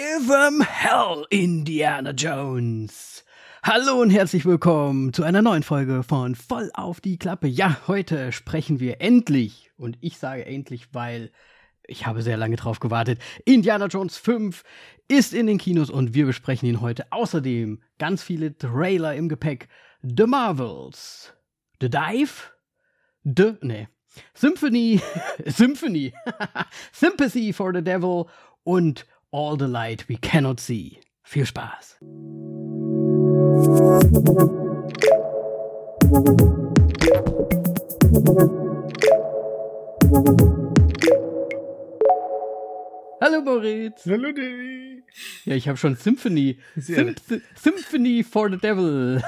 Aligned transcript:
Give 0.00 0.32
'em 0.32 0.62
hell, 0.62 1.26
Indiana 1.28 2.12
Jones. 2.12 3.22
Hallo 3.62 4.00
und 4.00 4.08
herzlich 4.08 4.46
willkommen 4.46 5.12
zu 5.12 5.24
einer 5.24 5.42
neuen 5.42 5.62
Folge 5.62 6.02
von 6.02 6.34
Voll 6.34 6.70
auf 6.72 7.02
die 7.02 7.18
Klappe. 7.18 7.48
Ja, 7.48 7.76
heute 7.86 8.32
sprechen 8.32 8.80
wir 8.80 9.02
endlich, 9.02 9.70
und 9.76 9.98
ich 10.00 10.16
sage 10.16 10.46
endlich, 10.46 10.94
weil 10.94 11.30
ich 11.86 12.06
habe 12.06 12.22
sehr 12.22 12.38
lange 12.38 12.56
drauf 12.56 12.80
gewartet. 12.80 13.20
Indiana 13.44 13.88
Jones 13.88 14.16
5 14.16 14.64
ist 15.06 15.34
in 15.34 15.46
den 15.46 15.58
Kinos 15.58 15.90
und 15.90 16.14
wir 16.14 16.24
besprechen 16.24 16.66
ihn 16.66 16.80
heute. 16.80 17.12
Außerdem 17.12 17.82
ganz 17.98 18.22
viele 18.22 18.56
Trailer 18.56 19.14
im 19.14 19.28
Gepäck. 19.28 19.68
The 20.00 20.24
Marvels. 20.24 21.34
The 21.82 21.90
Dive? 21.90 22.52
The, 23.24 23.56
nee. 23.60 23.86
Symphony, 24.32 25.02
Symphony, 25.44 26.14
Sympathy 26.92 27.52
for 27.52 27.74
the 27.74 27.84
Devil 27.84 28.24
und 28.64 29.04
All 29.32 29.56
the 29.56 29.68
Light 29.68 30.08
We 30.08 30.16
Cannot 30.16 30.58
See. 30.58 30.98
Viel 31.22 31.46
Spaß. 31.46 31.98
Hallo 43.20 43.40
Moritz. 43.44 44.04
Hallo 44.06 44.32
Davy. 44.32 45.04
Ja, 45.44 45.54
ich 45.54 45.68
habe 45.68 45.78
schon 45.78 45.94
Symphony. 45.94 46.58
Sym 46.74 47.14
Symphony 47.54 48.24
for 48.24 48.50
the 48.50 48.56
Devil. 48.56 49.22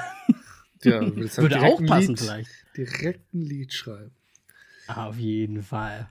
Ja, 0.83 0.99
Würde 0.99 1.61
auch 1.61 1.81
passen 1.85 2.15
Lied, 2.15 2.19
vielleicht. 2.19 2.49
Direkt 2.75 3.33
ein 3.33 3.41
Lied 3.43 3.71
schreiben. 3.71 4.11
Auf 4.87 5.17
jeden 5.17 5.63
Fall. 5.63 6.09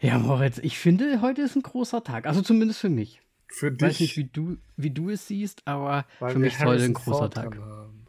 Ja, 0.00 0.18
Moritz, 0.18 0.58
ich 0.58 0.78
finde, 0.78 1.20
heute 1.22 1.42
ist 1.42 1.56
ein 1.56 1.62
großer 1.62 2.04
Tag. 2.04 2.26
Also 2.26 2.42
zumindest 2.42 2.80
für 2.80 2.90
mich. 2.90 3.20
Für 3.48 3.68
Ich 3.68 3.80
weiß 3.80 3.96
dich, 3.96 4.00
nicht, 4.00 4.16
wie 4.16 4.24
du, 4.24 4.56
wie 4.76 4.90
du 4.90 5.10
es 5.10 5.26
siehst, 5.28 5.62
aber 5.66 6.04
weil 6.20 6.32
für 6.32 6.38
mich 6.38 6.54
ist 6.54 6.64
heute 6.64 6.84
ein 6.84 6.94
großer 6.94 7.18
Ford 7.18 7.34
Tag. 7.34 7.56
haben. 7.56 8.06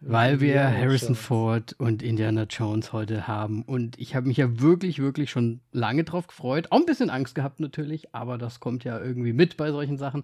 Weil 0.00 0.40
wir 0.40 0.48
Indiana 0.50 0.76
Harrison 0.76 1.08
Jones. 1.08 1.20
Ford 1.20 1.74
und 1.78 2.02
Indiana 2.04 2.44
Jones 2.44 2.92
heute 2.92 3.26
haben. 3.26 3.62
Und 3.62 3.98
ich 3.98 4.14
habe 4.14 4.28
mich 4.28 4.36
ja 4.36 4.60
wirklich, 4.60 5.00
wirklich 5.00 5.30
schon 5.30 5.60
lange 5.72 6.04
drauf 6.04 6.28
gefreut. 6.28 6.70
Auch 6.70 6.78
ein 6.78 6.86
bisschen 6.86 7.10
Angst 7.10 7.34
gehabt 7.34 7.58
natürlich, 7.58 8.14
aber 8.14 8.38
das 8.38 8.60
kommt 8.60 8.84
ja 8.84 9.00
irgendwie 9.00 9.32
mit 9.32 9.56
bei 9.56 9.72
solchen 9.72 9.98
Sachen. 9.98 10.22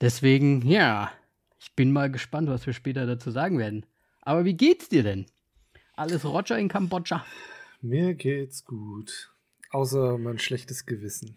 Deswegen, 0.00 0.62
ja, 0.68 1.10
ich 1.58 1.74
bin 1.74 1.92
mal 1.92 2.10
gespannt, 2.12 2.48
was 2.48 2.64
wir 2.64 2.72
später 2.72 3.06
dazu 3.06 3.32
sagen 3.32 3.58
werden. 3.58 3.84
Aber 4.22 4.44
wie 4.44 4.54
geht's 4.54 4.88
dir 4.88 5.02
denn? 5.02 5.26
Alles 5.96 6.24
Roger 6.24 6.56
in 6.56 6.68
Kambodscha? 6.68 7.24
Mir 7.82 8.14
geht's 8.14 8.64
gut. 8.64 9.32
Außer 9.70 10.18
mein 10.18 10.38
schlechtes 10.38 10.84
Gewissen. 10.86 11.36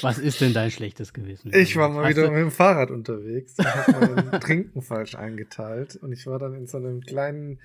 Was 0.00 0.18
ist 0.18 0.40
denn 0.40 0.54
dein 0.54 0.70
schlechtes 0.70 1.12
Gewissen? 1.12 1.52
Ich 1.54 1.76
war 1.76 1.88
mal 1.90 2.04
Hast 2.04 2.10
wieder 2.16 2.26
du- 2.28 2.32
mit 2.32 2.40
dem 2.40 2.50
Fahrrad 2.50 2.90
unterwegs 2.90 3.58
und 3.58 3.66
habe 3.66 4.22
mein 4.30 4.40
Trinken 4.40 4.80
falsch 4.80 5.14
eingeteilt. 5.16 5.96
Und 5.96 6.12
ich 6.12 6.26
war 6.26 6.38
dann 6.38 6.54
in 6.54 6.66
so 6.66 6.78
einem 6.78 7.00
kleinen. 7.02 7.60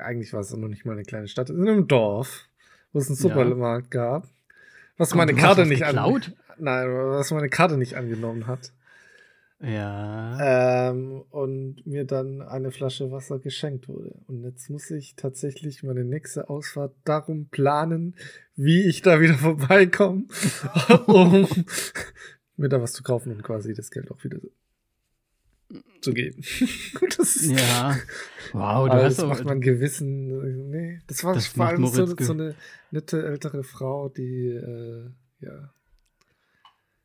Eigentlich 0.00 0.32
war 0.32 0.40
es 0.40 0.52
noch 0.54 0.68
nicht 0.68 0.84
mal 0.86 0.92
eine 0.92 1.02
kleine 1.02 1.28
Stadt, 1.28 1.50
in 1.50 1.60
einem 1.68 1.88
Dorf, 1.88 2.48
wo 2.92 3.00
es 3.00 3.08
einen 3.08 3.16
Ja. 3.16 3.22
Supermarkt 3.22 3.90
gab. 3.90 4.28
Was 4.98 5.14
meine 5.14 5.34
Karte 5.34 5.66
nicht 5.66 5.82
geklaut? 5.84 6.28
an. 6.28 6.34
Nein, 6.58 6.88
was 6.88 7.30
meine 7.32 7.50
Karte 7.50 7.76
nicht 7.76 7.96
angenommen 7.96 8.46
hat. 8.46 8.72
Ja. 9.60 10.90
Ähm, 10.90 11.22
und 11.30 11.86
mir 11.86 12.04
dann 12.04 12.42
eine 12.42 12.70
Flasche 12.70 13.10
Wasser 13.10 13.38
geschenkt 13.38 13.88
wurde. 13.88 14.14
Und 14.26 14.44
jetzt 14.44 14.68
muss 14.68 14.90
ich 14.90 15.14
tatsächlich 15.16 15.82
meine 15.82 16.04
nächste 16.04 16.50
Ausfahrt 16.50 16.94
darum 17.04 17.46
planen, 17.48 18.14
wie 18.54 18.82
ich 18.82 19.00
da 19.02 19.20
wieder 19.20 19.34
vorbeikomme, 19.38 20.24
um 21.06 21.48
mir 22.56 22.68
da 22.68 22.82
was 22.82 22.92
zu 22.92 23.02
kaufen 23.02 23.32
und 23.32 23.42
quasi 23.42 23.72
das 23.72 23.90
Geld 23.90 24.10
auch 24.10 24.22
wieder 24.24 24.38
zu 26.00 26.12
geben. 26.12 26.42
das 27.16 27.36
ist, 27.36 27.50
Ja. 27.50 27.96
Wow, 28.52 28.88
du 28.88 28.94
hast 28.94 29.18
das 29.18 29.26
macht 29.26 29.44
mein 29.44 29.60
Gewissen. 29.60 30.70
Nee, 30.70 31.00
das 31.06 31.24
war 31.24 31.34
Das 31.34 31.46
vor 31.46 31.66
allem 31.66 31.86
so, 31.86 32.06
so 32.06 32.32
eine 32.32 32.54
nette 32.90 33.24
ältere 33.26 33.64
Frau, 33.64 34.08
die 34.10 34.48
äh, 34.48 35.10
ja. 35.40 35.72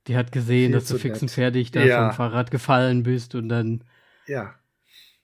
Die 0.07 0.15
hat 0.17 0.31
gesehen, 0.31 0.71
dass 0.71 0.87
du 0.87 0.97
fix 0.97 1.15
nett. 1.15 1.21
und 1.23 1.31
fertig 1.31 1.71
da 1.71 1.83
Ja. 1.83 2.07
vom 2.09 2.15
Fahrrad 2.15 2.49
gefallen 2.51 3.03
bist 3.03 3.35
und 3.35 3.49
dann 3.49 3.83
Ja. 4.27 4.55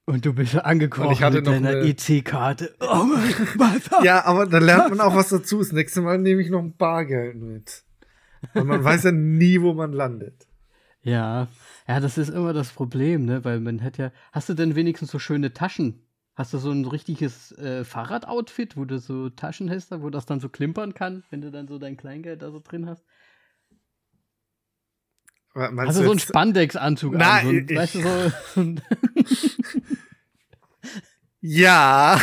und 0.06 0.26
du 0.26 0.34
bist 0.34 0.56
angekommen 0.56 1.12
ich 1.12 1.24
hatte 1.24 1.38
mit 1.38 1.48
deiner 1.48 1.70
eine- 1.70 1.82
EC-Karte. 1.88 2.76
Oh 2.80 3.04
mein 3.06 3.34
Gott. 3.58 4.04
Ja, 4.04 4.26
aber 4.26 4.46
da 4.46 4.60
lernt 4.60 4.90
man 4.90 5.02
auch 5.02 5.16
was 5.16 5.30
dazu. 5.30 5.60
Das 5.60 5.72
nächste 5.72 6.02
Mal 6.02 6.18
nehme 6.20 6.42
ich 6.42 6.50
noch 6.50 6.60
ein 6.62 6.76
Bargeld 6.78 7.36
mit. 7.42 7.84
Und 8.54 8.68
man 8.68 8.84
weiß 8.84 9.04
ja 9.06 9.12
nie, 9.12 9.62
wo 9.62 9.74
man 9.74 9.92
landet. 9.94 10.48
ja. 11.02 11.48
Ja, 11.90 12.02
das 12.02 12.18
ist 12.18 12.28
immer 12.28 12.52
das 12.52 12.72
Problem, 12.74 13.24
ne? 13.24 13.46
Weil 13.46 13.62
man 13.62 13.82
hat 13.82 13.98
ja. 13.98 14.12
Hast 14.34 14.50
du 14.50 14.54
denn 14.54 14.76
wenigstens 14.76 15.10
so 15.10 15.20
schöne 15.20 15.54
Taschen? 15.54 16.04
Hast 16.36 16.54
du 16.54 16.58
so 16.58 16.70
ein 16.70 16.84
richtiges 16.86 17.54
äh, 17.54 17.86
Fahrradoutfit, 17.86 18.76
wo 18.76 18.84
du 18.84 19.00
so 19.00 19.30
Taschen 19.30 19.70
hast, 19.72 19.90
wo 20.02 20.10
das 20.10 20.26
dann 20.26 20.42
so 20.42 20.50
klimpern 20.50 20.94
kann, 20.94 21.24
wenn 21.30 21.40
du 21.40 21.50
dann 21.50 21.70
so 21.70 21.80
dein 21.80 21.96
Kleingeld 21.96 22.42
da 22.42 22.52
so 22.52 22.60
drin 22.60 22.88
hast? 22.90 23.06
Meinst 25.58 26.00
du 26.00 26.04
so 26.04 26.12
einen 26.12 26.20
Spandex-Anzug 26.20 27.16
an? 27.16 27.44
So 27.44 27.50
ein, 27.50 27.70
weißt 27.70 27.96
du, 27.96 28.32
so, 28.56 28.76
Ja. 31.42 32.20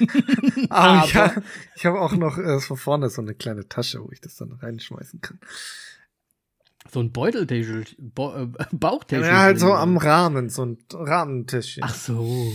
aber 0.70 1.04
ich 1.04 1.14
habe 1.14 1.42
hab 1.84 1.94
auch 1.94 2.12
noch 2.12 2.38
äh, 2.38 2.58
von 2.60 2.76
vorne 2.76 3.10
so 3.10 3.22
eine 3.22 3.34
kleine 3.34 3.68
Tasche, 3.68 4.02
wo 4.02 4.10
ich 4.10 4.20
das 4.20 4.36
dann 4.36 4.52
reinschmeißen 4.52 5.20
kann. 5.20 5.38
So 6.92 7.00
ein 7.00 7.12
Beuteltäschel, 7.12 7.84
Bo 7.98 8.34
äh, 8.34 8.48
Bauchtäschel. 8.72 9.26
Ja, 9.26 9.40
halt 9.40 9.60
so 9.60 9.72
am 9.74 9.96
Rahmen, 9.96 10.48
so 10.48 10.64
ein 10.64 10.78
Rahmentischchen. 10.92 11.84
Ach 11.84 11.94
so. 11.94 12.52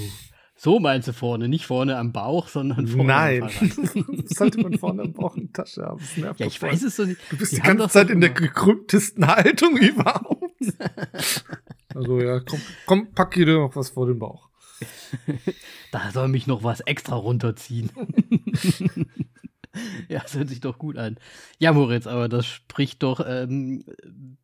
So 0.66 0.80
meinst 0.80 1.08
du 1.08 1.14
vorne, 1.14 1.48
nicht 1.48 1.68
vorne 1.68 1.96
am 1.96 2.12
Bauch, 2.12 2.48
sondern 2.48 2.88
vorne 2.88 3.04
Nein. 3.06 3.44
am 3.44 3.50
Fahrrad. 3.50 4.30
Sollte 4.36 4.62
man 4.62 4.80
vorne 4.80 5.04
am 5.04 5.14
Bauch 5.14 5.38
eine 5.38 5.52
Tasche 5.52 5.84
haben. 5.84 6.00
Das 6.00 6.18
nervt 6.18 6.40
Ja, 6.40 6.48
ich 6.48 6.60
weiß 6.60 6.82
es 6.82 6.96
doch 6.96 7.06
nicht. 7.06 7.22
Du 7.30 7.38
bist 7.38 7.52
Die 7.52 7.58
die, 7.58 7.62
ganze 7.62 7.88
Zeit 7.88 8.08
so 8.08 8.14
in 8.14 8.20
der 8.20 8.32
gekrümmtesten 8.32 9.28
Haltung 9.36 9.78
überhaupt. 9.78 10.42
also 11.94 12.20
ja, 12.20 12.40
komm, 12.40 12.60
komm, 12.88 13.12
pack 13.14 13.36
dir 13.36 13.46
noch 13.46 13.76
was 13.76 13.92
vor 13.92 14.08
den 14.08 14.18
Bauch. 14.18 14.50
Da 15.92 16.10
soll 16.12 16.30
mich 16.30 16.48
noch 16.48 16.64
was 16.64 16.80
extra 16.80 17.16
runterziehen. 17.16 17.92
ja, 20.10 20.20
das 20.22 20.36
hört 20.36 20.50
sich 20.50 20.60
doch 20.62 20.78
gut 20.78 20.98
an. 20.98 21.18
Ja, 21.60 21.74
Moritz, 21.74 22.08
aber 22.08 22.30
das 22.30 22.46
spricht 22.46 23.04
doch, 23.04 23.26
ähm, 23.28 23.86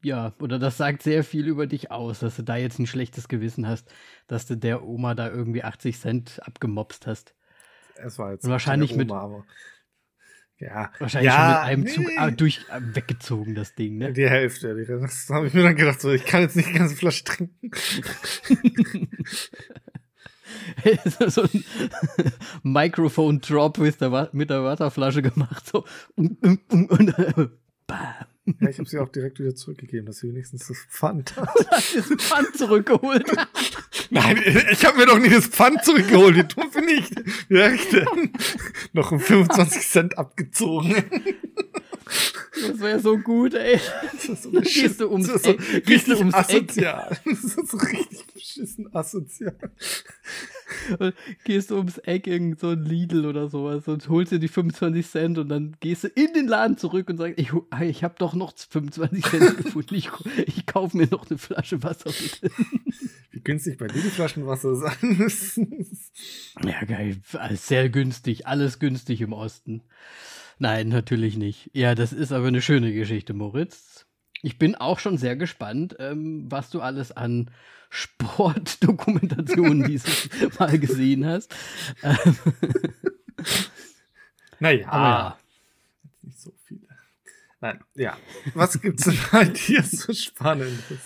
ja, 0.03 0.34
oder 0.40 0.59
das 0.59 0.78
sagt 0.78 1.03
sehr 1.03 1.24
viel 1.24 1.47
über 1.47 1.68
dich 1.68 1.92
aus, 1.92 2.19
dass 2.19 2.36
du 2.36 2.44
da 2.44 2.56
jetzt 2.58 2.80
ein 2.80 2.88
schlechtes 2.88 3.28
Gewissen 3.28 3.68
hast, 3.68 3.92
dass 4.28 4.46
du 4.46 4.56
der 4.58 4.84
Oma 4.84 5.16
da 5.16 5.30
irgendwie 5.30 5.64
80 5.64 6.00
Cent 6.00 6.40
abgemopst 6.46 7.08
hast. 7.08 7.36
Es 7.96 8.18
war 8.18 8.31
jetzt 8.31 8.46
Und 8.46 8.52
wahrscheinlich 8.52 8.92
keine 8.92 9.03
mit- 9.03 9.12
Oma, 9.12 9.22
aber 9.22 9.46
ja, 10.58 10.92
Wahrscheinlich 11.00 11.31
ja, 11.31 11.38
schon 11.38 11.48
mit 11.48 11.58
einem 11.69 11.88
Zug 11.88 12.06
nee. 12.06 12.18
ah, 12.18 12.30
durch 12.30 12.59
äh, 12.69 12.80
weggezogen, 12.96 13.56
das 13.56 13.74
Ding, 13.74 13.98
ne? 13.98 14.13
Die 14.13 14.30
Hälfte. 14.30 14.75
Die, 14.75 14.86
das 14.86 15.28
habe 15.31 15.48
ich 15.48 15.56
mir 15.56 15.63
dann 15.63 15.75
gedacht, 15.75 16.00
so, 16.00 16.12
ich 16.12 16.24
kann 16.24 16.42
jetzt 16.42 16.56
nicht 16.56 16.69
die 16.69 16.78
ganze 16.78 16.96
Flasche 16.96 17.24
trinken. 17.24 17.72
so 21.28 21.44
ein 21.44 21.63
Microphone-Drop 22.63 23.78
mit 23.78 24.01
der, 24.01 24.29
mit 24.31 24.50
der 24.50 24.63
Wasserflasche 24.63 25.22
gemacht. 25.22 25.67
So. 25.67 25.85
Und, 26.16 26.38
und, 26.44 26.91
und, 26.91 27.51
bam. 27.88 28.31
Ja, 28.59 28.69
ich 28.69 28.79
habe 28.79 28.90
sie 28.90 28.97
auch 29.00 29.09
direkt 29.09 29.40
wieder 29.40 29.53
zurückgegeben, 29.56 30.07
dass 30.07 30.18
sie 30.18 30.29
wenigstens 30.29 30.68
das 30.68 30.78
Pfand 30.90 31.35
hat. 31.38 31.50
Hast 31.72 31.96
das 31.96 32.06
Pfand 32.07 32.57
zurückgeholt. 32.57 33.29
Nein, 34.09 34.41
ich 34.72 34.84
habe 34.84 34.97
mir 34.97 35.06
doch 35.06 35.19
nicht 35.19 35.35
das 35.35 35.46
Pfand 35.47 35.84
zurückgeholt, 35.85 36.35
wie 36.35 36.44
dumm 36.44 36.72
bin 36.72 36.90
ich. 36.90 37.09
Ja, 37.50 37.72
ich 37.72 37.88
denn? 37.90 38.34
Noch 38.94 39.12
um 39.12 39.19
25 39.19 39.81
Cent 39.88 40.18
abgezogen. 40.18 40.96
Das 42.68 42.80
wäre 42.80 43.00
so 43.00 43.18
gut, 43.18 43.54
ey. 43.54 43.80
Das 44.12 44.25
ist 44.25 44.44
so 44.44 44.51
Gehst 44.51 45.00
du 45.00 45.10
ums 45.10 45.27
das 45.27 45.36
ist 45.38 45.45
so 45.45 45.51
Eck- 45.51 45.88
richtig 45.88 46.18
ums 46.18 46.33
Eck. 46.33 46.39
asozial. 46.50 47.18
Das 47.25 47.44
ist 47.44 47.68
so 47.69 47.77
richtig 47.77 48.27
beschissen 48.33 48.94
asozial. 48.94 49.56
Und 51.00 51.13
gehst 51.44 51.71
du 51.71 51.77
ums 51.77 51.97
Eck 52.00 52.27
irgend 52.27 52.59
so 52.59 52.69
ein 52.69 52.83
Lidl 52.83 53.25
oder 53.25 53.50
sowas 53.50 53.88
und 53.88 54.07
holst 54.09 54.31
dir 54.31 54.39
die 54.39 54.47
25 54.47 55.07
Cent 55.07 55.38
und 55.38 55.50
dann 55.50 55.75
gehst 55.79 56.03
du 56.03 56.07
in 56.07 56.33
den 56.33 56.47
Laden 56.47 56.77
zurück 56.77 57.09
und 57.09 57.18
sagst, 57.18 57.39
ich, 57.39 57.51
ich 57.81 58.03
habe 58.03 58.15
doch 58.18 58.33
noch 58.33 58.53
25 58.57 59.23
Cent 59.25 59.57
gefunden. 59.63 59.95
Ich, 59.95 60.09
ich 60.45 60.65
kaufe 60.65 60.97
mir 60.97 61.07
noch 61.07 61.29
eine 61.29 61.38
Flasche 61.38 61.83
Wasser 61.83 62.12
bitte. 62.12 62.53
Wie 63.31 63.41
günstig 63.41 63.77
bei 63.77 63.88
dir 63.88 64.01
die 64.01 64.09
Flaschenwasser 64.09 64.94
müssen. 65.01 65.88
Ja, 66.63 66.83
geil. 66.85 67.17
Sehr 67.53 67.89
günstig. 67.89 68.47
Alles 68.47 68.79
günstig 68.79 69.21
im 69.21 69.33
Osten. 69.33 69.83
Nein, 70.59 70.89
natürlich 70.89 71.38
nicht. 71.38 71.71
Ja, 71.74 71.95
das 71.95 72.13
ist 72.13 72.31
aber 72.31 72.47
eine 72.47 72.62
schöne 72.62 72.94
Geschichte, 72.94 73.33
Moritz. 73.33 73.90
Ich 74.43 74.57
bin 74.57 74.75
auch 74.75 74.99
schon 74.99 75.17
sehr 75.17 75.35
gespannt, 75.35 75.95
ähm, 75.99 76.45
was 76.49 76.69
du 76.69 76.81
alles 76.81 77.11
an 77.11 77.51
Sportdokumentationen 77.89 79.83
dieses 79.88 80.29
Mal 80.57 80.79
gesehen 80.79 81.25
hast. 81.25 81.53
Ähm, 82.03 82.38
Naja, 84.59 84.88
aber 84.89 85.03
ja. 85.03 85.38
nicht 86.21 86.39
so 86.39 86.53
viele. 86.65 86.88
Nein, 87.59 87.79
ja. 87.95 88.15
Was 88.53 88.79
gibt's 88.79 89.09
bei 89.31 89.45
dir 89.45 89.83
so 89.83 90.13
Spannendes? 90.13 90.99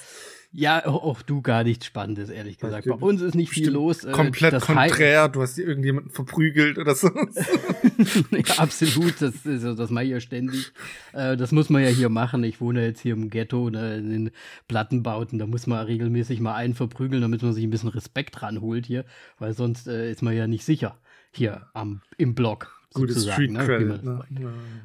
Ja, 0.58 0.86
auch 0.86 1.22
du 1.22 1.42
gar 1.42 1.66
nichts 1.66 1.86
Spannendes, 1.86 2.30
ehrlich 2.30 2.58
gesagt. 2.58 2.88
Bei 2.88 2.96
uns 2.96 3.22
ist 3.22 3.36
nicht 3.36 3.50
viel 3.50 3.70
los. 3.70 4.06
Äh, 4.06 4.12
komplett 4.12 4.62
konträr, 4.62 5.28
du 5.28 5.42
hast 5.42 5.60
irgendjemanden 5.60 6.12
verprügelt 6.12 6.78
oder 6.78 6.96
so. 6.96 7.10
ja, 8.32 8.56
absolut, 8.58 9.22
das, 9.22 9.46
ist, 9.46 9.64
das 9.64 9.90
mache 9.90 10.06
ich 10.06 10.12
ja 10.12 10.20
ständig. 10.22 10.72
Äh, 11.12 11.36
das 11.36 11.52
muss 11.52 11.70
man 11.70 11.84
ja 11.84 11.90
hier 11.90 12.08
machen. 12.08 12.46
Ich 12.46 12.62
wohne 12.62 12.86
jetzt 12.86 13.02
hier 13.02 13.16
im 13.16 13.30
Ghetto, 13.30 13.70
ne, 13.70 13.98
in 13.98 14.10
den 14.10 14.32
Plattenbauten. 14.70 15.40
Da 15.40 15.46
muss 15.46 15.68
man 15.68 15.86
regelmäßig 15.86 16.40
mal 16.40 16.56
einen 16.56 16.74
verprügeln, 16.74 17.22
damit 17.22 17.44
man 17.44 17.52
sich 17.52 17.66
ein 17.66 17.70
bisschen 17.70 17.90
Respekt 17.90 18.42
ranholt 18.42 18.86
hier, 18.86 19.04
weil 19.40 19.54
sonst 19.54 19.90
äh, 19.90 20.10
ist 20.10 20.22
man 20.22 20.38
ja 20.38 20.48
nicht 20.48 20.64
sicher 20.64 20.98
hier 21.32 21.68
am, 21.74 22.02
im 22.18 22.34
Block. 22.34 22.74
Gutes 22.94 23.30
Street 23.30 23.52
ne, 23.52 23.66
Credit. 23.66 24.04
Ne? 24.04 24.24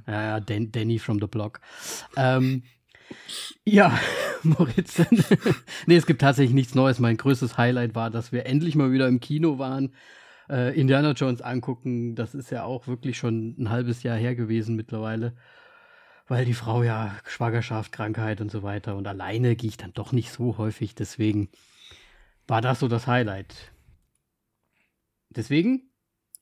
Ja, 0.09 0.23
ja, 0.23 0.41
Danny 0.41 0.99
from 0.99 1.21
the 1.21 1.29
Block. 1.29 1.61
Ähm, 2.17 2.65
ja, 3.65 3.99
Moritz. 4.43 5.03
nee, 5.87 5.97
es 5.97 6.07
gibt 6.07 6.21
tatsächlich 6.21 6.55
nichts 6.55 6.75
Neues. 6.75 6.99
Mein 6.99 7.17
größtes 7.17 7.59
Highlight 7.59 7.95
war, 7.95 8.11
dass 8.11 8.33
wir 8.33 8.47
endlich 8.47 8.75
mal 8.75 8.93
wieder 8.93 9.09
im 9.09 9.21
Kino 9.21 9.59
waren. 9.59 9.95
Äh, 10.49 10.79
Indiana 10.79 11.13
Jones 11.13 11.43
angucken, 11.43 12.15
das 12.15 12.35
ist 12.35 12.51
ja 12.51 12.65
auch 12.65 12.87
wirklich 12.87 13.17
schon 13.19 13.55
ein 13.59 13.71
halbes 13.71 14.03
Jahr 14.03 14.17
her 14.17 14.35
gewesen 14.35 14.77
mittlerweile. 14.77 15.37
Weil 16.27 16.45
die 16.45 16.55
Frau 16.55 16.83
ja 16.83 17.15
Schwangerschaft, 17.27 17.93
Krankheit 17.93 18.41
und 18.41 18.51
so 18.51 18.63
weiter. 18.63 18.97
Und 18.97 19.07
alleine 19.07 19.57
gehe 19.57 19.69
ich 19.69 19.77
dann 19.77 19.93
doch 19.93 20.13
nicht 20.13 20.31
so 20.33 20.59
häufig. 20.59 20.95
Deswegen 20.95 21.49
war 22.47 22.61
das 22.61 22.81
so 22.81 22.89
das 22.89 23.07
Highlight. 23.07 23.73
Deswegen 25.31 25.91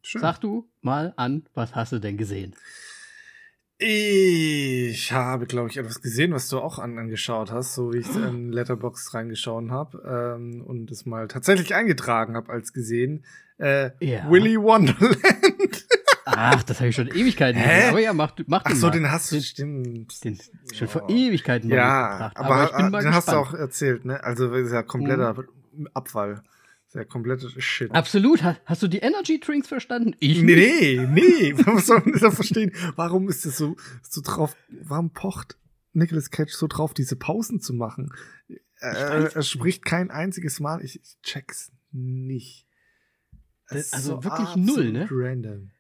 Schön. 0.03 0.23
sag 0.23 0.39
du 0.39 0.71
mal 0.81 1.13
an, 1.17 1.47
was 1.55 1.75
hast 1.75 1.93
du 1.93 1.99
denn 1.99 2.17
gesehen? 2.17 2.55
Ich 3.81 5.13
habe, 5.13 5.47
glaube 5.47 5.69
ich, 5.69 5.77
etwas 5.77 6.03
gesehen, 6.03 6.33
was 6.33 6.49
du 6.49 6.59
auch 6.59 6.81
an, 6.81 6.99
angeschaut 6.99 7.53
hast, 7.53 7.75
so 7.75 7.93
wie 7.93 7.99
ich 7.99 8.13
in 8.17 8.51
Letterbox 8.51 9.15
reingeschaut 9.15 9.71
habe 9.71 10.37
ähm, 10.37 10.63
und 10.63 10.91
es 10.91 11.07
mal 11.07 11.29
tatsächlich 11.29 11.77
eingetragen 11.77 12.35
habe 12.35 12.51
als 12.51 12.73
gesehen. 12.73 13.25
Äh, 13.59 13.91
ja. 14.01 14.29
Willy 14.29 14.61
Wonderland. 14.61 15.87
Ach, 16.25 16.63
das 16.65 16.81
habe 16.81 16.89
ich 16.89 16.97
schon 16.97 17.09
Ewigkeiten 17.09 17.63
gesehen. 17.63 17.91
Aber 17.91 18.01
ja, 18.01 18.13
mach, 18.13 18.33
mach 18.47 18.63
Ach 18.65 18.75
so, 18.75 18.91
den 18.91 19.11
hast 19.11 19.31
du, 19.31 19.41
stimmt. 19.41 20.25
Den 20.25 20.39
schon 20.75 20.89
vor 20.89 21.09
Ewigkeiten 21.09 21.71
ja, 21.71 22.13
gebracht. 22.13 22.37
Aber, 22.37 22.55
aber 22.55 22.65
ich 22.65 22.77
bin 22.77 22.91
mal 22.91 23.03
den 23.03 23.13
gespannt. 23.13 23.15
hast 23.15 23.29
du 23.29 23.37
auch 23.37 23.55
erzählt, 23.55 24.05
ne? 24.05 24.23
Also, 24.23 24.49
das 24.49 24.67
ist 24.67 24.73
ja 24.73 24.83
kompletter 24.83 25.35
mhm. 25.73 25.89
Abfall. 25.95 26.43
Der 26.95 27.05
komplette 27.05 27.49
Shit. 27.61 27.91
Absolut. 27.93 28.43
Hast 28.43 28.83
du 28.83 28.89
die 28.89 28.99
Energy 28.99 29.39
Drinks 29.41 29.69
verstanden? 29.69 30.17
Ich 30.21 30.43
nee, 30.43 31.07
nicht. 31.07 31.11
nee. 31.11 31.67
Was 31.67 31.87
soll 31.87 32.03
man 32.05 32.19
da 32.19 32.31
verstehen? 32.31 32.73
Warum 32.97 33.29
ist 33.29 33.45
es 33.45 33.59
so, 33.59 33.77
so 34.03 34.23
drauf, 34.23 34.57
warum 34.69 35.13
pocht 35.13 35.59
Nicolas 35.93 36.31
Cage 36.31 36.53
so 36.53 36.67
drauf, 36.67 36.95
diese 36.95 37.17
Pausen 37.17 37.61
zu 37.61 37.75
machen? 37.75 38.11
Er, 38.81 39.35
er 39.35 39.43
spricht 39.43 39.85
kein 39.85 40.11
einziges 40.11 40.61
Mal. 40.61 40.83
Ich, 40.83 41.01
ich 41.03 41.21
check's 41.23 41.73
nicht. 41.91 42.67
Das, 43.69 43.93
also 43.93 44.17
so 44.17 44.25
wirklich 44.25 44.57
null, 44.57 44.93
ne? 44.93 45.09
Random. 45.11 45.71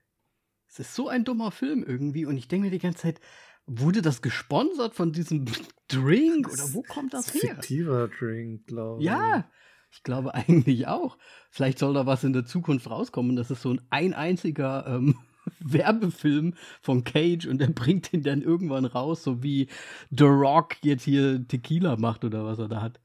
Es 0.68 0.78
ist 0.78 0.94
so 0.94 1.08
ein 1.08 1.24
dummer 1.24 1.50
Film 1.50 1.82
irgendwie 1.82 2.26
und 2.26 2.36
ich 2.36 2.48
denke 2.48 2.66
mir 2.66 2.70
die 2.70 2.78
ganze 2.78 2.98
Zeit, 2.98 3.20
wurde 3.64 4.02
das 4.02 4.20
gesponsert 4.20 4.94
von 4.94 5.12
diesem 5.12 5.46
Drink 5.88 6.52
oder 6.52 6.74
wo 6.74 6.82
kommt 6.82 7.14
das, 7.14 7.26
das 7.26 7.42
her? 7.42 7.54
Fiktiver 7.54 8.08
Drink, 8.08 8.66
glaube 8.66 9.00
ich. 9.00 9.06
Ja, 9.06 9.50
ich 9.90 10.02
glaube 10.02 10.34
eigentlich 10.34 10.86
auch. 10.86 11.18
Vielleicht 11.50 11.78
soll 11.78 11.94
da 11.94 12.06
was 12.06 12.24
in 12.24 12.32
der 12.32 12.44
Zukunft 12.44 12.90
rauskommen. 12.90 13.36
Das 13.36 13.50
ist 13.50 13.62
so 13.62 13.72
ein, 13.72 13.80
ein 13.90 14.14
einziger 14.14 14.86
ähm, 14.86 15.16
Werbefilm 15.60 16.54
von 16.80 17.04
Cage 17.04 17.46
und 17.46 17.58
der 17.58 17.68
bringt 17.74 18.12
ihn 18.12 18.22
dann 18.22 18.42
irgendwann 18.42 18.84
raus, 18.84 19.22
so 19.22 19.42
wie 19.42 19.68
The 20.10 20.24
Rock 20.24 20.76
jetzt 20.82 21.04
hier 21.04 21.46
Tequila 21.46 21.96
macht 21.96 22.24
oder 22.24 22.44
was 22.44 22.58
er 22.58 22.68
da 22.68 22.82
hat. 22.82 23.00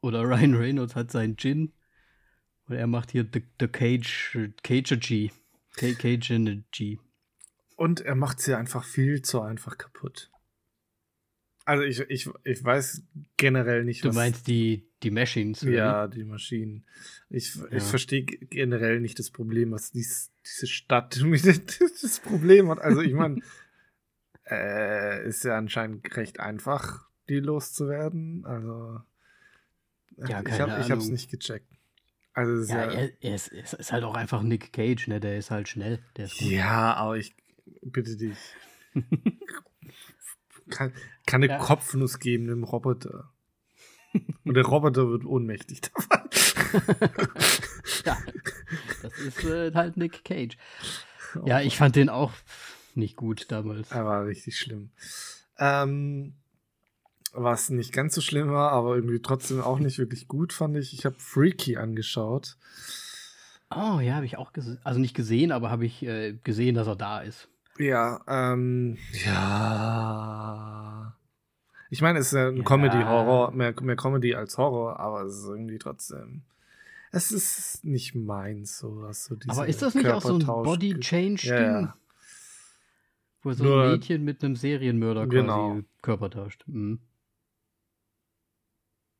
Oder 0.00 0.22
Ryan 0.22 0.54
Reynolds 0.54 0.94
hat 0.94 1.10
seinen 1.10 1.36
Gin. 1.36 1.72
Und 2.68 2.76
er 2.76 2.86
macht 2.86 3.10
hier 3.10 3.26
The, 3.32 3.42
the 3.58 3.66
Cage, 3.66 4.50
Cage 4.62 5.00
G. 5.00 5.30
Cage 5.74 6.62
G. 6.70 6.98
Und 7.76 8.00
er 8.00 8.14
macht 8.14 8.40
sie 8.40 8.54
einfach 8.54 8.84
viel 8.84 9.22
zu 9.22 9.40
einfach 9.40 9.78
kaputt. 9.78 10.30
Also 11.68 11.84
ich, 11.84 12.00
ich, 12.08 12.30
ich 12.44 12.64
weiß 12.64 13.02
generell 13.36 13.84
nicht, 13.84 14.02
Du 14.02 14.08
was, 14.08 14.14
meinst 14.14 14.46
die, 14.46 14.88
die 15.02 15.10
Machines? 15.10 15.60
Ja, 15.60 16.04
oder? 16.04 16.08
die 16.08 16.24
Maschinen. 16.24 16.86
Ich, 17.28 17.56
ja. 17.56 17.66
ich 17.72 17.82
verstehe 17.82 18.24
generell 18.24 19.00
nicht 19.00 19.18
das 19.18 19.30
Problem, 19.30 19.72
was 19.72 19.90
dies, 19.90 20.30
diese 20.46 20.66
Stadt 20.66 21.20
mit 21.22 21.44
das 21.44 22.20
Problem 22.20 22.70
hat. 22.70 22.80
Also 22.80 23.02
ich 23.02 23.12
meine, 23.12 23.42
äh, 24.50 25.28
ist 25.28 25.44
ja 25.44 25.58
anscheinend 25.58 26.16
recht 26.16 26.40
einfach, 26.40 27.06
die 27.28 27.40
loszuwerden. 27.40 28.46
Also 28.46 29.02
ja, 30.26 30.42
ich 30.46 30.60
habe 30.60 30.80
ich 30.80 30.90
hab's 30.90 31.08
nicht 31.08 31.30
gecheckt. 31.30 31.70
Also 32.32 32.72
ja, 32.72 32.86
ja, 32.86 32.92
er, 32.92 33.10
er, 33.22 33.34
ist, 33.34 33.48
er, 33.48 33.78
ist, 33.78 33.92
halt 33.92 34.04
auch 34.04 34.14
einfach 34.14 34.42
Nick 34.42 34.72
Cage, 34.72 35.08
ne? 35.08 35.20
Der 35.20 35.36
ist 35.36 35.50
halt 35.50 35.68
schnell. 35.68 35.98
Ist 36.16 36.40
ja, 36.40 36.94
aber 36.94 37.18
ich 37.18 37.36
bitte 37.82 38.16
dich. 38.16 38.38
kann, 40.68 40.92
kann 41.26 41.42
eine 41.42 41.52
ja. 41.52 41.58
Kopfnuss 41.58 42.18
geben 42.18 42.44
einem 42.44 42.64
Roboter. 42.64 43.30
Und 44.44 44.54
der 44.54 44.64
Roboter 44.64 45.08
wird 45.08 45.24
ohnmächtig 45.24 45.82
davon. 45.82 46.28
ja, 48.04 48.16
das 49.02 49.18
ist 49.18 49.44
äh, 49.44 49.72
halt 49.74 49.96
Nick 49.96 50.24
Cage. 50.24 50.56
Ja, 51.44 51.60
ich 51.60 51.76
fand 51.76 51.96
den 51.96 52.08
auch 52.08 52.32
nicht 52.94 53.16
gut 53.16 53.46
damals. 53.50 53.90
Er 53.92 54.04
war 54.04 54.26
richtig 54.26 54.58
schlimm. 54.58 54.90
Ähm, 55.58 56.34
was 57.32 57.70
nicht 57.70 57.92
ganz 57.92 58.14
so 58.14 58.20
schlimm 58.20 58.50
war, 58.50 58.72
aber 58.72 58.96
irgendwie 58.96 59.20
trotzdem 59.20 59.60
auch 59.60 59.78
nicht 59.78 59.98
wirklich 59.98 60.28
gut, 60.28 60.52
fand 60.52 60.76
ich. 60.76 60.94
Ich 60.94 61.04
habe 61.04 61.16
Freaky 61.18 61.76
angeschaut. 61.76 62.56
Oh 63.70 64.00
ja, 64.00 64.14
habe 64.14 64.26
ich 64.26 64.38
auch 64.38 64.52
gesehen. 64.52 64.78
Also 64.82 64.98
nicht 64.98 65.14
gesehen, 65.14 65.52
aber 65.52 65.70
habe 65.70 65.84
ich 65.84 66.02
äh, 66.02 66.34
gesehen, 66.42 66.74
dass 66.74 66.86
er 66.86 66.96
da 66.96 67.20
ist. 67.20 67.48
Ja, 67.78 68.20
ähm, 68.26 68.98
ja. 69.24 71.14
Ich 71.90 72.02
meine, 72.02 72.18
es 72.18 72.28
ist 72.28 72.34
ein 72.34 72.58
ja. 72.58 72.62
Comedy-Horror, 72.64 73.52
mehr, 73.52 73.74
mehr 73.80 73.96
Comedy 73.96 74.34
als 74.34 74.58
Horror, 74.58 75.00
aber 75.00 75.22
es 75.22 75.38
ist 75.38 75.48
irgendwie 75.48 75.78
trotzdem. 75.78 76.42
Es 77.10 77.32
ist 77.32 77.84
nicht 77.84 78.14
meins, 78.14 78.78
sowas. 78.78 79.24
So 79.24 79.36
aber 79.46 79.66
ist 79.66 79.80
das 79.80 79.94
nicht 79.94 80.08
auch 80.08 80.20
so 80.20 80.34
ein 80.34 80.44
Body-Change-Ding? 80.44 81.50
Ja. 81.50 81.96
Wo 83.42 83.52
so 83.52 83.64
Nur, 83.64 83.84
ein 83.84 83.92
Mädchen 83.92 84.24
mit 84.24 84.44
einem 84.44 84.56
Serienmörder 84.56 85.26
genau. 85.26 85.70
quasi 85.70 85.84
Körper 86.02 86.30
tauscht. 86.30 86.64
Mhm. 86.66 86.98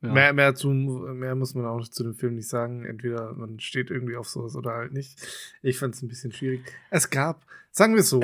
Ja. 0.00 0.12
Mehr, 0.12 0.32
mehr, 0.32 0.54
zu, 0.54 0.68
mehr 0.70 1.34
muss 1.34 1.54
man 1.54 1.66
auch 1.66 1.86
zu 1.88 2.04
dem 2.04 2.14
Film 2.14 2.36
nicht 2.36 2.48
sagen. 2.48 2.84
Entweder 2.84 3.32
man 3.32 3.58
steht 3.58 3.90
irgendwie 3.90 4.16
auf 4.16 4.28
sowas 4.28 4.54
oder 4.54 4.72
halt 4.72 4.92
nicht. 4.92 5.18
Ich 5.62 5.78
fand 5.78 5.94
es 5.94 6.02
ein 6.02 6.08
bisschen 6.08 6.32
schwierig. 6.32 6.60
Es 6.90 7.10
gab, 7.10 7.44
sagen 7.72 7.94
wir 7.94 8.00
es 8.00 8.10
so, 8.10 8.22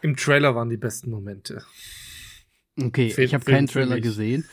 im 0.00 0.16
Trailer 0.16 0.54
waren 0.56 0.68
die 0.68 0.76
besten 0.76 1.10
Momente. 1.10 1.62
Okay, 2.80 3.10
Film, 3.10 3.26
ich 3.26 3.34
habe 3.34 3.44
keinen 3.44 3.68
Trailer 3.68 4.00
gesehen. 4.00 4.44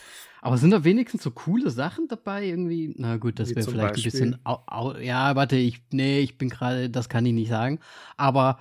Aber 0.42 0.56
sind 0.56 0.70
da 0.70 0.84
wenigstens 0.84 1.22
so 1.22 1.30
coole 1.30 1.70
Sachen 1.70 2.08
dabei 2.08 2.46
irgendwie? 2.46 2.94
Na 2.96 3.16
gut, 3.16 3.38
das 3.38 3.54
wäre 3.54 3.68
vielleicht 3.68 3.94
Beispiel? 3.94 4.10
ein 4.10 4.12
bisschen. 4.12 4.40
Au, 4.44 4.62
au, 4.66 4.96
ja, 4.96 5.36
warte, 5.36 5.56
ich. 5.56 5.82
Nee, 5.90 6.20
ich 6.20 6.38
bin 6.38 6.48
gerade. 6.48 6.88
Das 6.88 7.08
kann 7.08 7.26
ich 7.26 7.32
nicht 7.32 7.50
sagen. 7.50 7.78
Aber 8.16 8.58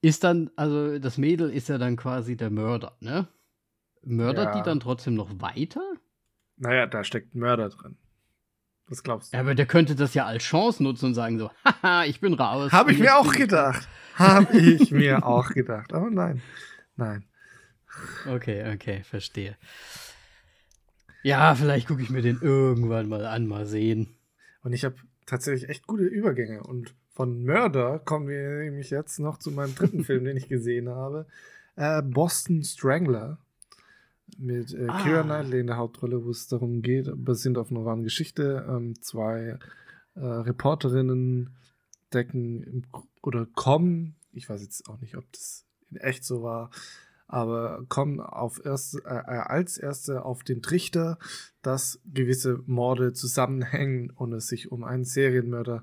ist 0.00 0.24
dann. 0.24 0.50
Also, 0.56 0.98
das 0.98 1.18
Mädel 1.18 1.50
ist 1.50 1.68
ja 1.68 1.78
dann 1.78 1.96
quasi 1.96 2.36
der 2.36 2.50
Mörder, 2.50 2.96
ne? 3.00 3.28
Mördert 4.02 4.54
ja. 4.54 4.60
die 4.60 4.62
dann 4.64 4.80
trotzdem 4.80 5.14
noch 5.14 5.40
weiter? 5.40 5.82
Naja, 6.56 6.86
da 6.86 7.04
steckt 7.04 7.34
ein 7.34 7.40
Mörder 7.40 7.68
drin. 7.68 7.96
Was 8.88 9.02
glaubst 9.02 9.32
du? 9.32 9.36
Ja, 9.36 9.42
aber 9.42 9.54
der 9.54 9.66
könnte 9.66 9.94
das 9.94 10.14
ja 10.14 10.26
als 10.26 10.44
Chance 10.44 10.82
nutzen 10.82 11.06
und 11.06 11.14
sagen 11.14 11.38
so, 11.38 11.50
haha, 11.64 12.04
ich 12.04 12.20
bin 12.20 12.34
raus. 12.34 12.72
Habe 12.72 12.92
ich 12.92 12.98
mir 12.98 13.16
auch 13.16 13.32
gedacht. 13.34 13.88
Habe 14.14 14.58
ich 14.58 14.90
mir 14.90 15.26
auch 15.26 15.50
gedacht. 15.50 15.92
Aber 15.92 16.10
nein, 16.10 16.42
nein. 16.96 17.24
Okay, 18.28 18.72
okay, 18.72 19.02
verstehe. 19.04 19.56
Ja, 21.22 21.54
vielleicht 21.54 21.88
gucke 21.88 22.02
ich 22.02 22.10
mir 22.10 22.22
den 22.22 22.40
irgendwann 22.40 23.08
mal 23.08 23.26
an, 23.26 23.46
mal 23.46 23.66
sehen. 23.66 24.16
Und 24.62 24.72
ich 24.72 24.84
habe 24.84 24.96
tatsächlich 25.26 25.68
echt 25.68 25.86
gute 25.86 26.04
Übergänge. 26.04 26.62
Und 26.62 26.94
von 27.10 27.42
Mörder 27.42 27.98
kommen 27.98 28.28
wir 28.28 28.60
nämlich 28.64 28.90
jetzt 28.90 29.18
noch 29.18 29.38
zu 29.38 29.50
meinem 29.50 29.74
dritten 29.74 30.04
Film, 30.04 30.24
den 30.24 30.36
ich 30.36 30.48
gesehen 30.48 30.88
habe. 30.88 31.26
Äh, 31.74 32.02
Boston 32.02 32.62
Strangler 32.62 33.38
mit 34.38 34.74
äh, 34.74 34.86
ah. 34.88 35.02
Keira 35.02 35.22
Knightley 35.22 35.60
in 35.60 35.66
der 35.66 35.76
Hauptrolle, 35.76 36.24
wo 36.24 36.30
es 36.30 36.48
darum 36.48 36.82
geht, 36.82 37.10
basierend 37.16 37.58
auf 37.58 37.70
einer 37.70 37.84
wahren 37.84 38.02
Geschichte, 38.02 38.66
ähm, 38.68 39.00
zwei 39.00 39.58
äh, 40.14 40.20
Reporterinnen 40.20 41.56
decken 42.12 42.86
oder 43.22 43.46
kommen, 43.54 44.16
ich 44.32 44.48
weiß 44.48 44.62
jetzt 44.62 44.88
auch 44.88 45.00
nicht, 45.00 45.16
ob 45.16 45.24
das 45.32 45.64
in 45.90 45.96
echt 45.98 46.24
so 46.24 46.42
war, 46.42 46.70
aber 47.28 47.84
kommen 47.88 48.20
auf 48.20 48.64
erste, 48.64 48.98
äh, 49.04 49.14
äh, 49.14 49.40
als 49.40 49.78
erste 49.78 50.24
auf 50.24 50.44
den 50.44 50.62
Trichter, 50.62 51.18
dass 51.62 52.00
gewisse 52.04 52.60
Morde 52.66 53.12
zusammenhängen 53.12 54.10
und 54.10 54.32
es 54.32 54.46
sich 54.46 54.70
um 54.70 54.84
einen 54.84 55.04
Serienmörder 55.04 55.82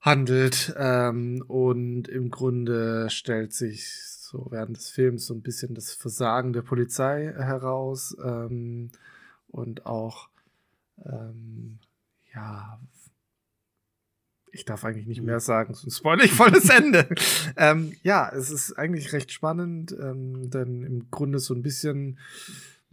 handelt. 0.00 0.74
Ähm, 0.76 1.44
und 1.46 2.08
im 2.08 2.30
Grunde 2.30 3.08
stellt 3.10 3.52
sich 3.52 3.86
so 4.32 4.46
während 4.50 4.76
des 4.76 4.88
Films 4.88 5.26
so 5.26 5.34
ein 5.34 5.42
bisschen 5.42 5.74
das 5.74 5.92
Versagen 5.92 6.52
der 6.52 6.62
Polizei 6.62 7.32
heraus 7.36 8.16
ähm, 8.24 8.90
und 9.48 9.86
auch 9.86 10.28
ähm, 11.04 11.78
ja 12.34 12.80
ich 14.52 14.64
darf 14.66 14.84
eigentlich 14.84 15.06
nicht 15.06 15.22
mehr 15.22 15.40
sagen, 15.40 15.74
sonst 15.74 15.96
spoilere 15.96 16.26
ich 16.26 16.32
voll 16.32 16.50
das 16.50 16.68
Ende. 16.68 17.08
ähm, 17.56 17.94
ja, 18.02 18.30
es 18.30 18.50
ist 18.50 18.74
eigentlich 18.74 19.14
recht 19.14 19.32
spannend, 19.32 19.96
ähm, 19.98 20.50
denn 20.50 20.82
im 20.82 21.10
Grunde 21.10 21.38
so 21.38 21.54
ein 21.54 21.62
bisschen 21.62 22.18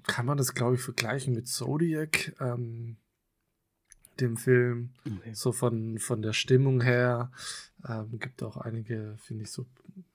kann 0.07 0.25
man 0.25 0.37
das, 0.37 0.53
glaube 0.53 0.75
ich, 0.75 0.81
vergleichen 0.81 1.33
mit 1.33 1.47
Zodiac, 1.47 2.33
ähm, 2.39 2.95
dem 4.21 4.37
Film. 4.37 4.91
Okay. 5.05 5.33
So 5.33 5.51
von, 5.51 5.99
von 5.99 6.21
der 6.21 6.33
Stimmung 6.33 6.81
her. 6.81 7.31
Ähm, 7.87 8.19
gibt 8.19 8.43
auch 8.43 8.57
einige, 8.57 9.15
finde 9.17 9.43
ich, 9.43 9.51
so 9.51 9.65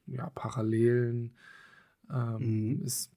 ja, 0.06 0.30
Parallelen. 0.30 1.34
Ähm, 2.10 2.78
mhm. 2.78 2.82
Es 2.84 3.10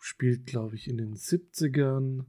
spielt, 0.00 0.46
glaube 0.46 0.74
ich, 0.76 0.88
in 0.88 0.98
den 0.98 1.16
70ern 1.16 2.24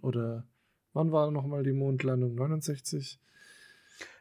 oder 0.00 0.46
wann 0.92 1.12
war 1.12 1.30
nochmal 1.30 1.62
die 1.62 1.72
Mondlandung? 1.72 2.34
69? 2.34 3.18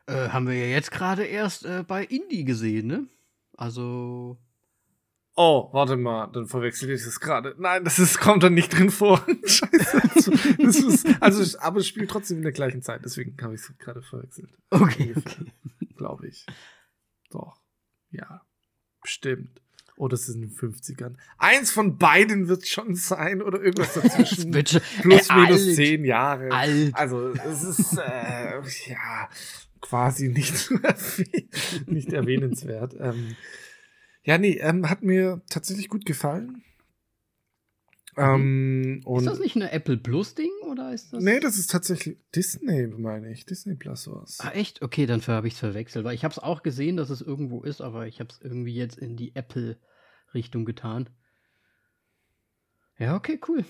Äh, 0.07 0.29
haben 0.29 0.47
wir 0.47 0.55
ja 0.55 0.65
jetzt 0.65 0.91
gerade 0.91 1.23
erst 1.23 1.65
äh, 1.65 1.83
bei 1.87 2.03
Indie 2.03 2.43
gesehen, 2.43 2.87
ne? 2.87 3.07
Also. 3.55 4.37
Oh, 5.41 5.69
warte 5.71 5.95
mal, 5.95 6.27
dann 6.33 6.47
verwechsel 6.47 6.89
ich 6.89 7.01
das 7.05 7.21
gerade. 7.21 7.55
Nein, 7.57 7.85
das 7.85 7.97
ist, 7.97 8.19
kommt 8.19 8.43
dann 8.43 8.55
nicht 8.55 8.77
drin 8.77 8.89
vor. 8.89 9.25
Scheiße. 9.45 10.31
Das 10.57 10.75
ist, 10.75 11.07
also, 11.21 11.57
aber 11.59 11.79
es 11.79 11.87
spielt 11.87 12.09
trotzdem 12.09 12.39
in 12.39 12.43
der 12.43 12.51
gleichen 12.51 12.81
Zeit, 12.81 13.05
deswegen 13.05 13.41
habe 13.41 13.55
ich 13.55 13.61
es 13.61 13.77
gerade 13.77 14.01
verwechselt. 14.01 14.49
Okay, 14.69 15.13
okay. 15.15 15.45
Glaube 15.95 16.27
ich. 16.27 16.45
Doch. 17.29 17.55
Ja. 18.11 18.41
Bestimmt. 19.01 19.61
Oder 19.95 20.15
es 20.15 20.27
ist 20.27 20.35
in 20.35 20.41
den 20.41 20.51
50ern. 20.51 21.15
Eins 21.37 21.71
von 21.71 21.97
beiden 21.97 22.49
wird 22.49 22.67
schon 22.67 22.95
sein 22.95 23.41
oder 23.41 23.61
irgendwas 23.61 23.93
dazwischen. 23.93 24.51
Plus, 24.51 24.81
minus 25.05 25.29
alt, 25.29 25.57
zehn 25.57 26.03
Jahre. 26.03 26.51
Alt. 26.51 26.93
Also 26.95 27.29
es 27.29 27.63
ist 27.63 27.97
äh, 27.97 28.59
ja 28.87 29.29
quasi 29.79 30.27
nicht, 30.27 30.69
nicht 31.85 32.11
erwähnenswert. 32.11 32.97
ähm, 32.99 33.37
ja, 34.23 34.37
nee, 34.37 34.57
ähm, 34.59 34.89
hat 34.89 35.03
mir 35.03 35.41
tatsächlich 35.49 35.89
gut 35.89 36.05
gefallen. 36.05 36.63
Mhm. 38.15 39.01
Ähm, 39.05 39.17
ist 39.17 39.27
das 39.27 39.39
nicht 39.39 39.55
eine 39.55 39.71
Apple 39.71 39.97
Plus 39.97 40.35
Ding 40.35 40.51
oder 40.69 40.93
ist 40.93 41.13
das? 41.13 41.23
Nee, 41.23 41.39
das 41.39 41.57
ist 41.57 41.71
tatsächlich 41.71 42.17
Disney, 42.35 42.87
meine 42.87 43.31
ich. 43.31 43.45
Disney 43.45 43.75
Plus 43.75 44.09
was. 44.09 44.39
Ah, 44.41 44.51
echt? 44.51 44.81
Okay, 44.81 45.05
dann 45.05 45.21
habe 45.21 45.47
ich 45.47 45.53
es 45.53 45.59
verwechselt, 45.59 46.03
weil 46.03 46.15
ich 46.15 46.23
habe 46.23 46.31
es 46.33 46.39
auch 46.39 46.63
gesehen, 46.63 46.97
dass 46.97 47.09
es 47.09 47.21
irgendwo 47.21 47.61
ist, 47.61 47.81
aber 47.81 48.07
ich 48.07 48.19
habe 48.19 48.29
es 48.31 48.41
irgendwie 48.41 48.75
jetzt 48.75 48.97
in 48.97 49.15
die 49.15 49.35
Apple 49.35 49.77
Richtung 50.33 50.65
getan. 50.65 51.09
Ja, 52.97 53.15
okay, 53.15 53.39
cool. 53.47 53.63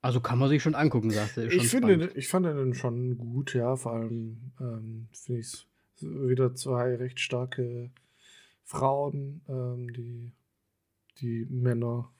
Also 0.00 0.20
kann 0.20 0.38
man 0.38 0.48
sich 0.48 0.62
schon 0.62 0.74
angucken, 0.74 1.10
sagst 1.10 1.36
du. 1.36 1.46
Ich 1.46 1.68
finde, 1.68 2.10
ich 2.14 2.28
fand 2.28 2.46
den 2.46 2.74
schon 2.74 3.18
gut, 3.18 3.54
ja. 3.54 3.76
Vor 3.76 3.92
allem 3.92 4.52
ähm, 4.60 5.08
finde 5.12 5.40
ich 5.40 5.46
es 5.46 5.66
wieder 6.00 6.54
zwei 6.54 6.94
recht 6.96 7.20
starke 7.20 7.90
Frauen, 8.68 9.40
ähm, 9.48 9.90
die 9.94 10.34
die 11.20 11.46
Männer 11.48 12.12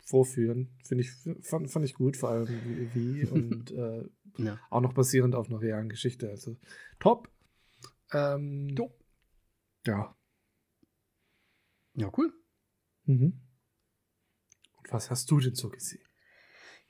vorführen. 0.00 0.70
Finde 0.82 1.04
ich, 1.04 1.10
fand, 1.42 1.70
fand 1.70 1.84
ich 1.84 1.92
gut, 1.94 2.16
vor 2.16 2.30
allem 2.30 2.48
wie, 2.48 2.94
wie 2.94 3.26
und 3.30 3.70
äh, 3.72 4.08
ja. 4.38 4.58
auch 4.70 4.80
noch 4.80 4.94
basierend 4.94 5.34
auf 5.34 5.48
einer 5.50 5.60
realen 5.60 5.90
Geschichte. 5.90 6.30
Also 6.30 6.56
top. 6.98 7.28
Ähm, 8.12 8.74
top. 8.74 8.98
Ja. 9.86 10.16
Ja, 11.94 12.10
cool. 12.16 12.32
Mhm. 13.04 13.42
Und 14.78 14.92
was 14.92 15.10
hast 15.10 15.30
du 15.30 15.40
denn 15.40 15.54
so 15.54 15.68
gesehen? 15.68 16.04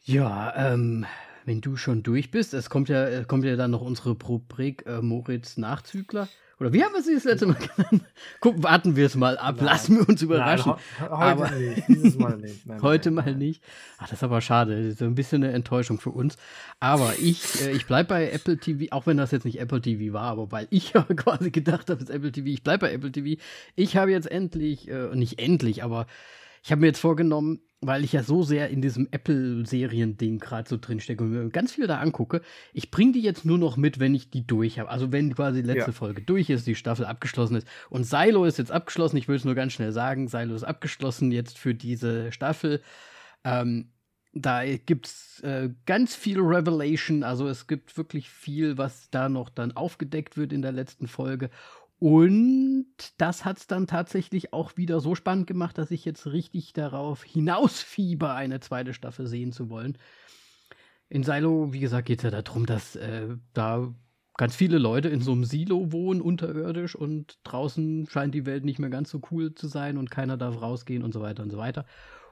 Ja, 0.05 0.73
ähm, 0.73 1.07
wenn 1.45 1.61
du 1.61 1.76
schon 1.76 2.05
durch 2.05 2.31
bist, 2.31 2.55
es 2.55 2.71
kommt 2.71 2.88
ja, 2.88 3.25
kommt 3.25 3.45
ja 3.45 3.57
dann 3.57 3.73
noch 3.73 3.83
unsere 3.83 4.12
Rubrik 4.12 4.87
äh, 4.87 5.02
Moritz 5.02 5.57
Nachzügler. 5.57 6.28
Oder 6.59 6.73
wie 6.73 6.83
haben 6.83 6.95
wir 6.95 7.03
sie 7.03 7.15
das 7.15 7.25
letzte 7.25 7.47
Mal 7.47 7.55
genannt? 7.77 8.03
Gucken, 8.41 8.63
warten 8.63 8.97
wir 8.97 9.05
es 9.05 9.15
mal 9.15 9.37
ab, 9.37 9.57
nein. 9.57 9.67
lassen 9.67 9.99
wir 9.99 10.09
uns 10.09 10.23
überraschen. 10.23 10.73
Nein, 10.99 11.11
heute 11.11 11.23
aber 11.23 11.51
nicht, 11.51 11.89
dieses 11.89 12.19
Mal 12.19 12.37
nicht. 12.39 12.67
Nein, 12.67 12.83
heute 12.83 13.11
mal 13.11 13.35
nicht. 13.35 13.63
Ach, 13.99 14.09
das 14.09 14.21
ist 14.21 14.23
aber 14.23 14.41
schade. 14.41 14.77
Das 14.77 14.95
ist 14.95 15.03
ein 15.03 15.15
bisschen 15.15 15.45
eine 15.45 15.53
Enttäuschung 15.53 16.01
für 16.01 16.11
uns. 16.11 16.39
Aber 16.81 17.13
ich, 17.21 17.61
äh, 17.63 17.73
ich 17.73 17.87
bleibe 17.87 18.09
bei 18.09 18.31
Apple 18.31 18.57
TV, 18.57 18.87
auch 18.91 19.07
wenn 19.07 19.19
das 19.19 19.33
jetzt 19.33 19.45
nicht 19.45 19.61
Apple 19.61 19.83
TV 19.83 20.15
war, 20.15 20.31
aber 20.31 20.51
weil 20.51 20.67
ich 20.71 20.93
ja 20.95 21.03
quasi 21.03 21.51
gedacht 21.51 21.91
habe, 21.91 22.03
es 22.03 22.09
ist 22.09 22.15
Apple 22.15 22.33
TV, 22.33 22.47
ich 22.49 22.63
bleibe 22.63 22.87
bei 22.87 22.93
Apple 22.93 23.13
TV. 23.13 23.41
Ich 23.75 23.97
habe 23.99 24.11
jetzt 24.11 24.31
endlich, 24.31 24.89
äh, 24.89 25.15
nicht 25.15 25.39
endlich, 25.39 25.85
aber 25.85 26.07
ich 26.67 26.73
habe 26.73 26.81
mir 26.81 26.89
jetzt 26.89 26.99
vorgenommen, 26.99 27.61
weil 27.81 28.05
ich 28.05 28.13
ja 28.13 28.25
so 28.25 28.43
sehr 28.43 28.71
in 28.71 28.83
diesem 28.83 29.07
Apple-Serien-Ding 29.13 30.41
gerade 30.41 30.69
so 30.69 30.77
drin 30.77 30.99
stecke 30.99 31.23
und 31.23 31.31
mir 31.31 31.49
ganz 31.49 31.71
viel 31.71 31.87
da 31.87 32.01
angucke, 32.01 32.43
ich 32.73 32.91
bringe 32.91 33.13
die 33.13 33.21
jetzt 33.21 33.45
nur 33.45 33.57
noch 33.57 33.77
mit, 33.77 34.01
wenn 34.01 34.17
ich 34.17 34.31
die 34.31 34.49
durch 34.49 34.81
habe. 34.81 34.91
Also 34.91 35.13
wenn 35.13 35.33
quasi 35.33 35.63
die 35.63 35.69
letzte 35.69 35.93
ja. 35.93 35.97
Folge 35.97 36.23
durch 36.23 36.51
ist, 36.51 36.67
die 36.67 36.75
Staffel 36.75 37.05
abgeschlossen 37.05 37.55
ist. 37.55 37.69
Und 37.89 38.03
Silo 38.03 38.45
ist 38.47 38.59
jetzt 38.59 38.73
abgeschlossen. 38.73 39.17
Ich 39.17 39.29
will 39.29 39.37
es 39.37 39.45
nur 39.45 39.55
ganz 39.55 39.75
schnell 39.75 39.93
sagen. 39.93 40.27
Silo 40.27 40.57
ist 40.57 40.65
abgeschlossen 40.65 41.31
jetzt 41.31 41.57
für 41.57 41.73
diese 41.73 42.33
Staffel. 42.33 42.83
Ähm, 43.45 43.93
da 44.33 44.65
gibt 44.65 45.07
es 45.07 45.41
äh, 45.45 45.71
ganz 45.87 46.17
viel 46.17 46.41
Revelation. 46.41 47.23
Also 47.23 47.47
es 47.47 47.69
gibt 47.69 47.97
wirklich 47.97 48.29
viel, 48.29 48.77
was 48.77 49.09
da 49.11 49.29
noch 49.29 49.51
dann 49.51 49.71
aufgedeckt 49.71 50.37
wird 50.37 50.53
in 50.53 50.63
der 50.63 50.73
letzten 50.73 51.07
Folge. 51.07 51.49
Und 51.99 52.87
das 53.17 53.45
hat 53.45 53.59
es 53.59 53.67
dann 53.67 53.87
tatsächlich 53.87 54.53
auch 54.53 54.76
wieder 54.76 55.00
so 55.00 55.15
spannend 55.15 55.47
gemacht, 55.47 55.79
dass 55.79 55.91
ich 55.91 56.05
jetzt 56.05 56.26
richtig 56.26 56.75
darauf 56.75 57.25
hinausfieber, 57.25 58.35
eine 58.35 58.61
zweite 58.61 58.93
Staffel 58.93 59.26
sehen 59.26 59.53
zu 59.53 59.71
wollen. 59.71 59.97
In 61.09 61.23
Silo, 61.23 61.73
wie 61.73 61.81
gesagt, 61.81 62.07
geht 62.07 62.19
es 62.19 62.31
ja 62.31 62.43
darum, 62.43 62.67
dass 62.67 62.97
äh, 62.97 63.29
da 63.55 63.95
ganz 64.37 64.55
viele 64.55 64.76
Leute 64.76 65.09
in 65.09 65.23
so 65.23 65.33
einem 65.33 65.45
Silo 65.45 65.93
wohnen, 65.93 66.21
unterirdisch, 66.21 66.95
und 66.95 67.38
draußen 67.45 68.07
scheint 68.11 68.35
die 68.35 68.45
Welt 68.45 68.65
nicht 68.65 68.79
mehr 68.79 68.91
ganz 68.91 69.09
so 69.09 69.23
cool 69.31 69.55
zu 69.55 69.67
sein 69.67 69.97
und 69.97 70.11
keiner 70.11 70.37
darf 70.37 70.61
rausgehen 70.61 71.03
und 71.03 71.15
so 71.15 71.23
weiter 71.23 71.43
und 71.43 71.50
so 71.50 71.57
weiter. 71.57 71.87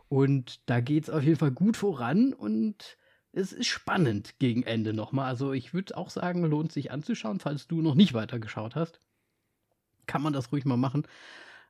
Und 0.08 0.60
da 0.68 0.80
geht 0.80 1.04
es 1.04 1.10
auf 1.10 1.22
jeden 1.22 1.38
Fall 1.38 1.52
gut 1.52 1.78
voran 1.78 2.34
und 2.34 2.98
es 3.32 3.52
ist 3.52 3.68
spannend 3.68 4.38
gegen 4.38 4.62
Ende 4.62 4.92
nochmal. 4.92 5.26
Also 5.26 5.54
ich 5.54 5.72
würde 5.72 5.96
auch 5.96 6.10
sagen, 6.10 6.44
lohnt 6.44 6.72
sich 6.72 6.90
anzuschauen, 6.90 7.40
falls 7.40 7.66
du 7.66 7.80
noch 7.80 7.94
nicht 7.94 8.12
weitergeschaut 8.12 8.74
hast 8.74 9.00
kann 10.06 10.22
man 10.22 10.32
das 10.32 10.52
ruhig 10.52 10.64
mal 10.64 10.76
machen. 10.76 11.06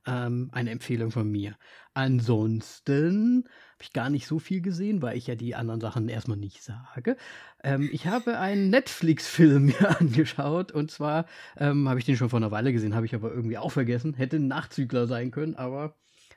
Ähm, 0.07 0.51
eine 0.53 0.71
Empfehlung 0.71 1.11
von 1.11 1.31
mir. 1.31 1.57
Ansonsten 1.95 3.45
habe 3.73 3.83
ich 3.83 3.93
gar 3.95 4.11
nicht 4.11 4.27
so 4.27 4.39
viel 4.39 4.61
gesehen, 4.61 5.01
weil 5.01 5.17
ich 5.17 5.27
ja 5.27 5.35
die 5.35 5.55
anderen 5.55 5.81
Sachen 5.81 6.11
erstmal 6.11 6.37
nicht 6.37 6.63
sage. 6.63 7.17
Ähm, 7.63 7.89
ich 7.91 8.07
habe 8.07 8.39
einen 8.39 8.69
Netflix-Film 8.69 9.65
mir 9.81 10.01
angeschaut 10.01 10.73
und 10.73 10.91
zwar 10.91 11.27
ähm, 11.57 11.89
habe 11.89 11.99
ich 11.99 12.05
den 12.05 12.17
schon 12.17 12.29
vor 12.29 12.39
einer 12.39 12.51
Weile 12.51 12.73
gesehen, 12.73 12.95
habe 12.95 13.07
ich 13.07 13.15
aber 13.15 13.33
irgendwie 13.33 13.57
auch 13.57 13.73
vergessen. 13.73 14.13
Hätte 14.13 14.37
ein 14.37 14.49
Nachzügler 14.49 15.07
sein 15.07 15.31
können, 15.31 15.55
aber 15.55 15.97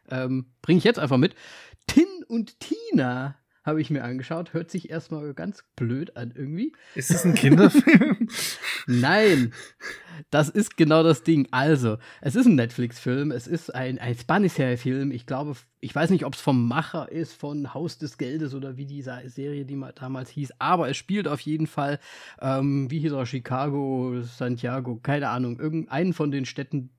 ähm, 0.10 0.54
bringe 0.62 0.78
ich 0.78 0.86
jetzt 0.86 1.00
einfach 1.00 1.18
mit. 1.18 1.36
Tin 1.88 2.24
und 2.28 2.60
Tina 2.62 3.36
habe 3.68 3.82
ich 3.82 3.90
mir 3.90 4.04
angeschaut. 4.04 4.54
Hört 4.54 4.72
sich 4.72 4.90
erstmal 4.90 5.34
ganz 5.34 5.64
blöd 5.76 6.18
an 6.18 6.34
irgendwie. 6.36 6.74
Ist 6.96 7.12
das 7.12 7.26
ein 7.26 7.36
Kinderfilm? 7.36 8.28
Nein, 8.88 9.54
das 10.32 10.50
ist 10.50 10.78
genau 10.78 11.04
das 11.04 11.24
Ding. 11.24 11.48
Also, 11.52 11.98
es 12.22 12.36
ist 12.36 12.48
ein 12.48 12.56
Netflix-Film, 12.56 13.32
es 13.32 13.46
ist 13.46 13.76
ein, 13.76 14.00
ein 14.00 14.16
Spanish-Film. 14.16 15.12
Ich 15.12 15.26
glaube, 15.26 15.56
ich 15.80 15.94
weiß 15.94 16.10
nicht, 16.10 16.26
ob 16.26 16.34
es 16.34 16.42
vom 16.42 16.68
Macher 16.68 17.12
ist, 17.12 17.34
von 17.34 17.74
Haus 17.74 17.98
des 17.98 18.18
Geldes 18.18 18.56
oder 18.56 18.78
wie 18.78 18.86
diese 18.86 19.22
Serie, 19.26 19.66
die 19.66 19.76
mal 19.76 19.94
damals 19.94 20.30
hieß, 20.30 20.54
aber 20.60 20.90
es 20.90 20.98
spielt 20.98 21.28
auf 21.28 21.42
jeden 21.42 21.68
Fall, 21.68 22.00
ähm, 22.42 22.90
wie 22.90 23.00
hieß 23.00 23.12
er, 23.12 23.26
Chicago, 23.26 24.22
Santiago, 24.24 25.00
keine 25.04 25.30
Ahnung, 25.30 25.60
irgendeinen 25.60 26.14
von 26.14 26.32
den 26.32 26.46
Städten, 26.46 26.90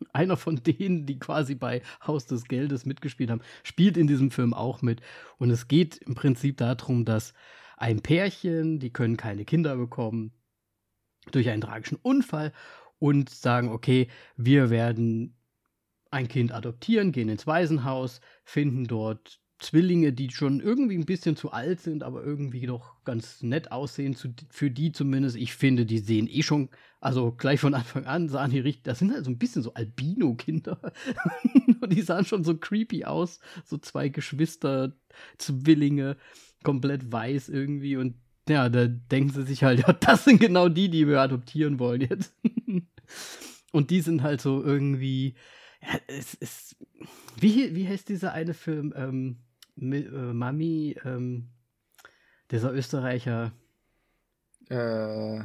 einer 0.12 0.36
von 0.36 0.56
denen, 0.56 1.06
die 1.06 1.18
quasi 1.18 1.54
bei 1.54 1.82
Haus 2.06 2.26
des 2.26 2.44
Geldes 2.44 2.86
mitgespielt 2.86 3.30
haben, 3.30 3.42
spielt 3.62 3.96
in 3.96 4.06
diesem 4.06 4.30
Film 4.30 4.54
auch 4.54 4.82
mit. 4.82 5.00
Und 5.38 5.50
es 5.50 5.68
geht 5.68 5.96
im 5.98 6.14
Prinzip 6.14 6.56
darum, 6.58 7.04
dass 7.04 7.34
ein 7.76 8.00
Pärchen, 8.00 8.78
die 8.78 8.92
können 8.92 9.16
keine 9.16 9.44
Kinder 9.44 9.76
bekommen, 9.76 10.32
durch 11.32 11.48
einen 11.50 11.60
tragischen 11.60 11.98
Unfall 12.02 12.52
und 12.98 13.30
sagen, 13.30 13.68
okay, 13.70 14.08
wir 14.36 14.70
werden 14.70 15.36
ein 16.10 16.28
Kind 16.28 16.52
adoptieren, 16.52 17.12
gehen 17.12 17.28
ins 17.28 17.46
Waisenhaus, 17.46 18.20
finden 18.44 18.86
dort 18.86 19.40
Zwillinge, 19.58 20.12
die 20.12 20.30
schon 20.30 20.60
irgendwie 20.60 20.96
ein 20.96 21.06
bisschen 21.06 21.36
zu 21.36 21.50
alt 21.50 21.80
sind, 21.80 22.02
aber 22.02 22.22
irgendwie 22.22 22.66
doch 22.66 23.02
ganz 23.04 23.42
nett 23.42 23.72
aussehen, 23.72 24.14
zu, 24.14 24.28
für 24.50 24.70
die 24.70 24.92
zumindest. 24.92 25.36
Ich 25.36 25.54
finde, 25.54 25.86
die 25.86 25.98
sehen 25.98 26.28
eh 26.28 26.42
schon, 26.42 26.68
also 27.00 27.32
gleich 27.32 27.60
von 27.60 27.72
Anfang 27.74 28.04
an 28.04 28.28
sahen 28.28 28.50
die 28.50 28.60
richtig, 28.60 28.84
das 28.84 28.98
sind 28.98 29.12
halt 29.12 29.24
so 29.24 29.30
ein 29.30 29.38
bisschen 29.38 29.62
so 29.62 29.72
Albino-Kinder. 29.72 30.92
die 31.88 32.02
sahen 32.02 32.26
schon 32.26 32.44
so 32.44 32.56
creepy 32.56 33.04
aus, 33.04 33.40
so 33.64 33.78
zwei 33.78 34.10
Geschwister, 34.10 34.92
Zwillinge, 35.38 36.16
komplett 36.62 37.10
weiß 37.10 37.48
irgendwie 37.48 37.96
und 37.96 38.14
ja, 38.48 38.68
da 38.68 38.86
denken 38.86 39.30
sie 39.30 39.42
sich 39.42 39.64
halt, 39.64 39.80
ja, 39.86 39.92
das 39.92 40.24
sind 40.24 40.40
genau 40.40 40.68
die, 40.68 40.88
die 40.88 41.08
wir 41.08 41.20
adoptieren 41.20 41.78
wollen 41.78 42.02
jetzt. 42.02 42.34
und 43.72 43.90
die 43.90 44.00
sind 44.00 44.22
halt 44.22 44.40
so 44.40 44.62
irgendwie, 44.62 45.34
ja, 45.82 45.98
es 46.06 46.34
ist. 46.34 46.76
Wie, 47.38 47.74
wie 47.74 47.88
heißt 47.88 48.08
dieser 48.08 48.32
eine 48.32 48.54
Film? 48.54 48.94
Ähm, 48.96 49.36
äh, 49.38 49.45
Mami, 49.76 50.96
ähm, 51.04 51.48
dieser 52.50 52.72
Österreicher. 52.72 53.52
Äh, 54.68 55.38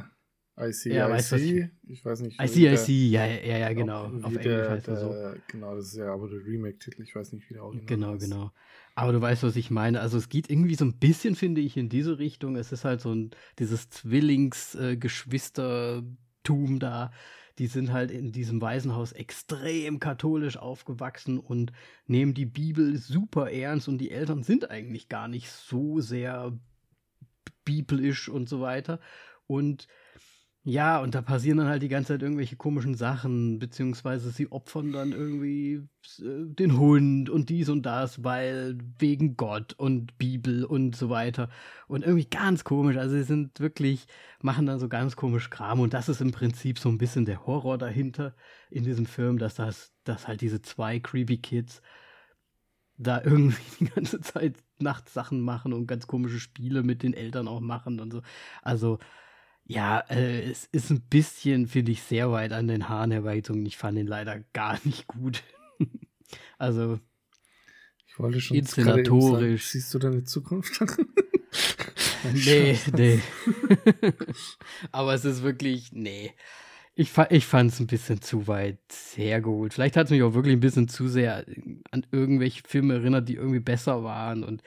IC, 0.54 0.92
Ja, 0.92 1.08
weißt 1.08 1.32
du, 1.32 1.36
was 1.36 1.42
IC. 1.42 1.70
Ich 1.88 2.04
weiß 2.04 2.20
nicht. 2.20 2.38
IC, 2.40 2.56
wie 2.56 2.60
der- 2.62 2.74
IC, 2.74 2.88
ja, 3.10 3.24
ja, 3.26 3.56
ja, 3.58 3.72
genau. 3.72 4.04
Auf 4.06 4.12
Englisch 4.24 4.42
der, 4.44 4.70
heißt 4.70 4.86
er 4.88 4.96
so. 4.96 5.08
der, 5.12 5.36
Genau, 5.48 5.74
das 5.74 5.86
ist 5.86 5.96
ja 5.96 6.12
aber 6.12 6.28
der 6.28 6.44
Remake-Titel. 6.44 7.02
Ich 7.02 7.14
weiß 7.14 7.32
nicht, 7.32 7.48
wie 7.48 7.54
der 7.54 7.64
Original 7.64 7.86
Genau, 7.86 8.14
ist. 8.14 8.24
genau. 8.24 8.50
Aber 8.94 9.12
du 9.12 9.20
weißt, 9.20 9.42
was 9.44 9.56
ich 9.56 9.70
meine. 9.70 10.00
Also 10.00 10.18
es 10.18 10.28
geht 10.28 10.50
irgendwie 10.50 10.74
so 10.74 10.84
ein 10.84 10.98
bisschen, 10.98 11.34
finde 11.36 11.60
ich, 11.62 11.76
in 11.78 11.88
diese 11.88 12.18
Richtung. 12.18 12.56
Es 12.56 12.70
ist 12.72 12.84
halt 12.84 13.00
so 13.00 13.14
ein, 13.14 13.30
dieses 13.58 13.88
Zwillings-Geschwistertum 13.90 16.78
da. 16.78 17.12
Die 17.58 17.66
sind 17.66 17.92
halt 17.92 18.10
in 18.10 18.32
diesem 18.32 18.60
Waisenhaus 18.60 19.12
extrem 19.12 20.00
katholisch 20.00 20.56
aufgewachsen 20.56 21.38
und 21.38 21.72
nehmen 22.06 22.34
die 22.34 22.46
Bibel 22.46 22.96
super 22.96 23.50
ernst 23.50 23.88
und 23.88 23.98
die 23.98 24.10
Eltern 24.10 24.42
sind 24.42 24.70
eigentlich 24.70 25.08
gar 25.08 25.28
nicht 25.28 25.50
so 25.50 26.00
sehr 26.00 26.58
biblisch 27.64 28.28
und 28.28 28.48
so 28.48 28.60
weiter. 28.60 29.00
Und 29.46 29.86
ja, 30.64 31.00
und 31.00 31.14
da 31.16 31.22
passieren 31.22 31.58
dann 31.58 31.66
halt 31.66 31.82
die 31.82 31.88
ganze 31.88 32.14
Zeit 32.14 32.22
irgendwelche 32.22 32.54
komischen 32.54 32.94
Sachen, 32.94 33.58
beziehungsweise 33.58 34.30
sie 34.30 34.52
opfern 34.52 34.92
dann 34.92 35.10
irgendwie 35.10 35.88
äh, 36.20 36.54
den 36.54 36.78
Hund 36.78 37.28
und 37.30 37.48
dies 37.48 37.68
und 37.68 37.82
das, 37.82 38.22
weil 38.22 38.78
wegen 38.98 39.36
Gott 39.36 39.72
und 39.74 40.16
Bibel 40.18 40.64
und 40.64 40.94
so 40.94 41.10
weiter. 41.10 41.48
Und 41.88 42.04
irgendwie 42.04 42.26
ganz 42.26 42.62
komisch. 42.62 42.96
Also 42.96 43.16
sie 43.16 43.24
sind 43.24 43.58
wirklich, 43.58 44.06
machen 44.40 44.66
dann 44.66 44.78
so 44.78 44.88
ganz 44.88 45.16
komisch 45.16 45.50
Kram. 45.50 45.80
Und 45.80 45.94
das 45.94 46.08
ist 46.08 46.20
im 46.20 46.30
Prinzip 46.30 46.78
so 46.78 46.88
ein 46.90 46.98
bisschen 46.98 47.24
der 47.24 47.44
Horror 47.44 47.76
dahinter 47.76 48.34
in 48.70 48.84
diesem 48.84 49.06
Film, 49.06 49.38
dass 49.38 49.56
das, 49.56 49.92
dass 50.04 50.28
halt 50.28 50.42
diese 50.42 50.62
zwei 50.62 51.00
creepy 51.00 51.38
Kids 51.38 51.82
da 52.98 53.20
irgendwie 53.22 53.62
die 53.80 53.86
ganze 53.86 54.20
Zeit 54.20 54.62
nachts 54.78 55.12
Sachen 55.12 55.40
machen 55.40 55.72
und 55.72 55.86
ganz 55.86 56.06
komische 56.06 56.38
Spiele 56.40 56.82
mit 56.82 57.02
den 57.02 57.14
Eltern 57.14 57.48
auch 57.48 57.60
machen 57.60 58.00
und 58.00 58.12
so. 58.12 58.22
Also, 58.62 58.98
ja, 59.64 60.00
äh, 60.08 60.42
es 60.50 60.66
ist 60.72 60.90
ein 60.90 61.00
bisschen, 61.02 61.66
finde 61.66 61.92
ich, 61.92 62.02
sehr 62.02 62.30
weit 62.32 62.52
an 62.52 62.68
den 62.68 62.88
Haaren 62.88 63.10
herbeigezogen. 63.10 63.64
Ich 63.66 63.76
fand 63.76 63.98
ihn 63.98 64.06
leider 64.06 64.40
gar 64.52 64.78
nicht 64.84 65.06
gut. 65.06 65.42
also, 66.58 66.98
Ich 68.06 68.18
wollte 68.18 68.40
schon 68.40 68.56
Inszenatorisch. 68.56 69.62
sagen, 69.66 69.70
Siehst 69.80 69.94
du 69.94 69.98
deine 69.98 70.24
Zukunft? 70.24 70.80
nee, 72.32 72.78
nee. 72.96 73.20
Aber 74.92 75.14
es 75.14 75.24
ist 75.24 75.42
wirklich, 75.42 75.92
nee. 75.92 76.32
Ich, 76.94 77.10
fa 77.10 77.26
ich 77.30 77.46
fand 77.46 77.72
es 77.72 77.80
ein 77.80 77.86
bisschen 77.86 78.20
zu 78.20 78.46
weit 78.48 78.78
hergeholt. 79.14 79.72
Vielleicht 79.72 79.96
hat 79.96 80.06
es 80.06 80.10
mich 80.10 80.22
auch 80.22 80.34
wirklich 80.34 80.54
ein 80.54 80.60
bisschen 80.60 80.88
zu 80.88 81.08
sehr 81.08 81.46
an 81.90 82.06
irgendwelche 82.12 82.62
Filme 82.66 82.94
erinnert, 82.94 83.28
die 83.30 83.36
irgendwie 83.36 83.60
besser 83.60 84.04
waren. 84.04 84.44
Und 84.44 84.62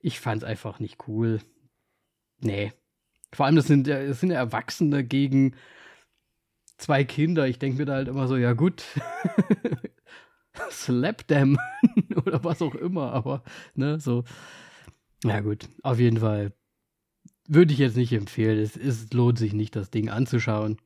ich 0.00 0.20
fand 0.20 0.42
es 0.42 0.48
einfach 0.48 0.78
nicht 0.78 1.08
cool. 1.08 1.40
Nee. 2.40 2.72
Vor 3.32 3.46
allem, 3.46 3.56
das 3.56 3.66
sind, 3.66 3.86
das 3.86 4.20
sind 4.20 4.30
Erwachsene 4.30 5.04
gegen 5.04 5.54
zwei 6.78 7.04
Kinder. 7.04 7.46
Ich 7.46 7.58
denke 7.58 7.78
mir 7.78 7.84
da 7.84 7.94
halt 7.94 8.08
immer 8.08 8.26
so, 8.28 8.36
ja 8.36 8.52
gut. 8.52 8.84
Slap 10.70 11.26
them. 11.28 11.58
Oder 12.26 12.42
was 12.44 12.60
auch 12.62 12.74
immer. 12.74 13.12
Aber, 13.12 13.42
ne, 13.74 14.00
so. 14.00 14.24
Ja 15.24 15.40
gut, 15.40 15.68
auf 15.82 15.98
jeden 15.98 16.18
Fall 16.18 16.52
würde 17.46 17.72
ich 17.72 17.78
jetzt 17.78 17.96
nicht 17.96 18.12
empfehlen. 18.12 18.58
Es, 18.58 18.76
es 18.76 19.12
lohnt 19.12 19.38
sich 19.38 19.52
nicht, 19.52 19.76
das 19.76 19.90
Ding 19.90 20.08
anzuschauen. 20.08 20.78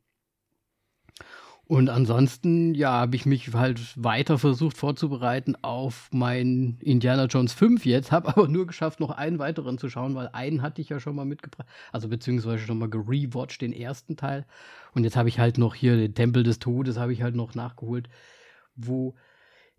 Und 1.67 1.89
ansonsten, 1.89 2.75
ja, 2.75 2.93
habe 2.93 3.17
ich 3.17 3.25
mich 3.25 3.55
halt 3.55 3.81
weiter 3.97 4.39
versucht 4.39 4.77
vorzubereiten 4.77 5.57
auf 5.63 6.11
mein 6.13 6.77
Indiana 6.81 7.25
Jones 7.25 7.55
5 7.55 7.87
jetzt, 7.87 8.13
habe 8.13 8.29
aber 8.37 8.49
nur 8.49 8.67
geschafft, 8.67 9.01
noch 9.01 9.11
einen 9.11 9.39
weiteren 9.39 9.79
zu 9.79 9.89
schauen, 9.89 10.15
weil 10.15 10.29
einen 10.33 10.61
hatte 10.61 10.83
ich 10.83 10.91
ja 10.91 11.01
schon 11.01 11.17
mal 11.17 11.25
mitgebracht, 11.25 11.67
also 11.91 12.09
beziehungsweise 12.09 12.59
schon 12.59 12.79
mal 12.79 12.91
gerewatcht, 12.91 13.63
den 13.63 13.73
ersten 13.73 14.17
Teil. 14.17 14.45
Und 14.93 15.05
jetzt 15.05 15.17
habe 15.17 15.31
ich 15.31 15.39
halt 15.39 15.57
noch 15.57 15.75
hier 15.75 15.97
den 15.97 16.15
Tempel 16.15 16.43
des 16.43 16.59
Todes, 16.59 16.99
habe 16.99 17.15
ich 17.15 17.23
halt 17.23 17.35
noch 17.35 17.55
nachgeholt, 17.55 18.11
wo 18.77 19.15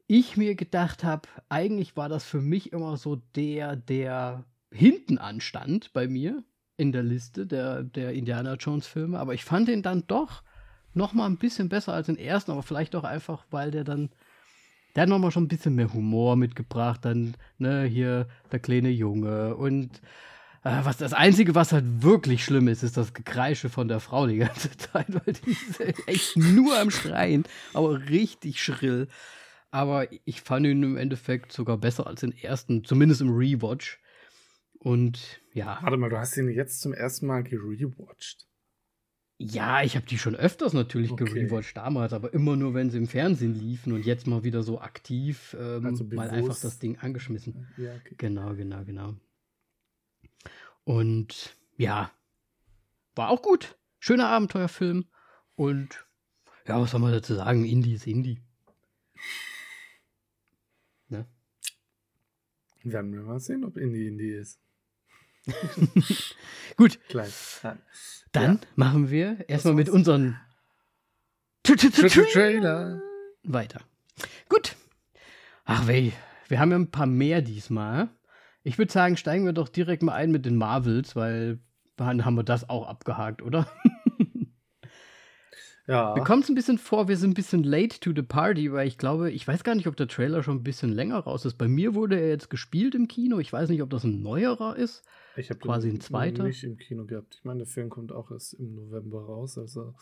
ich 0.07 0.37
mir 0.37 0.55
gedacht 0.55 1.03
habe, 1.03 1.27
eigentlich 1.49 1.95
war 1.95 2.09
das 2.09 2.25
für 2.25 2.41
mich 2.41 2.73
immer 2.73 2.97
so 2.97 3.17
der, 3.35 3.75
der 3.75 4.45
hinten 4.71 5.19
anstand 5.19 5.93
bei 5.93 6.07
mir 6.07 6.43
in 6.77 6.91
der 6.91 7.03
Liste 7.03 7.45
der, 7.45 7.83
der 7.83 8.13
Indiana 8.13 8.55
Jones 8.55 8.87
Filme, 8.87 9.19
aber 9.19 9.35
ich 9.35 9.45
fand 9.45 9.67
den 9.67 9.83
dann 9.83 10.03
doch 10.07 10.43
noch 10.95 11.13
mal 11.13 11.25
ein 11.25 11.37
bisschen 11.37 11.69
besser 11.69 11.93
als 11.93 12.07
den 12.07 12.17
ersten, 12.17 12.51
aber 12.51 12.63
vielleicht 12.63 12.95
auch 12.95 13.03
einfach, 13.03 13.45
weil 13.51 13.71
der 13.71 13.83
dann, 13.83 14.09
der 14.95 15.03
hat 15.03 15.09
noch 15.09 15.19
mal 15.19 15.31
schon 15.31 15.43
ein 15.43 15.49
bisschen 15.49 15.75
mehr 15.75 15.93
Humor 15.93 16.35
mitgebracht, 16.35 17.03
dann, 17.03 17.35
ne, 17.57 17.83
hier 17.83 18.27
der 18.51 18.59
kleine 18.59 18.89
Junge 18.89 19.55
und 19.55 20.01
äh, 20.65 20.83
was 20.83 20.97
das 20.97 21.13
Einzige, 21.13 21.53
was 21.53 21.71
halt 21.71 21.85
wirklich 22.01 22.43
schlimm 22.43 22.67
ist, 22.67 22.81
ist 22.81 22.97
das 22.97 23.13
Gekreische 23.13 23.69
von 23.69 23.87
der 23.87 23.99
Frau 23.99 24.25
die 24.25 24.37
ganze 24.37 24.71
Zeit, 24.77 25.07
weil 25.09 25.33
die 25.33 25.51
ist 25.51 26.07
echt 26.07 26.37
nur 26.37 26.77
am 26.77 26.89
Schreien, 26.89 27.45
aber 27.73 28.09
richtig 28.09 28.61
schrill. 28.61 29.07
Aber 29.69 30.07
ich 30.25 30.41
fand 30.41 30.65
ihn 30.65 30.81
im 30.81 30.97
Endeffekt 30.97 31.51
sogar 31.51 31.77
besser 31.77 32.07
als 32.07 32.21
den 32.21 32.35
ersten, 32.35 32.83
zumindest 32.83 33.21
im 33.21 33.35
Rewatch. 33.35 33.99
Und 34.79 35.41
ja, 35.53 35.79
Warte 35.81 35.97
mal, 35.97 36.09
du 36.09 36.17
hast 36.17 36.37
ihn 36.37 36.49
jetzt 36.49 36.81
zum 36.81 36.93
ersten 36.93 37.27
Mal 37.27 37.43
gerewatcht. 37.43 38.47
Ja, 39.37 39.83
ich 39.83 39.95
habe 39.95 40.05
die 40.05 40.17
schon 40.17 40.35
öfters 40.35 40.73
natürlich 40.73 41.11
Okay. 41.11 41.25
gerewatcht 41.25 41.75
damals, 41.75 42.13
aber 42.13 42.33
immer 42.33 42.55
nur, 42.55 42.73
wenn 42.73 42.89
sie 42.89 42.97
im 42.97 43.07
Fernsehen 43.07 43.53
liefen 43.53 43.91
und 43.91 44.05
jetzt 44.05 44.27
mal 44.27 44.43
wieder 44.43 44.63
so 44.63 44.79
aktiv 44.79 45.55
ähm, 45.59 45.85
Also 45.85 46.05
mal 46.05 46.29
einfach 46.29 46.59
das 46.59 46.79
Ding 46.79 46.97
angeschmissen. 46.99 47.67
Ja, 47.77 47.95
okay. 47.95 48.15
Genau, 48.17 48.55
genau, 48.55 48.83
genau. 48.85 49.15
Und 50.85 51.57
ja, 51.77 52.11
war 53.15 53.29
auch 53.29 53.41
gut. 53.41 53.77
Schöner 53.99 54.29
Abenteuerfilm. 54.29 55.05
Und 55.55 56.05
ja, 56.67 56.79
was 56.79 56.91
soll 56.91 57.01
man 57.01 57.11
dazu 57.11 57.35
sagen? 57.35 57.65
Indie 57.65 57.95
ist 57.95 58.07
Indie. 58.07 58.39
Ne? 61.09 61.25
Werden 62.83 63.13
wir 63.13 63.21
mal 63.21 63.39
sehen, 63.39 63.65
ob 63.65 63.77
Indie 63.77 64.07
Indie 64.07 64.31
ist. 64.31 64.59
Gut, 66.77 66.99
Klein. 67.09 67.29
Dann 68.31 68.53
Ja. 68.55 68.59
machen 68.75 69.09
wir 69.09 69.47
erstmal 69.47 69.73
mit 69.75 69.89
unseren 69.89 70.37
Trailer. 71.63 73.01
weiter. 73.43 73.81
Gut. 74.49 74.75
Ach 75.65 75.87
weh, 75.87 76.11
wir 76.47 76.59
haben 76.59 76.71
ja 76.71 76.77
ein 76.77 76.91
paar 76.91 77.07
mehr 77.07 77.41
diesmal. 77.41 78.09
Ich 78.63 78.77
würde 78.77 78.91
sagen, 78.91 79.17
steigen 79.17 79.45
wir 79.45 79.53
doch 79.53 79.69
direkt 79.69 80.03
mal 80.03 80.13
ein 80.13 80.31
mit 80.31 80.45
den 80.45 80.55
Marvels, 80.57 81.15
weil 81.15 81.59
dann 81.95 82.25
haben 82.25 82.35
wir 82.35 82.43
das 82.43 82.69
auch 82.69 82.87
abgehakt, 82.87 83.41
oder? 83.41 83.67
Ja. 85.87 86.15
Mir 86.15 86.23
kommt 86.23 86.43
es 86.43 86.49
ein 86.49 86.55
bisschen 86.55 86.79
vor, 86.79 87.07
wir 87.07 87.15
sind 87.15 87.29
ein 87.31 87.33
bisschen 87.35 87.63
late 87.63 87.99
to 87.99 88.11
the 88.15 88.23
party, 88.23 88.71
weil 88.73 88.87
ich 88.87 88.97
glaube, 88.97 89.29
ich 89.31 89.47
weiß 89.47 89.63
gar 89.63 89.75
nicht, 89.75 89.85
ob 89.85 89.95
der 89.95 90.07
Trailer 90.07 90.41
schon 90.41 90.57
ein 90.57 90.63
bisschen 90.63 90.91
länger 90.91 91.19
raus 91.19 91.45
ist. 91.45 91.59
Bei 91.59 91.67
mir 91.67 91.93
wurde 91.93 92.19
er 92.19 92.29
jetzt 92.29 92.49
gespielt 92.49 92.95
im 92.95 93.07
Kino. 93.07 93.37
Ich 93.37 93.53
weiß 93.53 93.69
nicht, 93.69 93.83
ob 93.83 93.91
das 93.91 94.03
ein 94.03 94.23
neuerer 94.23 94.75
ist. 94.75 95.03
Ich 95.37 95.49
habe 95.49 95.59
quasi 95.59 95.89
den 95.89 95.97
ein 95.97 96.01
zweiter. 96.01 96.43
nicht 96.43 96.63
im 96.63 96.77
Kino 96.77 97.05
gehabt. 97.05 97.35
Ich 97.39 97.43
meine, 97.43 97.59
der 97.59 97.67
Film 97.67 97.89
kommt 97.89 98.11
auch 98.11 98.31
erst 98.31 98.53
im 98.53 98.75
November 98.75 99.21
raus. 99.25 99.57
Also, 99.57 99.93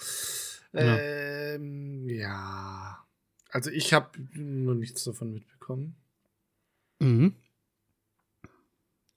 Ja. 0.73 0.97
ähm, 0.97 2.07
ja. 2.09 3.03
Also 3.49 3.69
ich 3.69 3.93
habe 3.93 4.09
nur 4.33 4.75
nichts 4.75 5.03
davon 5.03 5.31
mitbekommen. 5.33 5.95
Mhm. 6.99 7.33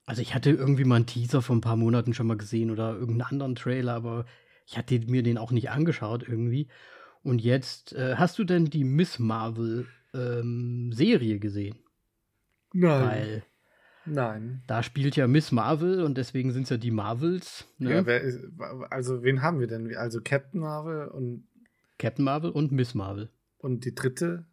Also 0.05 0.21
ich 0.21 0.33
hatte 0.33 0.51
irgendwie 0.51 0.85
mal 0.85 0.95
einen 0.97 1.05
Teaser 1.05 1.41
vor 1.41 1.55
ein 1.55 1.61
paar 1.61 1.75
Monaten 1.75 2.13
schon 2.13 2.27
mal 2.27 2.37
gesehen 2.37 2.71
oder 2.71 2.93
irgendeinen 2.93 3.29
anderen 3.31 3.55
Trailer, 3.55 3.93
aber 3.93 4.25
ich 4.65 4.77
hatte 4.77 4.99
mir 4.99 5.21
den 5.23 5.37
auch 5.37 5.51
nicht 5.51 5.69
angeschaut 5.69 6.23
irgendwie. 6.27 6.67
Und 7.23 7.39
jetzt, 7.39 7.93
äh, 7.93 8.15
hast 8.15 8.39
du 8.39 8.43
denn 8.45 8.65
die 8.65 8.83
Miss 8.85 9.19
Marvel 9.19 9.87
ähm, 10.13 10.91
Serie 10.93 11.39
gesehen? 11.39 11.75
Nein. 12.73 13.07
Weil 13.07 13.43
Nein. 14.07 14.63
da 14.67 14.83
spielt 14.83 15.15
ja 15.15 15.27
Miss 15.27 15.51
Marvel 15.51 16.03
und 16.03 16.17
deswegen 16.17 16.51
sind 16.51 16.63
es 16.63 16.69
ja 16.69 16.77
die 16.77 16.91
Marvels. 16.91 17.65
Ne? 17.77 17.91
Ja, 17.91 18.05
wer 18.05 18.21
ist, 18.21 18.39
also 18.89 19.23
wen 19.23 19.41
haben 19.41 19.59
wir 19.59 19.67
denn? 19.67 19.95
Also 19.95 20.21
Captain 20.23 20.61
Marvel 20.61 21.07
und, 21.07 21.47
Captain 21.97 22.25
Marvel 22.25 22.51
und 22.51 22.71
Miss 22.71 22.95
Marvel. 22.95 23.29
und 23.57 23.85
die 23.85 23.93
dritte? 23.93 24.45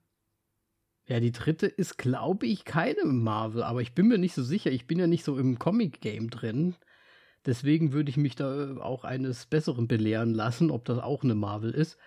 Ja, 1.07 1.21
die 1.21 1.33
dritte 1.33 1.67
ist, 1.67 1.99
glaube 1.99 2.47
ich, 2.47 2.65
keine 2.65 3.05
Marvel, 3.05 3.63
aber 3.63 3.83
ich 3.83 3.95
bin 3.95 4.09
mir 4.09 4.19
nicht 4.19 4.35
so 4.35 4.43
sicher. 4.43 4.71
Ich 4.71 4.87
bin 4.87 4.99
ja 4.99 5.07
nicht 5.07 5.25
so 5.25 5.39
im 5.39 5.59
Comic-Game 5.59 6.31
drin. 6.31 6.77
Deswegen 7.45 7.93
würde 7.93 8.09
ich 8.09 8.17
mich 8.17 8.37
da 8.37 8.79
auch 8.79 9.05
eines 9.05 9.45
Besseren 9.47 9.87
belehren 9.87 10.33
lassen, 10.33 10.71
ob 10.71 10.87
das 10.87 10.99
auch 10.99 11.23
eine 11.23 11.35
Marvel 11.35 11.73
ist. 11.73 11.99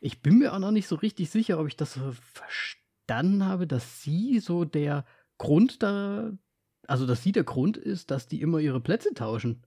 Ich 0.00 0.22
bin 0.22 0.38
mir 0.38 0.54
auch 0.54 0.58
noch 0.58 0.70
nicht 0.70 0.88
so 0.88 0.96
richtig 0.96 1.28
sicher, 1.28 1.60
ob 1.60 1.66
ich 1.66 1.76
das 1.76 1.94
so 1.94 2.12
verstanden 2.12 3.44
habe, 3.44 3.66
dass 3.66 4.02
sie 4.02 4.38
so 4.38 4.64
der 4.64 5.04
Grund 5.36 5.82
da, 5.82 6.32
also 6.90 7.06
dass 7.06 7.22
sie 7.22 7.32
der 7.32 7.44
Grund 7.44 7.76
ist, 7.76 8.10
dass 8.10 8.26
die 8.26 8.40
immer 8.40 8.58
ihre 8.58 8.80
Plätze 8.80 9.14
tauschen. 9.14 9.62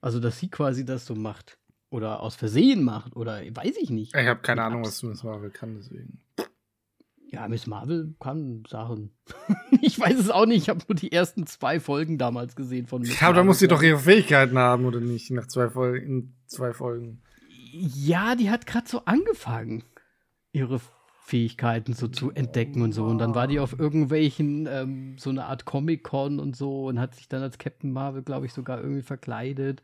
Also, 0.00 0.18
dass 0.18 0.38
sie 0.38 0.48
quasi 0.48 0.84
das 0.84 1.06
so 1.06 1.14
macht. 1.14 1.58
oder 1.90 2.20
aus 2.20 2.34
Versehen 2.34 2.82
macht 2.82 3.14
oder 3.14 3.40
weiß 3.40 3.76
ich 3.80 3.90
nicht. 3.90 4.16
Ich 4.16 4.26
habe 4.26 4.40
keine 4.40 4.62
Mit 4.62 4.66
Ahnung, 4.66 4.84
was 4.84 5.02
Miss 5.02 5.22
Marvel 5.22 5.50
kann, 5.50 5.76
deswegen. 5.76 6.20
Ja, 7.30 7.46
Miss 7.48 7.66
Marvel 7.66 8.14
kann 8.18 8.64
Sachen. 8.68 9.12
ich 9.80 9.98
weiß 9.98 10.18
es 10.18 10.30
auch 10.30 10.46
nicht. 10.46 10.62
Ich 10.62 10.68
habe 10.68 10.80
nur 10.88 10.96
die 10.96 11.12
ersten 11.12 11.46
zwei 11.46 11.80
Folgen 11.80 12.18
damals 12.18 12.56
gesehen 12.56 12.86
von 12.86 13.02
Miss 13.02 13.20
Ja, 13.20 13.28
aber 13.28 13.36
da 13.36 13.44
muss 13.44 13.58
sie 13.58 13.68
doch 13.68 13.82
ihre 13.82 13.98
Fähigkeiten 13.98 14.58
haben, 14.58 14.86
oder 14.86 15.00
nicht? 15.00 15.30
Nach 15.30 15.46
zwei 15.46 15.68
Folgen. 15.68 16.36
Zwei 16.46 16.72
Folgen. 16.72 17.22
Ja, 17.72 18.34
die 18.36 18.50
hat 18.50 18.66
gerade 18.66 18.88
so 18.88 19.04
angefangen, 19.04 19.84
ihre 20.52 20.80
Fähigkeiten 21.24 21.94
so 21.94 22.06
zu 22.06 22.32
entdecken 22.32 22.82
und 22.82 22.92
so. 22.92 23.06
Und 23.06 23.16
dann 23.16 23.34
war 23.34 23.46
die 23.46 23.58
auf 23.58 23.78
irgendwelchen, 23.78 24.68
ähm, 24.70 25.16
so 25.18 25.30
eine 25.30 25.46
Art 25.46 25.64
Comic-Con 25.64 26.38
und 26.38 26.54
so 26.54 26.84
und 26.84 27.00
hat 27.00 27.14
sich 27.14 27.28
dann 27.28 27.42
als 27.42 27.56
Captain 27.56 27.90
Marvel, 27.90 28.22
glaube 28.22 28.44
ich, 28.44 28.52
sogar 28.52 28.82
irgendwie 28.82 29.00
verkleidet. 29.00 29.82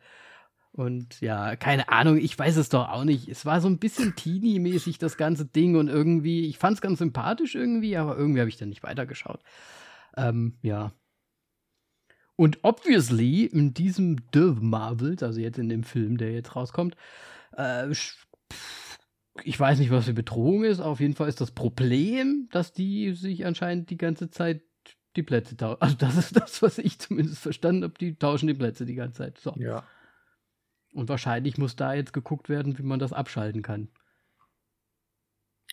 Und 0.72 1.18
ja, 1.22 1.56
keine 1.56 1.88
Ahnung, 1.88 2.18
ich 2.18 2.38
weiß 2.38 2.58
es 2.58 2.68
doch 2.68 2.90
auch 2.90 3.04
nicht. 3.04 3.26
Es 3.28 3.46
war 3.46 3.62
so 3.62 3.68
ein 3.68 3.78
bisschen 3.78 4.14
teeny-mäßig, 4.16 4.98
das 4.98 5.16
ganze 5.16 5.46
Ding. 5.46 5.76
Und 5.76 5.88
irgendwie, 5.88 6.46
ich 6.46 6.58
fand 6.58 6.74
es 6.74 6.82
ganz 6.82 6.98
sympathisch 6.98 7.54
irgendwie, 7.54 7.96
aber 7.96 8.18
irgendwie 8.18 8.40
habe 8.40 8.50
ich 8.50 8.58
dann 8.58 8.68
nicht 8.68 8.82
weitergeschaut. 8.82 9.40
Ähm, 10.18 10.58
ja. 10.60 10.92
Und 12.36 12.58
obviously, 12.62 13.46
in 13.46 13.72
diesem 13.72 14.16
The 14.34 14.52
Marvels, 14.60 15.22
also 15.22 15.40
jetzt 15.40 15.58
in 15.58 15.70
dem 15.70 15.84
Film, 15.84 16.18
der 16.18 16.32
jetzt 16.32 16.54
rauskommt, 16.54 16.96
äh, 17.56 17.88
ich 19.44 19.58
weiß 19.58 19.78
nicht, 19.78 19.90
was 19.90 20.06
für 20.06 20.14
Bedrohung 20.14 20.64
ist. 20.64 20.80
Auf 20.80 21.00
jeden 21.00 21.14
Fall 21.14 21.28
ist 21.28 21.40
das 21.40 21.50
Problem, 21.50 22.48
dass 22.52 22.72
die 22.72 23.12
sich 23.12 23.46
anscheinend 23.46 23.90
die 23.90 23.96
ganze 23.96 24.30
Zeit 24.30 24.62
die 25.16 25.22
Plätze 25.22 25.56
tauschen. 25.56 25.80
Also, 25.80 25.96
das 25.96 26.16
ist 26.16 26.36
das, 26.36 26.62
was 26.62 26.78
ich 26.78 26.98
zumindest 26.98 27.38
verstanden 27.38 27.84
habe. 27.84 27.94
Die 27.98 28.14
tauschen 28.16 28.46
die 28.46 28.54
Plätze 28.54 28.86
die 28.86 28.94
ganze 28.94 29.18
Zeit. 29.18 29.38
So. 29.38 29.54
Ja. 29.56 29.84
Und 30.92 31.08
wahrscheinlich 31.08 31.58
muss 31.58 31.76
da 31.76 31.94
jetzt 31.94 32.12
geguckt 32.12 32.48
werden, 32.48 32.78
wie 32.78 32.82
man 32.82 32.98
das 32.98 33.12
abschalten 33.12 33.62
kann. 33.62 33.88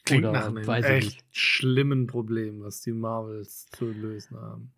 Klingt 0.06 0.26
Oder, 0.26 0.34
nach 0.34 0.48
einem 0.48 0.84
echt 0.84 1.26
schlimmen 1.32 2.08
Problem, 2.08 2.62
was 2.62 2.82
die 2.82 2.94
Marvels 2.94 3.68
zu 3.68 3.86
lösen 3.86 4.38
haben. 4.38 4.74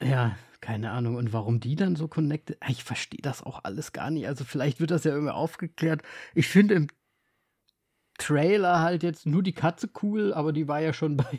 Ja, 0.00 0.36
keine 0.60 0.90
Ahnung. 0.90 1.16
Und 1.16 1.32
warum 1.32 1.60
die 1.60 1.76
dann 1.76 1.96
so 1.96 2.08
connected? 2.08 2.58
Ich 2.68 2.84
verstehe 2.84 3.20
das 3.22 3.42
auch 3.42 3.64
alles 3.64 3.92
gar 3.92 4.10
nicht. 4.10 4.26
Also 4.26 4.44
vielleicht 4.44 4.80
wird 4.80 4.90
das 4.90 5.04
ja 5.04 5.12
irgendwie 5.12 5.32
aufgeklärt. 5.32 6.02
Ich 6.34 6.48
finde 6.48 6.74
im 6.74 6.88
Trailer 8.18 8.80
halt 8.80 9.02
jetzt 9.02 9.26
nur 9.26 9.42
die 9.42 9.52
Katze 9.52 9.88
cool, 10.02 10.32
aber 10.32 10.52
die 10.52 10.68
war 10.68 10.80
ja 10.80 10.92
schon 10.92 11.16
bei, 11.18 11.38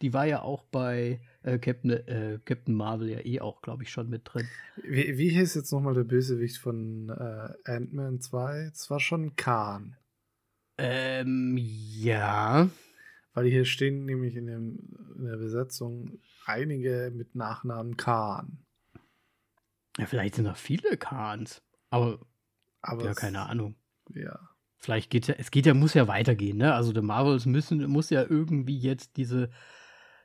die 0.00 0.12
war 0.12 0.26
ja 0.26 0.42
auch 0.42 0.64
bei 0.64 1.20
äh, 1.42 1.58
Captain, 1.58 1.90
äh, 1.90 2.38
Captain 2.44 2.74
Marvel 2.74 3.10
ja 3.10 3.24
eh 3.24 3.40
auch, 3.40 3.62
glaube 3.62 3.82
ich, 3.82 3.90
schon 3.90 4.08
mit 4.08 4.22
drin. 4.24 4.48
Wie, 4.82 5.18
wie 5.18 5.28
hieß 5.30 5.54
jetzt 5.54 5.72
nochmal 5.72 5.94
der 5.94 6.04
Bösewicht 6.04 6.58
von 6.58 7.10
äh, 7.10 7.70
Ant-Man 7.70 8.20
2? 8.20 8.70
Es 8.72 8.90
war 8.90 9.00
schon 9.00 9.36
Khan. 9.36 9.96
Ähm, 10.78 11.56
ja. 11.58 12.68
Weil 13.34 13.46
hier 13.46 13.64
stehen 13.64 14.04
nämlich 14.04 14.36
in, 14.36 14.46
dem, 14.46 14.78
in 15.18 15.24
der 15.24 15.36
Besetzung 15.36 16.18
einige 16.46 17.12
mit 17.14 17.34
Nachnamen 17.34 17.96
Khan. 17.96 18.58
Ja, 19.98 20.06
vielleicht 20.06 20.36
sind 20.36 20.44
noch 20.44 20.56
viele 20.56 20.96
Khans. 20.96 21.62
Aber, 21.90 22.18
aber 22.80 23.04
ja, 23.04 23.14
keine 23.14 23.46
Ahnung. 23.46 23.76
Ja. 24.12 24.53
Vielleicht 24.84 25.10
geht 25.10 25.26
ja, 25.28 25.34
es 25.38 25.50
geht 25.50 25.66
ja, 25.66 25.74
muss 25.74 25.94
ja 25.94 26.08
weitergehen, 26.08 26.58
ne? 26.58 26.74
Also 26.74 26.92
The 26.92 27.00
Marvels 27.00 27.46
müssen, 27.46 27.84
muss 27.88 28.10
ja 28.10 28.24
irgendwie 28.28 28.78
jetzt 28.78 29.16
diese, 29.16 29.50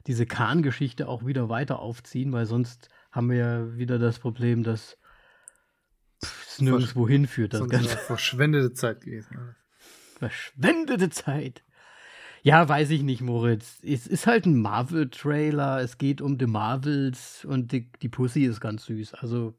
diese 0.06 0.26
Khan-Geschichte 0.26 1.08
auch 1.08 1.26
wieder 1.26 1.50
weiter 1.50 1.80
aufziehen, 1.80 2.32
weil 2.34 2.46
sonst 2.46 2.90
haben 3.12 3.30
wir 3.30 3.38
ja 3.38 3.78
wieder 3.78 4.00
das 4.00 4.20
Problem, 4.20 4.64
dass 4.64 4.98
es 6.22 6.60
nirgendwo 6.60 7.08
hinführt. 7.08 7.54
Das 7.54 7.68
Ganze. 7.70 7.98
verschwendete 7.98 8.74
Zeit 8.74 9.02
gewesen. 9.02 9.56
Verschwendete 10.18 11.10
Zeit. 11.10 11.64
Ja, 12.42 12.68
weiß 12.68 12.90
ich 12.92 13.04
nicht, 13.04 13.22
Moritz. 13.22 13.80
Es 13.84 14.08
ist 14.08 14.28
halt 14.28 14.46
ein 14.46 14.60
Marvel-Trailer. 14.60 15.82
Es 15.82 15.98
geht 15.98 16.22
um 16.22 16.38
The 16.40 16.48
Marvels 16.48 17.46
und 17.46 17.72
die, 17.72 17.92
die 18.02 18.10
Pussy 18.10 18.44
ist 18.44 18.62
ganz 18.62 18.86
süß. 18.86 19.14
Also 19.16 19.56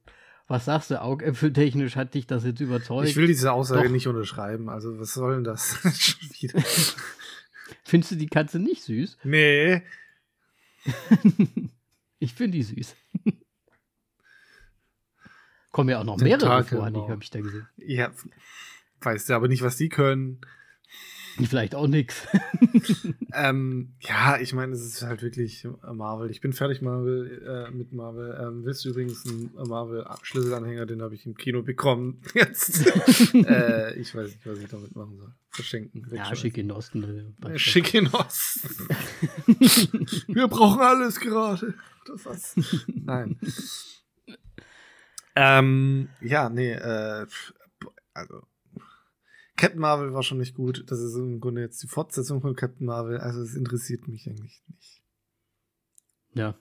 was 0.51 0.65
sagst 0.65 0.91
du, 0.91 1.01
augäpfeltechnisch 1.01 1.95
hat 1.95 2.15
dich 2.15 2.27
das 2.27 2.45
jetzt 2.45 2.61
überzeugt? 2.61 3.09
Ich 3.09 3.15
will 3.15 3.29
diese 3.29 3.53
Aussage 3.53 3.85
Doch. 3.85 3.93
nicht 3.93 4.09
unterschreiben. 4.09 4.69
Also, 4.69 4.99
was 4.99 5.15
soll 5.15 5.37
denn 5.37 5.45
das? 5.45 5.79
Findest 7.85 8.11
du 8.11 8.17
die 8.17 8.27
Katze 8.27 8.59
nicht 8.59 8.83
süß? 8.83 9.19
Nee. 9.23 9.83
ich 12.19 12.35
finde 12.35 12.59
die 12.59 12.65
süß. 12.65 12.97
Kommen 15.71 15.89
ja 15.89 16.01
auch 16.01 16.05
noch 16.05 16.17
mehrere 16.17 16.41
Tentakel 16.41 16.79
vor, 16.79 16.87
genau. 16.87 17.09
habe 17.09 17.23
ich 17.23 17.31
da 17.31 17.41
gesehen. 17.41 17.69
Ja, 17.77 18.11
weißt 19.03 19.31
du 19.31 19.35
aber 19.35 19.47
nicht, 19.47 19.63
was 19.63 19.77
die 19.77 19.89
können. 19.89 20.41
Vielleicht 21.49 21.75
auch 21.75 21.87
nix. 21.87 22.27
ähm, 23.35 23.95
ja, 24.01 24.39
ich 24.39 24.53
meine, 24.53 24.73
es 24.73 24.85
ist 24.85 25.03
halt 25.03 25.23
wirklich 25.23 25.67
Marvel. 25.93 26.31
Ich 26.31 26.41
bin 26.41 26.53
fertig 26.53 26.83
Marvel, 26.83 27.43
äh, 27.47 27.71
mit 27.71 27.93
Marvel. 27.93 28.37
Ähm, 28.41 28.65
willst 28.65 28.85
du 28.85 28.91
übrigens 28.91 29.27
einen 29.27 29.51
Marvel-Schlüsselanhänger, 29.55 30.87
den 30.87 31.03
habe 31.03 31.15
ich 31.15 31.27
im 31.27 31.35
Kino 31.35 31.63
bekommen. 31.63 32.23
Jetzt. 32.35 32.87
äh, 33.35 33.95
ich 33.95 34.15
weiß 34.15 34.29
nicht, 34.29 34.47
was 34.47 34.59
ich 34.59 34.69
damit 34.69 34.95
machen 34.95 35.17
soll. 35.19 35.33
Verschenken. 35.51 36.07
Ja, 36.13 36.35
schick 36.35 36.59
in 36.59 36.71
Osten. 36.71 37.35
Äh, 37.45 37.59
schick 37.59 37.95
in 37.95 38.09
Osten. 38.09 38.89
Wir 40.29 40.49
brauchen 40.49 40.81
alles 40.81 41.19
gerade. 41.19 41.75
Das 42.07 42.25
war's. 42.25 42.57
Nein. 42.87 43.39
ähm, 45.37 46.09
ja, 46.21 46.49
nee, 46.49 46.73
äh, 46.73 47.27
also 48.15 48.43
Captain 49.61 49.81
Marvel 49.81 50.15
war 50.15 50.23
schon 50.23 50.39
nicht 50.39 50.55
gut. 50.55 50.85
Das 50.87 51.01
ist 51.01 51.15
im 51.17 51.39
Grunde 51.39 51.61
jetzt 51.61 51.83
die 51.83 51.87
Fortsetzung 51.87 52.41
von 52.41 52.57
Captain 52.57 52.87
Marvel. 52.87 53.19
Also 53.19 53.43
es 53.43 53.55
interessiert 53.55 54.09
mich 54.09 54.27
eigentlich 54.27 54.63
nicht. 54.69 55.03
Ja. 56.33 56.55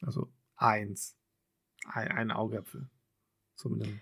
Also 0.00 0.28
eins. 0.56 1.16
Ein, 1.86 2.08
ein 2.08 2.30
Augapfel. 2.32 2.90
So 3.54 3.68
mit 3.68 3.84
einem. 3.84 4.00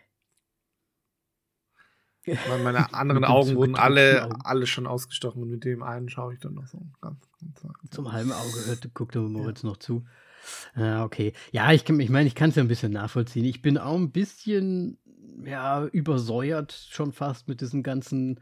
Meine 2.65 2.95
anderen 2.95 3.25
Augen 3.25 3.57
wurden 3.57 3.77
alle, 3.77 4.31
alle 4.43 4.67
schon 4.67 4.87
ausgestochen 4.87 5.43
und 5.43 5.51
mit 5.51 5.65
dem 5.67 5.83
einen 5.83 6.09
schaue 6.09 6.33
ich 6.33 6.41
dann 6.41 6.55
noch 6.55 6.67
so 6.67 6.79
ganz, 7.03 7.29
ganz, 7.39 7.61
ganz 7.61 7.91
Zum 7.91 8.11
halben 8.11 8.33
Auge 8.33 8.67
hört, 8.67 8.95
guckt 8.95 9.17
der 9.17 9.23
Moritz 9.23 9.63
ja. 9.63 9.69
noch 9.69 9.77
zu. 9.77 10.07
Ja, 10.77 11.05
okay. 11.05 11.35
Ja, 11.53 11.73
ich, 11.73 11.87
ich 11.87 12.11
meine, 12.11 12.27
ich 12.27 12.35
kann 12.35 12.51
es 12.51 12.57
ja 12.57 12.63
ein 12.63 12.69
bisschen 12.69 12.93
nachvollziehen. 12.93 13.45
Ich 13.45 13.61
bin 13.61 13.77
auch 13.77 13.97
ein 13.97 14.13
bisschen 14.13 14.99
ja, 15.45 15.85
übersäuert 15.87 16.73
schon 16.73 17.13
fast 17.13 17.49
mit 17.49 17.61
diesen 17.61 17.83
ganzen 17.83 18.41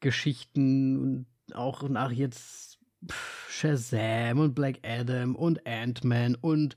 Geschichten 0.00 0.98
und 0.98 1.26
auch 1.54 1.88
nach 1.88 2.10
jetzt 2.10 2.78
Shazam 3.48 4.40
und 4.40 4.54
Black 4.54 4.80
Adam 4.82 5.34
und 5.36 5.66
Ant-Man 5.66 6.34
und 6.34 6.76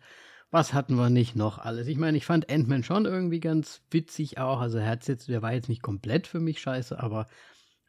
was 0.52 0.74
hatten 0.74 0.96
wir 0.96 1.10
nicht 1.10 1.36
noch 1.36 1.60
alles? 1.60 1.88
Ich 1.88 1.98
meine, 1.98 2.18
ich 2.18 2.26
fand 2.26 2.50
Ant-Man 2.50 2.84
schon 2.84 3.06
irgendwie 3.06 3.40
ganz 3.40 3.82
witzig 3.92 4.40
auch. 4.40 4.60
Also, 4.60 4.80
er 4.80 5.00
jetzt, 5.06 5.28
der 5.28 5.42
war 5.42 5.54
jetzt 5.54 5.70
nicht 5.70 5.84
komplett 5.84 6.26
für 6.26 6.40
mich 6.40 6.60
scheiße, 6.60 7.00
aber 7.00 7.28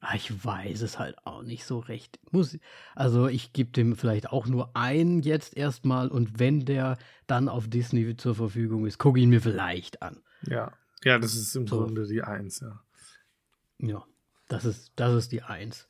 ach, 0.01 0.15
ich 0.15 0.45
weiß 0.45 0.83
es 0.83 0.99
halt 0.99 1.17
auch 1.25 1.43
nicht 1.43 1.65
so 1.65 1.79
recht. 1.79 2.19
Muss, 2.31 2.59
also, 2.95 3.29
ich 3.29 3.55
gebe 3.55 3.71
dem 3.71 3.97
vielleicht 3.97 4.31
auch 4.31 4.47
nur 4.47 4.77
einen 4.77 5.23
jetzt 5.23 5.57
erstmal 5.57 6.09
und 6.09 6.39
wenn 6.39 6.67
der 6.67 6.99
dann 7.27 7.49
auf 7.49 7.69
Disney 7.69 8.15
zur 8.17 8.35
Verfügung 8.35 8.87
ist, 8.87 8.99
gucke 8.99 9.19
ich 9.19 9.25
ihn 9.25 9.31
mir 9.31 9.41
vielleicht 9.41 10.03
an. 10.03 10.23
Ja. 10.43 10.73
Ja, 11.05 11.19
das 11.19 11.35
ist 11.35 11.55
im 11.57 11.67
so. 11.67 11.79
Grunde 11.79 12.07
die 12.07 12.23
Eins, 12.23 12.61
ja. 12.61 12.83
Ja, 13.79 14.05
das 14.49 14.65
ist, 14.65 14.93
das 14.97 15.15
ist 15.15 15.33
die 15.33 15.43
Eins. 15.43 15.89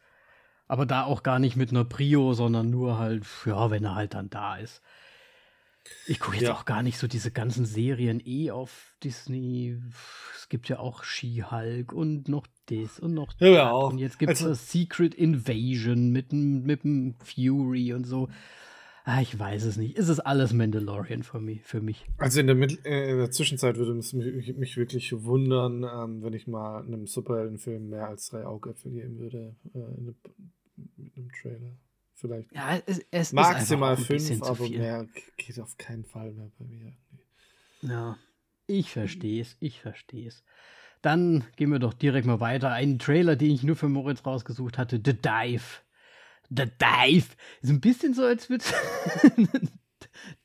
Aber 0.68 0.87
da 0.87 1.03
auch 1.05 1.25
gar 1.25 1.40
nicht 1.40 1.57
mit 1.57 1.70
einer 1.70 1.85
Prio, 1.85 2.33
sondern 2.33 2.70
nur 2.70 2.99
halt, 2.99 3.25
ja, 3.44 3.70
wenn 3.70 3.85
er 3.85 3.96
halt 3.96 4.14
dann 4.14 4.31
da 4.31 4.57
ist. 4.57 4.83
Ich 6.07 6.20
gucke 6.20 6.37
jetzt 6.37 6.46
ja. 6.46 6.55
auch 6.55 6.64
gar 6.64 6.83
nicht 6.83 6.99
so 6.99 7.09
diese 7.09 7.31
ganzen 7.31 7.64
Serien 7.66 8.23
eh 8.25 8.51
auf 8.51 8.94
Disney. 9.03 9.81
Es 10.37 10.49
gibt 10.49 10.68
ja 10.68 10.79
auch 10.79 11.03
She-Hulk 11.03 11.92
und 11.92 12.29
noch 12.29 12.46
das 12.66 13.01
und 13.01 13.14
noch 13.14 13.33
das. 13.33 13.49
Ja, 13.49 13.70
auch. 13.70 13.90
Und 13.90 13.99
jetzt 13.99 14.18
gibt 14.18 14.33
es 14.33 14.42
also, 14.42 14.55
Secret 14.55 15.14
Invasion 15.14 16.11
mit 16.11 16.33
dem 16.33 16.62
mit 16.62 16.83
Fury 17.25 17.92
und 17.92 18.05
so. 18.05 18.29
Ah, 19.12 19.23
ich 19.23 19.37
weiß 19.37 19.64
es 19.64 19.77
nicht. 19.77 19.99
Ist 19.99 20.09
es 20.09 20.20
alles 20.20 20.53
Mandalorian 20.53 21.25
für 21.25 21.40
mich? 21.40 21.64
Für 21.64 21.81
mich? 21.81 22.07
Also 22.18 22.38
in 22.38 22.46
der, 22.46 22.57
äh, 22.85 23.11
in 23.11 23.18
der 23.18 23.33
Zwischenzeit 23.33 23.77
würde 23.77 23.99
es 23.99 24.12
mich, 24.12 24.57
mich 24.57 24.77
wirklich 24.77 25.12
wundern, 25.25 25.83
ähm, 25.83 26.23
wenn 26.23 26.33
ich 26.33 26.46
mal 26.46 26.85
einem 26.85 27.09
Superheldenfilm 27.09 27.88
mehr 27.88 28.07
als 28.07 28.29
drei 28.29 28.46
Augäpfel 28.46 28.92
geben 28.92 29.18
würde 29.18 29.57
äh, 29.75 29.79
in 29.99 30.14
mit 30.96 31.16
einem 31.16 31.33
Trailer. 31.33 31.77
Vielleicht. 32.14 32.53
Ja, 32.55 32.79
es, 32.87 33.01
es 33.11 33.33
Maximal 33.33 33.96
fünf, 33.96 34.42
aber 34.44 34.68
mehr 34.68 35.09
geht 35.37 35.59
auf 35.59 35.77
keinen 35.77 36.05
Fall 36.05 36.31
mehr 36.33 36.53
bei 36.57 36.64
mir. 36.66 36.92
Ja, 37.83 38.16
ich 38.68 38.92
verstehe 38.92 39.42
es, 39.42 39.57
ich 39.59 39.81
verstehe 39.81 40.29
es. 40.29 40.44
Dann 41.03 41.44
gehen 41.57 41.73
wir 41.73 41.81
doch 41.81 41.94
direkt 41.94 42.29
mal 42.29 42.38
weiter. 42.38 42.70
Einen 42.70 43.01
Trailer, 43.01 43.35
den 43.35 43.51
ich 43.51 43.64
nur 43.64 43.75
für 43.75 43.88
Moritz 43.88 44.25
rausgesucht 44.25 44.79
hatte, 44.79 45.01
The 45.05 45.14
Dive. 45.14 45.81
The 46.51 46.67
Dive. 46.67 47.27
Ist 47.63 47.71
ein 47.71 47.81
bisschen 47.81 48.15
so, 48.15 48.25
als 48.25 48.51
würde 48.51 48.65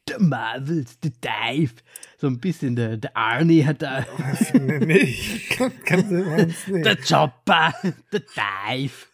The 0.08 0.15
Marvels, 0.20 0.98
The 1.02 1.12
Dive. 1.12 1.74
So 2.18 2.28
ein 2.28 2.39
bisschen, 2.39 2.76
der, 2.76 2.98
der 2.98 3.18
Arnie 3.18 3.65
hat 3.65 3.82
da. 3.82 4.06
nee, 4.54 4.80
nee, 4.80 5.15
kann, 5.50 5.72
kann 5.84 6.08
nicht. 6.38 6.86
Der 6.86 6.96
Chopper, 6.98 7.74
The 8.12 8.20
Dive. 8.20 9.08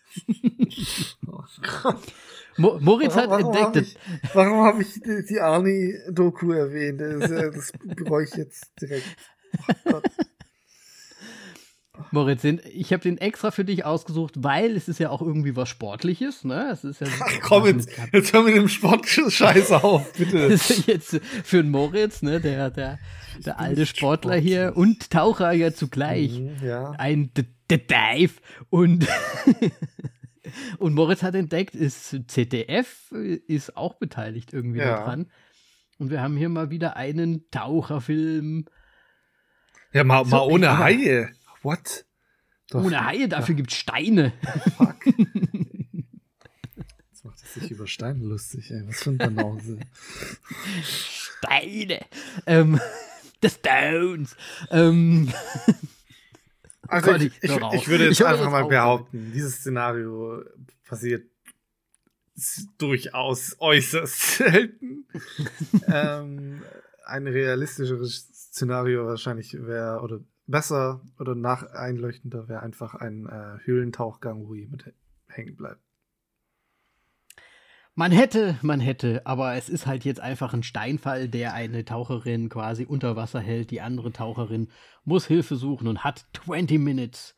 Oh 1.27 1.43
Gott. 1.61 2.01
Mo 2.57 2.77
Moritz 2.81 3.15
hat 3.15 3.29
warum 3.29 3.55
entdeckt, 3.55 3.65
Hab 3.65 3.75
ich, 3.77 4.35
warum 4.35 4.65
habe 4.65 4.81
ich 4.81 4.93
die, 5.01 5.25
die 5.29 5.39
Arnie-Doku 5.39 6.51
erwähnt? 6.51 6.99
Das, 6.99 7.31
äh, 7.31 7.51
das 7.51 7.71
bereue 7.95 8.25
ich 8.25 8.33
jetzt 8.35 8.71
direkt. 8.81 9.15
Oh 9.57 9.91
Gott. 9.91 10.03
Moritz, 12.11 12.43
ich 12.43 12.91
habe 12.93 13.03
den 13.03 13.17
extra 13.17 13.51
für 13.51 13.63
dich 13.65 13.85
ausgesucht, 13.85 14.35
weil 14.37 14.75
es 14.75 14.87
ist 14.87 14.99
ja 14.99 15.09
auch 15.09 15.21
irgendwie 15.21 15.55
was 15.55 15.69
Sportliches, 15.69 16.43
ne? 16.43 16.69
Es 16.71 16.83
ist 16.83 17.01
ja 17.01 17.07
Ach 17.19 17.39
komm, 17.41 17.65
jetzt, 17.65 17.89
jetzt 18.11 18.33
hör 18.33 18.43
mit 18.43 18.55
dem 18.55 18.67
Sport-Scheiß 18.67 19.71
auf, 19.71 20.11
bitte. 20.13 20.49
Das 20.49 20.69
ist 20.69 20.87
jetzt 20.87 21.19
für 21.43 21.61
den 21.63 21.71
Moritz, 21.71 22.21
ne, 22.21 22.39
der, 22.41 22.69
der, 22.71 22.99
der 23.45 23.59
alte 23.59 23.85
Sportler 23.85 24.35
hier 24.35 24.73
und 24.75 25.09
Taucher 25.09 25.51
ja 25.51 25.73
zugleich. 25.73 26.39
Mhm, 26.39 26.57
ja. 26.63 26.91
Ein 26.97 27.33
D 27.33 27.45
D 27.69 27.77
Dive 27.77 28.33
und 28.69 29.07
und 30.79 30.93
Moritz 30.93 31.23
hat 31.23 31.35
entdeckt, 31.35 31.75
ist 31.75 32.15
ZDF 32.27 33.11
ist 33.47 33.77
auch 33.77 33.95
beteiligt 33.95 34.53
irgendwie 34.53 34.79
Ja. 34.79 34.95
daran. 34.97 35.31
Und 35.99 36.09
wir 36.09 36.21
haben 36.21 36.35
hier 36.35 36.49
mal 36.49 36.69
wieder 36.71 36.95
einen 36.97 37.49
Taucherfilm 37.51 38.65
Ja, 39.93 40.03
mal, 40.03 40.25
So, 40.25 40.31
mal 40.31 40.41
ohne. 40.47 40.77
Haie. 40.79 41.29
What? 41.61 42.05
Doch, 42.69 42.83
ohne 42.83 43.05
Haie, 43.05 43.27
dafür 43.27 43.55
gibt's 43.55 43.75
Steine. 43.75 44.33
Fuck. 44.77 45.05
Jetzt 47.11 47.25
macht 47.25 47.41
es 47.43 47.53
sich 47.53 47.71
über 47.71 47.85
Steine 47.87 48.23
lustig, 48.23 48.71
ey. 48.71 48.83
Was 48.87 49.03
für 49.03 49.11
ein 49.11 49.17
Banause. 49.17 49.79
Steine. 50.83 52.05
Ähm, 52.45 52.79
The 53.41 53.49
Stones. 53.49 54.35
Ähm, 54.69 55.33
Also 56.87 57.13
ich, 57.15 57.31
ich 57.41 57.51
ich, 57.51 57.87
würde 57.87 58.05
jetzt 58.05 58.19
Ich 58.19 58.25
einfach 58.25 58.51
mal 58.51 58.65
behaupten, 58.65 59.31
dieses 59.33 59.55
Szenario 59.57 60.43
passiert 60.87 61.25
durchaus 62.77 63.55
äußerst 63.59 64.19
selten. 64.37 65.05
ähm, 65.87 66.63
ein 67.05 67.27
realistischeres 67.27 68.27
Szenario 68.33 69.05
wahrscheinlich 69.05 69.53
wäre, 69.53 70.01
oder 70.01 70.19
besser 70.51 71.01
oder 71.19 71.35
nach 71.35 71.63
einleuchtender 71.71 72.47
wäre 72.47 72.61
einfach 72.61 72.95
ein 72.95 73.25
äh, 73.27 73.57
Höhlentauchgang, 73.65 74.47
wo 74.47 74.53
jemand 74.53 74.85
hä- 74.85 74.93
hängen 75.27 75.55
bleibt. 75.55 75.81
Man 77.93 78.11
hätte, 78.13 78.57
man 78.61 78.79
hätte, 78.79 79.25
aber 79.25 79.55
es 79.55 79.67
ist 79.67 79.85
halt 79.85 80.05
jetzt 80.05 80.21
einfach 80.21 80.53
ein 80.53 80.63
Steinfall, 80.63 81.27
der 81.27 81.53
eine 81.53 81.83
Taucherin 81.83 82.47
quasi 82.47 82.85
unter 82.85 83.17
Wasser 83.17 83.41
hält. 83.41 83.69
Die 83.69 83.81
andere 83.81 84.13
Taucherin 84.13 84.69
muss 85.03 85.27
Hilfe 85.27 85.55
suchen 85.57 85.87
und 85.87 86.03
hat 86.03 86.25
20 86.45 86.79
Minutes 86.79 87.35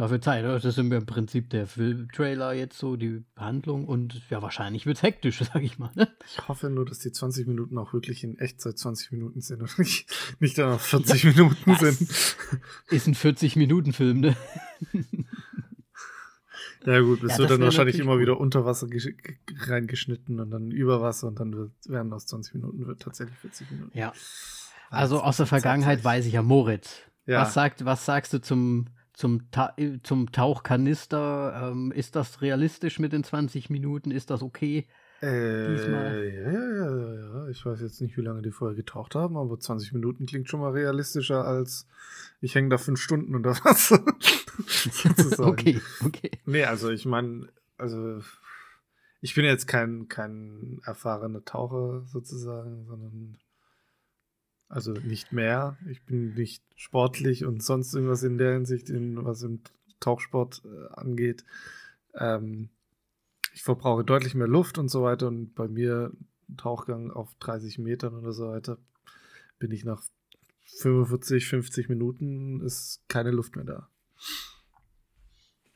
dafür 0.00 0.20
Zeit. 0.20 0.44
Das 0.44 0.64
ist 0.64 0.78
im 0.78 0.90
Prinzip 1.06 1.50
der 1.50 1.66
Filmtrailer 1.66 2.52
jetzt 2.52 2.78
so, 2.78 2.96
die 2.96 3.24
Handlung. 3.36 3.86
Und 3.86 4.22
ja, 4.30 4.42
wahrscheinlich 4.42 4.86
wird's 4.86 5.02
hektisch, 5.02 5.38
sag 5.52 5.62
ich 5.62 5.78
mal. 5.78 5.90
Ne? 5.94 6.08
Ich 6.26 6.48
hoffe 6.48 6.70
nur, 6.70 6.84
dass 6.84 6.98
die 7.00 7.12
20 7.12 7.46
Minuten 7.46 7.76
auch 7.78 7.92
wirklich 7.92 8.24
in 8.24 8.38
Echtzeit 8.38 8.78
20 8.78 9.12
Minuten 9.12 9.40
sind 9.40 9.62
und 9.62 9.78
nicht, 9.78 10.08
nicht 10.40 10.58
dann 10.58 10.70
noch 10.70 10.80
40 10.80 11.24
Minuten 11.36 11.70
Das- 11.70 11.80
sind. 11.98 12.10
Ist 12.90 13.06
ein 13.06 13.14
40-Minuten-Film, 13.14 14.20
ne? 14.20 14.36
Ja 16.86 17.00
gut, 17.00 17.22
es 17.22 17.32
Ja, 17.32 17.38
wird 17.38 17.50
das 17.50 17.58
dann 17.58 17.64
wahrscheinlich 17.64 17.98
immer 17.98 18.12
gut. 18.12 18.22
wieder 18.22 18.40
unter 18.40 18.64
Wasser 18.64 18.86
gesch- 18.86 19.12
ge- 19.14 19.36
reingeschnitten 19.66 20.40
und 20.40 20.50
dann 20.50 20.70
über 20.70 21.02
Wasser 21.02 21.28
und 21.28 21.38
dann 21.38 21.52
wird, 21.54 21.72
werden 21.86 22.10
aus 22.12 22.26
20 22.26 22.54
Minuten 22.54 22.86
wird 22.86 23.02
tatsächlich 23.02 23.36
40 23.38 23.70
Minuten. 23.70 23.98
Ja. 23.98 24.12
Also 24.88 25.20
aus 25.20 25.36
der 25.36 25.44
Vergangenheit 25.46 26.02
weiß 26.02 26.24
ich 26.24 26.32
ja, 26.32 26.42
Moritz. 26.42 26.96
Ja. 27.26 27.42
Was, 27.42 27.52
sagt, 27.52 27.84
was 27.84 28.06
sagst 28.06 28.32
du 28.32 28.40
zum, 28.40 28.86
zum, 29.20 29.50
Ta 29.50 29.74
zum 30.02 30.32
Tauchkanister? 30.32 31.70
Ähm, 31.70 31.92
ist 31.92 32.16
das 32.16 32.40
realistisch 32.40 32.98
mit 32.98 33.12
den 33.12 33.22
20 33.22 33.68
Minuten? 33.68 34.10
Ist 34.10 34.30
das 34.30 34.42
okay? 34.42 34.86
Äh, 35.20 35.68
diesmal. 35.68 36.24
ja, 36.24 36.50
ja, 36.50 36.86
ja, 36.86 37.14
ja. 37.14 37.48
Ich 37.48 37.64
weiß 37.64 37.82
jetzt 37.82 38.00
nicht, 38.00 38.16
wie 38.16 38.22
lange 38.22 38.40
die 38.40 38.50
vorher 38.50 38.74
getaucht 38.74 39.14
haben, 39.14 39.36
aber 39.36 39.60
20 39.60 39.92
Minuten 39.92 40.24
klingt 40.24 40.48
schon 40.48 40.60
mal 40.60 40.72
realistischer 40.72 41.44
als 41.44 41.86
ich 42.40 42.54
hänge 42.54 42.70
da 42.70 42.78
fünf 42.78 42.98
Stunden 43.00 43.34
unter 43.34 43.50
Wasser. 43.64 44.02
Okay, 45.38 45.80
okay. 46.04 46.30
Nee, 46.44 46.64
also 46.64 46.90
ich 46.90 47.06
meine, 47.06 47.48
also 47.78 48.20
ich 49.22 49.34
bin 49.34 49.46
jetzt 49.46 49.66
kein, 49.66 50.08
kein 50.08 50.80
erfahrener 50.84 51.42
Taucher 51.46 52.02
sozusagen, 52.06 52.84
sondern 52.84 53.38
also 54.70 54.92
nicht 54.92 55.32
mehr. 55.32 55.76
Ich 55.90 56.02
bin 56.02 56.34
nicht 56.34 56.62
sportlich 56.76 57.44
und 57.44 57.62
sonst 57.62 57.92
irgendwas 57.92 58.22
in 58.22 58.38
der 58.38 58.54
Hinsicht, 58.54 58.88
in, 58.88 59.22
was 59.24 59.42
im 59.42 59.60
Tauchsport 59.98 60.62
äh, 60.64 60.94
angeht. 60.94 61.44
Ähm, 62.14 62.70
ich 63.52 63.62
verbrauche 63.62 64.04
deutlich 64.04 64.34
mehr 64.34 64.46
Luft 64.46 64.78
und 64.78 64.88
so 64.88 65.02
weiter 65.02 65.26
und 65.26 65.54
bei 65.54 65.68
mir 65.68 66.12
Tauchgang 66.56 67.10
auf 67.10 67.34
30 67.40 67.78
Metern 67.78 68.14
oder 68.14 68.32
so 68.32 68.48
weiter 68.48 68.78
bin 69.58 69.72
ich 69.72 69.84
nach 69.84 70.02
45, 70.78 71.46
50 71.46 71.88
Minuten 71.88 72.60
ist 72.60 73.02
keine 73.08 73.32
Luft 73.32 73.56
mehr 73.56 73.64
da. 73.64 73.88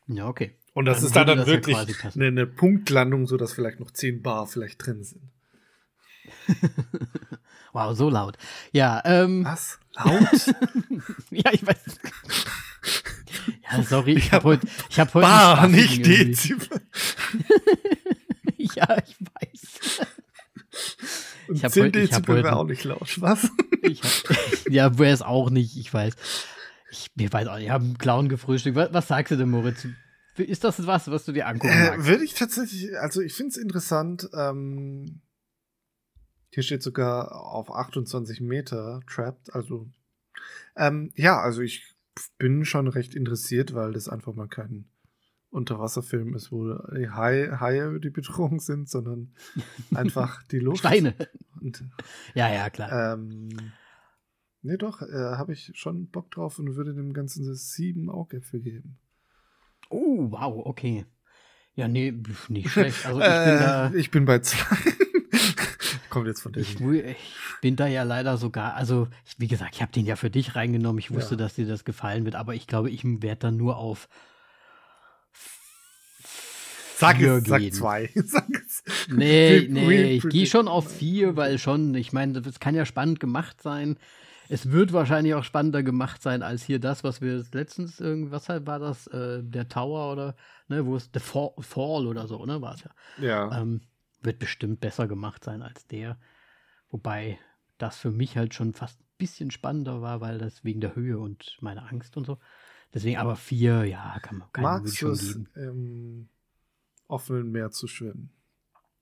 Ja, 0.06 0.28
okay. 0.28 0.54
Und 0.72 0.86
das 0.86 0.98
Dann 0.98 1.06
ist 1.06 1.16
dann, 1.16 1.26
dann 1.26 1.38
ja 1.40 1.46
wirklich 1.46 1.76
eine, 2.14 2.26
eine 2.26 2.46
Punktlandung, 2.46 3.26
sodass 3.26 3.52
vielleicht 3.52 3.80
noch 3.80 3.90
10 3.90 4.22
Bar 4.22 4.46
vielleicht 4.46 4.84
drin 4.84 5.02
sind. 5.02 5.22
Wow, 7.72 7.96
so 7.96 8.08
laut. 8.08 8.36
Ja, 8.70 9.02
ähm, 9.04 9.44
Was? 9.44 9.80
Laut? 9.96 10.54
ja, 11.30 11.52
ich 11.52 11.66
weiß. 11.66 11.76
Ja, 13.72 13.82
sorry, 13.82 14.12
ich 14.12 14.26
habe 14.30 14.36
hab- 14.36 14.44
heute, 14.44 14.66
ich 14.88 15.00
habe 15.00 15.12
heute 15.14 15.26
Bar, 15.26 15.66
nicht. 15.68 16.06
Dezibel. 16.06 16.68
Ja, 18.76 18.96
ich 19.06 19.16
weiß. 19.20 20.06
Und 21.48 21.56
Ich 21.56 21.64
hab 21.64 21.72
10 21.72 21.84
heute- 21.84 21.98
ich 22.00 22.12
hab 22.12 22.22
Dezibel 22.22 22.36
heute- 22.38 22.56
auch 22.56 22.64
nicht 22.64 22.84
laut. 22.84 23.20
Was? 23.20 23.48
Ich 23.82 24.02
hab, 24.02 24.70
ja, 24.72 24.98
wäre 24.98 25.12
es 25.12 25.22
auch 25.22 25.50
nicht, 25.50 25.76
ich 25.76 25.92
weiß. 25.92 26.14
Ich, 26.90 27.10
mir 27.16 27.32
weiß 27.32 27.46
auch 27.48 27.56
nicht, 27.56 27.64
ich 27.66 27.70
habe 27.70 27.84
einen 27.84 27.98
Clown 27.98 28.28
gefrühstückt. 28.28 28.76
Was, 28.76 28.92
was 28.92 29.08
sagst 29.08 29.32
du 29.32 29.36
denn, 29.36 29.50
Moritz? 29.50 29.86
Ist 30.36 30.64
das 30.64 30.84
was, 30.86 31.08
was 31.10 31.24
du 31.24 31.32
dir 31.32 31.46
angucken 31.46 31.72
Äh, 31.74 31.90
magst? 31.90 32.06
würde 32.06 32.24
ich 32.24 32.34
tatsächlich, 32.34 32.96
also 32.98 33.20
ich 33.20 33.34
finde 33.34 33.50
es 33.50 33.56
interessant. 33.56 34.28
Ähm, 34.36 35.20
hier 36.54 36.62
steht 36.62 36.84
sogar 36.84 37.32
auf 37.34 37.74
28 37.74 38.40
Meter 38.40 39.00
trapped. 39.08 39.52
Also, 39.52 39.88
ähm, 40.76 41.10
ja, 41.16 41.40
also 41.40 41.62
ich 41.62 41.94
bin 42.38 42.64
schon 42.64 42.86
recht 42.86 43.16
interessiert, 43.16 43.74
weil 43.74 43.92
das 43.92 44.08
einfach 44.08 44.34
mal 44.34 44.46
kein 44.46 44.84
Unterwasserfilm 45.50 46.34
ist, 46.36 46.52
wo 46.52 46.74
die 46.96 47.10
Haie, 47.10 47.58
Haie 47.58 47.98
die 47.98 48.10
Bedrohung 48.10 48.60
sind, 48.60 48.88
sondern 48.88 49.34
einfach 49.94 50.44
die 50.44 50.60
Luft. 50.60 50.78
Steine. 50.78 51.14
Und, 51.60 51.82
Ja, 52.34 52.52
ja, 52.52 52.70
klar. 52.70 53.14
ähm, 53.14 53.48
nee, 54.62 54.76
doch, 54.76 55.02
äh, 55.02 55.12
habe 55.12 55.54
ich 55.54 55.72
schon 55.74 56.06
Bock 56.06 56.30
drauf 56.30 56.60
und 56.60 56.76
würde 56.76 56.94
dem 56.94 57.12
Ganzen 57.14 57.52
sieben 57.56 58.10
Augäpfel 58.10 58.60
geben. 58.60 58.96
Oh, 59.90 60.30
wow, 60.30 60.66
okay. 60.66 61.04
Ja, 61.74 61.88
nee, 61.88 62.14
nicht 62.48 62.70
schlecht. 62.70 63.06
Also 63.06 63.18
ich 63.18 63.26
bin 63.26 63.34
äh, 63.36 63.96
ich 63.98 64.10
bin 64.12 64.24
bei 64.24 64.38
zwei. 64.38 64.76
Kommt 66.14 66.28
jetzt 66.28 66.42
von 66.42 66.52
der 66.52 66.62
Ich, 66.62 66.80
ich 66.80 67.16
bin 67.60 67.74
da 67.74 67.88
ja 67.88 68.04
leider 68.04 68.36
sogar, 68.36 68.74
also 68.74 69.08
wie 69.36 69.48
gesagt, 69.48 69.74
ich 69.74 69.82
habe 69.82 69.90
den 69.90 70.06
ja 70.06 70.14
für 70.14 70.30
dich 70.30 70.54
reingenommen. 70.54 71.00
Ich 71.00 71.10
wusste, 71.12 71.34
Ja. 71.34 71.38
dass 71.38 71.54
dir 71.56 71.66
das 71.66 71.84
gefallen 71.84 72.24
wird, 72.24 72.36
aber 72.36 72.54
ich 72.54 72.68
glaube, 72.68 72.88
ich 72.88 73.02
werde 73.04 73.40
dann 73.40 73.56
nur 73.56 73.76
auf 73.76 74.08
Sag 76.96 77.16
vier 77.16 77.32
es, 77.34 77.44
sag 77.48 77.72
zwei. 77.72 78.10
Sag 78.14 78.46
es. 78.64 78.84
Nee, 79.08 79.66
nee, 79.68 80.12
ich 80.12 80.28
gehe 80.28 80.46
schon 80.46 80.68
auf 80.68 80.88
vier, 80.88 81.34
weil 81.36 81.58
schon, 81.58 81.92
ich 81.96 82.12
meine, 82.12 82.40
das 82.40 82.60
kann 82.60 82.76
ja 82.76 82.86
spannend 82.86 83.18
gemacht 83.18 83.60
sein. 83.60 83.96
Es 84.48 84.70
wird 84.70 84.92
wahrscheinlich 84.92 85.34
auch 85.34 85.42
spannender 85.42 85.82
gemacht 85.82 86.22
sein 86.22 86.44
als 86.44 86.62
hier 86.62 86.78
das, 86.78 87.02
was 87.02 87.20
wir 87.20 87.44
letztens 87.52 87.98
irgendwas 87.98 88.48
halt 88.48 88.68
war 88.68 88.78
das, 88.78 89.08
äh, 89.08 89.42
der 89.42 89.68
Tower 89.68 90.12
oder, 90.12 90.36
ne, 90.68 90.86
wo 90.86 90.94
es 90.94 91.10
The 91.12 91.18
Fall, 91.18 91.50
Fall 91.60 92.06
oder 92.06 92.28
so, 92.28 92.46
ne, 92.46 92.60
war 92.60 92.74
es 92.74 92.84
ja. 92.84 92.90
Ja. 93.50 93.60
Ähm, 93.60 93.80
wird 94.24 94.38
bestimmt 94.38 94.80
besser 94.80 95.06
gemacht 95.06 95.44
sein 95.44 95.62
als 95.62 95.86
der. 95.86 96.18
Wobei 96.90 97.38
das 97.78 97.96
für 97.98 98.10
mich 98.10 98.36
halt 98.36 98.54
schon 98.54 98.72
fast 98.74 99.00
ein 99.00 99.06
bisschen 99.18 99.50
spannender 99.50 100.00
war, 100.02 100.20
weil 100.20 100.38
das 100.38 100.64
wegen 100.64 100.80
der 100.80 100.94
Höhe 100.94 101.18
und 101.18 101.56
meiner 101.60 101.90
Angst 101.90 102.16
und 102.16 102.24
so. 102.26 102.38
Deswegen 102.92 103.18
aber 103.18 103.36
vier, 103.36 103.84
ja, 103.84 104.18
kann 104.22 104.38
man 104.38 104.52
kann 104.52 104.62
Magst 104.62 104.98
schon 104.98 105.12
es 105.12 105.34
geben. 105.34 105.48
im 105.54 106.28
offenen 107.08 107.50
Meer 107.50 107.70
zu 107.70 107.86
schwimmen? 107.88 108.30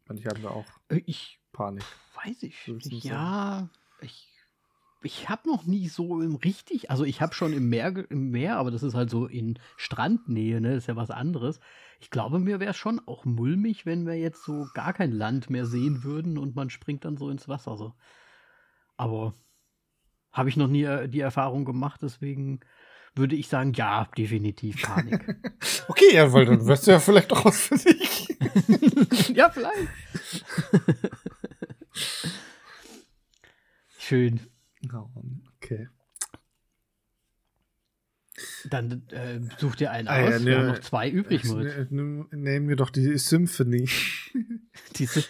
Manche 0.07 0.29
haben 0.29 0.43
da 0.43 0.51
auch 0.51 0.67
Äh, 0.89 1.03
Ich 1.07 1.41
Panik. 1.53 1.85
weiß 2.25 2.43
ich 2.45 2.67
nicht. 2.67 3.05
Ja, 3.05 3.69
ich 4.01 4.29
ich 5.05 5.29
habe 5.29 5.49
noch 5.49 5.65
nie 5.65 5.89
so 5.89 6.21
im 6.23 6.37
richtig, 6.37 6.91
also 6.91 7.05
ich 7.05 7.21
habe 7.21 7.35
schon 7.35 7.53
im 7.53 7.69
Meer, 7.69 8.09
im 8.11 8.31
Meer, 8.31 8.57
aber 8.57 8.71
das 8.71 8.83
ist 8.85 8.95
halt 8.95 9.11
so 9.11 9.27
in 9.27 9.59
Strandnähe, 9.77 10.61
ne? 10.61 10.75
Das 10.75 10.85
ist 10.85 10.87
ja 10.87 10.97
was 10.97 11.11
anderes. 11.11 11.59
Ich 12.03 12.11
glaube, 12.11 12.41
mir 12.41 12.59
wäre 12.59 12.75
schon 12.75 13.01
auch 13.07 13.25
mulmig, 13.25 13.87
wenn 13.87 14.07
wir 14.07 14.19
jetzt 14.19 14.43
so 14.43 14.67
gar 14.75 14.93
kein 14.93 15.13
Land 15.13 15.51
mehr 15.51 15.67
sehen 15.67 16.03
würden 16.03 16.37
und 16.37 16.57
man 16.57 16.69
springt 16.69 17.05
dann 17.05 17.17
so 17.17 17.31
ins 17.31 17.47
Wasser. 17.47 17.77
So. 17.77 17.95
Aber 18.97 19.35
habe 20.33 20.49
ich 20.49 20.57
noch 20.57 20.67
nie 20.67 20.83
äh, 20.83 21.09
die 21.09 21.21
Erfahrung 21.21 21.65
gemacht, 21.65 22.01
deswegen 22.03 22.59
würde 23.15 23.37
ich 23.37 23.47
sagen, 23.47 23.73
ja, 23.75 24.09
definitiv 24.19 24.83
Panik. 24.83 25.37
okay, 25.89 26.13
ja, 26.13 26.33
weil 26.33 26.45
dann 26.45 26.67
wirst 26.67 26.89
du 26.89 26.91
ja 26.91 26.99
vielleicht 26.99 27.33
auch 27.33 27.45
was 27.45 27.69
für 27.69 27.77
dich. 27.77 28.37
ja, 29.37 29.49
vielleicht. 29.51 29.89
Schön. 33.97 34.41
Okay. 35.59 35.87
Dann 38.71 39.03
äh, 39.11 39.41
such 39.59 39.77
dir 39.77 39.91
einen 39.91 40.09
ah, 40.09 40.23
aus. 40.23 40.31
Ja, 40.31 40.39
ne, 40.39 40.47
wir 40.47 40.59
haben 40.59 40.67
noch 40.69 40.79
zwei 40.81 41.11
übrig, 41.11 41.45
Moritz. 41.45 41.91
Ne, 41.91 42.27
nehmen 42.31 42.69
wir 42.69 42.77
doch 42.77 42.91
die 42.91 43.19
Symphonie. 43.19 43.89
Diese 44.97 45.25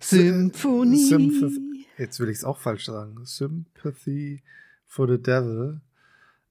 Symphonie. 0.00 1.08
Sympathy. 1.08 1.86
Jetzt 1.98 2.20
will 2.20 2.28
ich 2.28 2.38
es 2.38 2.44
auch 2.44 2.58
falsch 2.58 2.86
sagen. 2.86 3.24
Sympathy 3.24 4.42
for 4.86 5.08
the 5.08 5.20
Devil. 5.20 5.80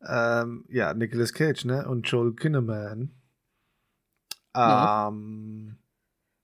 Ähm, 0.08 0.66
ja, 0.70 0.94
Nicolas 0.94 1.34
Cage, 1.34 1.66
ne? 1.66 1.88
Und 1.88 2.08
Joel 2.08 2.34
Kinnaman. 2.34 3.12
Ja. 4.56 5.12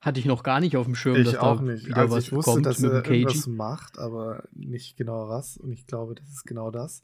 Hatte 0.02 0.20
ich 0.20 0.26
noch 0.26 0.42
gar 0.42 0.60
nicht 0.60 0.76
auf 0.78 0.86
dem 0.86 0.96
Schirm, 0.96 1.16
ich 1.16 1.26
dass 1.26 1.38
auch 1.38 1.58
da 1.58 1.62
nicht. 1.62 1.86
wieder 1.86 1.98
also 1.98 2.16
was 2.16 2.24
ich 2.24 2.32
wusste, 2.32 2.52
kommt 2.52 2.66
dass 2.66 2.82
er 2.82 3.06
irgendwas 3.06 3.46
macht, 3.46 4.00
aber 4.00 4.44
nicht 4.52 4.98
genau 4.98 5.30
was. 5.30 5.58
Und 5.58 5.72
ich 5.72 5.86
glaube, 5.86 6.16
das 6.16 6.28
ist 6.28 6.46
genau 6.46 6.72
das. 6.72 7.04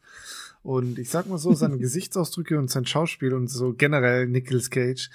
Und 0.63 0.97
ich 0.97 1.09
sag 1.09 1.27
mal 1.27 1.37
so, 1.37 1.53
seine 1.53 1.77
Gesichtsausdrücke 1.79 2.57
und 2.57 2.71
sein 2.71 2.87
Schauspiel 2.87 3.35
und 3.35 3.49
so 3.49 3.73
generell 3.73 4.27
Nicolas 4.27 4.71
Cage, 4.71 5.11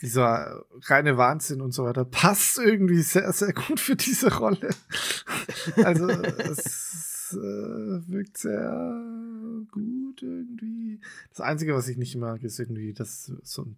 dieser 0.00 0.64
reine 0.86 1.16
Wahnsinn 1.16 1.60
und 1.60 1.70
so 1.70 1.84
weiter, 1.84 2.04
passt 2.04 2.58
irgendwie 2.58 3.02
sehr, 3.02 3.32
sehr 3.32 3.52
gut 3.52 3.78
für 3.78 3.94
diese 3.94 4.36
Rolle. 4.36 4.70
also 5.76 6.08
es 6.08 7.36
äh, 7.38 8.10
wirkt 8.10 8.36
sehr 8.36 9.00
gut 9.70 10.22
irgendwie. 10.22 11.00
Das 11.30 11.40
Einzige, 11.40 11.72
was 11.74 11.86
ich 11.86 11.98
nicht 11.98 12.16
mag, 12.16 12.42
ist 12.42 12.58
irgendwie, 12.58 12.92
dass 12.92 13.32
so 13.44 13.62
ein 13.62 13.76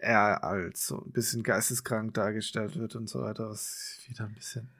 er 0.00 0.44
als 0.44 0.86
so 0.86 1.02
ein 1.04 1.12
bisschen 1.12 1.42
geisteskrank 1.42 2.14
dargestellt 2.14 2.78
wird 2.78 2.96
und 2.96 3.08
so 3.08 3.20
weiter, 3.22 3.50
was 3.50 3.98
wieder 4.06 4.24
ein 4.24 4.34
bisschen. 4.34 4.70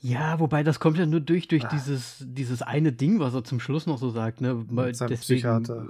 Ja, 0.00 0.38
wobei 0.38 0.62
das 0.62 0.78
kommt 0.78 0.96
ja 0.96 1.06
nur 1.06 1.20
durch, 1.20 1.48
durch 1.48 1.64
ah. 1.64 1.68
dieses, 1.72 2.18
dieses 2.20 2.62
eine 2.62 2.92
Ding, 2.92 3.18
was 3.18 3.34
er 3.34 3.42
zum 3.42 3.58
Schluss 3.58 3.86
noch 3.86 3.98
so 3.98 4.10
sagt, 4.10 4.40
ne? 4.40 4.54
Mit 4.54 5.00
Deswegen, 5.00 5.20
Psychiater. 5.20 5.88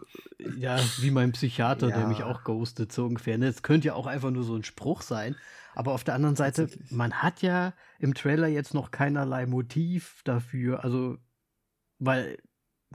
Ja, 0.57 0.79
wie 1.01 1.11
mein 1.11 1.33
Psychiater, 1.33 1.91
ja. 1.91 1.99
der 1.99 2.09
mich 2.09 2.23
auch 2.23 2.43
ghostet, 2.43 2.91
so 2.91 3.05
ungefähr. 3.05 3.37
Ne? 3.37 3.49
Es 3.49 3.63
könnte 3.63 3.89
ja 3.89 3.95
auch 3.95 4.07
einfach 4.07 4.31
nur 4.31 4.45
so 4.45 4.55
ein 4.55 4.65
Spruch 4.65 5.03
sein. 5.03 5.37
Aber 5.75 5.93
auf 5.93 6.05
der 6.05 6.15
anderen 6.15 6.37
Seite, 6.37 6.71
man 6.91 7.13
hat 7.23 7.43
ja 7.43 7.75
im 7.99 8.15
Trailer 8.15 8.49
jetzt 8.49 8.73
noch 8.73 8.91
keinerlei 8.91 9.45
Motiv 9.45 10.23
dafür. 10.25 10.83
Also, 10.83 11.19
weil 11.99 12.39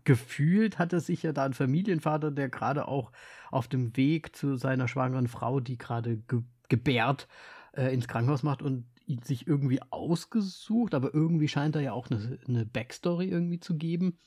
gefühlt 0.04 0.80
hat 0.80 0.94
er 0.94 1.00
sich 1.00 1.24
ja 1.24 1.34
da 1.34 1.46
ein 1.46 1.54
Familienvater, 1.54 2.32
der 2.32 2.50
gerade 2.50 2.88
auch 2.88 3.12
auf 3.52 3.68
dem 3.68 3.96
Weg 3.96 4.36
zu 4.36 4.56
seiner 4.56 4.88
schwangeren 4.88 5.28
Frau, 5.28 5.60
die 5.60 5.78
gerade 5.78 6.18
ge 6.18 6.42
gebärt, 6.70 7.28
äh, 7.74 7.94
ins 7.94 8.08
Krankenhaus 8.08 8.42
macht 8.42 8.64
und 8.64 8.86
ihn 9.06 9.22
sich 9.22 9.46
irgendwie 9.46 9.82
ausgesucht, 9.92 10.96
aber 10.96 11.14
irgendwie 11.14 11.48
scheint 11.48 11.76
er 11.76 11.82
ja 11.82 11.92
auch 11.92 12.10
eine, 12.10 12.40
eine 12.48 12.66
Backstory 12.66 13.28
irgendwie 13.28 13.60
zu 13.60 13.76
geben. 13.76 14.18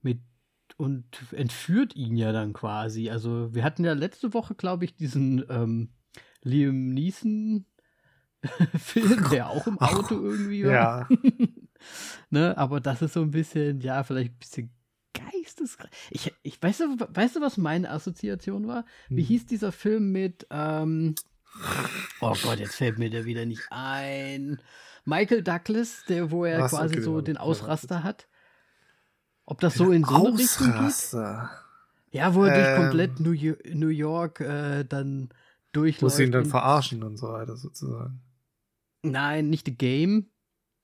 Mit 0.00 0.20
und 0.76 1.04
entführt 1.32 1.94
ihn 1.96 2.16
ja 2.16 2.32
dann 2.32 2.52
quasi. 2.52 3.10
Also 3.10 3.54
wir 3.54 3.64
hatten 3.64 3.84
ja 3.84 3.92
letzte 3.92 4.32
Woche, 4.32 4.54
glaube 4.54 4.84
ich, 4.84 4.94
diesen 4.94 5.44
ähm, 5.48 5.90
Liam 6.42 6.90
Neeson 6.90 7.66
Film, 8.78 9.28
der 9.30 9.50
auch 9.50 9.66
im 9.66 9.78
Auto 9.78 10.14
irgendwie 10.14 10.64
war. 10.64 10.72
Ja. 10.72 11.08
ne, 12.30 12.56
aber 12.56 12.80
das 12.80 13.02
ist 13.02 13.14
so 13.14 13.22
ein 13.22 13.32
bisschen, 13.32 13.80
ja, 13.80 14.04
vielleicht 14.04 14.34
ein 14.34 14.38
bisschen 14.38 14.77
geisteskrank. 15.48 15.90
Ich, 16.10 16.32
ich 16.42 16.62
weißt, 16.62 16.80
du, 16.80 16.96
weißt 17.08 17.36
du, 17.36 17.40
was 17.40 17.56
meine 17.56 17.90
Assoziation 17.90 18.66
war? 18.66 18.84
Wie 19.08 19.22
hm. 19.22 19.28
hieß 19.28 19.46
dieser 19.46 19.72
Film 19.72 20.12
mit, 20.12 20.46
ähm, 20.50 21.14
oh 22.20 22.34
Gott, 22.42 22.58
jetzt 22.58 22.76
fällt 22.76 22.98
mir 22.98 23.10
der 23.10 23.24
wieder 23.24 23.46
nicht 23.46 23.66
ein. 23.70 24.60
Michael 25.04 25.42
Douglas, 25.42 26.04
der, 26.08 26.30
wo 26.30 26.44
er 26.44 26.60
was, 26.60 26.70
quasi 26.72 26.96
okay, 26.96 27.02
so 27.02 27.20
den 27.20 27.36
Ausraster 27.36 28.02
hat. 28.02 28.28
Ob 29.44 29.60
das 29.60 29.74
so 29.74 29.90
in 29.90 30.04
so 30.04 30.26
eine 30.26 30.38
Richtung 30.38 30.72
geht? 30.72 31.12
Ja, 32.10 32.34
wo 32.34 32.44
er 32.44 32.54
ähm, 32.54 32.64
durch 32.64 32.76
komplett 32.76 33.20
New, 33.20 33.54
New 33.74 33.88
York 33.88 34.40
äh, 34.40 34.84
dann 34.84 35.30
durchläuft. 35.72 36.02
Wo 36.02 36.16
sie 36.16 36.24
ihn 36.24 36.32
dann 36.32 36.44
verarschen 36.44 37.02
und 37.02 37.16
so 37.16 37.28
weiter 37.28 37.56
sozusagen. 37.56 38.20
Nein, 39.02 39.48
nicht 39.48 39.66
The 39.66 39.74
Game. 39.74 40.26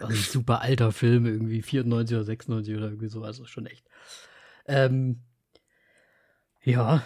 Ein 0.00 0.14
super 0.14 0.62
alter 0.62 0.92
Film, 0.92 1.26
irgendwie 1.26 1.62
94 1.62 2.16
oder 2.16 2.24
96 2.24 2.76
oder 2.76 2.86
irgendwie 2.86 3.08
so, 3.08 3.22
also 3.22 3.44
schon 3.46 3.66
echt. 3.66 3.86
Ähm, 4.66 5.20
ja, 6.62 7.02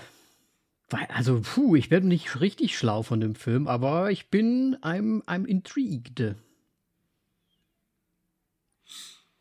also, 1.09 1.41
puh, 1.41 1.77
ich 1.77 1.91
werde 1.91 2.07
nicht 2.07 2.41
richtig 2.41 2.77
schlau 2.77 3.03
von 3.03 3.21
dem 3.21 3.35
Film, 3.35 3.69
aber 3.69 4.11
ich 4.11 4.31
bin 4.31 4.77
I'm, 4.83 5.25
I'm 5.25 5.45
intrigued. 5.45 6.37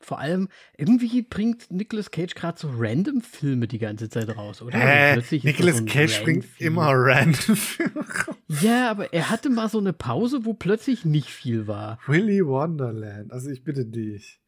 Vor 0.04 0.20
allem, 0.20 0.50
irgendwie 0.78 1.22
bringt 1.22 1.72
Nicolas 1.72 2.12
Cage 2.12 2.36
gerade 2.36 2.60
so 2.60 2.70
random 2.78 3.22
Filme 3.22 3.68
die 3.68 3.80
ganze 3.80 4.10
Zeit 4.10 4.36
raus, 4.36 4.62
oder? 4.62 4.78
Äh, 4.78 5.14
also 5.14 5.36
Nicolas 5.38 5.78
so 5.78 5.86
Cage 5.86 6.24
bringt 6.24 6.46
immer 6.60 6.92
random 6.94 7.56
Filme 7.56 8.02
raus. 8.02 8.36
Ja, 8.62 8.92
aber 8.92 9.14
er 9.14 9.30
hatte 9.30 9.50
mal 9.50 9.70
so 9.70 9.78
eine 9.80 9.94
Pause, 9.94 10.44
wo 10.46 10.54
plötzlich 10.54 11.06
nicht 11.06 11.30
viel 11.30 11.68
war. 11.68 12.00
Willy 12.06 12.46
Wonderland, 12.46 13.32
also 13.32 13.50
ich 13.50 13.64
bitte 13.64 13.86
dich. 13.86 14.42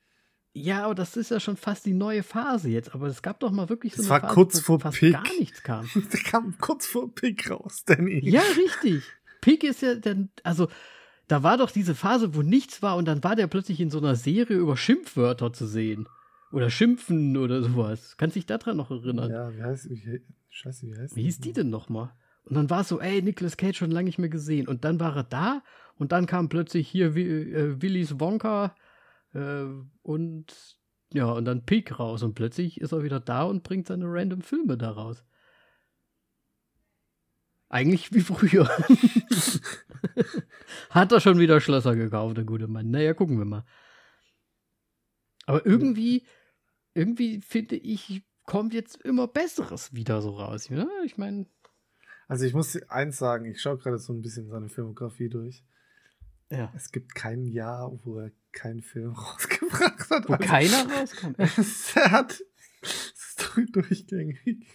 Ja, 0.58 0.86
aber 0.86 0.96
das 0.96 1.18
ist 1.18 1.32
ja 1.32 1.40
schon 1.42 1.58
fast 1.58 1.86
die 1.86 1.94
neue 1.94 2.24
Phase 2.24 2.70
jetzt. 2.70 2.96
Aber 2.96 3.08
es 3.08 3.22
gab 3.22 3.42
doch 3.42 3.52
mal 3.52 3.68
wirklich 3.68 3.94
so 3.94 3.98
das 4.04 4.06
eine 4.06 4.12
war 4.12 4.22
Phase, 4.22 4.34
kurz 4.34 4.60
vor 4.62 4.80
fast 4.80 5.00
Pick. 5.00 5.14
gar 5.14 5.24
nichts 5.38 5.64
kam. 5.64 5.90
Der 6.14 6.20
kam 6.22 6.58
kurz 6.60 6.86
vor 6.86 7.14
Pick 7.14 7.50
raus, 7.52 7.84
Danny. 7.86 8.22
Ja, 8.24 8.42
richtig. 8.58 9.04
Pick 9.42 9.66
ist 9.66 9.82
ja 9.82 9.96
dann, 9.96 10.30
also 10.44 10.70
da 11.28 11.44
war 11.44 11.58
doch 11.58 11.72
diese 11.72 11.96
Phase, 11.96 12.36
wo 12.36 12.42
nichts 12.42 12.82
war 12.82 12.98
und 12.98 13.06
dann 13.06 13.24
war 13.24 13.36
der 13.36 13.48
plötzlich 13.48 13.80
in 13.80 13.90
so 13.90 13.98
einer 13.98 14.16
Serie 14.16 14.58
über 14.58 14.78
Schimpfwörter 14.78 15.54
zu 15.54 15.66
sehen. 15.66 16.08
Oder 16.52 16.70
Schimpfen 16.70 17.36
oder 17.36 17.64
sowas. 17.64 18.16
Kannst 18.18 18.36
du 18.36 18.40
dich 18.40 18.46
daran 18.46 18.78
noch 18.78 18.92
erinnern? 18.92 19.32
Ja, 19.32 19.54
wie 19.54 19.62
heißt, 19.62 19.90
wie, 19.90 20.22
scheiße, 20.50 20.88
wie 20.88 20.96
heißt 20.96 21.16
Wie 21.16 21.24
hieß 21.24 21.40
die 21.40 21.54
denn 21.54 21.70
nochmal? 21.70 22.12
Und 22.46 22.56
dann 22.56 22.70
war 22.70 22.82
es 22.82 22.90
so, 22.90 23.02
ey, 23.02 23.22
Nicolas 23.22 23.58
Cage 23.58 23.78
schon 23.78 23.92
lange 23.92 24.06
nicht 24.06 24.20
mehr 24.20 24.30
gesehen. 24.30 24.68
Und 24.68 24.86
dann 24.86 25.00
war 25.00 25.16
er 25.16 25.24
da 25.24 25.64
und 25.96 26.12
dann 26.12 26.28
kam 26.28 26.48
plötzlich 26.48 26.88
hier 26.88 27.16
äh, 27.16 27.82
Willis 27.82 28.20
Wonka 28.20 28.76
Äh, 29.34 29.66
und 30.04 30.78
ja, 31.12 31.26
und 31.26 31.46
dann 31.46 31.66
Peak 31.66 32.00
raus. 32.00 32.24
Und 32.24 32.36
plötzlich 32.36 32.80
ist 32.80 32.92
er 32.92 33.04
wieder 33.04 33.20
da 33.20 33.44
und 33.44 33.64
bringt 33.64 33.88
seine 33.88 34.06
random 34.08 34.42
Filme 34.42 34.78
da 34.78 34.92
raus. 34.92 35.26
Eigentlich 37.68 38.14
wie 38.14 38.22
früher. 38.22 38.70
Hat 40.90 41.12
er 41.12 41.20
schon 41.20 41.40
wieder 41.40 41.62
Schlösser 41.62 41.96
gekauft, 41.96 42.38
der 42.38 42.44
gute 42.44 42.68
Mann. 42.68 42.90
Naja, 42.90 43.14
gucken 43.14 43.38
wir 43.38 43.46
mal. 43.46 43.66
Aber 45.46 45.66
irgendwie, 45.66 46.26
irgendwie 46.94 47.42
finde 47.42 47.76
ich, 47.76 48.24
kommt 48.46 48.74
jetzt 48.74 49.02
immer 49.02 49.28
Besseres 49.28 49.94
wieder 49.94 50.22
so 50.22 50.32
raus. 50.32 50.70
Ja, 50.70 50.88
ich 51.04 51.18
meine. 51.18 51.46
Also 52.28 52.46
ich 52.46 52.54
muss 52.54 52.82
eins 52.90 53.18
sagen, 53.18 53.46
ich 53.46 53.62
schaue 53.62 53.78
gerade 53.78 54.00
so 54.00 54.14
ein 54.14 54.22
bisschen 54.22 54.50
seine 54.50 54.70
Filmografie 54.70 55.30
durch. 55.30 55.64
Ja. 56.50 56.72
Es 56.76 56.92
gibt 56.92 57.14
kein 57.16 57.46
Jahr, 57.46 57.92
wo 58.04 58.20
er 58.20 58.32
keinen 58.52 58.82
Film 58.82 59.12
rausgebracht 59.14 60.10
hat. 60.10 60.30
Wo 60.30 60.34
also, 60.34 60.48
keiner 60.48 60.92
rauskommt. 60.92 61.38
er 61.96 62.12
hat 62.12 62.42
es 62.82 63.16
ist 63.38 63.76
durchgängig. 63.76 64.68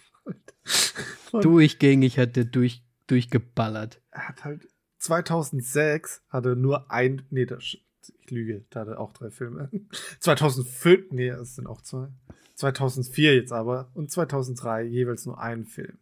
Durchgängig 1.31 2.17
hat 2.19 2.37
er 2.37 2.45
durch, 2.45 2.83
durchgeballert. 3.07 4.01
Er 4.11 4.27
hat 4.27 4.43
halt 4.43 4.67
2006 5.01 6.21
hatte 6.29 6.55
nur 6.55 6.91
ein, 6.91 7.23
nee, 7.31 7.45
das, 7.45 7.63
ich 7.63 7.83
lüge, 8.29 8.63
da 8.69 8.81
hatte 8.81 8.99
auch 8.99 9.13
drei 9.13 9.31
Filme. 9.31 9.69
2005, 10.19 11.11
nee, 11.11 11.29
es 11.29 11.55
sind 11.55 11.67
auch 11.67 11.81
zwei. 11.81 12.07
2004 12.55 13.35
jetzt 13.35 13.51
aber 13.51 13.89
und 13.95 14.11
2003 14.11 14.83
jeweils 14.83 15.25
nur 15.25 15.41
einen 15.41 15.65
Film. 15.65 15.97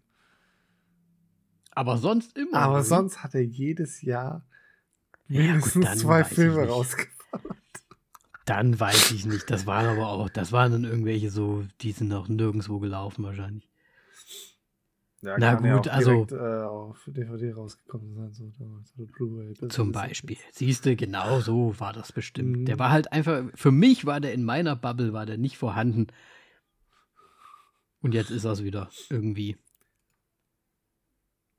Aber 1.72 1.98
sonst 1.98 2.38
immer. 2.38 2.58
Aber 2.58 2.80
nicht. 2.80 2.90
sonst 2.90 3.24
hat 3.24 3.34
er 3.36 3.44
jedes 3.44 4.02
Jahr 4.02 4.46
mindestens 5.28 5.86
ja, 5.86 5.92
gut, 5.94 6.00
zwei 6.02 6.24
Filme 6.26 6.68
rausgebracht. 6.68 7.14
Dann 8.44 8.78
weiß 8.78 9.12
ich 9.12 9.26
nicht. 9.26 9.50
Das 9.50 9.66
waren 9.66 9.86
aber 9.86 10.10
auch, 10.10 10.30
das 10.30 10.52
waren 10.52 10.74
dann 10.74 10.84
irgendwelche 10.84 11.30
so, 11.30 11.64
die 11.82 11.94
sind 11.94 12.10
noch 12.10 12.28
nirgendwo 12.28 12.80
gelaufen 12.80 13.24
wahrscheinlich. 13.24 13.69
Ja, 15.22 15.36
Na 15.38 15.56
gut, 15.56 15.86
ja 15.86 15.92
also 15.92 16.26
direkt, 16.26 16.32
äh, 16.32 16.64
auf 16.64 17.04
DVD 17.08 17.52
rausgekommen 17.52 18.16
sein, 18.16 18.32
so 18.32 18.52
damals, 18.58 18.94
oder 18.98 19.70
Zum 19.70 19.92
Beispiel. 19.92 20.38
Siehst 20.52 20.86
du, 20.86 20.96
genau 20.96 21.42
so 21.42 21.78
war 21.80 21.92
das 21.92 22.14
bestimmt. 22.14 22.60
Mhm. 22.60 22.66
Der 22.66 22.80
war 22.80 22.92
halt 22.92 23.12
einfach, 23.12 23.44
für 23.54 23.72
mich 23.72 24.06
war 24.06 24.22
der 24.22 24.34
in 24.34 24.46
meiner 24.46 24.78
Bubble, 24.78 25.12
war 25.12 25.26
der 25.26 25.38
nicht 25.38 25.58
vorhanden. 25.58 26.08
Und 28.02 28.14
jetzt 28.14 28.32
ist 28.32 28.46
er 28.46 28.54
es 28.54 28.64
wieder, 28.64 28.90
irgendwie. 29.10 29.58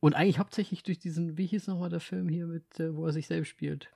Und 0.00 0.14
eigentlich 0.14 0.38
hauptsächlich 0.38 0.82
durch 0.82 0.98
diesen, 0.98 1.36
wie 1.36 1.46
hieß 1.46 1.66
nochmal 1.66 1.90
der 1.90 2.00
Film 2.00 2.30
hier 2.30 2.46
mit, 2.46 2.80
äh, 2.80 2.96
wo 2.96 3.04
er 3.04 3.12
sich 3.12 3.26
selbst 3.26 3.50
spielt? 3.50 3.92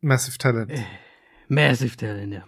Massive 0.00 0.38
Talent. 0.38 0.70
Äh, 0.70 0.84
Massive 1.48 1.96
Talent, 1.96 2.32
ja. 2.32 2.44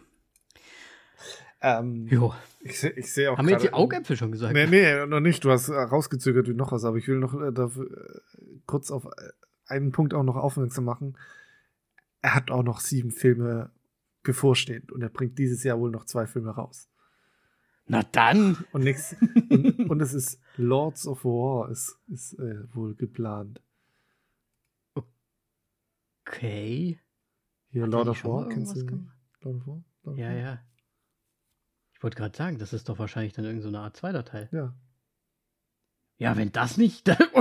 Ähm, 1.65 2.07
jo. 2.09 2.35
Ich, 2.61 2.85
ich 2.85 3.11
sehe 3.11 3.33
auch. 3.33 3.39
Haben 3.39 3.47
wir 3.47 3.53
jetzt 3.53 3.65
die 3.65 3.73
Augäpfel 3.73 4.19
schon 4.19 4.33
gesagt? 4.33 4.53
Nee, 4.53 4.67
nee, 4.67 5.07
noch 5.07 5.21
nicht. 5.21 5.43
Du 5.45 5.51
hast 5.51 5.71
rausgezögert 5.71 6.47
wie 6.47 6.53
noch 6.53 6.73
was, 6.73 6.85
aber 6.85 6.99
ich 6.99 7.09
will 7.09 7.19
noch 7.19 7.33
äh, 7.41 7.53
dafür, 7.53 7.91
äh, 7.91 8.21
kurz 8.67 8.91
auf 8.91 9.07
äh, 9.07 9.09
einen 9.67 9.91
Punkt 9.91 10.13
auch 10.13 10.25
noch 10.25 10.37
aufmerksam 10.37 10.85
machen. 10.85 11.17
Er 12.21 12.35
hat 12.35 12.51
auch 12.51 12.63
noch 12.63 12.81
sieben 12.81 13.11
Filme 13.11 13.71
bevorstehend 14.23 14.93
und 14.93 15.01
er 15.01 15.09
bringt 15.09 15.39
dieses 15.39 15.65
Jahr 15.65 15.81
wohl 15.81 15.91
noch 15.91 16.05
zwei 16.05 16.27
Filme 16.27 16.51
raus. 16.51 16.91
Na 17.87 18.03
dann. 18.13 18.63
Und 18.73 18.85
nix. 18.85 19.17
und, 19.49 19.89
und, 19.89 20.03
es 20.03 20.13
ist 20.13 20.39
Lords 20.59 21.07
of 21.07 21.25
War 21.25 21.71
ist, 21.71 21.99
ist 22.09 22.39
äh, 22.39 22.75
wohl 22.75 22.95
geplant. 22.95 23.63
Okay. 26.27 27.01
Hier, 27.69 27.87
Lord 27.87 28.09
of 28.09 28.23
War, 28.25 28.51
kennst 28.51 28.77
du? 28.77 29.07
Lord 29.41 29.57
of 29.57 29.67
War? 29.67 29.83
Lord 30.05 30.19
ja, 30.19 30.31
ja 30.31 30.61
wollte 32.05 32.17
gerade 32.19 32.37
sagen, 32.37 32.59
das 32.59 32.73
ist 32.75 32.89
doch 32.89 32.99
wahrscheinlich 32.99 33.33
dann 33.33 33.47
irgendeine 33.47 33.73
so 33.73 33.79
Art 33.79 33.97
zweiter 33.97 34.25
Teil. 34.25 34.49
Ja. 34.53 34.75
Ja, 36.19 36.37
wenn 36.37 36.53
das 36.53 36.77
nicht. 36.77 37.09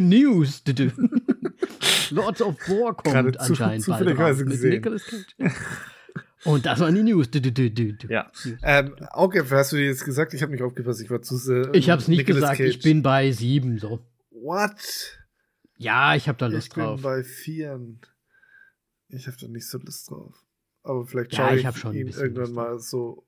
News. 0.00 0.62
Lords 2.10 2.40
of 2.40 2.56
War 2.68 2.94
kommt 2.94 3.14
Gerade 3.14 3.40
anscheinend 3.40 3.84
zu, 3.84 3.90
bald 3.90 4.18
raus, 4.18 4.38
mit 4.38 4.62
Nicolas 4.62 5.04
Cage. 5.04 5.36
Und 6.44 6.64
das 6.64 6.78
waren 6.78 6.94
die 6.94 7.02
News. 7.02 7.28
Ja. 8.08 8.30
Ähm, 8.62 8.94
okay, 9.12 9.42
hast 9.50 9.72
du 9.72 9.76
jetzt 9.76 10.04
gesagt? 10.04 10.32
Ich 10.34 10.42
habe 10.42 10.52
nicht 10.52 10.62
aufgepasst. 10.62 11.02
Ich 11.02 11.10
war 11.10 11.20
zu 11.20 11.36
sehr. 11.36 11.74
Ich 11.74 11.90
habe 11.90 12.00
es 12.00 12.06
nicht 12.08 12.18
Nicolas 12.18 12.40
gesagt. 12.40 12.58
Cage. 12.58 12.68
Ich 12.76 12.78
bin 12.80 13.02
bei 13.02 13.32
sieben 13.32 13.78
so. 13.78 14.06
What? 14.30 15.18
Ja, 15.76 16.14
ich 16.14 16.28
habe 16.28 16.38
da 16.38 16.46
Lust 16.46 16.68
ich 16.68 16.72
drauf. 16.74 17.00
Ich 17.00 17.02
bin 17.02 17.10
bei 17.10 17.24
vier. 17.24 17.80
Ich 19.08 19.26
habe 19.26 19.36
da 19.38 19.48
nicht 19.48 19.68
so 19.68 19.78
Lust 19.78 20.08
drauf. 20.10 20.44
Aber 20.84 21.04
vielleicht 21.04 21.34
schaue 21.34 21.60
ja, 21.60 21.70
ich, 21.70 21.76
ich 21.76 21.84
ihn 21.92 22.08
irgendwann 22.08 22.52
mal 22.52 22.78
so 22.78 23.27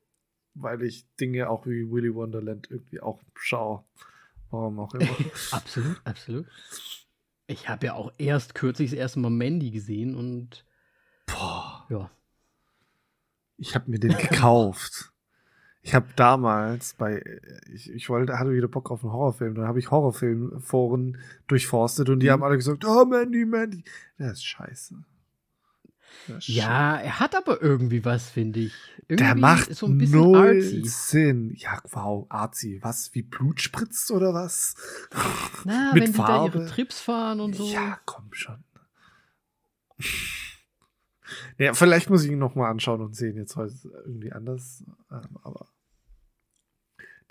weil 0.55 0.83
ich 0.83 1.07
Dinge 1.17 1.49
auch 1.49 1.67
wie 1.67 1.91
Willy 1.91 2.15
Wonderland 2.15 2.71
irgendwie 2.71 3.01
auch 3.01 3.21
schaue. 3.35 3.85
Warum 4.51 4.81
auch 4.81 4.95
immer. 4.95 5.17
absolut, 5.53 6.01
absolut. 6.05 6.47
Ich 7.47 7.69
habe 7.69 7.87
ja 7.87 7.95
auch 7.95 8.13
erst 8.19 8.55
kürzlich 8.55 8.91
das 8.91 8.99
erste 8.99 9.21
Mal 9.21 9.31
Mandy 9.31 9.71
gesehen 9.71 10.15
und 10.15 10.65
boah. 11.27 11.87
Ja. 11.89 12.11
Ich 13.57 13.75
habe 13.75 13.91
mir 13.91 13.99
den 13.99 14.17
gekauft. 14.17 15.13
Ich 15.83 15.95
habe 15.95 16.09
damals 16.15 16.95
bei, 16.95 17.23
ich, 17.73 17.91
ich 17.91 18.09
wollte, 18.09 18.39
hatte 18.39 18.53
wieder 18.53 18.69
Bock 18.69 18.91
auf 18.91 19.03
einen 19.03 19.13
Horrorfilm. 19.13 19.55
Dann 19.55 19.67
habe 19.67 19.79
ich 19.79 19.91
Horrorfilmforen 19.91 21.19
durchforstet 21.47 22.09
und 22.11 22.21
die 22.21 22.27
mhm. 22.27 22.33
haben 22.33 22.43
alle 22.45 22.57
gesagt, 22.57 22.85
oh 22.85 23.05
Mandy, 23.05 23.47
Mandy. 23.47 23.85
Das 24.19 24.33
ist 24.33 24.45
scheiße. 24.45 25.03
Ja, 26.41 26.97
er 26.97 27.21
hat 27.21 27.35
aber 27.35 27.63
irgendwie 27.63 28.05
was, 28.05 28.31
finde 28.31 28.61
ich. 28.61 28.75
Irgendwie 29.09 29.25
der 29.25 29.35
macht 29.35 29.75
so 29.75 29.87
ein 29.87 29.99
bisschen 29.99 30.21
null 30.21 30.57
artsy. 30.57 30.83
Sinn. 30.85 31.55
Ja, 31.57 31.81
wow, 31.91 32.27
artsy. 32.29 32.79
Was, 32.83 33.15
wie 33.15 33.23
Blut 33.23 33.61
spritzt 33.61 34.11
oder 34.11 34.33
was? 34.33 34.75
Na, 35.65 35.93
Mit 35.93 36.05
wenn 36.05 36.15
Farbe. 36.15 36.51
die 36.51 36.59
da 36.59 36.65
ihre 36.65 36.71
Trips 36.71 37.01
fahren 37.01 37.41
und 37.41 37.55
so. 37.55 37.67
Ja, 37.67 37.99
komm 38.05 38.33
schon. 38.33 38.63
ja, 41.59 41.75
vielleicht 41.75 42.11
muss 42.11 42.25
ich 42.25 42.31
ihn 42.31 42.39
noch 42.39 42.55
mal 42.55 42.71
anschauen 42.71 43.01
und 43.01 43.17
sehen 43.17 43.37
jetzt 43.37 43.57
heute 43.57 43.75
irgendwie 44.05 44.33
anders. 44.33 44.85
Ähm, 45.11 45.39
aber 45.43 45.67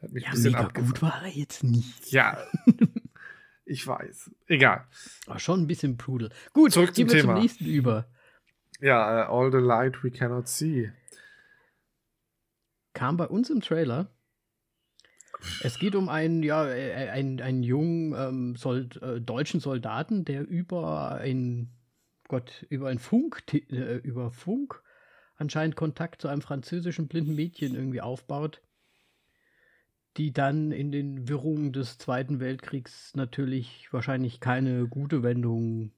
der 0.02 0.08
hat 0.08 0.14
mich 0.14 0.24
ja, 0.24 0.30
ein 0.30 0.36
bisschen 0.36 0.52
mega 0.54 0.68
gut 0.68 1.02
war 1.02 1.24
er 1.24 1.30
jetzt 1.30 1.64
nicht. 1.64 2.12
Ja. 2.12 2.38
ich 3.66 3.86
weiß. 3.86 4.32
Egal. 4.48 4.88
Aber 5.28 5.40
schon 5.40 5.62
ein 5.62 5.68
bisschen 5.68 5.98
Pudel. 5.98 6.32
Gut, 6.54 6.72
zurück 6.74 6.96
zum 6.96 7.08
Thema. 7.08 7.34
zum 7.36 7.42
nächsten 7.42 7.66
über. 7.66 8.08
Ja, 8.82 9.28
uh, 9.28 9.34
All 9.34 9.52
the 9.52 9.58
Light 9.58 10.04
We 10.04 10.12
Cannot 10.12 10.48
See. 10.48 10.92
Kam 12.94 13.18
bei 13.18 13.28
uns 13.28 13.50
im 13.50 13.62
Trailer. 13.62 14.10
Es 15.62 15.80
geht 15.80 15.96
um 15.96 16.10
einen, 16.10 16.44
ja, 16.44 16.68
äh, 16.68 17.10
einen, 17.10 17.42
einen 17.42 17.64
jungen 17.64 18.14
ähm, 18.14 18.56
Sold, 18.56 19.02
äh, 19.02 19.20
deutschen 19.22 19.60
Soldaten, 19.60 20.26
der 20.26 20.48
über 20.48 21.12
ein, 21.16 21.70
Gott, 22.28 22.66
über 22.70 22.90
ein 22.90 23.00
Funk, 23.00 23.44
äh, 23.54 23.98
über 23.98 24.32
Funk 24.32 24.82
anscheinend 25.36 25.76
Kontakt 25.76 26.22
zu 26.22 26.28
einem 26.28 26.42
französischen 26.42 27.08
blinden 27.08 27.36
Mädchen 27.36 27.76
irgendwie 27.76 28.02
aufbaut, 28.02 28.62
die 30.18 30.34
dann 30.34 30.72
in 30.72 30.92
den 30.92 31.28
Wirrungen 31.30 31.72
des 31.72 31.98
Zweiten 31.98 32.40
Weltkriegs 32.40 33.16
natürlich 33.16 33.92
wahrscheinlich 33.92 34.40
keine 34.40 34.88
gute 34.88 35.24
Wendung 35.24 35.92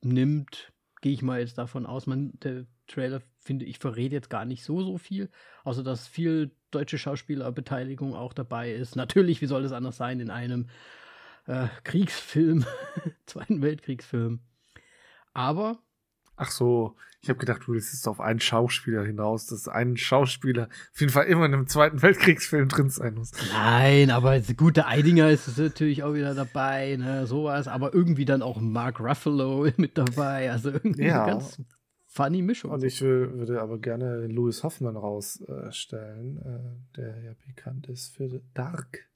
nimmt 0.00 0.72
gehe 1.06 1.12
ich 1.12 1.22
mal 1.22 1.38
jetzt 1.38 1.56
davon 1.56 1.86
aus, 1.86 2.08
man, 2.08 2.32
der 2.40 2.66
Trailer, 2.88 3.22
finde 3.38 3.64
ich, 3.64 3.78
verrät 3.78 4.10
jetzt 4.10 4.28
gar 4.28 4.44
nicht 4.44 4.64
so, 4.64 4.82
so 4.82 4.98
viel, 4.98 5.30
außer 5.62 5.84
dass 5.84 6.08
viel 6.08 6.50
deutsche 6.72 6.98
Schauspielerbeteiligung 6.98 8.16
auch 8.16 8.32
dabei 8.32 8.72
ist. 8.72 8.96
Natürlich, 8.96 9.40
wie 9.40 9.46
soll 9.46 9.64
es 9.64 9.70
anders 9.70 9.96
sein 9.98 10.18
in 10.18 10.30
einem 10.30 10.66
äh, 11.46 11.68
Kriegsfilm, 11.84 12.66
Zweiten 13.26 13.62
Weltkriegsfilm. 13.62 14.40
Aber 15.32 15.78
Ach 16.36 16.50
so, 16.50 16.96
ich 17.22 17.28
habe 17.28 17.38
gedacht, 17.38 17.62
du 17.66 17.72
willst 17.72 17.92
jetzt 17.92 18.06
auf 18.06 18.20
einen 18.20 18.40
Schauspieler 18.40 19.04
hinaus, 19.04 19.46
dass 19.46 19.68
ein 19.68 19.96
Schauspieler 19.96 20.68
auf 20.92 21.00
jeden 21.00 21.12
Fall 21.12 21.26
immer 21.26 21.46
in 21.46 21.54
einem 21.54 21.66
Zweiten 21.66 22.00
Weltkriegsfilm 22.00 22.68
drin 22.68 22.90
sein 22.90 23.14
muss. 23.14 23.32
Nein, 23.52 24.10
aber 24.10 24.38
gute 24.56 24.86
Eidinger 24.86 25.30
ist 25.30 25.58
natürlich 25.58 26.02
auch 26.02 26.14
wieder 26.14 26.34
dabei, 26.34 26.96
ne, 26.96 27.26
sowas, 27.26 27.68
aber 27.68 27.94
irgendwie 27.94 28.26
dann 28.26 28.42
auch 28.42 28.60
Mark 28.60 29.00
Ruffalo 29.00 29.68
mit 29.76 29.98
dabei, 29.98 30.50
also 30.50 30.70
irgendwie 30.70 31.06
ja. 31.06 31.24
eine 31.24 31.32
ganz 31.32 31.60
funny 32.06 32.42
Mischung. 32.42 32.70
Und 32.70 32.84
ich 32.84 33.00
würde 33.00 33.60
aber 33.60 33.78
gerne 33.78 34.26
Louis 34.26 34.62
Hoffmann 34.62 34.96
rausstellen, 34.96 36.38
äh, 36.38 36.96
der 36.96 37.22
ja 37.22 37.32
bekannt 37.46 37.88
ist 37.88 38.14
für 38.14 38.40
Dark. 38.54 39.08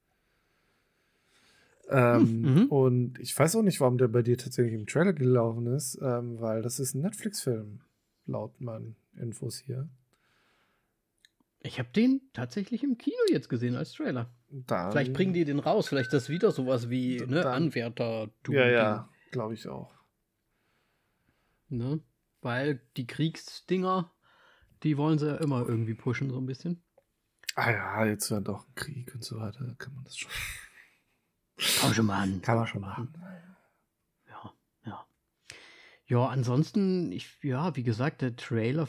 Ähm, 1.90 2.42
mhm. 2.42 2.66
Und 2.66 3.18
ich 3.18 3.36
weiß 3.38 3.56
auch 3.56 3.62
nicht, 3.62 3.80
warum 3.80 3.98
der 3.98 4.08
bei 4.08 4.22
dir 4.22 4.38
tatsächlich 4.38 4.74
im 4.74 4.86
Trailer 4.86 5.12
gelaufen 5.12 5.66
ist, 5.66 5.98
ähm, 6.02 6.40
weil 6.40 6.62
das 6.62 6.78
ist 6.78 6.94
ein 6.94 7.02
Netflix-Film, 7.02 7.80
laut 8.26 8.60
meinen 8.60 8.96
Infos 9.16 9.58
hier. 9.58 9.88
Ich 11.62 11.78
habe 11.78 11.90
den 11.94 12.22
tatsächlich 12.32 12.82
im 12.82 12.96
Kino 12.96 13.18
jetzt 13.30 13.48
gesehen 13.48 13.76
als 13.76 13.92
Trailer. 13.92 14.30
Dann, 14.48 14.92
vielleicht 14.92 15.12
bringen 15.12 15.34
die 15.34 15.44
den 15.44 15.58
raus, 15.58 15.88
vielleicht 15.88 16.08
ist 16.08 16.24
das 16.24 16.28
wieder 16.28 16.52
sowas 16.52 16.88
wie 16.88 17.18
ne, 17.26 17.44
Anwärter. 17.44 18.30
Ja, 18.48 18.66
ja, 18.66 19.08
glaube 19.30 19.54
ich 19.54 19.68
auch. 19.68 19.92
Ne? 21.68 22.00
weil 22.42 22.80
die 22.96 23.06
Kriegsdinger, 23.06 24.12
die 24.82 24.96
wollen 24.96 25.18
sie 25.18 25.28
ja 25.28 25.36
immer 25.36 25.66
irgendwie 25.68 25.94
pushen, 25.94 26.30
so 26.30 26.38
ein 26.38 26.46
bisschen. 26.46 26.82
Ah 27.54 27.70
ja, 27.70 28.04
jetzt 28.06 28.30
wird 28.30 28.48
doch 28.48 28.66
ein 28.66 28.74
Krieg 28.74 29.14
und 29.14 29.24
so 29.24 29.38
weiter, 29.38 29.74
kann 29.78 29.94
man 29.94 30.04
das 30.04 30.16
schon. 30.16 30.30
Kann 31.60 31.88
man 31.88 31.94
schon 31.94 32.06
machen. 32.06 32.42
Kann 32.42 32.56
man 32.56 32.66
schon 32.66 32.80
machen. 32.80 33.14
Ja, 34.28 34.52
ja. 34.86 35.06
Ja, 36.06 36.26
ansonsten, 36.26 37.12
ich, 37.12 37.38
ja, 37.42 37.76
wie 37.76 37.82
gesagt, 37.82 38.22
der 38.22 38.36
Trailer 38.36 38.88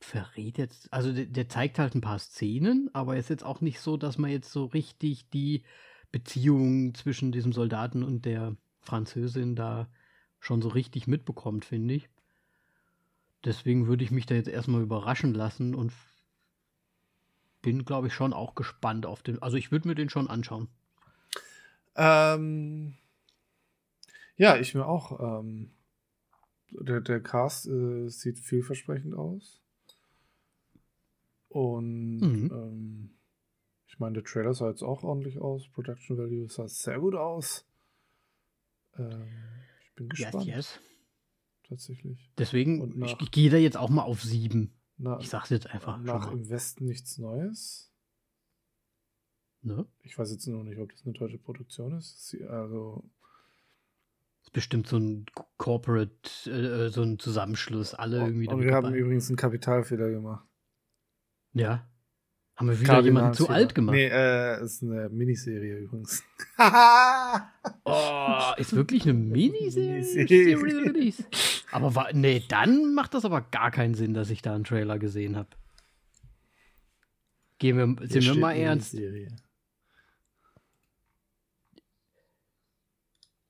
verrät 0.00 0.58
jetzt, 0.58 0.92
also 0.92 1.12
der, 1.12 1.26
der, 1.26 1.48
zeigt 1.48 1.78
halt 1.78 1.94
ein 1.94 2.00
paar 2.00 2.18
Szenen, 2.18 2.90
aber 2.92 3.16
ist 3.16 3.30
jetzt 3.30 3.44
auch 3.44 3.60
nicht 3.60 3.80
so, 3.80 3.96
dass 3.96 4.18
man 4.18 4.30
jetzt 4.30 4.52
so 4.52 4.66
richtig 4.66 5.30
die 5.30 5.64
Beziehung 6.12 6.94
zwischen 6.94 7.32
diesem 7.32 7.52
Soldaten 7.52 8.02
und 8.02 8.24
der 8.24 8.56
Französin 8.80 9.56
da 9.56 9.88
schon 10.38 10.62
so 10.62 10.68
richtig 10.68 11.06
mitbekommt, 11.06 11.64
finde 11.64 11.94
ich. 11.94 12.08
Deswegen 13.44 13.86
würde 13.86 14.04
ich 14.04 14.10
mich 14.10 14.26
da 14.26 14.34
jetzt 14.34 14.48
erstmal 14.48 14.82
überraschen 14.82 15.34
lassen 15.34 15.74
und 15.74 15.92
bin, 17.62 17.84
glaube 17.84 18.08
ich, 18.08 18.14
schon 18.14 18.32
auch 18.32 18.54
gespannt 18.54 19.06
auf 19.06 19.22
den. 19.22 19.42
Also 19.42 19.56
ich 19.56 19.72
würde 19.72 19.88
mir 19.88 19.94
den 19.94 20.10
schon 20.10 20.28
anschauen. 20.28 20.68
Ähm, 21.96 22.94
ja, 24.36 24.56
ich 24.56 24.74
mir 24.74 24.86
auch. 24.86 25.40
Ähm, 25.40 25.70
der, 26.70 27.00
der 27.00 27.22
Cast 27.22 27.66
äh, 27.68 28.08
sieht 28.08 28.38
vielversprechend 28.38 29.14
aus. 29.14 29.62
Und 31.48 32.18
mhm. 32.18 32.50
ähm, 32.52 33.10
ich 33.86 33.98
meine, 33.98 34.14
der 34.14 34.24
Trailer 34.24 34.52
sah 34.52 34.68
jetzt 34.68 34.82
auch 34.82 35.02
ordentlich 35.02 35.38
aus. 35.38 35.68
Production 35.68 36.18
Value 36.18 36.48
sah 36.48 36.68
sehr 36.68 36.98
gut 36.98 37.14
aus. 37.14 37.66
Ähm, 38.98 39.26
ich 39.84 39.94
bin 39.94 40.08
gespannt. 40.08 40.44
Yes, 40.44 40.56
yes. 40.56 40.80
Tatsächlich. 41.68 42.30
Deswegen, 42.38 42.98
nach, 42.98 43.08
ich, 43.08 43.22
ich 43.22 43.30
gehe 43.30 43.50
da 43.50 43.56
jetzt 43.56 43.76
auch 43.76 43.88
mal 43.88 44.02
auf 44.02 44.22
sieben. 44.22 44.72
Na, 44.98 45.18
ich 45.18 45.28
sag's 45.28 45.50
jetzt 45.50 45.68
einfach. 45.68 45.98
Nach 45.98 46.30
im 46.30 46.48
Westen 46.48 46.86
nichts 46.86 47.18
Neues. 47.18 47.92
Ne? 49.66 49.84
Ich 50.04 50.16
weiß 50.16 50.30
jetzt 50.30 50.46
noch 50.46 50.62
nicht, 50.62 50.78
ob 50.78 50.92
das 50.92 51.04
eine 51.04 51.12
deutsche 51.12 51.38
Produktion 51.38 51.98
ist. 51.98 52.36
Also. 52.48 53.02
Das 54.38 54.46
ist 54.48 54.52
bestimmt 54.52 54.86
so 54.86 54.96
ein 54.96 55.26
Corporate, 55.56 56.48
äh, 56.48 56.88
so 56.90 57.02
ein 57.02 57.18
Zusammenschluss. 57.18 57.92
Alle 57.92 58.18
irgendwie. 58.18 58.46
Und 58.46 58.62
wir 58.62 58.72
haben 58.72 58.94
übrigens 58.94 59.28
einen 59.28 59.36
Kapitalfehler 59.36 60.10
gemacht. 60.10 60.46
Ja. 61.52 61.84
Haben 62.54 62.68
wir 62.68 62.80
wieder 62.80 62.92
Kardinal 62.92 63.22
jemanden 63.22 63.36
zu 63.36 63.48
alt 63.48 63.74
gemacht? 63.74 63.96
Nee, 63.96 64.06
äh, 64.06 64.62
ist 64.62 64.84
eine 64.84 65.08
Miniserie 65.08 65.78
übrigens. 65.78 66.22
oh, 67.84 68.52
ist 68.56 68.74
wirklich 68.74 69.02
eine 69.02 69.14
Miniserie? 69.14 70.56
Miniserie. 70.56 71.12
aber 71.72 71.94
war, 71.96 72.12
nee, 72.12 72.44
dann 72.48 72.94
macht 72.94 73.14
das 73.14 73.24
aber 73.24 73.40
gar 73.40 73.72
keinen 73.72 73.94
Sinn, 73.94 74.14
dass 74.14 74.30
ich 74.30 74.42
da 74.42 74.54
einen 74.54 74.64
Trailer 74.64 75.00
gesehen 75.00 75.36
habe. 75.36 75.48
Gehen 77.58 77.76
wir, 77.76 78.08
sind 78.08 78.24
wir 78.24 78.36
mal 78.36 78.52
ernst. 78.52 78.96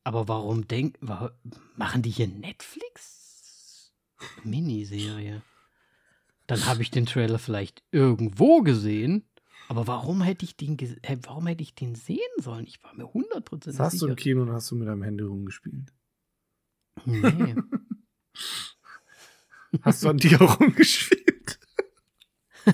Aber 0.07 0.29
warum 0.29 0.69
denk, 0.69 0.97
warum, 1.01 1.31
machen 1.75 2.01
die 2.01 2.11
hier 2.11 2.29
Netflix? 2.29 3.93
Miniserie. 4.45 5.43
Dann 6.47 6.65
habe 6.67 6.83
ich 6.83 6.93
den 6.93 7.07
Trailer 7.07 7.41
vielleicht 7.41 7.83
irgendwo 7.91 8.63
gesehen. 8.63 9.25
Aber 9.67 9.89
warum 9.89 10.23
hätte 10.23 10.45
ich 10.45 10.57
den, 10.57 10.79
warum 11.25 11.49
hätte 11.49 11.65
ich 11.65 11.75
den 11.75 11.97
sehen 11.97 12.21
sollen? 12.37 12.69
Ich 12.69 12.81
war 12.85 12.95
mir 12.95 13.07
100% 13.07 13.65
sicher. 13.65 13.83
Hast 13.83 14.01
du 14.01 14.07
im 14.07 14.15
Kino 14.15 14.43
und 14.43 14.53
hast 14.53 14.71
du 14.71 14.77
mit 14.77 14.87
deinem 14.87 15.03
Handy 15.03 15.25
rumgespielt? 15.25 15.93
Nee. 17.05 17.57
hast 19.83 20.05
du 20.05 20.11
an 20.11 20.19
dir 20.19 20.41
rumgespielt? 20.41 21.59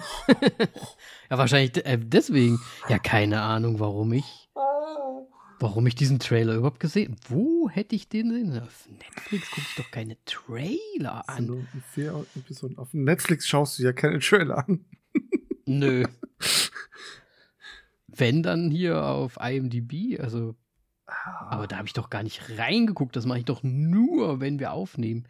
ja, 1.30 1.38
wahrscheinlich 1.38 1.82
äh, 1.86 1.98
deswegen. 1.98 2.60
Ja, 2.90 2.98
keine 2.98 3.40
Ahnung, 3.40 3.80
warum 3.80 4.12
ich 4.12 4.41
warum 5.62 5.86
ich 5.86 5.94
diesen 5.94 6.18
Trailer 6.18 6.54
überhaupt 6.56 6.80
gesehen 6.80 7.16
Wo 7.28 7.70
hätte 7.70 7.94
ich 7.94 8.08
den 8.08 8.30
sehen? 8.30 8.60
Auf 8.60 8.88
Netflix 8.90 9.50
gucke 9.50 9.66
ich 9.70 9.76
doch 9.76 9.90
keine 9.90 10.16
Trailer 10.24 11.28
an. 11.28 11.66
So. 12.50 12.70
Auf 12.76 12.92
Netflix 12.92 13.46
schaust 13.46 13.78
du 13.78 13.84
ja 13.84 13.92
keine 13.92 14.18
Trailer 14.18 14.66
an. 14.68 14.84
Nö. 15.66 16.04
Wenn 18.08 18.42
dann 18.42 18.70
hier 18.70 19.04
auf 19.04 19.38
IMDb, 19.40 20.20
also. 20.20 20.54
Ah. 21.06 21.46
Aber 21.50 21.66
da 21.66 21.76
habe 21.76 21.86
ich 21.86 21.94
doch 21.94 22.10
gar 22.10 22.22
nicht 22.22 22.58
reingeguckt. 22.58 23.16
Das 23.16 23.26
mache 23.26 23.38
ich 23.38 23.44
doch 23.44 23.62
nur, 23.62 24.40
wenn 24.40 24.58
wir 24.58 24.72
aufnehmen. 24.72 25.26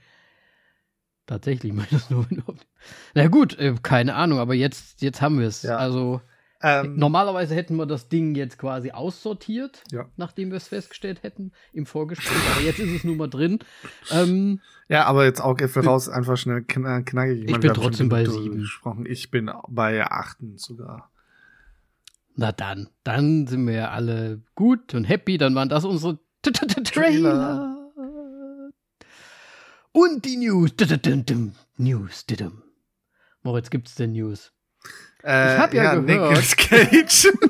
Tatsächlich 1.26 1.72
mache 1.72 1.86
ich 1.90 1.92
das 1.92 2.10
nur, 2.10 2.28
wenn 2.28 2.38
wir 2.38 2.48
aufnehmen. 2.48 2.70
Na 3.14 3.28
gut, 3.28 3.58
äh, 3.58 3.74
keine 3.82 4.14
Ahnung, 4.14 4.38
aber 4.38 4.54
jetzt, 4.54 5.02
jetzt 5.02 5.20
haben 5.20 5.38
wir 5.38 5.46
es. 5.46 5.62
Ja. 5.62 5.76
Also 5.76 6.20
ähm, 6.62 6.96
Normalerweise 6.96 7.54
hätten 7.54 7.76
wir 7.76 7.86
das 7.86 8.08
Ding 8.08 8.34
jetzt 8.34 8.58
quasi 8.58 8.92
aussortiert, 8.92 9.82
ja. 9.90 10.06
nachdem 10.16 10.50
wir 10.50 10.56
es 10.56 10.68
festgestellt 10.68 11.22
hätten 11.22 11.52
im 11.72 11.86
Vorgespräch. 11.86 12.38
Aber 12.54 12.64
jetzt 12.64 12.78
ist 12.78 12.94
es 12.94 13.04
nun 13.04 13.16
mal 13.16 13.28
drin. 13.28 13.58
Ähm, 14.10 14.60
ja, 14.88 15.04
aber 15.04 15.24
jetzt 15.24 15.40
auch 15.40 15.58
Äpfel 15.58 15.84
raus, 15.84 16.08
einfach 16.08 16.36
schnell 16.36 16.62
knackig. 16.62 17.44
Ich, 17.44 17.50
ich 17.50 17.60
bin 17.60 17.74
trotzdem 17.74 18.08
bei 18.08 18.24
sieben. 18.24 18.58
Gesprochen. 18.58 19.06
Ich 19.06 19.30
bin 19.30 19.50
bei 19.68 20.04
achten 20.04 20.56
sogar. 20.58 21.10
Na 22.34 22.52
dann, 22.52 22.88
dann 23.02 23.46
sind 23.46 23.66
wir 23.66 23.90
alle 23.90 24.40
gut 24.54 24.94
und 24.94 25.04
happy. 25.04 25.38
Dann 25.38 25.54
waren 25.54 25.68
das 25.68 25.84
unsere 25.84 26.18
Trailer. 26.42 27.90
Und 29.92 30.24
die 30.24 30.36
News. 30.36 30.72
News. 31.76 32.24
Moritz, 33.42 33.70
gibt's 33.70 33.96
denn 33.96 34.12
News? 34.12 34.52
Äh, 35.24 35.54
ich 35.54 35.58
habe 35.60 35.76
ja, 35.76 35.84
ja 35.84 35.94
gehört. 35.94 36.06
Nicolas 36.06 36.56
Cage. 36.56 37.32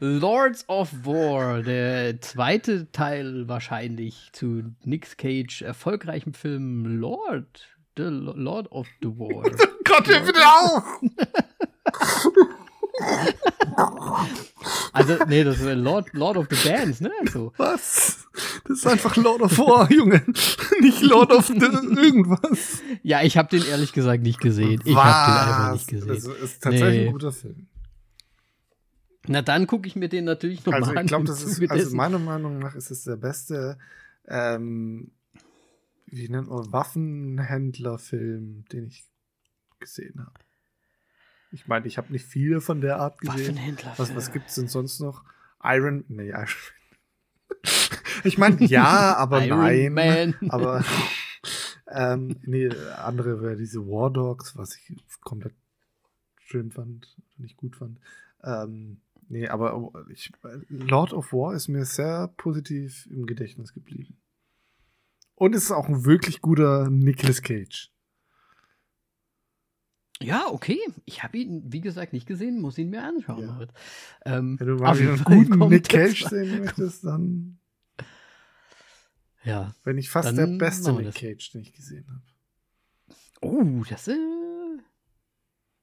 Lords 0.00 0.68
of 0.68 0.90
War, 1.04 1.62
der 1.62 2.20
zweite 2.20 2.90
Teil 2.90 3.46
wahrscheinlich 3.46 4.30
zu 4.32 4.62
Nick 4.84 5.16
Cage 5.16 5.62
erfolgreichem 5.62 6.34
Film 6.34 6.98
Lord, 6.98 7.68
the 7.96 8.04
Lord 8.04 8.70
of 8.72 8.88
the 9.00 9.08
War. 9.08 9.44
Gott, 9.84 10.08
hör 10.08 10.20
bitte 10.20 10.40
auf! 10.44 11.00
Also, 14.92 15.16
nee, 15.26 15.44
das 15.44 15.60
ist 15.60 15.76
Lord, 15.76 16.12
Lord 16.12 16.36
of 16.36 16.46
the 16.50 16.68
Bands, 16.68 17.00
ne? 17.00 17.10
So. 17.32 17.52
Was? 17.56 18.26
Das 18.66 18.78
ist 18.78 18.86
einfach 18.86 19.16
Lord 19.16 19.42
of 19.42 19.58
War, 19.58 19.90
Junge. 19.92 20.22
Nicht 20.80 21.02
Lord 21.02 21.32
of 21.32 21.46
the 21.46 21.54
irgendwas. 21.54 22.82
Ja, 23.02 23.22
ich 23.22 23.36
habe 23.36 23.48
den 23.48 23.66
ehrlich 23.66 23.92
gesagt 23.92 24.22
nicht 24.22 24.40
gesehen. 24.40 24.80
Ich 24.84 24.94
habe 24.96 25.32
den 25.32 25.38
einfach 25.48 25.72
nicht 25.72 25.88
gesehen. 25.88 26.08
Das 26.08 26.24
ist 26.24 26.62
tatsächlich 26.62 27.00
nee. 27.00 27.06
ein 27.06 27.12
guter 27.12 27.32
Film. 27.32 27.66
Na, 29.28 29.42
dann 29.42 29.66
gucke 29.66 29.86
ich 29.86 29.94
mir 29.96 30.08
den 30.08 30.24
natürlich 30.24 30.64
nochmal 30.64 30.82
also, 30.82 30.92
an. 30.92 31.04
Ich 31.04 31.08
glaube, 31.08 31.24
das 31.26 31.42
ist, 31.42 31.70
also 31.70 31.94
meiner 31.96 32.18
Meinung 32.18 32.58
nach 32.58 32.74
ist 32.74 32.90
es 32.90 33.04
der 33.04 33.16
beste, 33.16 33.78
ähm, 34.26 35.12
wie 36.06 36.28
nennt 36.28 36.48
man, 36.48 36.72
Waffenhändlerfilm, 36.72 38.64
den 38.72 38.86
ich 38.86 39.04
gesehen 39.78 40.20
habe. 40.20 40.41
Ich 41.52 41.68
meine, 41.68 41.86
ich 41.86 41.98
habe 41.98 42.12
nicht 42.12 42.24
viele 42.24 42.60
von 42.60 42.80
der 42.80 42.98
Art 42.98 43.18
gesehen. 43.18 43.58
Was, 43.96 44.16
was 44.16 44.32
gibt 44.32 44.48
es 44.48 44.54
denn 44.54 44.68
sonst 44.68 45.00
noch? 45.00 45.24
Iron, 45.62 46.04
nee, 46.08 46.30
Iron 46.30 46.48
Ich 48.24 48.38
meine, 48.38 48.64
ja, 48.64 49.14
aber 49.18 49.44
Iron 49.44 49.58
nein. 49.58 49.92
Man. 49.92 50.34
Aber 50.50 50.84
ähm, 51.88 52.36
nee, 52.42 52.68
andere 52.96 53.42
wäre 53.42 53.56
diese 53.56 53.86
War 53.86 54.10
Dogs, 54.10 54.56
was 54.56 54.76
ich 54.76 54.96
komplett 55.20 55.54
schön 56.38 56.70
fand, 56.70 57.16
nicht 57.36 57.56
gut 57.56 57.76
fand. 57.76 57.98
Ähm, 58.42 59.00
nee, 59.28 59.46
aber 59.48 59.92
ich, 60.10 60.32
Lord 60.68 61.12
of 61.12 61.32
War 61.32 61.54
ist 61.54 61.68
mir 61.68 61.84
sehr 61.84 62.28
positiv 62.36 63.06
im 63.10 63.26
Gedächtnis 63.26 63.72
geblieben. 63.72 64.16
Und 65.34 65.54
es 65.54 65.64
ist 65.64 65.70
auch 65.70 65.88
ein 65.88 66.04
wirklich 66.04 66.40
guter 66.40 66.88
Nicolas 66.88 67.42
Cage. 67.42 67.91
Ja, 70.24 70.46
okay. 70.48 70.78
Ich 71.04 71.22
habe 71.22 71.38
ihn, 71.38 71.62
wie 71.72 71.80
gesagt, 71.80 72.12
nicht 72.12 72.26
gesehen, 72.26 72.60
muss 72.60 72.78
ihn 72.78 72.90
mir 72.90 73.02
anschauen. 73.02 73.68
Ja. 74.24 74.38
Ähm, 74.38 74.58
Wenn 74.58 74.66
du 74.66 74.74
mal 74.76 74.98
wieder 74.98 75.12
einen 75.12 75.24
guten 75.24 75.68
Nick 75.68 75.88
Cage 75.88 76.24
sehen 76.24 76.60
möchtest, 76.60 77.04
dann. 77.04 77.58
Ja. 79.44 79.74
Wenn 79.84 79.98
ich 79.98 80.10
fast 80.10 80.36
der 80.36 80.46
beste 80.46 80.92
Nick 80.92 81.14
Cage, 81.14 81.50
den 81.50 81.62
ich 81.62 81.72
gesehen 81.72 82.06
habe. 82.08 82.22
Oh, 83.40 83.84
das 83.88 84.08
ist. 84.08 84.18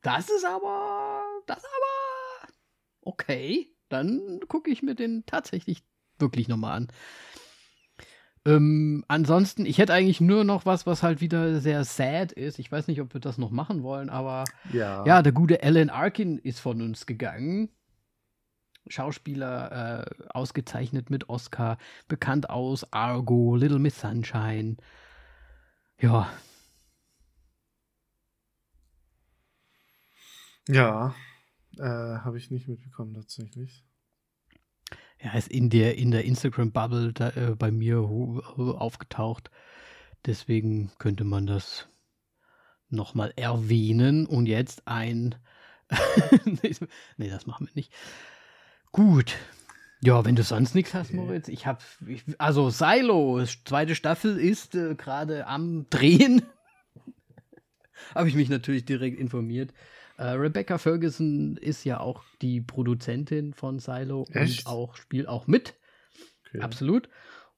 Das 0.01 0.29
ist 0.29 0.45
aber. 0.45 1.23
Das 1.45 1.57
ist 1.57 1.65
aber. 1.65 2.53
Okay. 3.01 3.73
Dann 3.89 4.39
gucke 4.47 4.69
ich 4.69 4.83
mir 4.83 4.95
den 4.95 5.25
tatsächlich 5.25 5.83
wirklich 6.19 6.47
nochmal 6.47 6.77
an. 6.77 6.87
Ähm, 8.45 9.03
ansonsten, 9.07 9.65
ich 9.65 9.77
hätte 9.77 9.93
eigentlich 9.93 10.21
nur 10.21 10.43
noch 10.43 10.65
was, 10.65 10.85
was 10.85 11.03
halt 11.03 11.21
wieder 11.21 11.59
sehr 11.59 11.83
sad 11.83 12.31
ist. 12.31 12.59
Ich 12.59 12.71
weiß 12.71 12.87
nicht, 12.87 13.01
ob 13.01 13.13
wir 13.13 13.21
das 13.21 13.37
noch 13.37 13.51
machen 13.51 13.83
wollen, 13.83 14.09
aber 14.09 14.45
ja, 14.71 15.05
ja 15.05 15.21
der 15.21 15.33
gute 15.33 15.61
Alan 15.61 15.89
Arkin 15.89 16.37
ist 16.37 16.59
von 16.59 16.81
uns 16.81 17.05
gegangen. 17.05 17.69
Schauspieler, 18.87 20.07
äh, 20.07 20.23
ausgezeichnet 20.29 21.09
mit 21.09 21.29
Oscar, 21.29 21.77
bekannt 22.07 22.49
aus 22.49 22.91
Argo, 22.91 23.55
Little 23.55 23.77
Miss 23.79 23.99
Sunshine. 23.99 24.77
Ja. 25.99 26.29
Ja, 30.67 31.13
äh, 31.77 31.83
habe 31.83 32.37
ich 32.37 32.51
nicht 32.51 32.67
mitbekommen 32.67 33.13
tatsächlich. 33.13 33.83
Ja, 35.21 35.33
ist 35.33 35.49
in 35.49 35.69
der, 35.69 35.97
in 35.97 36.11
der 36.11 36.23
Instagram-Bubble 36.23 37.13
äh, 37.35 37.55
bei 37.55 37.71
mir 37.71 37.99
aufgetaucht. 37.99 39.51
Deswegen 40.25 40.91
könnte 40.97 41.23
man 41.23 41.45
das 41.45 41.89
nochmal 42.89 43.33
erwähnen. 43.35 44.25
Und 44.25 44.45
jetzt 44.45 44.87
ein. 44.87 45.35
nee, 47.17 47.29
das 47.29 47.45
machen 47.47 47.67
wir 47.67 47.73
nicht. 47.75 47.91
Gut. 48.91 49.35
Ja, 50.01 50.23
wenn 50.23 50.35
du 50.35 50.43
sonst 50.43 50.75
nichts 50.75 50.93
hast, 50.93 51.13
Moritz. 51.13 51.49
Ich 51.49 51.65
habe. 51.65 51.79
Also, 52.37 52.69
Silo, 52.69 53.43
zweite 53.65 53.95
Staffel 53.95 54.37
ist 54.37 54.75
äh, 54.75 54.95
gerade 54.95 55.47
am 55.47 55.89
Drehen. 55.89 56.43
habe 58.15 58.29
ich 58.29 58.35
mich 58.35 58.49
natürlich 58.49 58.85
direkt 58.85 59.19
informiert. 59.19 59.73
Äh, 60.20 60.32
Rebecca 60.32 60.78
Ferguson 60.78 61.55
ist 61.55 61.86
ja 61.86 62.01
auch 62.01 62.26
die 62.41 62.59
Produzentin 62.59 63.53
von 63.53 63.80
Silo 63.80 64.26
Echt? 64.34 64.65
und 64.65 64.72
auch 64.72 64.97
spielt 64.97 65.30
auch 65.30 65.47
mit. 65.47 65.80
Okay. 66.45 66.59
Absolut. 66.59 67.07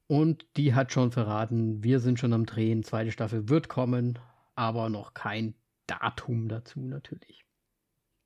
Und 0.05 0.45
die 0.57 0.75
hat 0.75 0.91
schon 0.91 1.11
verraten, 1.11 1.83
wir 1.83 1.99
sind 1.99 2.19
schon 2.19 2.33
am 2.33 2.45
Drehen, 2.45 2.83
zweite 2.83 3.11
Staffel 3.11 3.49
wird 3.49 3.67
kommen, 3.67 4.19
aber 4.53 4.89
noch 4.89 5.15
kein 5.15 5.55
Datum 5.87 6.49
dazu 6.49 6.81
natürlich. 6.81 7.47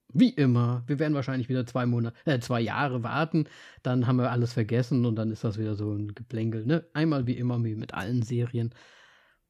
Wie 0.10 0.32
immer, 0.32 0.84
wir 0.86 1.00
werden 1.00 1.14
wahrscheinlich 1.14 1.48
wieder 1.48 1.66
zwei 1.66 1.86
Monate, 1.86 2.18
äh, 2.26 2.40
zwei 2.40 2.60
Jahre 2.60 3.04
warten, 3.04 3.48
dann 3.84 4.06
haben 4.06 4.18
wir 4.18 4.32
alles 4.32 4.52
vergessen 4.52 5.06
und 5.06 5.16
dann 5.16 5.32
ist 5.32 5.46
das 5.46 5.58
wieder 5.58 5.76
so 5.76 5.94
ein 5.94 6.14
Geplänkel, 6.14 6.66
ne? 6.66 6.86
Einmal 6.94 7.26
wie 7.26 7.38
immer, 7.38 7.64
wie 7.64 7.76
mit 7.76 7.94
allen 7.94 8.22
Serien. 8.22 8.76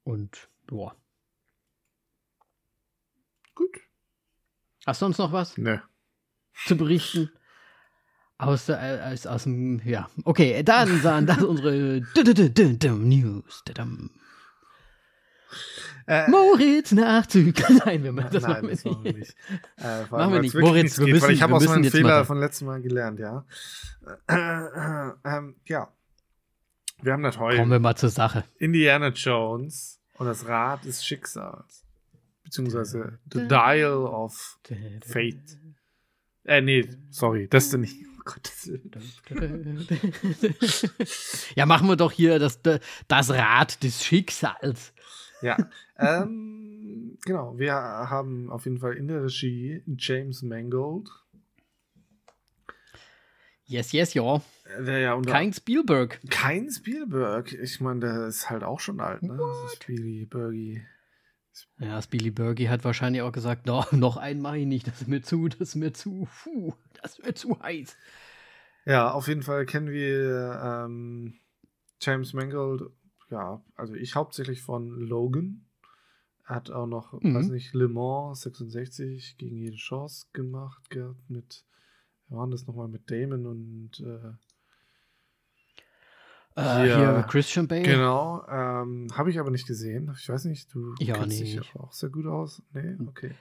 Und 0.03 0.47
boah. 0.67 0.95
Gut. 3.55 3.84
Hast 4.86 5.01
du 5.01 5.07
uns 5.07 5.17
noch 5.17 5.31
was? 5.31 5.57
Ne. 5.57 5.81
Zu 6.67 6.77
berichten? 6.77 7.31
Aus, 8.38 8.69
äh, 8.69 8.99
aus, 9.11 9.25
aus 9.25 9.43
dem, 9.43 9.81
ja. 9.83 10.09
Okay, 10.23 10.61
dann 10.63 11.01
sahen 11.01 11.25
das 11.25 11.41
unsere 11.43 12.01
News. 12.13 13.63
Äh, 16.07 16.29
Moritz 16.29 16.91
Nachzug. 16.91 17.55
Nein, 17.86 18.03
wir 18.03 18.11
machen 18.11 18.29
das 18.31 18.43
nein, 18.43 18.51
machen 18.51 18.67
wir 18.67 18.75
das 18.75 18.86
nicht. 18.86 19.17
nicht. 19.17 19.36
Äh, 19.77 20.03
machen 20.11 20.33
wir 20.33 20.41
nicht. 20.41 20.53
Moritz, 20.53 20.99
wir 20.99 21.07
müssen, 21.07 21.31
ich 21.31 21.41
habe 21.41 21.55
aus 21.55 21.65
meinem 21.65 21.86
Fehler 21.86 22.17
machen. 22.17 22.25
von 22.25 22.39
letztem 22.39 22.67
Mal 22.67 22.81
gelernt, 22.81 23.19
ja. 23.19 23.43
Äh, 24.27 25.11
ähm, 25.25 25.55
ja. 25.65 25.91
Wir 27.01 27.13
haben 27.13 27.23
das 27.23 27.39
heute. 27.39 27.57
Kommen 27.57 27.71
wir 27.71 27.79
mal 27.79 27.95
zur 27.95 28.09
Sache. 28.09 28.43
Indiana 28.59 29.07
Jones 29.07 29.99
und 30.17 30.27
das 30.27 30.47
Rad 30.47 30.86
des 30.86 31.03
Schicksals 31.03 31.84
beziehungsweise 32.45 33.19
The 33.33 33.47
Dial 33.47 34.05
of 34.05 34.59
Fate. 35.01 35.57
Äh, 36.45 36.61
nee, 36.61 36.87
sorry, 37.09 37.49
Destiny. 37.49 38.05
Oh 38.07 38.21
Gottes 38.23 38.65
ja, 41.55 41.65
machen 41.65 41.87
wir 41.87 41.95
doch 41.95 42.11
hier 42.11 42.39
das, 42.39 42.59
das 43.07 43.29
Rad 43.29 43.83
des 43.83 44.03
Schicksals. 44.03 44.93
Ja, 45.41 45.57
ähm, 45.97 47.17
genau. 47.25 47.57
Wir 47.57 47.73
haben 47.73 48.49
auf 48.49 48.65
jeden 48.65 48.79
Fall 48.79 48.93
in 48.93 49.07
der 49.07 49.23
Regie 49.23 49.83
James 49.97 50.41
Mangold. 50.41 51.09
Yes, 53.67 53.91
yes, 53.91 54.13
ja. 54.13 54.41
Der 54.79 54.99
ja 54.99 55.19
kein 55.21 55.51
Spielberg. 55.51 56.19
Kein 56.29 56.69
Spielberg. 56.69 57.51
Ich 57.53 57.81
meine, 57.81 57.99
der 57.99 58.27
ist 58.27 58.49
halt 58.49 58.63
auch 58.63 58.79
schon 58.79 58.99
alt, 58.99 59.23
ne? 59.23 59.39
Spielberg. 59.75 60.85
Ja, 61.79 61.99
Billy 62.09 62.31
Bergy 62.31 62.65
hat 62.65 62.83
wahrscheinlich 62.83 63.21
auch 63.21 63.31
gesagt, 63.31 63.65
no, 63.65 63.83
noch 63.91 64.17
einen 64.17 64.41
mache 64.41 64.59
ich 64.59 64.65
nicht, 64.65 64.87
das 64.87 65.01
ist 65.01 65.07
mir 65.07 65.21
zu, 65.21 65.47
das 65.47 65.61
ist 65.61 65.75
mir 65.75 65.93
zu, 65.93 66.27
puh, 66.43 66.73
das 67.01 67.19
ist 67.19 67.25
mir 67.25 67.33
zu 67.33 67.59
heiß. 67.61 67.95
Ja, 68.85 69.11
auf 69.11 69.27
jeden 69.27 69.41
Fall 69.41 69.65
kennen 69.65 69.89
wir 69.89 70.61
ähm, 70.63 71.39
James 72.01 72.33
Mangold, 72.33 72.83
ja, 73.29 73.63
also 73.75 73.95
ich 73.95 74.15
hauptsächlich 74.15 74.61
von 74.61 74.89
Logan. 74.89 75.65
Er 76.47 76.55
hat 76.55 76.69
auch 76.69 76.85
noch, 76.85 77.19
mhm. 77.21 77.35
weiß 77.35 77.49
nicht, 77.49 77.73
Le 77.73 77.87
Mans 77.87 78.41
66 78.41 79.37
gegen 79.37 79.57
jede 79.57 79.77
Chance 79.77 80.27
gemacht 80.33 80.89
gehabt 80.91 81.29
mit, 81.29 81.65
wir 82.27 82.37
waren 82.37 82.51
das 82.51 82.67
nochmal 82.67 82.87
mit 82.87 83.09
Damon 83.09 83.47
und 83.47 83.99
äh, 84.01 84.33
äh, 86.55 86.83
hier, 86.83 86.97
hier, 86.97 87.25
Christian 87.29 87.67
Bale. 87.67 87.83
Genau. 87.83 88.45
Ähm, 88.49 89.07
Habe 89.13 89.29
ich 89.29 89.39
aber 89.39 89.51
nicht 89.51 89.67
gesehen. 89.67 90.13
Ich 90.17 90.29
weiß 90.29 90.45
nicht, 90.45 90.73
du 90.73 90.95
ja, 90.99 91.15
kennst 91.15 91.39
nee, 91.39 91.55
dich 91.57 91.75
auch 91.75 91.91
sehr 91.91 92.09
gut 92.09 92.25
aus. 92.27 92.61
Nee, 92.73 92.95
okay. 93.07 93.31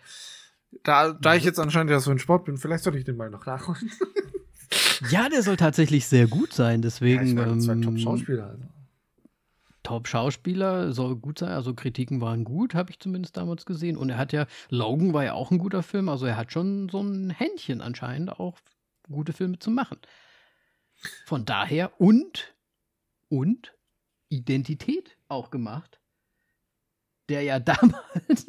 Da, 0.82 1.12
da 1.12 1.34
ich 1.34 1.44
jetzt 1.44 1.60
anscheinend 1.60 1.90
ja 1.90 2.00
so 2.00 2.10
ein 2.10 2.18
Sport 2.18 2.44
bin, 2.44 2.56
vielleicht 2.56 2.84
sollte 2.84 2.98
ich 2.98 3.04
den 3.04 3.16
mal 3.16 3.30
noch 3.30 3.46
nachholen. 3.46 3.90
ja, 5.10 5.28
der 5.28 5.42
soll 5.42 5.56
tatsächlich 5.56 6.06
sehr 6.06 6.26
gut 6.26 6.52
sein. 6.52 6.82
Deswegen. 6.82 7.22
Ja, 7.22 7.28
ich 7.28 7.34
meine, 7.34 7.58
zwei 7.58 7.72
ähm, 7.72 7.82
Top-Schauspieler. 7.82 8.46
Also. 8.46 8.64
Top-Schauspieler 9.84 10.92
soll 10.92 11.14
gut 11.14 11.38
sein, 11.38 11.50
also 11.50 11.74
Kritiken 11.74 12.20
waren 12.20 12.44
gut, 12.44 12.74
habe 12.74 12.90
ich 12.90 12.98
zumindest 12.98 13.36
damals 13.36 13.66
gesehen. 13.66 13.96
Und 13.96 14.10
er 14.10 14.18
hat 14.18 14.32
ja, 14.32 14.46
Logan 14.70 15.12
war 15.12 15.24
ja 15.24 15.34
auch 15.34 15.50
ein 15.50 15.58
guter 15.58 15.82
Film, 15.82 16.08
also 16.08 16.26
er 16.26 16.36
hat 16.36 16.50
schon 16.52 16.88
so 16.88 17.00
ein 17.02 17.30
Händchen 17.30 17.80
anscheinend 17.80 18.32
auch 18.32 18.58
gute 19.10 19.32
Filme 19.32 19.58
zu 19.58 19.70
machen. 19.70 19.98
Von 21.26 21.44
daher 21.44 22.00
und 22.00 22.53
und 23.28 23.76
Identität 24.28 25.16
auch 25.28 25.50
gemacht, 25.50 26.00
der 27.28 27.42
ja 27.42 27.58
damals 27.60 28.46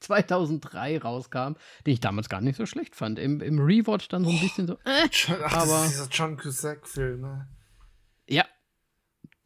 2003 0.00 0.98
rauskam, 0.98 1.54
den 1.86 1.94
ich 1.94 2.00
damals 2.00 2.28
gar 2.28 2.40
nicht 2.40 2.56
so 2.56 2.66
schlecht 2.66 2.94
fand. 2.94 3.18
Im, 3.18 3.40
im 3.40 3.58
Rewatch 3.58 4.08
dann 4.08 4.24
so 4.24 4.30
ein 4.30 4.40
bisschen 4.40 4.66
so, 4.66 4.74
äh, 4.84 5.08
Ach, 5.44 5.52
aber 5.52 5.66
das 5.66 5.86
ist 5.86 5.92
dieser 5.92 6.08
John 6.10 6.36
Cusack-Film, 6.36 7.20
ne? 7.20 7.48
Ja, 8.28 8.44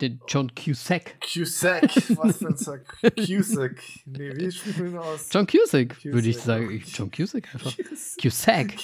den 0.03 0.21
John 0.27 0.53
Cusack. 0.55 1.15
Cusack, 1.21 1.85
was 2.17 2.45
ein 2.45 2.57
Sack? 2.57 2.99
Cusack. 3.17 3.81
Nee, 4.05 4.33
wie 4.37 4.51
spricht 4.51 4.79
man 4.79 4.99
aus? 4.99 5.29
John 5.31 5.47
Cusack, 5.47 5.91
Cusack. 5.91 6.13
würde 6.13 6.29
ich 6.29 6.39
sagen. 6.39 6.83
John 6.93 7.11
Cusack 7.11 7.55
einfach. 7.55 7.73
Cusack. 8.21 8.75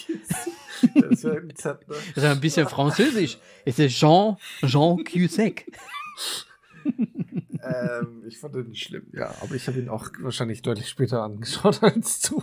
Das 0.95 1.25
wäre 1.25 1.39
ein 1.39 1.55
Z, 1.55 1.89
ne? 1.89 1.97
Das 2.14 2.25
ist 2.25 2.31
ein 2.31 2.41
bisschen 2.41 2.69
französisch. 2.69 3.39
Es 3.64 3.79
ist 3.79 3.99
Jean, 3.99 4.37
Jean 4.64 5.05
Cusack. 5.05 5.64
ähm, 6.85 8.22
ich 8.26 8.39
fand 8.39 8.55
den 8.55 8.68
nicht 8.68 8.83
schlimm, 8.83 9.07
ja, 9.12 9.35
aber 9.41 9.55
ich 9.55 9.66
habe 9.66 9.79
ihn 9.79 9.89
auch 9.89 10.09
wahrscheinlich 10.20 10.62
deutlich 10.62 10.89
später 10.89 11.22
angeschaut 11.22 11.83
als 11.83 12.20
du. 12.20 12.43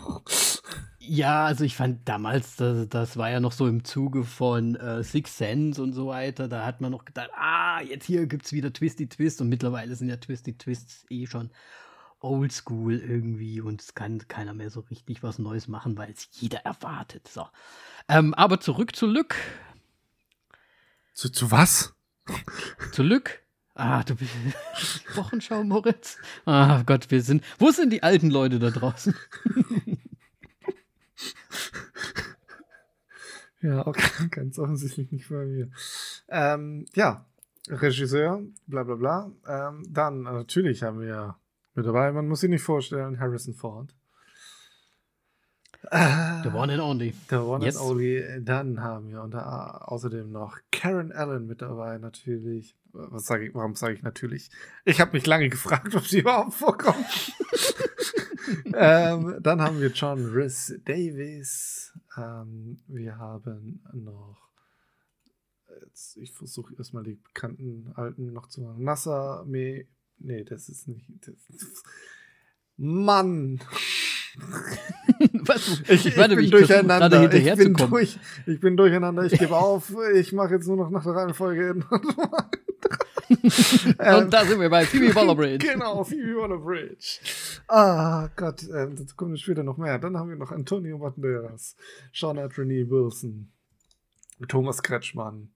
Ja, 0.99 1.45
also 1.45 1.63
ich 1.63 1.75
fand 1.75 2.07
damals, 2.09 2.55
das, 2.55 2.89
das 2.89 3.15
war 3.17 3.29
ja 3.29 3.39
noch 3.39 3.51
so 3.51 3.67
im 3.67 3.83
Zuge 3.83 4.23
von 4.23 4.75
äh, 4.75 5.03
Six 5.03 5.37
Sense 5.37 5.81
und 5.81 5.93
so 5.93 6.07
weiter. 6.07 6.47
Da 6.47 6.65
hat 6.65 6.81
man 6.81 6.91
noch 6.91 7.05
gedacht, 7.05 7.29
ah, 7.35 7.79
jetzt 7.81 8.05
hier 8.05 8.25
gibt 8.25 8.45
es 8.45 8.53
wieder 8.53 8.73
Twisty 8.73 9.07
Twist 9.07 9.39
und 9.41 9.49
mittlerweile 9.49 9.95
sind 9.95 10.09
ja 10.09 10.17
Twisty 10.17 10.57
Twists 10.57 11.05
eh 11.09 11.27
schon 11.27 11.51
oldschool 12.21 12.95
irgendwie 12.95 13.61
und 13.61 13.81
es 13.81 13.93
kann 13.93 14.27
keiner 14.27 14.53
mehr 14.53 14.71
so 14.71 14.79
richtig 14.79 15.21
was 15.21 15.37
Neues 15.37 15.67
machen, 15.67 15.97
weil 15.97 16.11
es 16.11 16.27
jeder 16.31 16.59
erwartet. 16.59 17.27
So. 17.27 17.47
Ähm, 18.07 18.33
aber 18.33 18.59
zurück 18.59 18.95
zu 18.95 19.05
Lück. 19.05 19.35
Zu, 21.13 21.29
zu 21.29 21.51
was? 21.51 21.93
Zu 22.91 23.03
Lück. 23.03 23.44
Ah, 23.75 24.03
du 24.03 24.15
bist 24.15 24.31
Wochenschau, 25.15 25.63
Moritz. 25.63 26.17
Ah 26.45 26.81
Gott, 26.85 27.11
wir 27.11 27.21
sind. 27.21 27.43
Wo 27.59 27.71
sind 27.71 27.91
die 27.91 28.03
alten 28.03 28.29
Leute 28.29 28.57
da 28.57 28.71
draußen? 28.71 29.13
Ja, 33.65 33.87
okay, 33.87 34.27
ganz 34.31 34.59
offensichtlich 34.59 35.11
nicht 35.11 35.27
bei 35.27 35.43
mir. 35.45 35.69
Ähm, 36.29 36.85
ja, 36.93 37.25
Regisseur, 37.67 38.43
bla 38.67 38.83
bla 38.83 38.95
bla. 38.95 39.31
Ähm, 39.47 39.83
dann, 39.89 40.21
natürlich 40.21 40.83
haben 40.83 41.01
wir 41.01 41.35
mit 41.73 41.85
dabei, 41.85 42.11
man 42.11 42.27
muss 42.27 42.41
sich 42.41 42.49
nicht 42.49 42.61
vorstellen, 42.61 43.19
Harrison 43.19 43.55
Ford. 43.55 43.95
The 45.91 46.51
one 46.53 46.69
and 46.71 46.81
only. 46.81 47.13
The 47.29 47.37
one 47.37 47.61
yes. 47.61 47.75
and 47.75 47.85
only. 47.85 48.23
Dann 48.41 48.81
haben 48.81 49.09
wir 49.09 49.21
unter, 49.21 49.91
außerdem 49.91 50.31
noch 50.31 50.57
Karen 50.71 51.11
Allen 51.11 51.47
mit 51.47 51.61
dabei, 51.61 51.97
natürlich. 51.97 52.75
Was 52.91 53.25
sage 53.25 53.47
ich, 53.47 53.55
warum 53.55 53.75
sage 53.75 53.95
ich 53.95 54.03
natürlich? 54.03 54.49
Ich 54.85 55.01
habe 55.01 55.13
mich 55.13 55.25
lange 55.25 55.49
gefragt, 55.49 55.93
ob 55.95 56.05
sie 56.05 56.19
überhaupt 56.19 56.53
vorkommt. 56.53 57.33
ähm, 58.73 59.37
dann 59.41 59.61
haben 59.61 59.81
wir 59.81 59.89
John 59.89 60.25
Rhys 60.25 60.79
Davis. 60.85 61.93
Ähm, 62.17 62.79
wir 62.87 63.17
haben 63.17 63.81
noch. 63.93 64.49
Jetzt, 65.81 66.17
ich 66.17 66.31
versuche 66.31 66.73
erstmal 66.77 67.03
die 67.03 67.15
bekannten 67.15 67.91
alten 67.95 68.31
noch 68.31 68.47
zu 68.47 68.61
machen. 68.61 68.83
Nassa 68.83 69.43
Me. 69.45 69.85
Nee, 70.17 70.45
das 70.45 70.69
ist 70.69 70.87
nicht. 70.87 71.05
Das, 71.27 71.35
Mann! 72.77 73.59
Was? 75.45 75.81
Ich, 75.87 76.05
ich, 76.05 76.17
warte, 76.17 76.35
bin 76.35 76.45
ich 76.45 76.51
durcheinander. 76.51 77.33
Ich 77.33 77.55
bin, 77.55 77.73
durch, 77.73 78.19
ich 78.45 78.59
bin 78.59 78.77
durcheinander. 78.77 79.23
Ich 79.23 79.37
gebe 79.39 79.55
auf. 79.57 79.93
Ich 80.13 80.33
mache 80.33 80.55
jetzt 80.55 80.67
nur 80.67 80.77
noch 80.77 80.89
nach 80.89 81.03
der 81.03 81.13
Reihenfolge. 81.13 81.75
Und 83.27 84.33
da 84.33 84.45
sind 84.45 84.59
wir 84.59 84.69
bei 84.69 84.85
Phoebe 84.85 85.15
Waller-Bridge. 85.15 85.65
Genau, 85.65 86.03
Phoebe 86.03 86.35
Waller-Bridge. 86.35 87.19
Ah, 87.67 88.29
Gott, 88.35 88.63
äh, 88.63 88.87
dazu 88.93 89.15
kommen 89.15 89.35
später 89.37 89.63
noch 89.63 89.77
mehr. 89.77 89.97
Dann 89.97 90.17
haben 90.17 90.29
wir 90.29 90.35
noch 90.35 90.51
Antonio 90.51 90.99
Banderas, 90.99 91.75
Shauna 92.11 92.45
Renee 92.45 92.87
Wilson, 92.89 93.51
Thomas 94.47 94.83
Kretschmann, 94.83 95.49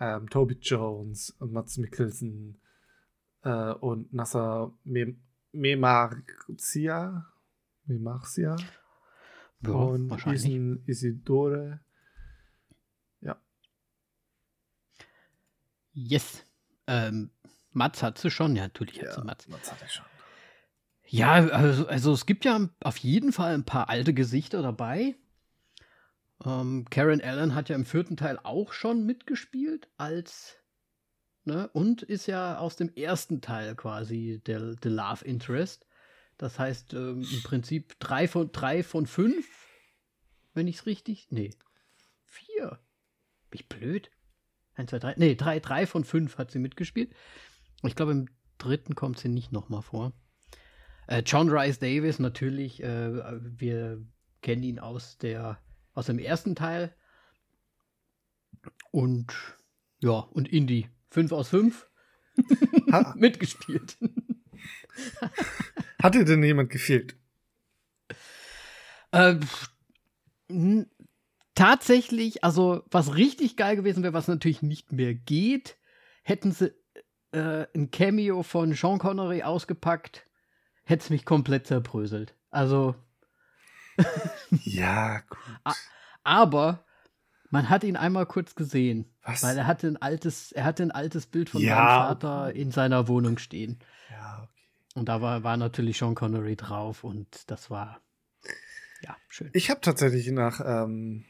ähm, 0.00 0.28
Toby 0.28 0.56
Jones, 0.60 1.36
Mats 1.38 1.78
Mikkelsen 1.78 2.60
äh, 3.42 3.72
und 3.74 4.12
Nasser 4.12 4.72
Mem 4.84 5.20
Memarcia. 5.52 7.26
Memarcia. 7.88 8.56
Ja, 9.62 9.70
und. 9.70 10.26
Isen 10.26 10.82
Isidore. 10.86 11.80
Ja. 13.20 13.36
Yes. 15.92 16.44
Ähm, 16.86 17.30
Mats 17.72 18.02
hat 18.02 18.18
sie 18.18 18.30
schon, 18.30 18.56
ja, 18.56 18.64
natürlich 18.64 19.00
hat 19.02 19.12
sie 19.12 19.18
ja 19.18 19.24
Mats. 19.24 19.46
das 19.46 19.72
hatte 19.72 19.84
ich 19.86 19.92
schon. 19.92 20.06
Ja, 21.10 21.32
also, 21.32 21.86
also 21.86 22.12
es 22.12 22.26
gibt 22.26 22.44
ja 22.44 22.68
auf 22.80 22.98
jeden 22.98 23.32
Fall 23.32 23.54
ein 23.54 23.64
paar 23.64 23.88
alte 23.88 24.12
Gesichter 24.12 24.62
dabei. 24.62 25.16
Ähm, 26.44 26.86
Karen 26.90 27.20
Allen 27.20 27.54
hat 27.54 27.68
ja 27.68 27.76
im 27.76 27.86
vierten 27.86 28.16
Teil 28.16 28.38
auch 28.42 28.72
schon 28.72 29.06
mitgespielt 29.06 29.88
als 29.96 30.56
ne, 31.44 31.68
und 31.72 32.02
ist 32.02 32.26
ja 32.26 32.58
aus 32.58 32.76
dem 32.76 32.94
ersten 32.94 33.40
Teil 33.40 33.74
quasi 33.74 34.40
der, 34.46 34.76
der 34.76 34.90
Love 34.90 35.24
Interest. 35.24 35.86
Das 36.38 36.58
heißt 36.58 36.94
ähm, 36.94 37.26
im 37.30 37.42
Prinzip 37.42 37.98
drei 37.98 38.28
von 38.28 38.52
drei 38.52 38.82
von 38.82 39.06
fünf, 39.06 39.46
wenn 40.54 40.68
ich 40.68 40.76
es 40.76 40.86
richtig. 40.86 41.26
Nee. 41.30 41.50
Vier. 42.24 42.78
Bin 43.50 43.60
ich 43.60 43.68
blöd? 43.68 44.10
Eins, 44.74 44.90
zwei, 44.90 45.00
drei. 45.00 45.14
Nee, 45.16 45.34
drei, 45.34 45.58
drei 45.58 45.86
von 45.86 46.04
fünf 46.04 46.38
hat 46.38 46.52
sie 46.52 46.60
mitgespielt. 46.60 47.12
Ich 47.82 47.96
glaube, 47.96 48.12
im 48.12 48.28
dritten 48.58 48.94
kommt 48.94 49.18
sie 49.18 49.28
nicht 49.28 49.50
nochmal 49.50 49.82
vor. 49.82 50.12
Äh, 51.08 51.22
John 51.26 51.48
Rice 51.50 51.80
Davis, 51.80 52.20
natürlich, 52.20 52.82
äh, 52.82 53.40
wir 53.58 54.04
kennen 54.40 54.62
ihn 54.62 54.78
aus, 54.78 55.18
der, 55.18 55.60
aus 55.94 56.06
dem 56.06 56.18
ersten 56.18 56.54
Teil. 56.54 56.94
Und 58.92 59.34
ja, 60.00 60.18
und 60.18 60.48
Indy. 60.48 60.88
Fünf 61.10 61.32
aus 61.32 61.48
fünf 61.48 61.90
mitgespielt. 63.16 63.98
hat 66.02 66.14
dir 66.14 66.24
denn 66.24 66.42
jemand 66.42 66.70
gefehlt? 66.70 67.16
äh, 69.12 69.36
n- 70.48 70.90
tatsächlich, 71.54 72.44
also 72.44 72.82
was 72.90 73.14
richtig 73.14 73.56
geil 73.56 73.76
gewesen 73.76 74.02
wäre, 74.02 74.12
was 74.12 74.28
natürlich 74.28 74.62
nicht 74.62 74.92
mehr 74.92 75.14
geht, 75.14 75.76
hätten 76.22 76.52
sie 76.52 76.72
äh, 77.32 77.66
ein 77.74 77.90
Cameo 77.90 78.42
von 78.42 78.72
Sean 78.74 78.98
Connery 78.98 79.42
ausgepackt, 79.42 80.24
hätte 80.84 81.04
es 81.04 81.10
mich 81.10 81.24
komplett 81.24 81.66
zerbröselt. 81.66 82.34
Also, 82.50 82.94
Ja, 84.64 85.20
gut. 85.28 85.38
Aber 86.24 86.84
man 87.50 87.68
hat 87.70 87.84
ihn 87.84 87.96
einmal 87.96 88.26
kurz 88.26 88.54
gesehen, 88.54 89.14
Was? 89.22 89.42
weil 89.42 89.56
er 89.58 89.66
hatte 89.66 89.86
ein 89.88 89.96
altes, 89.96 90.52
er 90.52 90.64
hatte 90.64 90.82
ein 90.82 90.90
altes 90.90 91.26
Bild 91.26 91.48
von 91.48 91.62
Ja, 91.62 91.76
seinem 91.76 91.88
Vater 91.88 92.52
in 92.54 92.70
seiner 92.70 93.08
Wohnung 93.08 93.38
stehen. 93.38 93.78
Ja, 94.10 94.42
okay. 94.44 94.57
Und 94.98 95.06
da 95.08 95.20
war, 95.22 95.44
war 95.44 95.56
natürlich 95.56 95.98
Sean 95.98 96.14
Connery 96.14 96.56
drauf 96.56 97.04
und 97.04 97.50
das 97.50 97.70
war 97.70 98.00
ja 99.02 99.16
schön. 99.28 99.50
Ich 99.52 99.70
habe 99.70 99.80
tatsächlich 99.80 100.30
nach 100.30 100.60
ähm, 100.64 101.24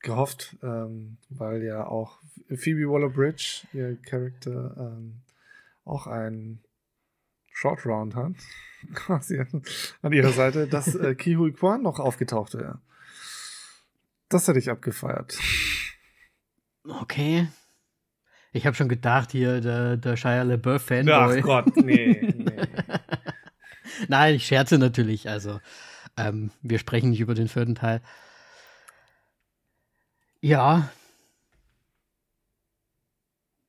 gehofft, 0.00 0.56
ähm, 0.62 1.18
weil 1.28 1.62
ja 1.62 1.86
auch 1.86 2.20
Phoebe 2.54 2.88
Waller-Bridge, 2.90 3.66
ihr 3.72 3.96
Charakter, 4.02 4.74
ähm, 4.78 5.22
auch 5.84 6.06
ein 6.06 6.62
Short 7.50 7.84
Round 7.86 8.14
hat, 8.14 8.32
quasi 8.94 9.40
an, 10.02 10.12
ihrer 10.12 10.32
Seite, 10.32 10.66
dass 10.66 10.94
äh, 10.94 11.14
Ki 11.18 11.36
Hui 11.36 11.52
Kwan 11.52 11.82
noch 11.82 11.98
aufgetaucht 11.98 12.54
wäre. 12.54 12.80
Das 14.28 14.46
hätte 14.46 14.58
ich 14.58 14.70
abgefeiert. 14.70 15.38
Okay. 16.84 17.48
Ich 18.52 18.66
habe 18.66 18.74
schon 18.74 18.88
gedacht, 18.88 19.32
hier 19.32 19.60
der, 19.60 19.96
der 19.96 20.16
Shia 20.16 20.42
LaBeouf 20.42 20.82
Fanboy. 20.82 21.38
Ach 21.38 21.42
Gott, 21.42 21.76
nee, 21.76 22.34
nee. 22.36 22.62
Nein, 24.08 24.34
ich 24.34 24.46
scherze 24.46 24.78
natürlich. 24.78 25.28
Also, 25.28 25.60
ähm, 26.16 26.50
wir 26.62 26.78
sprechen 26.78 27.10
nicht 27.10 27.20
über 27.20 27.34
den 27.34 27.48
vierten 27.48 27.76
Teil. 27.76 28.02
Ja. 30.40 30.90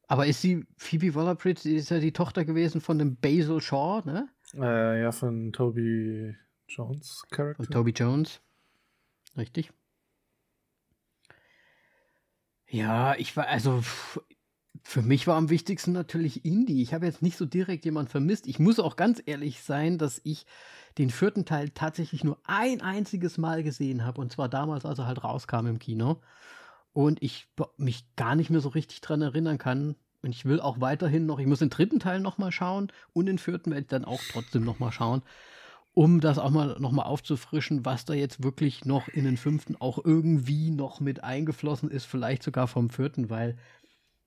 Aber 0.08 0.26
ist 0.26 0.42
sie, 0.42 0.66
Phoebe 0.78 1.14
Waller-Bridge, 1.16 1.62
die 1.64 1.76
ist 1.76 1.90
ja 1.90 2.00
die 2.00 2.12
Tochter 2.12 2.44
gewesen 2.44 2.82
von 2.82 2.98
dem 2.98 3.16
Basil 3.18 3.62
Shaw, 3.62 4.02
ne? 4.06 4.30
Äh, 4.56 5.02
ja, 5.02 5.12
von 5.12 5.54
Toby 5.54 6.36
Jones 6.68 7.24
Charakter. 7.30 7.64
Von 7.64 7.72
Toby 7.72 7.92
Jones. 7.92 8.42
Richtig. 9.38 9.72
Ja, 12.68 13.16
ich 13.16 13.36
war, 13.38 13.48
also 13.48 13.84
für 14.84 15.02
mich 15.02 15.28
war 15.28 15.38
am 15.38 15.50
wichtigsten 15.50 15.92
natürlich 15.92 16.44
Indie. 16.46 16.82
Ich 16.82 16.94
habe 16.94 17.06
jetzt 17.06 17.22
nicht 17.22 17.38
so 17.38 17.46
direkt 17.46 17.86
jemand 17.86 18.10
vermisst. 18.10 18.48
Ich 18.48 18.60
muss 18.60 18.80
auch 18.80 18.96
ganz 18.96 19.22
ehrlich 19.26 19.62
sein, 19.62 19.98
dass 19.98 20.22
ich 20.24 20.46
den 20.98 21.10
vierten 21.10 21.46
Teil 21.46 21.70
tatsächlich 21.70 22.24
nur 22.24 22.40
ein 22.44 22.82
einziges 22.82 23.38
Mal 23.38 23.64
gesehen 23.64 24.04
habe. 24.04 24.20
Und 24.20 24.32
zwar 24.32 24.50
damals, 24.50 24.86
als 24.86 25.00
er 25.00 25.08
halt 25.08 25.24
rauskam 25.24 25.68
im 25.68 25.80
Kino. 25.80 26.22
Und 26.94 27.22
ich 27.22 27.48
mich 27.78 28.06
gar 28.16 28.36
nicht 28.36 28.50
mehr 28.50 28.60
so 28.60 28.70
richtig 28.70 29.02
dran 29.02 29.22
erinnern 29.22 29.58
kann. 29.58 29.96
Und 30.24 30.32
ich 30.32 30.46
will 30.46 30.60
auch 30.60 30.82
weiterhin 30.82 31.26
noch, 31.26 31.40
ich 31.40 31.48
muss 31.48 31.60
den 31.60 31.70
dritten 31.70 32.00
Teil 32.00 32.20
noch 32.20 32.38
mal 32.38 32.52
schauen 32.52 32.92
und 33.14 33.26
den 33.26 33.40
vierten 33.40 33.72
werde 33.72 33.82
ich 33.82 33.88
dann 33.88 34.06
auch 34.06 34.22
trotzdem 34.32 34.64
noch 34.64 34.80
mal 34.80 34.92
schauen 34.92 35.24
um 35.94 36.22
das 36.22 36.40
auch 36.40 36.52
mal 36.52 36.78
noch 36.80 36.92
mal 36.92 37.04
aufzufrischen, 37.04 37.86
was 37.86 38.06
da 38.06 38.14
jetzt 38.14 38.44
wirklich 38.44 38.86
noch 38.86 39.08
in 39.10 39.26
den 39.26 39.38
fünften 39.38 39.76
auch 39.76 40.00
irgendwie 40.04 40.72
noch 40.72 41.00
mit 41.00 41.24
eingeflossen 41.24 41.92
ist, 41.92 42.06
vielleicht 42.06 42.44
sogar 42.44 42.68
vom 42.68 42.90
vierten, 42.90 43.30
weil 43.30 43.58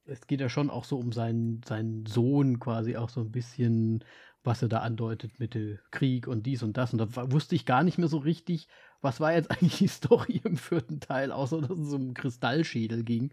es 0.07 0.27
geht 0.27 0.41
ja 0.41 0.49
schon 0.49 0.71
auch 0.71 0.85
so 0.85 0.99
um 0.99 1.13
seinen, 1.13 1.63
seinen 1.65 2.07
Sohn 2.07 2.61
quasi 2.61 2.97
auch 2.97 3.09
so 3.09 3.21
ein 3.21 3.31
bisschen, 3.31 4.05
was 4.43 4.63
er 4.63 4.69
da 4.69 4.81
andeutet 4.81 5.41
mit 5.41 5.55
dem 5.55 5.79
Krieg 5.91 6.27
und 6.27 6.45
dies 6.45 6.63
und 6.63 6.77
das. 6.77 6.93
Und 6.93 6.99
da 6.99 7.33
wusste 7.33 7.55
ich 7.55 7.67
gar 7.67 7.83
nicht 7.83 7.99
mehr 7.99 8.09
so 8.09 8.19
richtig, 8.19 8.69
was 9.01 9.21
war 9.21 9.33
jetzt 9.33 9.51
eigentlich 9.51 9.79
die 9.79 9.89
Story 9.89 10.41
im 10.45 10.57
vierten 10.57 11.01
Teil, 11.01 11.33
außer 11.33 11.61
dass 11.61 11.79
es 11.79 11.93
um 11.93 12.15
Kristallschädel 12.15 13.05
ging 13.05 13.33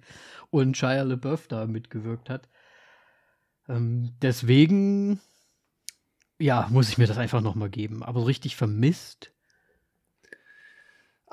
und 0.49 0.77
Shia 0.77 1.03
LaBeouf 1.03 1.47
da 1.47 1.65
mitgewirkt 1.67 2.29
hat. 2.29 2.47
Ähm, 3.67 4.13
deswegen 4.21 5.19
ja, 6.41 6.67
muss 6.71 6.89
ich 6.89 6.97
mir 6.97 7.07
das 7.07 7.17
einfach 7.17 7.41
noch 7.41 7.55
mal 7.55 7.69
geben. 7.69 8.03
Aber 8.03 8.21
so 8.21 8.25
richtig 8.25 8.55
vermisst. 8.55 9.31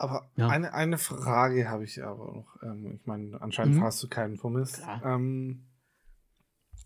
Aber 0.01 0.30
Ja. 0.36 0.49
eine, 0.49 0.74
eine 0.74 0.96
Frage 0.96 1.68
habe 1.68 1.82
ich 1.82 2.05
aber 2.05 2.26
noch. 2.32 2.62
Ähm, 2.62 2.94
ich 2.94 3.05
meine, 3.07 3.40
anscheinend 3.42 3.74
Mhm. 3.76 3.82
hast 3.82 4.01
du 4.01 4.09
keinen 4.09 4.36
vermisst. 4.36 4.76
Klar. 4.76 5.03
Ähm, 5.05 5.64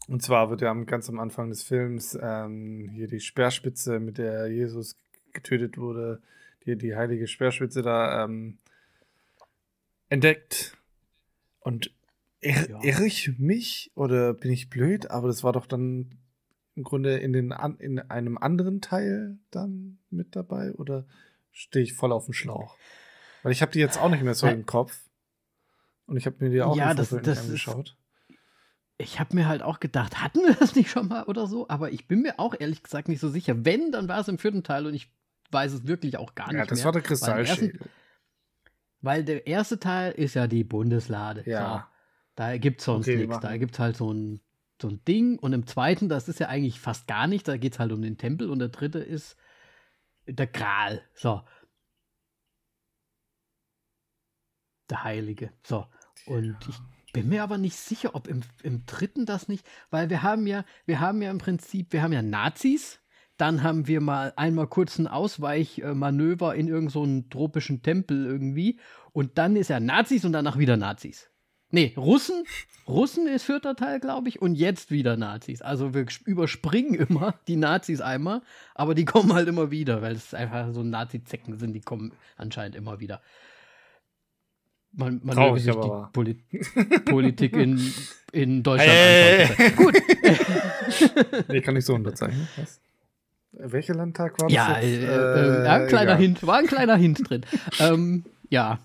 und 0.09 0.23
zwar 0.23 0.49
wird 0.49 0.63
ja 0.63 0.71
am- 0.71 0.87
ganz 0.87 1.11
am 1.11 1.21
Anfang 1.21 1.51
des 1.51 1.63
Films 1.63 2.19
ähm, 2.21 2.89
hier 2.95 3.09
die 3.09 3.21
Speerspitze, 3.21 4.01
mit 4.01 4.17
der 4.17 4.49
Jesus 4.49 4.97
getötet 5.35 5.77
wurde, 5.77 6.23
die, 6.65 6.77
die 6.77 6.97
heilige 6.97 7.27
Speerspitze 7.29 7.83
da 7.83 8.25
ähm, 8.25 8.57
entdeckt. 10.09 10.77
Und 11.61 11.95
irre 12.41 12.71
Ja. 12.71 12.83
irre 12.83 13.07
ich 13.07 13.39
mich 13.39 13.93
oder 13.95 14.33
bin 14.33 14.51
ich 14.53 14.71
blöd? 14.71 15.11
Aber 15.11 15.29
das 15.29 15.45
war 15.45 15.53
doch 15.53 15.67
dann 15.67 16.19
im 16.77 16.83
Grunde 16.83 17.19
in, 17.19 17.35
den, 17.35 17.55
in 17.79 17.99
einem 17.99 18.39
anderen 18.39 18.81
Teil 18.81 19.37
dann 19.51 19.99
mit 20.09 20.35
dabei? 20.35 20.73
Oder 20.73 21.05
stehe 21.51 21.83
ich 21.85 21.93
voll 21.93 22.11
auf 22.13 22.25
dem 22.25 22.33
Schlauch? 22.33 22.79
Weil 23.43 23.53
ich 23.53 23.63
habe 23.63 23.73
die 23.73 23.79
jetzt 23.81 23.99
auch 23.99 24.09
nicht 24.11 24.23
mehr 24.23 24.35
so 24.35 24.47
im 24.47 24.67
Kopf. 24.67 24.99
Und 26.07 26.17
ich 26.17 26.27
habe 26.27 26.37
mir 26.41 26.51
die 26.51 26.63
auch 26.63 26.77
Ja, 26.77 26.95
das- 26.95 27.11
das 27.11 27.27
ist- 27.39 27.45
angeschaut. 27.45 27.97
Ich 28.99 29.19
habe 29.19 29.35
mir 29.35 29.49
halt 29.49 29.63
auch 29.63 29.81
gedacht, 29.81 30.23
hatten 30.23 30.41
wir 30.41 30.55
das 30.55 30.77
nicht 30.77 30.91
schon 30.91 31.09
mal 31.09 31.25
oder 31.25 31.47
so? 31.47 31.69
Aber 31.69 31.91
ich 31.91 32.07
bin 32.07 32.23
mir 32.23 32.39
auch 32.39 32.55
ehrlich 32.59 32.83
gesagt 32.83 33.09
nicht 33.09 33.21
so 33.21 33.29
sicher. 33.29 33.65
Wenn, 33.65 33.91
dann 33.91 34.07
war 34.09 34.21
es 34.21 34.29
im 34.29 34.39
vierten 34.39 34.63
Teil 34.63 34.87
und 34.87 34.95
ich 34.95 35.11
weiß 35.51 35.73
es 35.73 35.87
wirklich 35.87 36.19
auch 36.19 36.35
gar 36.35 36.53
Ja, 36.53 36.61
nicht 36.61 36.71
das 36.71 36.79
mehr. 36.79 36.85
war 36.87 36.93
der 36.93 37.03
Weil 37.03 37.07
im 37.07 37.11
ersten- 37.11 37.27
Kristallschädel. 37.67 37.81
Weil 39.01 39.25
der 39.25 39.47
erste 39.47 39.81
Teil 39.81 40.13
ist 40.13 40.35
ja 40.35 40.47
die 40.47 40.63
Bundeslade. 40.63 41.43
Ja. 41.47 41.77
So. 41.79 41.83
Da 42.37 42.57
gibt's 42.59 42.85
sonst 42.85 43.09
Okay, 43.09 43.27
nichts. 43.27 43.41
Da 43.41 43.57
gibt's 43.57 43.79
halt 43.79 43.97
so 43.97 44.13
ein, 44.13 44.41
so 44.81 44.89
ein 44.89 45.05
Ding. 45.05 45.39
Und 45.39 45.53
im 45.53 45.67
zweiten, 45.67 46.09
das 46.09 46.29
ist 46.29 46.39
ja 46.39 46.49
eigentlich 46.49 46.79
fast 46.81 47.07
gar 47.09 47.27
nicht. 47.27 47.49
Da 47.49 47.57
geht's 47.57 47.79
halt 47.81 47.91
um 47.93 48.03
den 48.03 48.17
Tempel. 48.19 48.49
Und 48.51 48.61
der 48.61 48.69
dritte 48.69 49.01
ist 49.01 49.37
der 50.27 50.47
Gral. 50.47 51.03
So. 51.15 51.43
Der 54.91 55.05
Heilige. 55.05 55.51
So. 55.63 55.87
Und 56.27 56.57
ich 56.69 57.13
bin 57.13 57.29
mir 57.29 57.43
aber 57.43 57.59
nicht 57.59 57.77
sicher, 57.77 58.15
ob 58.15 58.27
im, 58.27 58.43
im 58.63 58.87
dritten 58.87 59.27
das 59.27 59.49
nicht, 59.49 59.67
weil 59.91 60.11
wir 60.11 60.23
haben 60.23 60.47
ja, 60.47 60.65
wir 60.87 61.01
haben 61.01 61.21
ja 61.23 61.31
im 61.31 61.39
Prinzip, 61.39 61.93
wir 61.93 62.03
haben 62.03 62.13
ja 62.13 62.23
Nazis, 62.23 63.01
dann 63.37 63.63
haben 63.63 63.87
wir 63.87 64.01
mal 64.01 64.33
einmal 64.37 64.67
kurz 64.67 64.99
ein 64.99 65.07
Ausweichmanöver 65.07 66.55
in 66.55 66.69
irgendeinen 66.69 66.91
so 66.91 67.03
einen 67.03 67.31
tropischen 67.31 67.83
Tempel 67.83 68.25
irgendwie 68.25 68.79
und 69.13 69.37
dann 69.39 69.57
ist 69.57 69.69
ja 69.69 69.81
Nazis 69.81 70.25
und 70.25 70.33
danach 70.33 70.59
wieder 70.59 70.77
Nazis. 70.77 71.29
Nee, 71.71 71.95
Russen. 71.97 72.45
Russen 72.87 73.27
ist 73.27 73.45
vierter 73.45 73.75
Teil, 73.75 73.99
glaube 73.99 74.29
ich, 74.29 74.43
und 74.43 74.55
jetzt 74.57 74.91
wieder 74.91 75.17
Nazis. 75.17 75.63
Also 75.63 75.95
wir 75.95 76.07
überspringen 76.27 76.95
immer 76.95 77.35
die 77.49 77.57
Nazis 77.57 78.03
einmal, 78.03 78.43
aber 78.75 78.95
die 78.95 79.07
kommen 79.07 79.33
halt 79.33 79.49
immer 79.49 79.71
wieder, 79.71 80.03
weil 80.03 80.15
es 80.15 80.35
einfach 80.35 80.73
so 80.73 80.83
Nazi-Zecken 80.83 81.59
sind, 81.59 81.73
die 81.73 81.81
kommen 81.81 82.13
anscheinend 82.37 82.77
immer 82.77 83.01
wieder. 83.01 83.23
Man, 84.95 85.21
man 85.23 85.37
Traurig, 85.37 85.53
möge 85.53 85.61
sich 85.61 85.71
aber 85.73 86.07
die 86.07 86.13
Poli 86.13 86.35
Politik 87.07 87.57
in, 87.57 87.93
in 88.33 88.63
Deutschland 88.63 88.91
Hey. 88.93 89.45
anschauen. 89.45 89.77
Gut. 89.77 90.03
Nee, 91.49 91.61
kann 91.63 91.77
ich 91.77 91.85
so 91.85 91.95
unterzeichnen. 91.95 92.47
Was? 92.57 92.81
Welcher 93.53 93.95
Landtag 93.95 94.39
war 94.39 94.49
das? 94.49 94.55
Ja, 94.55 94.79
jetzt? 94.81 95.03
äh, 95.03 95.61
äh, 95.61 95.65
ja, 95.65 95.73
ein 95.75 95.87
kleiner 95.89 96.13
egal. 96.13 96.19
Hint, 96.23 96.47
war 96.47 96.59
ein 96.59 96.67
kleiner 96.67 96.97
Hint 96.97 97.29
drin. 97.29 97.45
ähm, 97.81 98.25
ja. 98.51 98.79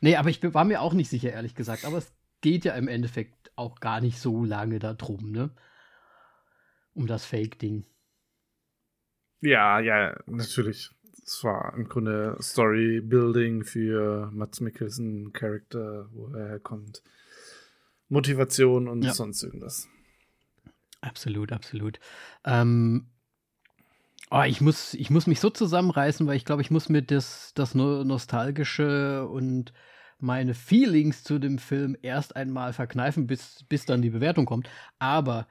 Nee, 0.00 0.16
aber 0.16 0.28
ich 0.30 0.42
war 0.54 0.64
mir 0.64 0.80
auch 0.82 0.92
nicht 0.94 1.08
sicher, 1.10 1.32
ehrlich 1.32 1.54
gesagt. 1.54 1.84
Aber 1.84 1.98
es 1.98 2.12
geht 2.40 2.64
ja 2.64 2.74
im 2.74 2.88
Endeffekt 2.88 3.50
auch 3.56 3.80
gar 3.80 4.00
nicht 4.00 4.18
so 4.18 4.44
lange 4.44 4.78
darum, 4.78 5.32
ne? 5.32 5.50
Um 6.94 7.06
das 7.06 7.24
Fake-Ding. 7.24 7.84
Ja, 9.40 9.80
ja, 9.80 10.16
natürlich. 10.26 10.90
Es 11.26 11.42
war 11.42 11.74
im 11.74 11.88
Grunde 11.88 12.36
Story-Building 12.40 13.64
für 13.64 14.30
Mats 14.32 14.60
Mikkelsen, 14.60 15.32
Charakter, 15.32 16.08
wo 16.12 16.28
er 16.28 16.48
herkommt. 16.50 17.02
Motivation 18.08 18.86
und 18.86 19.02
Ja. 19.02 19.12
sonst 19.12 19.42
irgendwas. 19.42 19.88
Absolut, 21.00 21.50
absolut. 21.50 21.98
Ähm, 22.44 23.08
oh, 24.30 24.42
ich, 24.46 24.60
muss, 24.60 24.94
ich 24.94 25.10
muss 25.10 25.26
mich 25.26 25.40
so 25.40 25.50
zusammenreißen, 25.50 26.26
weil 26.28 26.36
ich 26.36 26.44
glaube, 26.44 26.62
ich 26.62 26.70
muss 26.70 26.88
mir 26.88 27.02
das, 27.02 27.52
das 27.54 27.74
No- 27.74 28.04
Nostalgische 28.04 29.26
und 29.26 29.72
meine 30.18 30.54
Feelings 30.54 31.24
zu 31.24 31.40
dem 31.40 31.58
Film 31.58 31.96
erst 32.02 32.36
einmal 32.36 32.72
verkneifen, 32.72 33.26
bis, 33.26 33.64
bis 33.68 33.84
dann 33.84 34.00
die 34.00 34.10
Bewertung 34.10 34.46
kommt. 34.46 34.70
Aber 35.00 35.48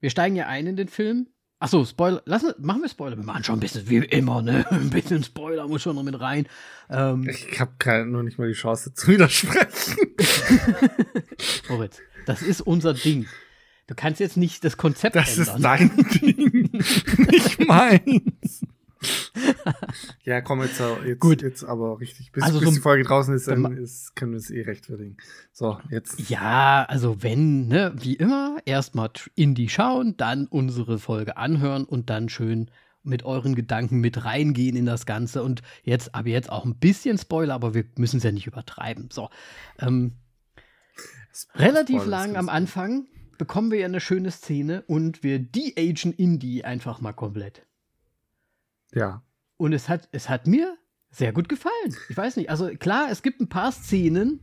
wir 0.00 0.10
steigen 0.10 0.36
ja 0.36 0.46
ein 0.46 0.66
in 0.66 0.76
den 0.76 0.88
Film. 0.88 1.28
Achso, 1.62 1.84
Spoiler. 1.84 2.20
Lassen, 2.24 2.52
machen 2.58 2.82
wir 2.82 2.88
Spoiler. 2.88 3.16
Wir 3.16 3.22
machen 3.24 3.44
schon 3.44 3.56
ein 3.56 3.60
bisschen 3.60 3.88
wie 3.88 3.98
immer, 3.98 4.42
ne? 4.42 4.66
Ein 4.72 4.90
bisschen 4.90 5.22
Spoiler 5.22 5.68
muss 5.68 5.80
schon 5.82 5.94
noch 5.94 6.02
mit 6.02 6.18
rein. 6.18 6.48
Ähm, 6.90 7.28
Ich 7.28 7.60
habe 7.60 8.04
nur 8.04 8.24
nicht 8.24 8.36
mal 8.36 8.48
die 8.48 8.54
Chance 8.54 8.92
zu 8.94 9.06
widersprechen. 9.06 9.96
Moritz, 11.68 11.98
das 12.26 12.42
ist 12.42 12.62
unser 12.62 12.94
Ding. 12.94 13.26
Du 13.86 13.94
kannst 13.94 14.18
jetzt 14.18 14.36
nicht 14.36 14.64
das 14.64 14.76
Konzept 14.76 15.14
Das 15.14 15.38
ist 15.38 15.48
ändern. 15.48 15.62
dein 15.94 16.06
Ding, 16.20 16.70
nicht 17.30 17.64
meins. 17.68 18.62
ja, 20.24 20.40
komm, 20.40 20.62
jetzt, 20.62 20.80
jetzt, 21.04 21.20
Gut. 21.20 21.42
jetzt 21.42 21.64
aber 21.64 22.00
richtig. 22.00 22.32
Bis, 22.32 22.42
Also 22.44 22.60
bis 22.60 22.68
so- 22.68 22.74
die 22.74 22.80
Folge 22.80 23.04
draußen 23.04 23.34
ist, 23.34 23.48
dann 23.48 23.76
ist, 23.76 24.14
können 24.14 24.32
wir 24.32 24.38
es 24.38 24.50
eh 24.50 24.62
rechtfertigen. 24.62 25.16
So, 25.52 25.78
jetzt. 25.90 26.28
Ja, 26.30 26.84
also 26.88 27.22
wenn, 27.22 27.68
ne, 27.68 27.94
wie 27.96 28.14
immer, 28.14 28.58
erstmal 28.64 29.10
Indie 29.34 29.68
schauen, 29.68 30.16
dann 30.16 30.46
unsere 30.46 30.98
Folge 30.98 31.36
anhören 31.36 31.84
und 31.84 32.10
dann 32.10 32.28
schön 32.28 32.70
mit 33.04 33.24
euren 33.24 33.54
Gedanken 33.54 33.98
mit 34.00 34.24
reingehen 34.24 34.76
in 34.76 34.86
das 34.86 35.06
Ganze. 35.06 35.42
Und 35.42 35.62
jetzt, 35.82 36.14
aber 36.14 36.28
jetzt 36.28 36.50
auch 36.50 36.64
ein 36.64 36.76
bisschen 36.78 37.18
Spoiler, 37.18 37.54
aber 37.54 37.74
wir 37.74 37.84
müssen 37.96 38.18
es 38.18 38.22
ja 38.22 38.32
nicht 38.32 38.46
übertreiben. 38.46 39.08
So. 39.10 39.28
Ähm, 39.78 40.12
relativ 41.54 42.04
lang 42.06 42.36
am 42.36 42.48
Anfang 42.48 43.06
bekommen 43.38 43.70
wir 43.72 43.78
ja 43.80 43.86
eine 43.86 44.00
schöne 44.00 44.30
Szene 44.30 44.82
und 44.86 45.22
wir 45.24 45.38
de-agen 45.40 46.12
Indie 46.12 46.64
einfach 46.64 47.00
mal 47.00 47.12
komplett. 47.12 47.66
Ja. 48.94 49.22
Und 49.56 49.72
es 49.72 49.88
hat, 49.88 50.08
es 50.12 50.28
hat 50.28 50.46
mir 50.46 50.76
sehr 51.10 51.32
gut 51.32 51.48
gefallen. 51.48 51.96
Ich 52.08 52.16
weiß 52.16 52.36
nicht, 52.36 52.50
also 52.50 52.68
klar, 52.76 53.08
es 53.10 53.22
gibt 53.22 53.40
ein 53.40 53.48
paar 53.48 53.72
Szenen, 53.72 54.40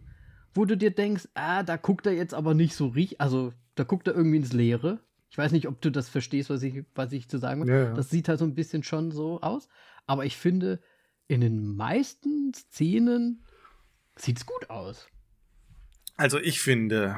wo 0.53 0.65
du 0.65 0.77
dir 0.77 0.91
denkst, 0.91 1.27
ah, 1.33 1.63
da 1.63 1.77
guckt 1.77 2.05
er 2.05 2.13
jetzt 2.13 2.33
aber 2.33 2.53
nicht 2.53 2.75
so 2.75 2.87
richtig, 2.87 3.21
also 3.21 3.53
da 3.75 3.83
guckt 3.83 4.07
er 4.07 4.15
irgendwie 4.15 4.37
ins 4.37 4.53
Leere. 4.53 4.99
Ich 5.31 5.37
weiß 5.37 5.51
nicht, 5.51 5.67
ob 5.67 5.81
du 5.81 5.91
das 5.91 6.09
verstehst, 6.09 6.49
was 6.49 6.63
ich, 6.63 6.85
was 6.95 7.11
ich 7.11 7.29
zu 7.29 7.37
sagen 7.37 7.61
will. 7.61 7.69
Ja, 7.69 7.83
ja. 7.85 7.93
Das 7.93 8.09
sieht 8.09 8.27
halt 8.27 8.39
so 8.39 8.45
ein 8.45 8.55
bisschen 8.55 8.83
schon 8.83 9.11
so 9.11 9.41
aus. 9.41 9.69
Aber 10.07 10.25
ich 10.25 10.37
finde, 10.37 10.81
in 11.27 11.41
den 11.41 11.75
meisten 11.75 12.53
Szenen 12.53 13.45
sieht's 14.15 14.45
gut 14.45 14.69
aus. 14.69 15.07
Also 16.17 16.39
ich 16.39 16.61
finde, 16.61 17.17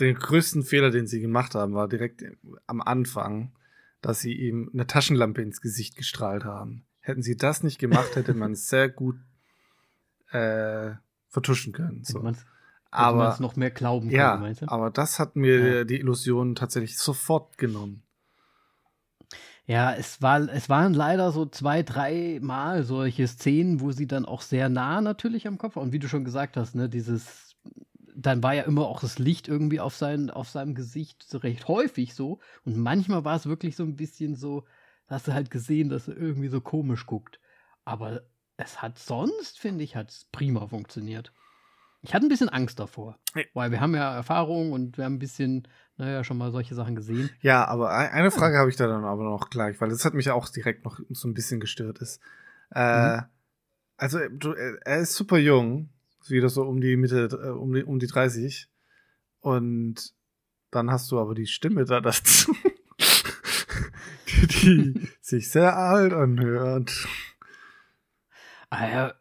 den 0.00 0.14
größten 0.14 0.62
Fehler, 0.64 0.90
den 0.90 1.06
sie 1.06 1.20
gemacht 1.20 1.54
haben, 1.54 1.74
war 1.74 1.88
direkt 1.88 2.22
am 2.66 2.80
Anfang, 2.82 3.56
dass 4.04 4.20
sie 4.20 4.32
ihm 4.34 4.70
eine 4.72 4.86
Taschenlampe 4.86 5.42
ins 5.42 5.60
Gesicht 5.60 5.96
gestrahlt 5.96 6.44
haben. 6.44 6.84
Hätten 7.00 7.22
sie 7.22 7.36
das 7.36 7.62
nicht 7.62 7.78
gemacht, 7.78 8.16
hätte 8.16 8.34
man 8.34 8.52
es 8.52 8.68
sehr 8.68 8.88
gut 8.88 9.16
äh, 10.30 10.92
vertuschen 11.28 11.72
können. 11.72 12.04
So. 12.04 12.24
hätte 12.26 12.38
Aber 12.90 13.24
man's 13.24 13.40
noch 13.40 13.56
mehr 13.56 13.70
glauben 13.70 14.08
können, 14.08 14.18
ja, 14.20 14.36
meinst 14.36 14.62
du? 14.62 14.68
aber 14.68 14.90
das 14.90 15.18
hat 15.18 15.36
mir 15.36 15.76
Ja. 15.78 15.84
die 15.84 15.98
Illusion 16.00 16.54
tatsächlich 16.54 16.98
sofort 16.98 17.58
genommen. 17.58 18.02
Ja, 19.66 19.94
es, 19.94 20.20
war, 20.20 20.40
es 20.52 20.68
waren 20.68 20.92
leider 20.92 21.32
so 21.32 21.46
zwei, 21.46 21.82
drei 21.82 22.38
Mal 22.42 22.82
solche 22.84 23.26
Szenen, 23.26 23.80
wo 23.80 23.92
sie 23.92 24.06
dann 24.06 24.26
auch 24.26 24.42
sehr 24.42 24.68
nah 24.68 25.00
natürlich 25.00 25.46
am 25.46 25.56
Kopf 25.56 25.76
war. 25.76 25.82
Und 25.82 25.92
wie 25.92 25.98
du 25.98 26.06
schon 26.08 26.24
gesagt 26.24 26.58
hast, 26.58 26.74
ne, 26.74 26.88
dieses, 26.90 27.56
dann 28.14 28.42
war 28.42 28.54
ja 28.54 28.62
immer 28.62 28.86
auch 28.86 29.00
das 29.00 29.18
Licht 29.18 29.48
irgendwie 29.48 29.80
auf, 29.80 29.94
sein, 29.96 30.30
auf 30.30 30.48
seinem 30.48 30.74
Gesicht 30.74 31.22
so 31.22 31.38
recht 31.38 31.68
häufig 31.68 32.14
so. 32.14 32.38
Und 32.64 32.76
manchmal 32.76 33.24
war 33.24 33.36
es 33.36 33.46
wirklich 33.46 33.76
so 33.76 33.82
ein 33.82 33.96
bisschen 33.96 34.34
so, 34.36 34.64
hast 35.06 35.28
du 35.28 35.32
halt 35.34 35.50
gesehen, 35.50 35.88
dass 35.88 36.08
er 36.08 36.16
irgendwie 36.16 36.48
so 36.48 36.60
komisch 36.60 37.06
guckt. 37.06 37.40
Aber 37.84 38.22
es 38.56 38.80
hat 38.82 38.98
sonst, 38.98 39.58
finde 39.58 39.84
ich, 39.84 39.96
hat 39.96 40.10
es 40.10 40.26
prima 40.30 40.66
funktioniert. 40.68 41.32
Ich 42.02 42.14
hatte 42.14 42.26
ein 42.26 42.28
bisschen 42.28 42.50
Angst 42.50 42.78
davor, 42.78 43.18
Nee. 43.34 43.46
weil 43.54 43.70
wir 43.70 43.80
haben 43.80 43.94
ja 43.94 44.14
Erfahrung 44.14 44.72
und 44.72 44.98
wir 44.98 45.06
haben 45.06 45.14
ein 45.14 45.18
bisschen, 45.18 45.66
naja, 45.96 46.22
schon 46.22 46.36
mal 46.36 46.52
solche 46.52 46.74
Sachen 46.74 46.94
gesehen. 46.94 47.30
Ja, 47.40 47.64
aber 47.66 47.90
ein- 47.94 48.10
eine 48.10 48.30
Frage 48.30 48.58
habe 48.58 48.68
ich 48.68 48.76
da 48.76 48.86
dann 48.86 49.04
aber 49.04 49.24
noch 49.24 49.48
gleich, 49.48 49.80
weil 49.80 49.88
das 49.88 50.04
hat 50.04 50.12
mich 50.12 50.30
auch 50.30 50.48
direkt 50.50 50.84
noch 50.84 51.00
so 51.08 51.26
ein 51.26 51.34
bisschen 51.34 51.60
gestört 51.60 51.98
ist. 52.00 52.20
Äh, 52.70 53.16
Mhm. 53.16 53.22
Also 53.96 54.18
du, 54.28 54.52
er 54.52 54.98
ist 54.98 55.14
super 55.14 55.38
jung, 55.38 55.88
wieder 56.30 56.48
so 56.48 56.62
um 56.62 56.80
die 56.80 56.96
Mitte, 56.96 57.28
äh, 57.32 57.48
um 57.48 57.72
die, 57.72 57.84
um 57.84 57.98
die 57.98 58.06
30. 58.06 58.68
Und 59.40 60.14
dann 60.70 60.90
hast 60.90 61.10
du 61.10 61.18
aber 61.20 61.34
die 61.34 61.46
Stimme 61.46 61.84
da 61.84 62.00
dazu, 62.00 62.54
die, 64.26 65.08
sich 65.20 65.50
sehr 65.50 65.76
alt 65.76 66.12
anhört. 66.12 67.06
Ah 68.70 68.88
ja, 68.88 69.14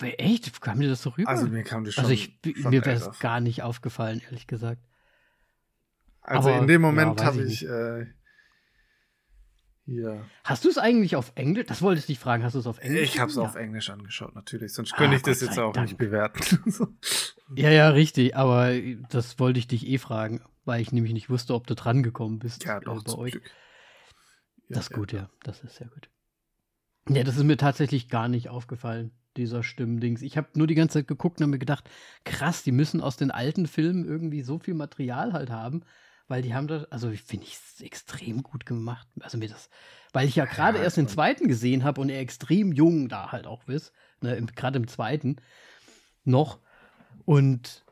echt? 0.00 0.60
Kam 0.60 0.80
dir 0.80 0.88
das 0.88 1.02
so 1.02 1.10
rüber? 1.10 1.28
Also 1.28 1.48
mir 1.48 1.64
kam 1.64 1.84
das 1.84 1.94
schon. 1.94 2.04
Also 2.04 2.14
ich, 2.14 2.38
schon 2.60 2.70
mir 2.70 2.84
wäre 2.84 2.96
es 2.96 3.18
gar 3.18 3.40
nicht 3.40 3.62
aufgefallen, 3.62 4.20
ehrlich 4.26 4.46
gesagt. 4.46 4.82
Also 6.20 6.50
aber- 6.50 6.60
in 6.60 6.66
dem 6.66 6.82
ja, 6.82 6.88
Moment 6.88 7.18
weiß 7.18 7.26
habe 7.26 7.42
ich 7.42 7.62
ich 7.62 7.68
äh, 7.68 8.06
hier. 9.90 10.24
Hast 10.44 10.64
du 10.64 10.68
es 10.68 10.78
eigentlich 10.78 11.16
auf 11.16 11.32
Englisch? 11.34 11.66
Das 11.66 11.82
wollte 11.82 11.98
ich 12.00 12.06
dich 12.06 12.18
fragen. 12.18 12.42
Hast 12.42 12.54
du 12.54 12.58
es 12.60 12.66
auf 12.66 12.78
Englisch? 12.78 13.02
Ich 13.14 13.18
habe 13.20 13.28
es 13.30 13.36
gesehen? 13.36 13.48
auf 13.48 13.56
Englisch 13.56 13.90
angeschaut, 13.90 14.34
natürlich. 14.34 14.72
Sonst 14.72 14.92
Ah, 14.94 14.96
könnte 14.96 15.16
ich 15.16 15.22
Gott 15.22 15.32
das 15.32 15.40
jetzt 15.40 15.58
auch 15.58 15.72
Dank. 15.72 15.88
nicht 15.88 15.98
bewerten. 15.98 16.96
Ja, 17.56 17.68
ja, 17.70 17.88
richtig. 17.88 18.36
Aber 18.36 18.70
das 19.10 19.40
wollte 19.40 19.58
ich 19.58 19.66
dich 19.66 19.84
eh 19.88 19.98
fragen, 19.98 20.40
weil 20.64 20.80
ich 20.80 20.92
nämlich 20.92 21.12
nicht 21.12 21.30
wusste, 21.30 21.52
ob 21.54 21.66
du 21.66 21.74
dran 21.74 22.04
gekommen 22.04 22.38
bist 22.38 22.64
ja, 22.64 22.78
äh, 22.78 22.80
doch, 22.84 23.02
bei 23.02 23.10
zum 23.10 23.20
euch. 23.20 23.32
Glück. 23.32 23.50
Ja, 24.68 24.76
das 24.76 24.84
ist 24.84 24.92
gut, 24.92 25.12
ja. 25.12 25.28
Das 25.42 25.60
ist 25.64 25.74
sehr 25.74 25.88
gut. 25.88 26.08
Ja, 27.08 27.24
das 27.24 27.36
ist 27.36 27.42
mir 27.42 27.56
tatsächlich 27.56 28.08
gar 28.08 28.28
nicht 28.28 28.50
aufgefallen, 28.50 29.10
dieser 29.36 29.64
Stimmdings. 29.64 30.22
Ich 30.22 30.36
habe 30.36 30.46
nur 30.54 30.68
die 30.68 30.76
ganze 30.76 31.00
Zeit 31.00 31.08
geguckt 31.08 31.38
und 31.40 31.42
habe 31.44 31.50
mir 31.50 31.58
gedacht, 31.58 31.90
krass, 32.24 32.62
die 32.62 32.70
müssen 32.70 33.00
aus 33.00 33.16
den 33.16 33.32
alten 33.32 33.66
Filmen 33.66 34.04
irgendwie 34.04 34.42
so 34.42 34.60
viel 34.60 34.74
Material 34.74 35.32
halt 35.32 35.50
haben, 35.50 35.82
weil 36.30 36.42
die 36.42 36.54
haben 36.54 36.68
da, 36.68 36.86
also 36.90 37.10
finde 37.10 37.44
ich 37.46 37.54
es 37.54 37.80
extrem 37.80 38.42
gut 38.42 38.64
gemacht. 38.64 39.08
Also 39.18 39.36
mir 39.36 39.48
das, 39.48 39.68
weil 40.12 40.28
ich 40.28 40.36
ja 40.36 40.44
gerade 40.44 40.78
Ja, 40.78 40.84
erst 40.84 40.96
den 40.96 41.08
zweiten 41.08 41.48
gesehen 41.48 41.82
habe 41.82 42.00
und 42.00 42.08
er 42.08 42.20
extrem 42.20 42.72
jung 42.72 43.08
da 43.08 43.32
halt 43.32 43.46
auch 43.46 43.66
ist, 43.68 43.92
ne, 44.20 44.40
gerade 44.54 44.78
im 44.78 44.86
zweiten 44.86 45.36
noch. 46.24 46.60
Und 47.24 47.84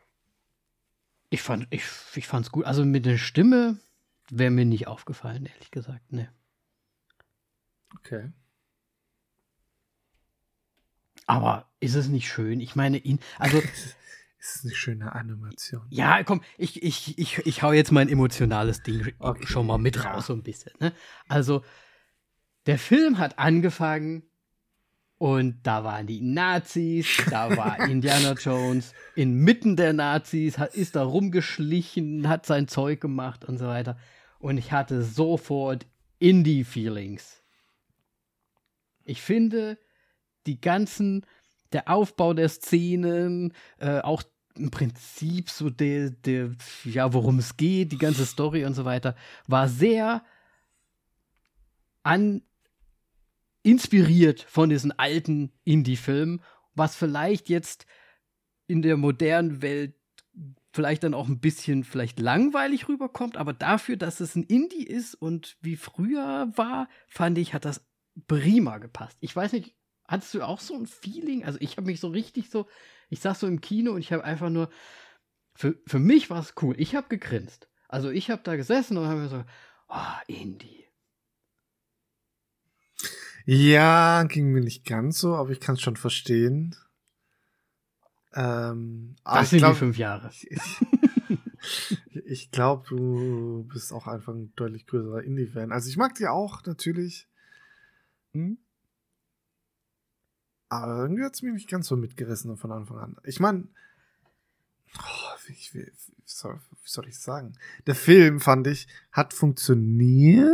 ich 1.31 1.43
fand, 1.43 1.67
ich, 1.71 1.83
ich 2.15 2.27
fand's 2.27 2.53
gut. 2.53 2.65
Also 2.65 2.85
mit 2.85 3.07
der 3.07 3.19
Stimme 3.19 3.79
wäre 4.31 4.51
mir 4.51 4.65
nicht 4.65 4.87
aufgefallen, 4.87 5.47
ehrlich 5.47 5.71
gesagt. 5.71 6.13
Ne. 6.13 6.33
Okay. 7.97 8.31
Aber 11.27 11.69
ist 11.81 11.95
es 11.95 12.09
nicht 12.09 12.29
schön? 12.29 12.61
Ich 12.61 12.77
meine, 12.77 12.99
ihn, 12.99 13.19
also 13.39 13.63
Ist 14.39 14.65
eine 14.65 14.75
schöne 14.75 15.15
Animation. 15.15 15.87
Ja, 15.91 16.23
komm, 16.23 16.43
ich, 16.57 16.83
ich, 16.83 17.19
ich, 17.19 17.39
ich 17.39 17.63
hau 17.63 17.73
jetzt 17.73 17.91
mein 17.91 18.09
emotionales 18.09 18.83
Ding 18.83 19.13
Okay, 19.19 19.47
schon 19.47 19.67
mal 19.67 19.79
mit 19.79 20.05
raus, 20.05 20.27
so 20.27 20.33
ein 20.33 20.43
bisschen. 20.43 20.73
Ne? 20.79 20.93
Also, 21.29 21.65
der 22.67 22.79
Film 22.79 23.19
hat 23.19 23.39
angefangen 23.39 24.23
und 25.19 25.59
da 25.65 25.83
waren 25.83 26.07
die 26.07 26.21
Nazis, 26.21 27.25
da 27.29 27.57
war 27.57 27.81
Indiana 27.89 28.35
Jones 28.35 28.95
inmitten 29.17 29.75
der 29.75 29.93
Nazis, 29.93 30.59
hat, 30.59 30.75
ist 30.75 30.95
da 30.95 31.03
rumgeschlichen, 31.03 32.29
hat 32.29 32.47
sein 32.47 32.69
Zeug 32.69 33.01
gemacht 33.01 33.45
und 33.45 33.59
so 33.59 33.67
weiter. 33.67 33.99
Und 34.39 34.57
ich 34.59 34.71
hatte 34.71 35.03
sofort 35.03 35.87
Indie-Feelings. 36.21 37.43
Ich 39.05 39.21
finde, 39.21 39.79
die 40.47 40.61
ganzen, 40.61 41.27
der 41.73 41.89
Aufbau 41.89 42.35
der 42.35 42.49
Szenen, 42.49 43.53
äh, 43.79 44.01
auch 44.01 44.23
im 44.57 44.71
Prinzip 44.71 45.51
so 45.51 45.71
der, 45.71 46.11
der, 46.11 46.51
ja, 46.85 47.13
worum 47.13 47.39
es 47.39 47.57
geht, 47.57 47.93
die 47.93 47.99
ganze 47.99 48.27
Story 48.27 48.65
und 48.65 48.75
so 48.75 48.85
weiter, 48.85 49.15
war 49.47 49.69
sehr 49.69 50.25
an 52.03 52.43
inspiriert 53.63 54.43
von 54.43 54.71
diesen 54.71 54.99
alten 54.99 55.53
Indie-Filmen, 55.65 56.41
was 56.75 56.97
vielleicht 56.97 57.49
jetzt 57.49 57.87
in 58.67 58.83
der 58.83 58.97
modernen 58.97 59.63
Welt 59.63 59.95
vielleicht 60.73 61.03
dann 61.03 61.15
auch 61.15 61.29
ein 61.29 61.41
bisschen 61.41 61.83
vielleicht 61.85 62.21
langweilig 62.21 62.89
rüberkommt, 62.89 63.37
aber 63.37 63.53
dafür, 63.53 63.97
dass 63.97 64.21
es 64.21 64.37
ein 64.37 64.45
Indie 64.45 64.87
ist 64.87 65.15
und 65.15 65.57
wie 65.61 65.77
früher 65.77 66.53
war, 66.55 66.89
fand 67.09 67.37
ich, 67.39 67.53
hat 67.53 67.65
das 67.65 67.85
prima 68.27 68.79
gepasst. 68.79 69.17
Ich 69.21 69.35
weiß 69.35 69.53
nicht, 69.53 69.75
hattest 70.09 70.35
du 70.35 70.43
auch 70.43 70.61
so 70.61 70.75
ein 70.75 70.87
Feeling? 70.87 71.45
Also 71.45 71.59
ich 71.61 71.77
habe 71.77 71.87
mich 71.87 72.01
so 72.01 72.09
richtig 72.09 72.51
so, 72.51 72.67
ich 73.11 73.21
saß 73.21 73.41
so 73.41 73.47
im 73.47 73.61
Kino 73.61 73.93
und 73.93 74.01
ich 74.01 74.13
habe 74.13 74.25
einfach 74.25 74.51
nur, 74.51 74.71
für, 75.55 75.79
für 75.87 75.99
mich 75.99 76.31
war 76.31 76.41
es 76.41 76.55
cool. 76.63 76.75
Ich 76.79 76.97
habe 76.97 77.09
gegrinst. 77.09 77.69
Also 77.89 78.11
ich 78.11 78.31
habe 78.31 78.43
da 78.43 78.57
gesessen 78.57 78.97
und 78.97 79.07
habe 79.07 79.21
mir 79.21 79.29
so, 79.29 79.45
oh, 79.89 80.17
Indie. 80.27 80.87
Ja, 83.45 84.25
ging 84.25 84.53
mir 84.53 84.61
nicht 84.61 84.85
ganz 84.85 85.19
so, 85.19 85.35
aber 85.35 85.51
ich 85.51 85.61
kann 85.61 85.77
es 85.77 85.81
schon 85.81 85.97
verstehen. 85.97 86.77
Ähm, 88.35 89.17
das 89.25 89.51
sind 89.51 89.61
glaub, 89.61 89.73
die 89.73 89.79
fünf 89.79 89.99
Jahre. 89.99 90.31
Ich, 91.61 91.97
ich, 92.11 92.25
ich 92.25 92.51
glaube, 92.51 92.87
du 92.89 93.65
bist 93.65 93.93
auch 93.93 94.07
einfach 94.07 94.33
ein 94.33 94.53
deutlich 94.55 94.87
größerer 94.87 95.25
Indie-Fan. 95.25 95.73
Also 95.73 95.91
ich 95.91 95.97
mag 95.97 96.15
die 96.15 96.29
auch 96.29 96.65
natürlich. 96.65 97.27
Hm? 98.33 98.59
Aber 100.69 100.99
irgendwie 100.99 101.25
hat 101.25 101.35
es 101.35 101.43
mich 101.43 101.53
nicht 101.53 101.71
ganz 101.71 101.89
so 101.89 101.97
mitgerissen 101.97 102.57
von 102.57 102.73
Anfang 102.73 102.99
an. 102.99 103.17
Ich 103.25 103.41
meine, 103.41 103.69
oh, 104.99 105.37
wie, 105.47 105.57
wie, 105.73 105.91
soll, 106.25 106.55
wie 106.55 106.91
soll 106.91 107.09
ich 107.09 107.19
sagen? 107.19 107.55
Der 107.87 107.95
Film, 107.95 108.41
fand 108.41 108.67
ich, 108.67 108.87
hat 109.13 109.33
funktioniert 109.33 110.49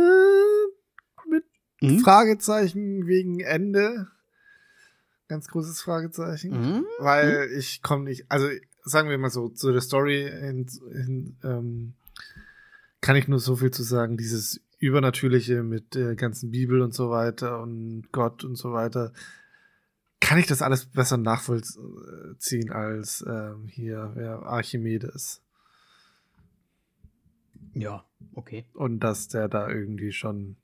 mit 1.29 1.43
mhm. 1.81 1.99
Fragezeichen 1.99 3.07
wegen 3.07 3.41
Ende. 3.41 4.07
Ganz 5.27 5.47
großes 5.47 5.81
Fragezeichen. 5.81 6.51
Mhm. 6.51 6.85
Weil 6.99 7.49
mhm. 7.49 7.57
ich 7.57 7.81
komme 7.81 8.05
nicht, 8.05 8.25
also 8.29 8.47
sagen 8.83 9.09
wir 9.09 9.17
mal 9.17 9.29
so, 9.29 9.49
zu 9.49 9.71
der 9.71 9.81
Story 9.81 10.27
in, 10.27 10.67
in, 10.91 11.37
ähm, 11.43 11.93
kann 13.01 13.15
ich 13.15 13.27
nur 13.27 13.39
so 13.39 13.57
viel 13.57 13.71
zu 13.71 13.83
sagen. 13.83 14.15
Dieses 14.17 14.61
Übernatürliche 14.79 15.63
mit 15.63 15.95
der 15.95 16.15
ganzen 16.15 16.51
Bibel 16.51 16.81
und 16.81 16.93
so 16.93 17.09
weiter 17.09 17.61
und 17.61 18.11
Gott 18.11 18.43
und 18.43 18.55
so 18.55 18.71
weiter 18.71 19.11
kann 20.25 20.39
ich 20.39 20.47
das 20.47 20.63
alles 20.63 20.87
besser 20.87 21.17
nachvollziehen 21.17 22.71
als 22.71 23.23
ähm, 23.27 23.67
hier, 23.67 24.11
wer 24.15 24.41
Archimedes. 24.41 25.43
Ja, 27.73 28.03
okay. 28.33 28.65
Und 28.73 29.01
dass 29.01 29.27
der 29.27 29.47
da 29.47 29.69
irgendwie 29.69 30.11
schon 30.11 30.57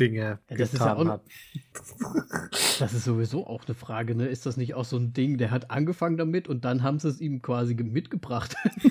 Dinge 0.00 0.40
ja, 0.50 0.56
das 0.56 0.72
getan 0.72 0.98
ist 0.98 1.04
ja 1.04 1.12
hat. 1.12 1.22
Das 2.80 2.94
ist 2.94 3.04
sowieso 3.04 3.46
auch 3.46 3.64
eine 3.64 3.76
Frage, 3.76 4.16
ne? 4.16 4.26
Ist 4.26 4.44
das 4.44 4.56
nicht 4.56 4.74
auch 4.74 4.84
so 4.84 4.96
ein 4.96 5.12
Ding, 5.12 5.38
der 5.38 5.52
hat 5.52 5.70
angefangen 5.70 6.16
damit 6.16 6.48
und 6.48 6.64
dann 6.64 6.82
haben 6.82 6.98
sie 6.98 7.10
es 7.10 7.20
ihm 7.20 7.42
quasi 7.42 7.74
mitgebracht? 7.74 8.56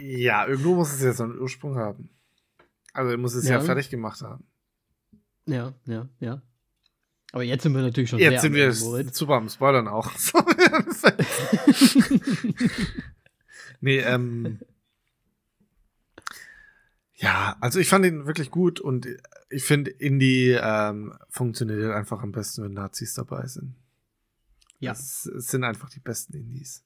ja, 0.00 0.46
irgendwo 0.46 0.76
muss 0.76 0.94
es 0.94 1.02
ja 1.02 1.12
so 1.12 1.24
einen 1.24 1.38
Ursprung 1.38 1.76
haben. 1.76 2.08
Also 2.94 3.10
er 3.10 3.18
muss 3.18 3.34
es 3.34 3.46
ja, 3.46 3.56
ja 3.56 3.60
fertig 3.60 3.90
gemacht 3.90 4.22
haben. 4.22 4.46
Ja, 5.44 5.74
ja, 5.84 6.08
ja. 6.20 6.40
Aber 7.34 7.42
jetzt 7.42 7.64
sind 7.64 7.74
wir 7.74 7.82
natürlich 7.82 8.10
schon 8.10 8.20
jetzt 8.20 8.42
sind 8.42 8.54
wir 8.54 8.72
super 8.72 9.34
am 9.34 9.48
Spoilern 9.48 9.88
auch. 9.88 10.08
nee, 13.80 13.98
ähm. 13.98 14.60
Ja, 17.14 17.56
also 17.60 17.80
ich 17.80 17.88
fand 17.88 18.06
ihn 18.06 18.26
wirklich 18.26 18.52
gut 18.52 18.78
und 18.78 19.08
ich 19.50 19.64
finde, 19.64 19.90
Indie 19.90 20.52
ähm, 20.52 21.12
funktioniert 21.28 21.90
einfach 21.90 22.22
am 22.22 22.30
besten, 22.30 22.62
wenn 22.62 22.74
Nazis 22.74 23.14
dabei 23.14 23.48
sind. 23.48 23.74
Ja. 24.78 24.92
Es, 24.92 25.26
es 25.26 25.48
sind 25.48 25.64
einfach 25.64 25.90
die 25.90 25.98
besten 25.98 26.34
Indies. 26.34 26.84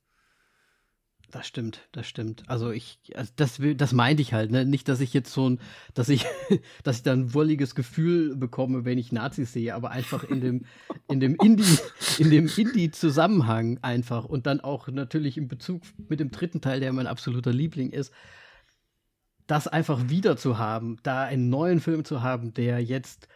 Das 1.30 1.46
stimmt, 1.46 1.86
das 1.92 2.06
stimmt. 2.06 2.42
Also 2.46 2.70
ich, 2.70 2.98
also 3.14 3.30
das 3.36 3.60
will, 3.60 3.74
das 3.74 3.92
meinte 3.92 4.22
ich 4.22 4.32
halt, 4.32 4.50
ne? 4.50 4.64
Nicht, 4.64 4.88
dass 4.88 5.00
ich 5.00 5.12
jetzt 5.12 5.30
so 5.30 5.50
ein, 5.50 5.60
dass 5.92 6.08
ich, 6.08 6.24
dass 6.84 6.96
ich 6.96 7.02
da 7.02 7.12
ein 7.12 7.34
wolliges 7.34 7.74
Gefühl 7.74 8.34
bekomme, 8.34 8.86
wenn 8.86 8.96
ich 8.96 9.12
Nazis 9.12 9.52
sehe, 9.52 9.74
aber 9.74 9.90
einfach 9.90 10.24
in 10.24 10.40
dem, 10.40 10.64
in 11.08 11.20
dem 11.20 11.36
Indie, 11.36 11.78
in 12.18 12.30
dem 12.30 12.48
Indie-Zusammenhang 12.48 13.78
einfach 13.82 14.24
und 14.24 14.46
dann 14.46 14.60
auch 14.60 14.88
natürlich 14.88 15.36
im 15.36 15.48
Bezug 15.48 15.82
mit 16.08 16.18
dem 16.18 16.30
dritten 16.30 16.62
Teil, 16.62 16.80
der 16.80 16.94
mein 16.94 17.06
absoluter 17.06 17.52
Liebling 17.52 17.90
ist, 17.90 18.10
das 19.46 19.68
einfach 19.68 20.08
wieder 20.08 20.38
zu 20.38 20.56
haben, 20.56 20.96
da 21.02 21.24
einen 21.24 21.50
neuen 21.50 21.80
Film 21.80 22.06
zu 22.06 22.22
haben, 22.22 22.54
der 22.54 22.82
jetzt 22.82 23.28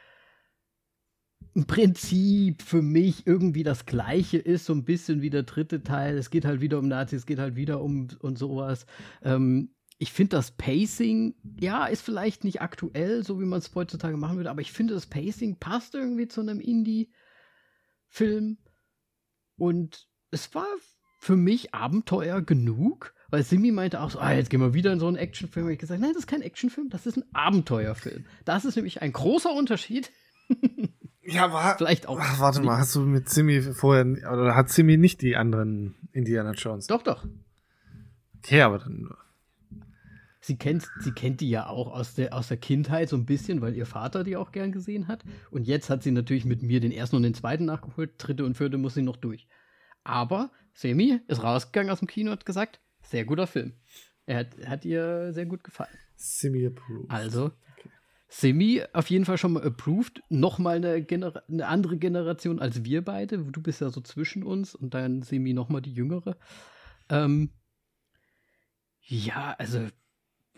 im 1.54 1.66
Prinzip 1.66 2.62
für 2.62 2.80
mich 2.80 3.26
irgendwie 3.26 3.62
das 3.62 3.84
gleiche 3.84 4.38
ist, 4.38 4.64
so 4.64 4.72
ein 4.72 4.84
bisschen 4.84 5.20
wie 5.20 5.30
der 5.30 5.42
dritte 5.42 5.82
Teil. 5.82 6.16
Es 6.16 6.30
geht 6.30 6.44
halt 6.44 6.60
wieder 6.60 6.78
um 6.78 6.88
Nazis, 6.88 7.20
es 7.20 7.26
geht 7.26 7.38
halt 7.38 7.56
wieder 7.56 7.82
um 7.82 8.08
und 8.20 8.38
sowas. 8.38 8.86
Ähm, 9.22 9.74
ich 9.98 10.12
finde 10.12 10.36
das 10.36 10.52
Pacing, 10.52 11.34
ja, 11.60 11.86
ist 11.86 12.02
vielleicht 12.02 12.42
nicht 12.42 12.62
aktuell, 12.62 13.22
so 13.22 13.38
wie 13.38 13.44
man 13.44 13.60
es 13.60 13.72
heutzutage 13.74 14.16
machen 14.16 14.36
würde, 14.36 14.50
aber 14.50 14.62
ich 14.62 14.72
finde 14.72 14.94
das 14.94 15.06
Pacing 15.06 15.58
passt 15.58 15.94
irgendwie 15.94 16.26
zu 16.26 16.40
einem 16.40 16.58
Indie-Film. 16.58 18.58
Und 19.56 20.08
es 20.30 20.54
war 20.54 20.66
für 21.20 21.36
mich 21.36 21.72
Abenteuer 21.72 22.40
genug, 22.40 23.14
weil 23.30 23.44
Simi 23.44 23.70
meinte 23.70 24.00
auch 24.00 24.10
so, 24.10 24.18
ah, 24.18 24.32
jetzt 24.32 24.50
gehen 24.50 24.60
wir 24.60 24.74
wieder 24.74 24.92
in 24.92 24.98
so 24.98 25.06
einen 25.06 25.16
Actionfilm. 25.16 25.66
Und 25.66 25.72
ich 25.72 25.78
gesagt, 25.78 26.00
nein, 26.00 26.14
das 26.14 26.24
ist 26.24 26.26
kein 26.26 26.42
Actionfilm, 26.42 26.88
das 26.88 27.06
ist 27.06 27.18
ein 27.18 27.24
Abenteuerfilm. 27.32 28.24
Das 28.44 28.64
ist 28.64 28.74
nämlich 28.74 29.02
ein 29.02 29.12
großer 29.12 29.52
Unterschied. 29.52 30.10
Ja, 31.24 31.52
war. 31.52 31.76
Vielleicht 31.76 32.08
auch. 32.08 32.18
Ach, 32.20 32.40
warte 32.40 32.62
mal, 32.62 32.78
hast 32.78 32.94
du 32.96 33.00
mit 33.00 33.28
Simi 33.28 33.60
vorher. 33.60 34.04
Oder 34.06 34.56
hat 34.56 34.70
Simi 34.70 34.96
nicht 34.96 35.20
die 35.22 35.36
anderen 35.36 35.94
Indiana 36.12 36.52
Jones? 36.52 36.86
Doch, 36.86 37.02
doch. 37.02 37.26
Okay, 38.38 38.62
aber 38.62 38.78
dann. 38.78 39.10
Sie 40.40 40.56
kennt, 40.56 40.90
sie 40.98 41.12
kennt 41.12 41.40
die 41.40 41.50
ja 41.50 41.68
auch 41.68 41.92
aus 41.92 42.14
der, 42.14 42.34
aus 42.34 42.48
der 42.48 42.56
Kindheit 42.56 43.08
so 43.08 43.16
ein 43.16 43.26
bisschen, 43.26 43.60
weil 43.60 43.76
ihr 43.76 43.86
Vater 43.86 44.24
die 44.24 44.36
auch 44.36 44.50
gern 44.50 44.72
gesehen 44.72 45.06
hat. 45.06 45.22
Und 45.52 45.68
jetzt 45.68 45.88
hat 45.88 46.02
sie 46.02 46.10
natürlich 46.10 46.44
mit 46.44 46.64
mir 46.64 46.80
den 46.80 46.90
ersten 46.90 47.14
und 47.14 47.22
den 47.22 47.34
zweiten 47.34 47.64
nachgeholt. 47.64 48.14
Dritte 48.18 48.44
und 48.44 48.56
vierte 48.56 48.76
muss 48.76 48.94
sie 48.94 49.02
noch 49.02 49.16
durch. 49.16 49.46
Aber 50.02 50.50
Semi 50.74 51.20
ist 51.28 51.44
rausgegangen 51.44 51.92
aus 51.92 52.00
dem 52.00 52.08
Kino 52.08 52.32
und 52.32 52.38
hat 52.38 52.46
gesagt, 52.46 52.80
sehr 53.02 53.24
guter 53.24 53.46
Film. 53.46 53.74
Er 54.26 54.38
hat, 54.38 54.48
hat 54.66 54.84
ihr 54.84 55.32
sehr 55.32 55.46
gut 55.46 55.62
gefallen. 55.62 55.96
Semi 56.16 56.66
approved. 56.66 57.08
Also, 57.08 57.52
Semi 58.34 58.82
auf 58.94 59.10
jeden 59.10 59.26
Fall 59.26 59.36
schon 59.36 59.52
mal 59.52 59.62
approved. 59.62 60.22
Nochmal 60.30 60.76
eine, 60.76 61.06
eine 61.48 61.66
andere 61.68 61.98
Generation 61.98 62.60
als 62.60 62.82
wir 62.82 63.04
beide. 63.04 63.36
Du 63.36 63.60
bist 63.60 63.82
ja 63.82 63.90
so 63.90 64.00
zwischen 64.00 64.42
uns 64.42 64.74
und 64.74 64.94
dann 64.94 65.20
Semi 65.20 65.52
nochmal 65.52 65.82
die 65.82 65.92
jüngere. 65.92 66.38
Ähm, 67.10 67.50
ja, 69.02 69.54
also, 69.58 69.86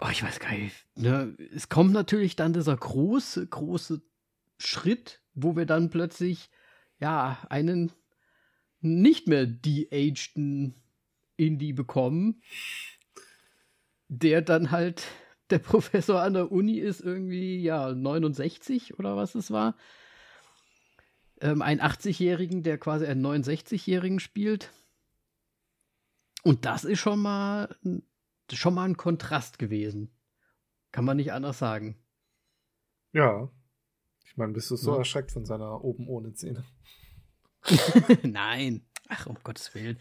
oh, 0.01 0.09
ich 0.09 0.23
weiß 0.23 0.39
gar 0.39 0.53
nicht. 0.53 0.87
Ne? 0.95 1.37
Es 1.53 1.69
kommt 1.69 1.93
natürlich 1.93 2.37
dann 2.37 2.53
dieser 2.53 2.77
große, 2.77 3.49
große 3.49 4.03
Schritt, 4.57 5.21
wo 5.35 5.57
wir 5.57 5.67
dann 5.67 5.91
plötzlich, 5.91 6.51
ja, 7.01 7.39
einen 7.51 7.91
nicht 8.83 9.27
mehr 9.27 9.47
de-ageden 9.47 10.77
Indie 11.37 11.73
bekommen, 11.73 12.41
der 14.07 14.43
dann 14.43 14.71
halt 14.71 15.09
der 15.51 15.59
Professor 15.61 16.21
an 16.21 16.35
der 16.35 16.51
Uni 16.51 16.79
ist 16.79 17.01
irgendwie, 17.01 17.63
ja, 17.63 17.93
69 17.93 18.99
oder 18.99 19.17
was 19.17 19.35
es 19.35 19.51
war. 19.51 19.77
Ähm, 21.41 21.63
ein 21.63 21.81
80-Jährigen, 21.81 22.63
der 22.63 22.79
quasi 22.79 23.07
einen 23.07 23.25
69-Jährigen 23.25 24.21
spielt. 24.21 24.73
Und 26.43 26.65
das 26.65 26.85
ist 26.85 27.01
schon 27.01 27.21
mal, 27.21 27.75
schon 28.53 28.75
mal 28.75 28.85
ein 28.85 28.97
Kontrast 28.97 29.59
gewesen. 29.59 30.11
Kann 30.93 31.05
man 31.05 31.17
nicht 31.17 31.33
anders 31.33 31.59
sagen. 31.59 31.97
Ja. 33.13 33.51
Ich 34.27 34.37
meine, 34.37 34.53
bist 34.53 34.71
du 34.71 34.77
so 34.77 34.93
ja. 34.93 34.99
erschreckt 34.99 35.33
von 35.33 35.45
seiner 35.45 35.83
oben 35.83 36.09
ohne 36.09 36.35
Szene? 36.35 36.65
Nein. 38.23 38.87
Ach, 39.09 39.27
um 39.27 39.37
Gottes 39.43 39.75
Willen. 39.75 39.99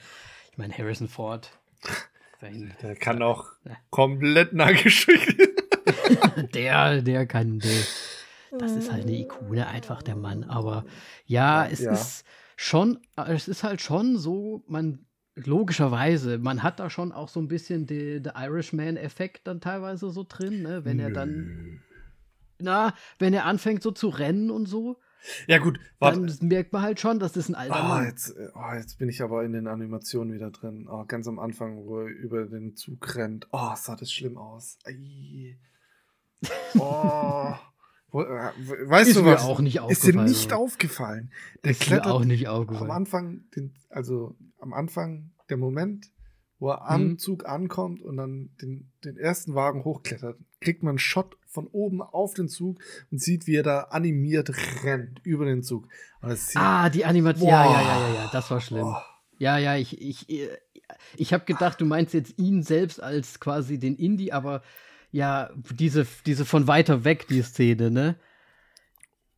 Ich 0.52 0.58
meine, 0.58 0.78
Harrison 0.78 1.08
Ford 1.08 1.52
sein. 2.44 2.74
Der 2.82 2.96
kann 2.96 3.22
auch 3.22 3.46
ja. 3.66 3.78
komplett 3.90 4.54
nagelschickt. 4.54 5.38
der, 6.54 7.02
der 7.02 7.26
kann, 7.26 7.60
der, 7.60 7.84
das 8.60 8.74
ist 8.74 8.92
halt 8.92 9.04
eine 9.04 9.18
Ikone 9.18 9.68
einfach, 9.68 10.02
der 10.02 10.16
Mann. 10.16 10.44
Aber 10.44 10.86
ja, 11.26 11.66
es 11.66 11.82
ja. 11.82 11.94
ist 11.94 12.26
schon, 12.56 13.00
es 13.28 13.48
ist 13.48 13.64
halt 13.64 13.82
schon 13.82 14.18
so, 14.18 14.64
man, 14.68 15.06
logischerweise, 15.36 16.38
man 16.38 16.64
hat 16.64 16.80
da 16.80 16.90
schon 16.90 17.12
auch 17.12 17.30
so 17.30 17.40
ein 17.40 17.48
bisschen 17.48 17.88
den 17.88 18.24
Irishman-Effekt 18.26 19.48
dann 19.48 19.62
teilweise 19.62 20.10
so 20.12 20.26
drin, 20.28 20.62
ne? 20.62 20.86
wenn 20.86 21.00
er 21.00 21.10
dann, 21.12 21.82
na, 22.60 22.94
wenn 23.20 23.34
er 23.34 23.46
anfängt 23.46 23.82
so 23.82 23.92
zu 23.92 24.10
rennen 24.10 24.52
und 24.52 24.68
so. 24.68 25.00
Ja, 25.48 25.58
gut, 25.60 25.80
warte. 26.00 26.22
Dann 26.22 26.48
merkt 26.48 26.74
man 26.74 26.82
halt 26.82 27.00
schon, 27.00 27.20
dass 27.20 27.34
das 27.34 27.50
ein 27.50 27.56
alter 27.56 27.82
oh, 27.84 27.88
Mann 27.88 28.06
jetzt, 28.06 28.36
oh, 28.56 28.74
jetzt 28.76 28.98
bin 28.98 29.10
ich 29.10 29.22
aber 29.22 29.44
in 29.44 29.54
den 29.54 29.68
Animationen 29.68 30.34
wieder 30.34 30.52
drin. 30.52 30.88
Oh, 30.90 31.06
ganz 31.06 31.28
am 31.28 31.40
Anfang, 31.40 31.86
wo 31.86 32.00
er 32.00 32.08
über 32.08 32.46
den 32.46 32.76
Zug 32.76 33.16
rennt. 33.16 33.48
Oh, 33.52 33.72
sah 33.76 33.96
das 33.96 34.12
schlimm 34.12 34.38
aus. 34.38 34.78
Ei. 34.86 35.58
Oh. 36.78 37.54
Äh, 38.14 38.52
weißt 38.86 39.10
ist 39.10 39.16
du 39.18 39.26
was? 39.26 39.44
Auch 39.44 39.60
nicht 39.60 39.80
ist 39.90 40.06
dir 40.06 40.22
nicht 40.22 40.54
aufgefallen? 40.54 41.32
Der 41.64 41.72
ist 41.72 41.82
klettert 41.82 42.06
mir 42.06 42.14
auch 42.14 42.26
nicht 42.26 42.48
aufgefallen. 42.48 42.92
Am 42.92 42.96
Anfang, 42.96 43.50
den, 43.56 43.74
also 43.90 44.36
am 44.60 44.74
Anfang 44.74 45.32
der 45.50 45.58
Moment, 45.58 46.12
wo 46.60 46.70
er 46.70 46.88
am 46.88 47.04
mhm. 47.04 47.18
Zug 47.18 47.46
ankommt 47.46 48.02
und 48.02 48.18
dann 48.18 48.52
den, 48.62 48.92
den 49.04 49.18
ersten 49.18 49.56
Wagen 49.56 49.84
hochklettert, 49.84 50.38
kriegt 50.64 50.84
man 50.84 50.92
einen 50.92 51.00
Shot 51.00 51.38
von 51.46 51.68
oben 51.68 52.02
auf 52.02 52.34
den 52.34 52.50
Zug 52.50 52.80
und 53.12 53.22
sieht, 53.22 53.46
wie 53.48 53.56
er 53.56 53.64
da 53.64 53.82
animiert 53.92 54.52
rennt 54.84 55.20
über 55.24 55.46
den 55.46 55.62
Zug. 55.62 55.88
ah, 56.56 56.90
die 56.90 57.06
Animation. 57.06 57.50
Ja, 57.50 57.66
ja, 57.66 57.82
ja, 57.82 58.08
ja, 58.08 58.16
ja, 58.16 58.30
das 58.32 58.50
war 58.50 58.60
schlimm. 58.60 58.82
Boah. 58.82 59.06
Ja, 59.38 59.58
ja, 59.58 59.76
ich, 59.76 60.02
ich, 60.02 60.28
ich 61.16 61.34
habe 61.34 61.46
gedacht, 61.46 61.82
du 61.82 61.86
meinst 61.86 62.14
jetzt 62.14 62.38
ihn 62.38 62.64
selbst 62.64 63.02
als 63.02 63.40
quasi 63.40 63.78
den 63.78 63.96
Indie, 63.96 64.32
aber 64.32 64.62
ja, 65.12 65.50
diese, 65.72 66.08
diese 66.26 66.46
von 66.46 66.68
weiter 66.68 67.04
weg, 67.04 67.28
die 67.28 67.42
Szene, 67.42 67.92
ne? 67.92 68.16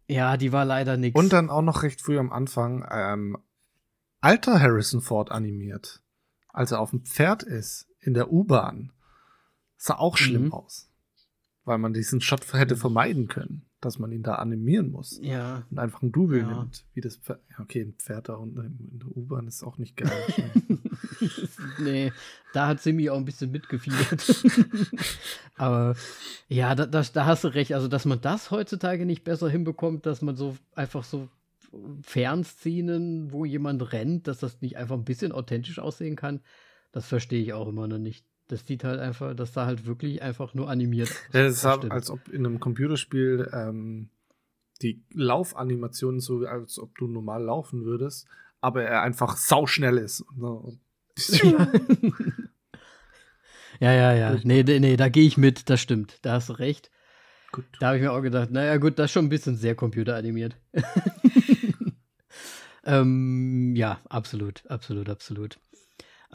Ja, 0.07 0.37
die 0.37 0.51
war 0.51 0.65
leider 0.65 0.97
nix. 0.97 1.19
Und 1.19 1.33
dann 1.33 1.49
auch 1.49 1.61
noch 1.61 1.83
recht 1.83 2.01
früh 2.01 2.19
am 2.19 2.31
Anfang 2.31 2.87
ähm, 2.91 3.37
alter 4.21 4.61
Harrison 4.61 5.01
Ford 5.01 5.31
animiert. 5.31 6.01
Als 6.49 6.71
er 6.71 6.79
auf 6.79 6.91
dem 6.91 7.01
Pferd 7.01 7.43
ist, 7.43 7.87
in 7.99 8.13
der 8.13 8.31
U-Bahn. 8.31 8.91
Sah 9.77 9.95
auch 9.95 10.17
schlimm 10.17 10.45
mhm. 10.45 10.53
aus. 10.53 10.89
Weil 11.65 11.79
man 11.79 11.93
diesen 11.93 12.21
Shot 12.21 12.53
hätte 12.53 12.77
vermeiden 12.77 13.27
können 13.27 13.65
dass 13.85 13.99
man 13.99 14.11
ihn 14.11 14.23
da 14.23 14.35
animieren 14.35 14.91
muss. 14.91 15.19
Ja. 15.21 15.63
Und 15.69 15.77
einfach 15.77 16.01
ein 16.01 16.11
Double 16.11 16.39
ja. 16.39 16.47
nimmt. 16.47 16.83
Wie 16.93 17.01
das 17.01 17.17
Pferd. 17.17 17.39
Ja, 17.51 17.59
okay, 17.59 17.81
ein 17.81 17.93
Pferd 17.93 18.29
da 18.29 18.33
unten 18.33 18.59
in 18.91 18.99
der 18.99 19.15
U-Bahn 19.15 19.47
ist 19.47 19.63
auch 19.63 19.77
nicht 19.77 19.95
geil. 19.95 20.11
nee, 21.79 22.11
da 22.53 22.67
hat 22.67 22.81
Simi 22.81 23.09
auch 23.09 23.17
ein 23.17 23.25
bisschen 23.25 23.51
mitgefiebert. 23.51 24.43
Aber 25.55 25.95
ja, 26.47 26.73
da, 26.73 26.87
da, 26.87 27.03
da 27.03 27.25
hast 27.25 27.43
du 27.43 27.49
recht. 27.49 27.73
Also, 27.73 27.87
dass 27.87 28.05
man 28.05 28.19
das 28.21 28.49
heutzutage 28.49 29.05
nicht 29.05 29.23
besser 29.23 29.49
hinbekommt, 29.49 30.07
dass 30.07 30.23
man 30.23 30.35
so 30.35 30.57
einfach 30.73 31.03
so 31.03 31.29
Fernszenen, 32.01 33.31
wo 33.31 33.45
jemand 33.45 33.93
rennt, 33.93 34.27
dass 34.27 34.39
das 34.39 34.61
nicht 34.61 34.77
einfach 34.77 34.95
ein 34.95 35.05
bisschen 35.05 35.31
authentisch 35.31 35.77
aussehen 35.77 36.15
kann, 36.15 36.41
das 36.91 37.05
verstehe 37.05 37.43
ich 37.43 37.53
auch 37.53 37.67
immer 37.67 37.87
noch 37.87 37.99
nicht. 37.99 38.25
Das 38.47 38.65
sieht 38.65 38.83
halt 38.83 38.99
einfach, 38.99 39.35
das 39.35 39.53
sah 39.53 39.65
halt 39.65 39.85
wirklich 39.85 40.21
einfach 40.21 40.53
nur 40.53 40.69
animiert 40.69 41.09
aus. 41.09 41.15
Ja, 41.33 41.43
das 41.43 41.61
sah, 41.61 41.79
als 41.89 42.09
ob 42.09 42.29
in 42.29 42.45
einem 42.45 42.59
Computerspiel 42.59 43.49
ähm, 43.53 44.09
die 44.81 45.03
Laufanimationen 45.13 46.19
so, 46.19 46.45
als 46.45 46.79
ob 46.79 46.95
du 46.97 47.07
normal 47.07 47.43
laufen 47.43 47.85
würdest, 47.85 48.27
aber 48.61 48.83
er 48.83 49.01
einfach 49.01 49.37
sauschnell 49.37 49.97
ist. 49.97 50.25
ja, 53.79 53.93
ja, 53.93 54.13
ja. 54.13 54.37
Nee, 54.43 54.63
nee, 54.63 54.97
da 54.97 55.09
gehe 55.09 55.25
ich 55.25 55.37
mit, 55.37 55.69
das 55.69 55.81
stimmt. 55.81 56.19
Da 56.23 56.33
hast 56.33 56.49
du 56.49 56.53
recht. 56.53 56.91
Gut. 57.51 57.65
Da 57.79 57.87
habe 57.87 57.97
ich 57.97 58.03
mir 58.03 58.11
auch 58.11 58.21
gedacht, 58.21 58.51
naja, 58.51 58.77
gut, 58.77 58.99
das 58.99 59.05
ist 59.05 59.11
schon 59.11 59.25
ein 59.25 59.29
bisschen 59.29 59.55
sehr 59.55 59.75
computeranimiert. 59.75 60.57
ähm, 62.83 63.73
ja, 63.77 64.01
absolut, 64.09 64.65
absolut, 64.69 65.09
absolut. 65.09 65.57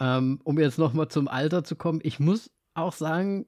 Ähm, 0.00 0.40
um 0.44 0.58
jetzt 0.58 0.78
nochmal 0.78 1.08
zum 1.08 1.28
Alter 1.28 1.62
zu 1.62 1.76
kommen, 1.76 2.00
ich 2.02 2.18
muss 2.18 2.50
auch 2.74 2.94
sagen, 2.94 3.46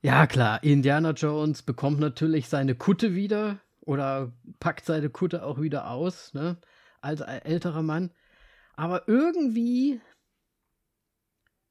ja 0.00 0.26
klar, 0.26 0.62
Indiana 0.64 1.10
Jones 1.10 1.62
bekommt 1.62 2.00
natürlich 2.00 2.48
seine 2.48 2.74
Kutte 2.74 3.14
wieder 3.14 3.60
oder 3.80 4.32
packt 4.60 4.86
seine 4.86 5.10
Kutte 5.10 5.44
auch 5.44 5.60
wieder 5.60 5.90
aus, 5.90 6.32
ne? 6.32 6.56
Als 7.02 7.20
älterer 7.20 7.82
Mann. 7.82 8.10
Aber 8.74 9.08
irgendwie, 9.08 10.00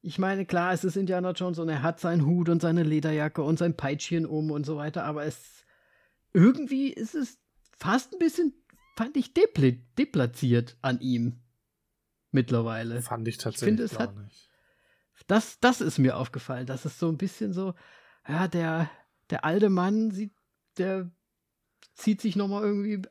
ich 0.02 0.20
meine, 0.20 0.46
klar, 0.46 0.74
es 0.74 0.84
ist 0.84 0.96
Indiana 0.96 1.32
Jones 1.32 1.58
und 1.58 1.70
er 1.70 1.82
hat 1.82 2.00
seinen 2.00 2.26
Hut 2.26 2.50
und 2.50 2.62
seine 2.62 2.84
Lederjacke 2.84 3.42
und 3.42 3.58
sein 3.58 3.76
Peitschchen 3.76 4.28
um 4.28 4.52
und 4.52 4.66
so 4.66 4.78
weiter, 4.78 5.06
aber 5.06 5.26
es 5.26 5.66
irgendwie 6.34 6.90
ist 6.90 7.16
es 7.16 7.40
fast 7.78 8.14
ein 8.14 8.20
bisschen, 8.20 8.54
fand 8.96 9.18
ich, 9.18 9.34
deplatziert 9.34 10.78
an 10.82 11.00
ihm 11.00 11.42
mittlerweile. 12.32 13.02
Fand 13.02 13.28
ich 13.28 13.38
tatsächlich 13.38 13.80
ich 13.80 13.90
finde, 13.90 14.04
hat, 14.04 14.16
nicht. 14.18 14.50
Das, 15.28 15.60
das 15.60 15.82
ist 15.82 16.00
mir 16.00 16.18
aufgefallen. 16.18 16.66
Das 16.66 16.86
ist 16.86 17.00
so 17.00 17.10
ein 17.10 17.18
bisschen 17.18 17.54
so, 17.54 17.74
ja, 18.28 18.48
der, 18.48 18.90
der 19.30 19.46
alte 19.46 19.70
Mann 19.70 20.12
sieht, 20.12 20.34
der 20.78 21.10
zieht 21.94 22.22
sich 22.22 22.36
nochmal 22.36 22.64
irgendwie 22.64 23.02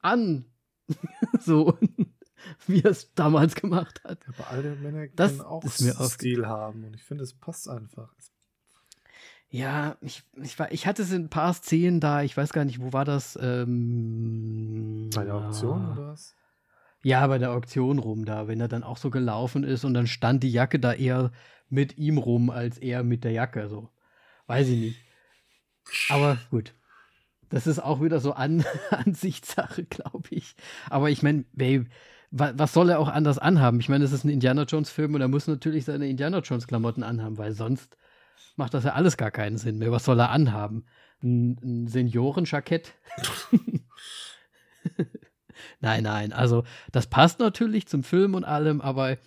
an. 0.00 0.46
so, 1.40 1.78
wie 2.66 2.82
er 2.82 2.90
es 2.90 3.12
damals 3.14 3.54
gemacht 3.54 4.02
hat. 4.04 4.20
Aber 4.28 4.50
alte 4.50 4.76
Männer 4.76 5.06
das 5.14 5.32
können 5.32 5.40
auch 5.42 5.64
ist 5.64 5.82
mir 5.82 5.94
Stil 6.08 6.46
haben 6.46 6.84
und 6.84 6.94
ich 6.94 7.02
finde, 7.02 7.24
es 7.24 7.34
passt 7.34 7.68
einfach. 7.68 8.14
Ja, 9.48 9.96
ich, 10.00 10.24
ich, 10.42 10.58
war, 10.58 10.72
ich 10.72 10.86
hatte 10.86 11.02
es 11.02 11.12
in 11.12 11.24
ein 11.24 11.30
paar 11.30 11.54
Szenen 11.54 12.00
da, 12.00 12.22
ich 12.22 12.36
weiß 12.36 12.52
gar 12.52 12.64
nicht, 12.64 12.80
wo 12.80 12.92
war 12.92 13.04
das? 13.04 13.38
Ähm, 13.40 15.10
Bei 15.14 15.24
der 15.24 15.34
Auktion 15.34 15.92
oder 15.92 16.08
was? 16.08 16.34
Ja, 17.04 17.26
bei 17.26 17.36
der 17.36 17.52
Auktion 17.52 17.98
rum 17.98 18.24
da, 18.24 18.48
wenn 18.48 18.60
er 18.60 18.68
dann 18.68 18.82
auch 18.82 18.96
so 18.96 19.10
gelaufen 19.10 19.62
ist 19.62 19.84
und 19.84 19.92
dann 19.92 20.06
stand 20.06 20.42
die 20.42 20.50
Jacke 20.50 20.80
da 20.80 20.94
eher 20.94 21.32
mit 21.68 21.98
ihm 21.98 22.16
rum 22.16 22.48
als 22.48 22.78
er 22.78 23.04
mit 23.04 23.24
der 23.24 23.32
Jacke. 23.32 23.68
So. 23.68 23.90
Weiß 24.46 24.68
ich 24.68 24.78
nicht. 24.78 24.98
Aber 26.08 26.38
gut. 26.50 26.74
Das 27.50 27.66
ist 27.66 27.78
auch 27.78 28.00
wieder 28.02 28.20
so 28.20 28.32
An 28.32 28.64
Ansichtssache, 28.90 29.84
glaube 29.84 30.28
ich. 30.30 30.56
Aber 30.88 31.10
ich 31.10 31.22
meine, 31.22 31.44
was 32.30 32.72
soll 32.72 32.88
er 32.88 32.98
auch 32.98 33.08
anders 33.08 33.38
anhaben? 33.38 33.80
Ich 33.80 33.90
meine, 33.90 34.04
es 34.04 34.12
ist 34.12 34.24
ein 34.24 34.30
Indiana 34.30 34.62
Jones-Film 34.62 35.14
und 35.14 35.20
er 35.20 35.28
muss 35.28 35.46
natürlich 35.46 35.84
seine 35.84 36.08
Indiana 36.08 36.38
Jones-Klamotten 36.38 37.02
anhaben, 37.02 37.36
weil 37.36 37.52
sonst 37.52 37.98
macht 38.56 38.72
das 38.72 38.84
ja 38.84 38.94
alles 38.94 39.18
gar 39.18 39.30
keinen 39.30 39.58
Sinn 39.58 39.76
mehr. 39.76 39.92
Was 39.92 40.06
soll 40.06 40.18
er 40.18 40.30
anhaben? 40.30 40.86
Ein, 41.22 41.58
ein 41.62 41.86
Seniorenjackett? 41.86 42.94
Nein, 45.84 46.04
nein. 46.04 46.32
Also, 46.32 46.64
das 46.92 47.08
passt 47.08 47.40
natürlich 47.40 47.86
zum 47.86 48.04
Film 48.04 48.34
und 48.34 48.44
allem, 48.44 48.80
aber 48.80 49.18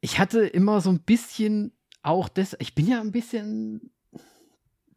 ich 0.00 0.18
hatte 0.18 0.46
immer 0.46 0.80
so 0.80 0.88
ein 0.88 1.00
bisschen 1.00 1.72
auch 2.02 2.30
das. 2.30 2.56
Ich 2.60 2.74
bin 2.74 2.88
ja 2.88 2.98
ein 3.02 3.12
bisschen 3.12 3.90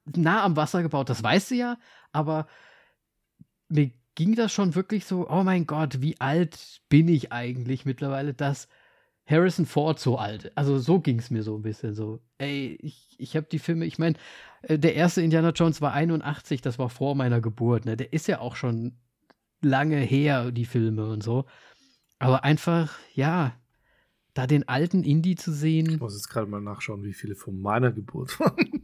nah 0.05 0.45
am 0.45 0.55
Wasser 0.55 0.83
gebaut, 0.83 1.09
das 1.09 1.21
weißt 1.21 1.51
du 1.51 1.55
ja, 1.55 1.77
aber 2.13 2.47
mir 3.67 3.91
ging 4.15 4.35
das 4.35 4.53
schon 4.53 4.73
wirklich 4.73 5.03
so, 5.03 5.29
oh 5.29 5.43
mein 5.43 5.67
Gott, 5.67 6.01
wie 6.01 6.17
alt 6.21 6.81
bin 6.87 7.09
ich 7.09 7.33
eigentlich 7.33 7.83
mittlerweile, 7.83 8.33
dass 8.33 8.69
Harrison 9.25 9.65
Ford 9.65 9.99
so 9.99 10.17
alt. 10.17 10.53
Also 10.55 10.79
so 10.79 11.01
ging 11.01 11.19
es 11.19 11.29
mir 11.29 11.43
so 11.43 11.57
ein 11.57 11.61
bisschen 11.61 11.93
so. 11.93 12.21
Ey, 12.37 12.77
ich, 12.81 13.15
ich 13.17 13.35
habe 13.35 13.47
die 13.51 13.59
Filme, 13.59 13.85
ich 13.85 13.99
meine, 13.99 14.15
äh, 14.61 14.79
der 14.79 14.95
erste 14.95 15.21
Indiana 15.21 15.49
Jones 15.49 15.81
war 15.81 15.91
81, 15.91 16.61
das 16.61 16.79
war 16.79 16.89
vor 16.89 17.15
meiner 17.15 17.41
Geburt, 17.41 17.83
ne? 17.85 17.97
Der 17.97 18.13
ist 18.13 18.27
ja 18.27 18.39
auch 18.39 18.55
schon 18.55 18.97
lange 19.65 19.97
her, 19.97 20.51
die 20.51 20.65
Filme 20.65 21.07
und 21.07 21.23
so. 21.23 21.45
Aber 22.19 22.43
einfach, 22.43 22.93
ja, 23.13 23.59
da 24.33 24.47
den 24.47 24.67
alten 24.67 25.03
Indie 25.03 25.35
zu 25.35 25.51
sehen. 25.51 25.91
Ich 25.91 25.99
muss 25.99 26.15
jetzt 26.15 26.29
gerade 26.29 26.47
mal 26.47 26.61
nachschauen, 26.61 27.03
wie 27.03 27.13
viele 27.13 27.35
von 27.35 27.61
meiner 27.61 27.91
Geburt 27.91 28.39
waren. 28.39 28.55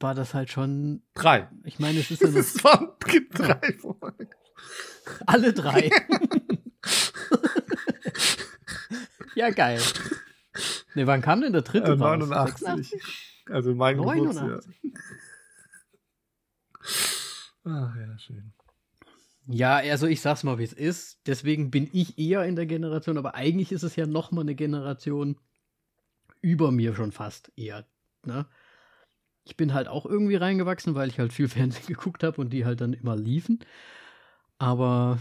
War 0.00 0.14
das 0.14 0.32
halt 0.32 0.50
schon. 0.50 1.02
Drei. 1.14 1.48
Ich 1.64 1.78
meine, 1.78 1.98
es 1.98 2.10
ist 2.10 2.22
ja. 2.22 2.28
Es 2.34 2.64
waren 2.64 2.88
drei 3.30 3.74
von 3.78 3.96
Alle 5.26 5.52
drei. 5.52 5.90
ja, 9.34 9.50
geil. 9.50 9.78
Ne, 10.94 11.06
wann 11.06 11.20
kam 11.20 11.42
denn 11.42 11.52
der 11.52 11.62
dritte 11.62 11.92
äh, 11.92 11.96
89. 11.96 12.66
Raus? 12.66 12.90
Also 13.50 13.74
mein 13.74 13.98
89. 13.98 14.40
Geburtsjahr. 14.40 14.60
Ach 17.64 17.96
ja, 17.96 18.18
schön. 18.18 18.52
Ja, 19.46 19.76
also 19.76 20.06
ich 20.06 20.20
sag's 20.20 20.44
mal, 20.44 20.58
wie 20.58 20.64
es 20.64 20.72
ist. 20.72 21.20
Deswegen 21.26 21.70
bin 21.70 21.88
ich 21.92 22.18
eher 22.18 22.44
in 22.44 22.56
der 22.56 22.66
Generation, 22.66 23.18
aber 23.18 23.34
eigentlich 23.34 23.72
ist 23.72 23.82
es 23.82 23.96
ja 23.96 24.06
noch 24.06 24.30
mal 24.30 24.42
eine 24.42 24.54
Generation 24.54 25.36
über 26.40 26.70
mir 26.70 26.94
schon 26.94 27.12
fast 27.12 27.52
eher. 27.56 27.86
Ne? 28.24 28.46
Ich 29.44 29.56
bin 29.56 29.74
halt 29.74 29.88
auch 29.88 30.06
irgendwie 30.06 30.36
reingewachsen, 30.36 30.94
weil 30.94 31.08
ich 31.08 31.18
halt 31.18 31.32
viel 31.32 31.48
Fernsehen 31.48 31.86
geguckt 31.86 32.22
habe 32.22 32.40
und 32.40 32.52
die 32.52 32.64
halt 32.64 32.80
dann 32.80 32.92
immer 32.92 33.16
liefen. 33.16 33.60
Aber 34.58 35.18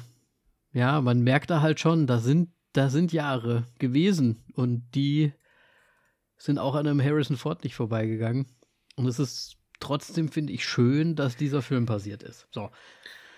ja, 0.73 1.01
man 1.01 1.21
merkt 1.21 1.49
da 1.49 1.61
halt 1.61 1.79
schon, 1.79 2.05
da 2.05 2.19
sind, 2.19 2.51
da 2.73 2.89
sind 2.89 3.11
Jahre 3.11 3.65
gewesen 3.79 4.43
und 4.53 4.83
die 4.93 5.33
sind 6.37 6.59
auch 6.59 6.75
an 6.75 6.87
einem 6.87 7.01
Harrison 7.01 7.37
Ford 7.37 7.63
nicht 7.63 7.75
vorbeigegangen. 7.75 8.45
Und 8.95 9.07
es 9.07 9.17
ist 9.17 9.58
trotzdem 9.79 10.29
finde 10.29 10.53
ich 10.53 10.67
schön, 10.67 11.15
dass 11.15 11.37
dieser 11.37 11.61
Film 11.61 11.85
passiert 11.85 12.23
ist. 12.23 12.47
So. 12.51 12.69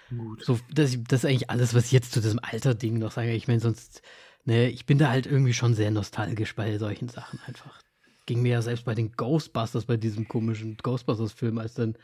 Gut. 0.09 0.43
So, 0.43 0.59
das, 0.69 0.97
das 1.07 1.23
ist 1.23 1.25
eigentlich 1.25 1.49
alles, 1.49 1.73
was 1.73 1.85
ich 1.85 1.91
jetzt 1.93 2.11
zu 2.11 2.21
diesem 2.21 2.39
Alter-Ding 2.39 2.97
noch 2.97 3.11
sage. 3.11 3.33
Ich 3.33 3.47
meine, 3.47 3.61
sonst, 3.61 4.01
ne, 4.43 4.69
ich 4.69 4.85
bin 4.85 4.97
da 4.97 5.09
halt 5.09 5.25
irgendwie 5.25 5.53
schon 5.53 5.73
sehr 5.73 5.91
nostalgisch 5.91 6.55
bei 6.55 6.77
solchen 6.77 7.07
Sachen 7.07 7.39
einfach. 7.45 7.81
ging 8.25 8.41
mir 8.41 8.53
ja 8.53 8.61
selbst 8.61 8.85
bei 8.85 8.93
den 8.93 9.13
Ghostbusters, 9.13 9.85
bei 9.85 9.97
diesem 9.97 10.27
komischen 10.27 10.77
Ghostbusters-Film, 10.77 11.57
als 11.57 11.75
dann 11.75 11.95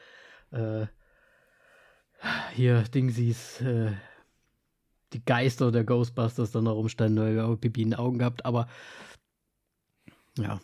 äh, 0.51 0.87
hier 2.53 2.83
Dingsies, 2.83 3.61
äh, 3.61 3.91
die 5.13 5.23
Geister 5.23 5.71
der 5.71 5.83
Ghostbusters 5.83 6.51
dann 6.51 6.65
herumstanden, 6.65 7.23
weil 7.23 7.35
wir 7.35 7.57
Pipi 7.57 7.81
in 7.81 7.91
den 7.91 7.99
Augen 7.99 8.19
gehabt, 8.19 8.45
aber 8.45 8.67
ja. 10.37 10.59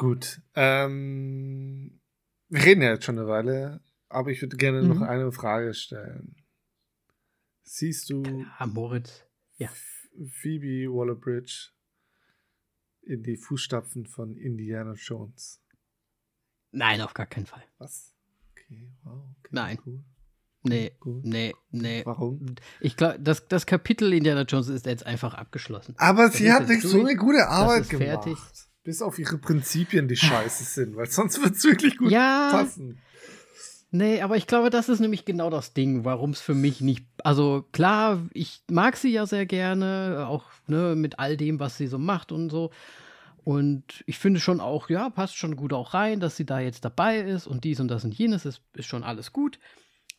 Gut. 0.00 0.40
Ähm, 0.54 2.00
wir 2.48 2.64
reden 2.64 2.80
ja 2.80 2.92
jetzt 2.92 3.04
schon 3.04 3.18
eine 3.18 3.28
Weile, 3.28 3.82
aber 4.08 4.30
ich 4.30 4.40
würde 4.40 4.56
gerne 4.56 4.80
mhm. 4.80 4.88
noch 4.88 5.02
eine 5.02 5.30
Frage 5.30 5.74
stellen. 5.74 6.36
Siehst 7.64 8.08
du 8.08 8.22
ja, 8.24 8.66
Moritz. 8.66 9.26
Ja. 9.56 9.68
Phoebe 10.30 10.90
Waller-Bridge 10.90 11.72
in 13.02 13.22
die 13.22 13.36
Fußstapfen 13.36 14.06
von 14.06 14.38
Indiana 14.38 14.94
Jones? 14.94 15.62
Nein, 16.70 17.02
auf 17.02 17.12
gar 17.12 17.26
keinen 17.26 17.44
Fall. 17.44 17.64
Was? 17.76 18.14
Okay, 18.52 18.90
wow. 19.02 19.22
Okay, 19.40 19.48
Nein. 19.50 19.78
Cool. 19.84 20.02
Nee, 20.62 20.92
Gut. 20.98 21.26
nee, 21.26 21.54
nee. 21.72 22.06
Warum? 22.06 22.54
Ich 22.80 22.96
glaube, 22.96 23.20
das, 23.20 23.46
das 23.48 23.66
Kapitel 23.66 24.14
Indiana 24.14 24.44
Jones 24.44 24.68
ist 24.68 24.86
jetzt 24.86 25.04
einfach 25.04 25.34
abgeschlossen. 25.34 25.94
Aber 25.98 26.30
sie 26.30 26.50
hat 26.50 26.68
so 26.80 27.00
eine 27.00 27.16
gute 27.16 27.48
Arbeit 27.48 27.90
gemacht. 27.90 28.24
Fertig. 28.24 28.38
Bis 28.90 29.02
auf 29.02 29.20
ihre 29.20 29.38
Prinzipien, 29.38 30.08
die 30.08 30.16
scheiße 30.16 30.64
sind, 30.64 30.96
weil 30.96 31.06
sonst 31.06 31.40
wird 31.40 31.54
es 31.54 31.62
wirklich 31.62 31.96
gut 31.96 32.10
ja, 32.10 32.48
passen. 32.50 32.98
Nee, 33.92 34.20
aber 34.20 34.36
ich 34.36 34.48
glaube, 34.48 34.68
das 34.68 34.88
ist 34.88 34.98
nämlich 34.98 35.24
genau 35.24 35.48
das 35.48 35.74
Ding, 35.74 36.04
warum 36.04 36.30
es 36.30 36.40
für 36.40 36.54
mich 36.54 36.80
nicht. 36.80 37.06
Also 37.22 37.64
klar, 37.70 38.20
ich 38.32 38.64
mag 38.68 38.96
sie 38.96 39.10
ja 39.12 39.26
sehr 39.26 39.46
gerne, 39.46 40.26
auch 40.28 40.44
ne, 40.66 40.96
mit 40.96 41.20
all 41.20 41.36
dem, 41.36 41.60
was 41.60 41.76
sie 41.76 41.86
so 41.86 41.98
macht 41.98 42.32
und 42.32 42.50
so. 42.50 42.72
Und 43.44 44.02
ich 44.06 44.18
finde 44.18 44.40
schon 44.40 44.60
auch, 44.60 44.90
ja, 44.90 45.08
passt 45.08 45.36
schon 45.36 45.54
gut 45.54 45.72
auch 45.72 45.94
rein, 45.94 46.18
dass 46.18 46.36
sie 46.36 46.46
da 46.46 46.58
jetzt 46.58 46.84
dabei 46.84 47.20
ist 47.20 47.46
und 47.46 47.62
dies 47.62 47.78
und 47.78 47.86
das 47.86 48.04
und 48.04 48.12
jenes 48.12 48.44
ist, 48.44 48.60
ist 48.74 48.86
schon 48.86 49.04
alles 49.04 49.32
gut. 49.32 49.60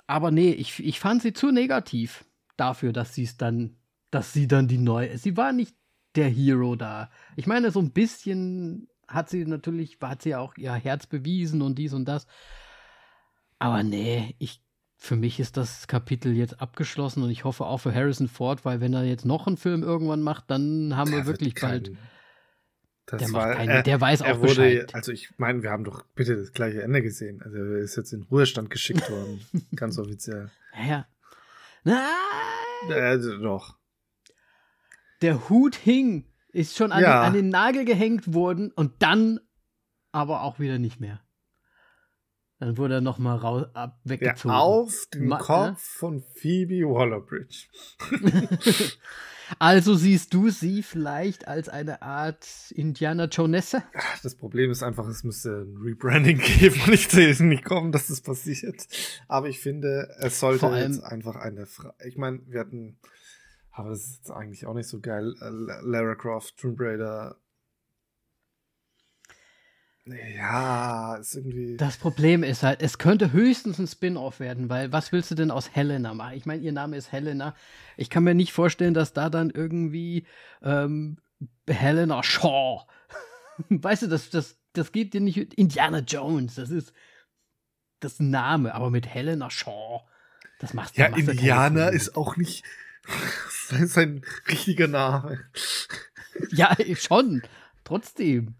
Aber 0.08 0.32
nee, 0.32 0.52
ich, 0.52 0.82
ich 0.82 1.02
fand 1.02 1.22
sie 1.22 1.34
zu 1.34 1.52
negativ 1.52 2.24
dafür, 2.56 2.94
dass 2.94 3.14
sie 3.16 3.24
es 3.24 3.36
dann, 3.36 3.76
dass 4.12 4.32
sie 4.32 4.48
dann 4.48 4.70
die 4.70 4.78
neue. 4.78 5.18
Sie 5.18 5.36
war 5.36 5.52
nicht 5.52 5.76
der 6.16 6.30
Hero 6.30 6.76
da. 6.76 7.10
Ich 7.36 7.48
meine, 7.48 7.72
so 7.72 7.80
ein 7.80 7.92
bisschen 7.92 8.88
hat 9.08 9.30
sie 9.30 9.46
natürlich, 9.46 9.98
hat 10.02 10.22
sie 10.22 10.36
auch 10.36 10.56
ihr 10.58 10.74
Herz 10.74 11.06
bewiesen 11.06 11.62
und 11.62 11.76
dies 11.78 11.94
und 11.94 12.06
das. 12.06 12.28
Aber 13.60 13.84
nee, 13.84 14.36
ich, 14.40 14.64
für 14.98 15.16
mich 15.16 15.40
ist 15.40 15.58
das 15.58 15.88
Kapitel 15.88 16.34
jetzt 16.34 16.62
abgeschlossen 16.62 17.24
und 17.24 17.30
ich 17.30 17.44
hoffe 17.44 17.66
auch 17.66 17.80
für 17.80 17.94
Harrison 17.94 18.28
Ford, 18.28 18.66
weil 18.66 18.82
wenn 18.82 18.94
er 18.94 19.04
jetzt 19.04 19.26
noch 19.26 19.48
einen 19.48 19.58
Film 19.58 19.84
irgendwann 19.84 20.22
macht, 20.22 20.50
dann 20.50 20.96
haben 20.96 21.12
der 21.12 21.20
wir 21.22 21.26
wirklich 21.28 21.56
bald. 21.56 21.92
der, 23.12 23.34
war, 23.34 23.54
keine, 23.54 23.72
er, 23.72 23.84
der 23.84 24.02
weiß 24.02 24.22
auch 24.22 24.40
wurde, 24.40 24.48
Bescheid. 24.48 24.96
Also 24.96 25.12
ich 25.12 25.30
meine, 25.38 25.62
wir 25.64 25.72
haben 25.72 25.84
doch 25.84 26.04
bitte 26.16 26.38
das 26.38 26.54
gleiche 26.54 26.82
Ende 26.82 27.02
gesehen. 27.02 27.42
Also 27.42 27.58
er 27.58 27.80
ist 27.80 27.98
jetzt 27.98 28.14
in 28.14 28.24
Ruhestand 28.24 28.70
geschickt 28.70 29.10
worden, 29.10 29.42
ganz 29.76 30.00
offiziell. 30.00 30.50
Ja. 30.88 31.08
Nein! 31.84 32.00
Äh, 32.90 33.20
doch. 33.20 33.81
Der 35.22 35.50
Hut 35.50 35.76
hing, 35.76 36.26
ist 36.52 36.76
schon 36.76 36.92
an, 36.92 37.02
ja. 37.02 37.22
den, 37.22 37.28
an 37.28 37.34
den 37.34 37.50
Nagel 37.50 37.86
gehängt 37.86 38.34
worden 38.34 38.72
und 38.72 38.92
dann 39.00 39.40
aber 40.12 40.42
auch 40.42 40.60
wieder 40.60 40.80
nicht 40.80 41.00
mehr. 41.00 41.22
Dann 42.62 42.78
wurde 42.78 42.96
er 42.96 43.02
nochmal 43.02 43.38
raus, 43.38 43.66
ab, 43.74 44.00
weggezogen. 44.04 44.54
Ja, 44.54 44.60
auf 44.60 45.08
den 45.12 45.28
Ma 45.28 45.40
Kopf 45.40 45.68
ne? 45.68 45.76
von 45.78 46.24
Phoebe 46.36 46.88
Waller-Bridge. 46.88 47.66
also 49.60 49.96
siehst 49.96 50.32
du 50.36 50.52
sie 50.52 50.84
vielleicht 50.84 51.48
als 51.48 51.70
eine 51.70 52.04
Art 52.04 52.46
Indiana 52.70 53.26
Jonesse? 53.26 53.82
Das 54.22 54.36
Problem 54.36 54.70
ist 54.70 54.84
einfach, 54.84 55.08
es 55.08 55.24
müsste 55.24 55.64
ein 55.64 55.76
Rebranding 55.78 56.38
geben 56.60 56.80
und 56.86 56.94
ich 56.94 57.08
sehe 57.08 57.30
es 57.30 57.40
nicht 57.40 57.66
kommen, 57.66 57.92
dass 57.92 58.10
das 58.10 58.22
passiert. 58.22 58.86
Aber 59.28 59.50
ich 59.50 59.60
finde, 59.60 60.16
es 60.20 60.40
sollte 60.40 60.68
jetzt 60.68 61.04
einfach 61.04 61.38
eine 61.38 61.66
Frage. 61.66 61.96
Ich 62.06 62.18
meine, 62.18 62.42
wir 62.46 62.60
hatten, 62.60 63.00
aber 63.72 63.90
das 63.90 64.02
ist 64.02 64.18
jetzt 64.18 64.32
eigentlich 64.32 64.66
auch 64.66 64.74
nicht 64.74 64.88
so 64.88 65.00
geil. 65.00 65.34
Äh, 65.42 65.50
Lara 65.84 66.16
Croft, 66.16 66.58
Tomb 66.58 66.80
Raider, 66.80 67.38
ja, 70.06 71.16
ist 71.16 71.36
irgendwie. 71.36 71.78
Das 71.78 71.98
Problem 71.98 72.42
ist 72.44 72.64
halt, 72.64 72.82
es 72.82 72.98
könnte 72.98 73.32
höchstens 73.32 73.78
ein 73.78 73.88
Spin-off 73.88 74.40
werden, 74.40 74.70
weil 74.70 74.92
was 74.92 75.12
willst 75.12 75.30
du 75.30 75.36
denn 75.36 75.52
aus 75.52 75.76
Helena 75.76 76.14
machen? 76.16 76.36
Ich 76.36 76.46
meine, 76.48 76.64
ihr 76.64 76.72
Name 76.72 76.98
ist 76.98 77.12
Helena. 77.12 77.56
Ich 77.98 78.10
kann 78.10 78.24
mir 78.24 78.34
nicht 78.34 78.52
vorstellen, 78.52 78.96
dass 78.96 79.14
da 79.14 79.30
dann 79.30 79.52
irgendwie 79.52 80.26
ähm, 80.64 81.18
Helena 81.68 82.24
Shaw. 82.24 82.88
weißt 83.70 84.04
du, 84.04 84.08
das, 84.08 84.32
das, 84.32 84.58
das 84.74 84.92
geht 84.92 85.14
dir 85.14 85.22
nicht. 85.22 85.38
Indiana 85.54 86.00
Jones, 86.00 86.56
das 86.56 86.72
ist 86.72 86.94
das 88.00 88.20
Name, 88.20 88.74
aber 88.74 88.90
mit 88.90 89.06
Helena 89.06 89.52
Shaw. 89.52 90.02
Das 90.60 90.74
macht 90.74 90.98
Ja, 90.98 91.08
Indiana 91.08 91.90
ist 91.90 92.16
auch 92.16 92.38
nicht 92.38 92.64
sein 93.86 94.24
richtiger 94.48 94.88
Name. 94.88 95.40
ja, 96.52 96.76
schon. 96.96 97.42
Trotzdem. 97.84 98.56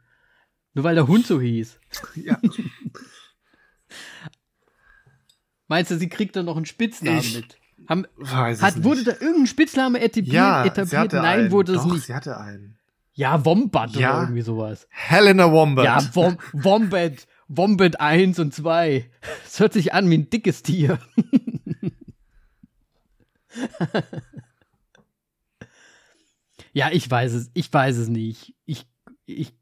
Nur 0.74 0.84
weil 0.84 0.96
der 0.96 1.08
Hund 1.08 1.28
so 1.28 1.42
hieß. 1.42 1.80
Ja. 2.16 2.40
Meinst 5.68 5.92
du, 5.92 5.98
sie 5.98 6.10
kriegt 6.10 6.36
dann 6.36 6.46
noch 6.46 6.56
einen 6.56 6.66
Spitznamen 6.66 7.20
ich 7.20 7.36
mit? 7.36 7.58
Haben, 7.88 8.06
hat, 8.26 8.84
wurde 8.84 9.04
da 9.04 9.12
irgendein 9.12 9.48
Spitzname 9.48 10.00
etabliert? 10.02 10.34
Ja, 10.34 10.66
etabliert? 10.66 11.14
Nein, 11.14 11.26
einen. 11.26 11.52
wurde 11.52 11.76
es 11.76 11.86
nicht. 11.86 12.06
Sie 12.06 12.14
hatte 12.14 12.38
einen. 12.38 12.78
Ja, 13.14 13.44
Wombat 13.44 13.92
ja. 13.96 14.12
oder 14.12 14.22
irgendwie 14.24 14.42
sowas. 14.42 14.88
Helena 14.90 15.52
Wombat. 15.52 15.86
Ja, 15.86 16.16
Wom 16.16 16.38
Wombat. 16.54 17.28
Wombat 17.48 18.00
1 18.00 18.40
und 18.40 18.54
2. 18.54 19.10
Das 19.44 19.60
hört 19.60 19.74
sich 19.74 19.94
an 19.94 20.10
wie 20.10 20.18
ein 20.20 20.30
dickes 20.30 20.64
Tier. 20.64 21.00
ja, 26.74 26.90
ich 26.92 27.10
weiß 27.10 27.34
es. 27.34 27.52
Ich 27.54 27.72
weiß 27.72 27.98
es 27.98 28.08
nicht. 28.08 28.56
Ich, 28.66 28.86
ich 29.26 29.54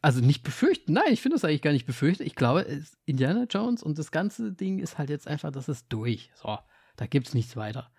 also 0.00 0.20
nicht 0.20 0.42
befürchten, 0.42 0.94
nein, 0.94 1.12
ich 1.12 1.20
finde 1.20 1.36
das 1.36 1.44
eigentlich 1.44 1.62
gar 1.62 1.72
nicht 1.72 1.86
befürchten. 1.86 2.22
Ich 2.22 2.34
glaube, 2.34 2.66
Indiana 3.04 3.44
Jones 3.44 3.82
und 3.82 3.98
das 3.98 4.10
ganze 4.10 4.52
Ding 4.52 4.78
ist 4.78 4.98
halt 4.98 5.10
jetzt 5.10 5.28
einfach, 5.28 5.52
das 5.52 5.68
ist 5.68 5.86
durch. 5.90 6.30
So, 6.34 6.58
da 6.96 7.06
gibt 7.06 7.28
es 7.28 7.34
nichts 7.34 7.56
weiter. 7.56 7.90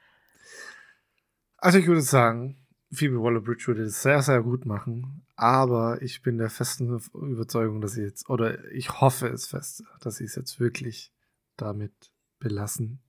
Also 1.57 1.77
ich 1.77 1.85
würde 1.85 2.01
sagen, 2.01 2.57
Phoebe 2.91 3.21
Waller-Bridge 3.21 3.67
würde 3.67 3.83
es 3.83 4.01
sehr, 4.01 4.21
sehr 4.23 4.41
gut 4.41 4.65
machen, 4.65 5.25
aber 5.35 6.01
ich 6.01 6.23
bin 6.23 6.39
der 6.39 6.49
festen 6.49 6.99
Überzeugung, 7.13 7.79
dass 7.81 7.93
sie 7.93 8.01
jetzt, 8.01 8.29
oder 8.29 8.69
ich 8.71 8.99
hoffe 8.99 9.27
es 9.27 9.47
fest, 9.47 9.83
dass 10.01 10.17
sie 10.17 10.25
es 10.25 10.35
jetzt 10.35 10.59
wirklich 10.59 11.13
damit 11.55 11.93
belassen 12.39 12.99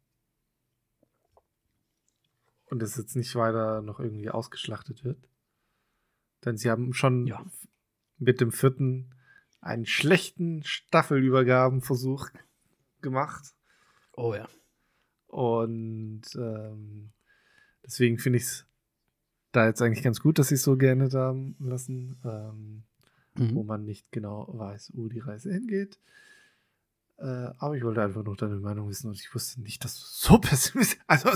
und 2.73 2.83
es 2.83 2.97
jetzt 2.97 3.17
nicht 3.17 3.35
weiter 3.35 3.83
noch 3.83 4.01
irgendwie 4.01 4.31
ausgeschlachtet 4.31 5.05
wird. 5.05 5.19
Denn 6.43 6.57
sie 6.57 6.71
haben 6.71 6.95
schon 6.95 7.27
ja 7.27 7.45
mit 8.17 8.41
dem 8.41 8.51
vierten 8.51 9.15
einen 9.61 9.85
schlechten 9.85 10.65
Staffelübergabenversuch 10.65 12.31
gemacht. 13.03 13.55
Oh 14.17 14.35
ja. 14.35 14.49
Und 15.27 16.23
ähm, 16.35 17.13
deswegen 17.85 18.19
finde 18.19 18.39
ich 18.39 18.45
es 18.45 18.67
da 19.53 19.67
jetzt 19.67 19.83
eigentlich 19.83 20.03
ganz 20.03 20.21
gut, 20.21 20.39
dass 20.39 20.49
sie 20.49 20.55
es 20.55 20.63
so 20.63 20.79
gerne 20.79 21.11
da 21.11 21.37
lassen, 21.59 22.19
ähm, 22.25 22.85
mhm. 23.35 23.55
wo 23.55 23.65
man 23.65 23.85
nicht 23.85 24.11
genau 24.13 24.49
weiß, 24.49 24.93
wo 24.95 25.09
die 25.09 25.21
Reise 25.21 25.53
hingeht. 25.53 25.99
Äh, 27.19 27.51
aber 27.59 27.77
ich 27.77 27.85
wollte 27.85 28.03
einfach 28.03 28.25
nur 28.25 28.37
deine 28.37 28.57
Meinung 28.57 28.89
wissen 28.89 29.09
und 29.09 29.15
ich 29.15 29.33
wusste 29.33 29.61
nicht, 29.63 29.85
dass 29.85 29.95
du 29.95 30.05
so 30.05 30.39
pessimistisch, 30.41 30.99
also, 31.07 31.29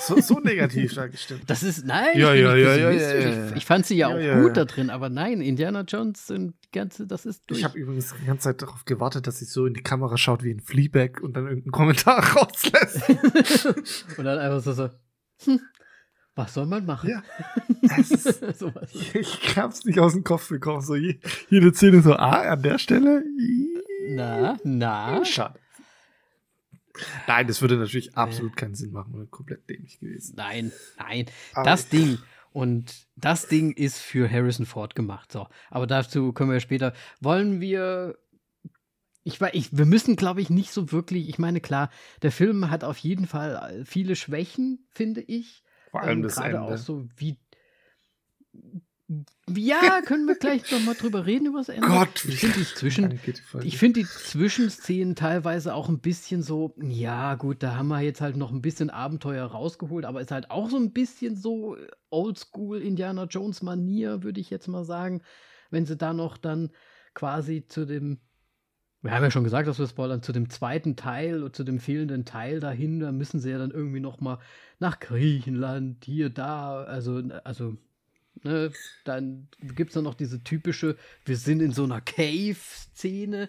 so, 0.00 0.20
so 0.20 0.40
negativ 0.40 0.94
da 0.94 1.06
gestimmt. 1.06 1.42
Das 1.48 1.62
ist, 1.62 1.84
nein, 1.84 2.18
ja, 2.18 2.32
ja, 2.32 2.54
ja, 2.54 2.74
ja, 2.74 2.90
ja, 2.90 3.48
Ich, 3.50 3.56
ich, 3.56 3.66
fand 3.66 3.84
sie 3.84 3.96
ja, 3.96 4.08
auch 4.08 4.42
gut 4.42 4.56
da 4.56 4.64
drin, 4.64 4.88
aber 4.88 5.10
nein, 5.10 5.42
Indiana 5.42 5.82
Jones 5.82 6.30
und 6.30 6.54
die 6.64 6.70
ganze, 6.70 7.06
das 7.06 7.26
ist 7.26 7.42
durch. 7.46 7.60
Ich 7.60 7.64
habe 7.64 7.78
übrigens 7.78 8.14
die 8.18 8.24
ganze 8.24 8.44
Zeit 8.44 8.62
darauf 8.62 8.86
gewartet, 8.86 9.26
dass 9.26 9.38
sie 9.38 9.44
so 9.44 9.66
in 9.66 9.74
die 9.74 9.82
Kamera 9.82 10.16
schaut 10.16 10.42
wie 10.42 10.50
ein 10.50 10.60
Fleabag 10.60 11.20
und 11.20 11.36
dann 11.36 11.46
irgendeinen 11.46 11.72
Kommentar 11.72 12.24
rauslässt. 12.36 13.08
und 14.16 14.24
dann 14.24 14.38
einfach 14.38 14.62
so, 14.62 14.72
so 14.72 14.88
hm, 15.44 15.60
was 16.36 16.52
soll 16.52 16.66
man 16.66 16.84
machen? 16.84 17.10
Ja. 17.10 17.22
Ist, 17.96 18.42
ich, 18.92 19.14
ich 19.14 19.56
hab's 19.56 19.84
nicht 19.84 19.98
aus 19.98 20.12
dem 20.12 20.22
Kopf 20.22 20.50
bekommen. 20.50 20.82
So 20.82 20.94
jede 20.94 21.74
Szene 21.74 22.02
so, 22.02 22.14
ah, 22.14 22.42
an 22.42 22.62
der 22.62 22.78
Stelle. 22.78 23.24
Na, 24.08 24.56
na. 24.64 25.24
Schade. 25.24 25.58
Nein, 27.26 27.46
das 27.46 27.60
würde 27.60 27.76
natürlich 27.76 28.16
absolut 28.16 28.56
keinen 28.56 28.74
Sinn 28.74 28.92
machen 28.92 29.14
oder 29.14 29.26
komplett 29.26 29.68
dämlich 29.68 30.00
gewesen. 30.00 30.34
Nein, 30.36 30.72
nein. 30.98 31.26
Aber 31.52 31.64
das 31.64 31.88
Ding. 31.88 32.18
Und 32.52 33.06
das 33.16 33.48
Ding 33.48 33.72
ist 33.72 33.98
für 33.98 34.30
Harrison 34.30 34.64
Ford 34.64 34.94
gemacht. 34.94 35.30
So. 35.30 35.46
Aber 35.70 35.86
dazu 35.86 36.32
können 36.32 36.50
wir 36.50 36.60
später. 36.60 36.94
Wollen 37.20 37.60
wir. 37.60 38.18
Ich, 39.24 39.40
ich, 39.40 39.76
wir 39.76 39.86
müssen, 39.86 40.16
glaube 40.16 40.40
ich, 40.40 40.50
nicht 40.50 40.70
so 40.70 40.92
wirklich. 40.92 41.28
Ich 41.28 41.38
meine, 41.38 41.60
klar, 41.60 41.90
der 42.22 42.32
Film 42.32 42.70
hat 42.70 42.84
auf 42.84 42.96
jeden 42.98 43.26
Fall 43.26 43.82
viele 43.84 44.16
Schwächen, 44.16 44.86
finde 44.90 45.20
ich. 45.20 45.64
Vor 45.90 46.00
allem 46.00 46.18
ähm, 46.18 46.22
das 46.22 46.38
Ende. 46.38 46.62
auch 46.62 46.76
so 46.76 47.06
wie 47.16 47.36
Ja, 49.54 50.00
können 50.04 50.26
wir 50.26 50.34
gleich 50.34 50.70
noch 50.72 50.82
mal 50.82 50.94
drüber 50.94 51.26
reden 51.26 51.46
über 51.46 51.58
das 51.58 51.68
Ende. 51.68 51.86
Gott, 51.86 52.24
ich 52.24 52.40
finde 52.40 52.58
die 52.58 52.64
Zwischen, 52.64 53.20
ich 53.62 53.78
finde 53.78 54.00
die 54.00 54.06
Zwischenszenen 54.06 55.14
teilweise 55.14 55.74
auch 55.74 55.88
ein 55.88 56.00
bisschen 56.00 56.42
so, 56.42 56.74
ja 56.82 57.36
gut, 57.36 57.62
da 57.62 57.76
haben 57.76 57.86
wir 57.86 58.00
jetzt 58.00 58.20
halt 58.20 58.36
noch 58.36 58.50
ein 58.50 58.62
bisschen 58.62 58.90
Abenteuer 58.90 59.46
rausgeholt, 59.46 60.04
aber 60.04 60.20
ist 60.20 60.32
halt 60.32 60.50
auch 60.50 60.68
so 60.68 60.76
ein 60.76 60.92
bisschen 60.92 61.36
so 61.36 61.76
Oldschool 62.10 62.82
Indiana 62.82 63.24
Jones 63.24 63.62
Manier, 63.62 64.24
würde 64.24 64.40
ich 64.40 64.50
jetzt 64.50 64.66
mal 64.66 64.84
sagen, 64.84 65.22
wenn 65.70 65.86
sie 65.86 65.96
da 65.96 66.12
noch 66.12 66.36
dann 66.36 66.70
quasi 67.14 67.64
zu 67.68 67.86
dem 67.86 68.18
wir 69.02 69.12
haben 69.12 69.22
ja 69.22 69.30
schon 69.30 69.44
gesagt, 69.44 69.68
dass 69.68 69.78
wir 69.78 69.86
spoilern, 69.86 70.22
zu 70.22 70.32
dem 70.32 70.50
zweiten 70.50 70.96
Teil 70.96 71.44
und 71.44 71.54
zu 71.54 71.62
dem 71.62 71.78
fehlenden 71.78 72.24
Teil 72.24 72.58
dahin, 72.58 72.98
da 72.98 73.12
müssen 73.12 73.38
sie 73.38 73.50
ja 73.50 73.58
dann 73.58 73.70
irgendwie 73.70 74.00
noch 74.00 74.20
mal 74.20 74.40
nach 74.80 74.98
Griechenland, 74.98 76.04
hier, 76.04 76.28
da, 76.28 76.82
also, 76.82 77.22
also 77.44 77.76
Ne, 78.46 78.70
dann 79.04 79.48
gibt 79.60 79.90
es 79.90 79.94
dann 79.94 80.04
noch 80.04 80.14
diese 80.14 80.42
typische, 80.44 80.96
wir 81.24 81.36
sind 81.36 81.60
in 81.60 81.72
so 81.72 81.82
einer 81.82 82.00
Cave-Szene, 82.00 83.48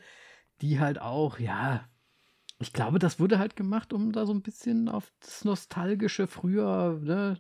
die 0.62 0.80
halt 0.80 1.00
auch, 1.00 1.38
ja, 1.38 1.88
ich 2.58 2.74
glaube, 2.74 2.98
das 2.98 3.20
wurde 3.20 3.38
halt 3.38 3.56
gemacht, 3.56 3.94
um 3.94 4.12
da 4.12 4.26
so 4.26 4.34
ein 4.34 4.42
bisschen 4.42 4.90
auf 4.90 5.14
das 5.20 5.46
Nostalgische 5.46 6.26
früher, 6.26 7.00
ne, 7.04 7.40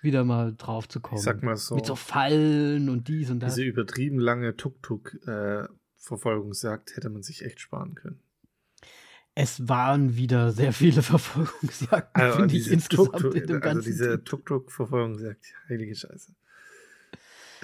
wieder 0.00 0.24
mal 0.24 0.54
drauf 0.56 0.88
zu 0.88 1.00
kommen. 1.00 1.18
Ich 1.18 1.24
sag 1.24 1.42
mal 1.42 1.56
so. 1.56 1.74
Mit 1.74 1.84
so 1.84 1.96
Fallen 1.96 2.88
und 2.88 3.08
dies 3.08 3.28
und 3.30 3.40
das. 3.40 3.56
Diese 3.56 3.66
übertrieben 3.66 4.18
lange 4.18 4.56
Tuk-Tuk-Verfolgungsjagd 4.56 6.92
äh, 6.92 6.96
hätte 6.96 7.10
man 7.10 7.22
sich 7.22 7.44
echt 7.44 7.60
sparen 7.60 7.94
können. 7.94 8.22
Es 9.34 9.68
waren 9.68 10.16
wieder 10.16 10.50
sehr 10.52 10.72
viele 10.72 11.02
Verfolgungsjagden, 11.02 12.22
also 12.22 12.38
finde 12.38 12.56
ich 12.56 12.70
insgesamt 12.70 13.18
Tuk 13.18 13.34
-Tuk, 13.34 13.34
in 13.34 13.48
dem 13.48 13.56
also 13.56 13.60
ganzen 13.60 13.84
diese 13.84 14.24
Tuk-Tuk-Verfolgungsjagd, 14.24 15.44
heilige 15.68 15.94
Scheiße. 15.94 16.34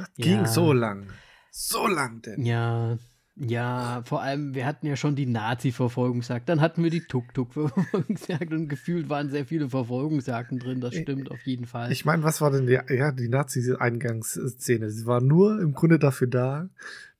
Das 0.00 0.10
ja. 0.16 0.24
ging 0.24 0.46
so 0.46 0.72
lang. 0.72 1.06
So 1.50 1.86
lang 1.86 2.22
denn. 2.22 2.44
Ja, 2.44 2.96
ja, 3.42 4.02
vor 4.04 4.20
allem, 4.20 4.54
wir 4.54 4.66
hatten 4.66 4.86
ja 4.86 4.96
schon 4.96 5.16
die 5.16 5.24
Nazi-Verfolgungsjagd, 5.24 6.46
dann 6.48 6.60
hatten 6.60 6.82
wir 6.82 6.90
die 6.90 7.00
Tuk-Tuk-Verfolgungsjagd 7.00 8.52
und 8.52 8.68
gefühlt 8.68 9.08
waren 9.08 9.30
sehr 9.30 9.46
viele 9.46 9.70
Verfolgungsjagden 9.70 10.58
drin, 10.58 10.80
das 10.80 10.94
stimmt 10.94 11.30
auf 11.30 11.40
jeden 11.46 11.64
Fall. 11.64 11.90
Ich 11.90 12.04
meine, 12.04 12.22
was 12.22 12.42
war 12.42 12.50
denn 12.50 12.66
die, 12.66 12.78
ja, 12.94 13.12
die 13.12 13.28
Nazi-Eingangsszene? 13.28 14.90
Sie 14.90 15.06
war 15.06 15.22
nur 15.22 15.58
im 15.60 15.72
Grunde 15.72 15.98
dafür 15.98 16.26
da, 16.26 16.68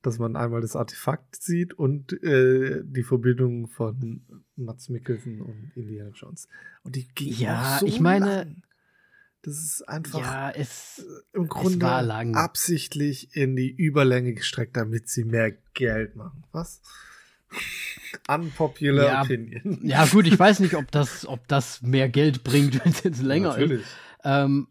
dass 0.02 0.19
man 0.19 0.36
einmal 0.36 0.61
das 0.61 0.77
Artefakt 0.77 1.43
sieht 1.43 1.73
und 1.73 2.12
äh, 2.23 2.82
die 2.85 3.02
Verbindung 3.02 3.69
von 3.69 4.23
Mats 4.57 4.90
Mikkelsen 4.90 5.40
und 5.40 5.73
Indiana 5.74 6.11
Jones. 6.15 6.48
Und 6.82 6.97
die 6.97 7.09
ging 7.15 7.32
ja, 7.32 7.78
so 7.81 7.86
ich 7.86 8.01
meine, 8.01 8.27
lang. 8.27 8.62
Das 9.43 9.55
ist 9.55 9.89
einfach 9.89 10.21
ja, 10.21 10.51
es, 10.51 10.99
äh, 10.99 11.37
im 11.37 11.49
Grunde 11.49 11.87
absichtlich 11.87 13.35
in 13.35 13.57
die 13.57 13.71
Überlänge 13.71 14.35
gestreckt, 14.35 14.77
damit 14.77 15.09
sie 15.09 15.25
mehr 15.25 15.53
Geld 15.73 16.15
machen. 16.15 16.45
Was? 16.53 16.83
Unpopular 18.29 19.07
ja, 19.07 19.23
Opinion. 19.23 19.81
Ja, 19.83 20.05
gut, 20.07 20.27
ich 20.27 20.39
weiß 20.39 20.61
nicht, 20.61 20.75
ob 20.75 20.91
das, 20.91 21.27
ob 21.27 21.49
das 21.49 21.81
mehr 21.83 22.09
Geld 22.09 22.45
bringt, 22.45 22.75
wenn 22.85 22.93
es 22.93 23.03
jetzt 23.03 23.23
länger 23.23 23.51
Natürlich. 23.51 23.83
ist. 23.83 23.97
Ähm, 24.25 24.69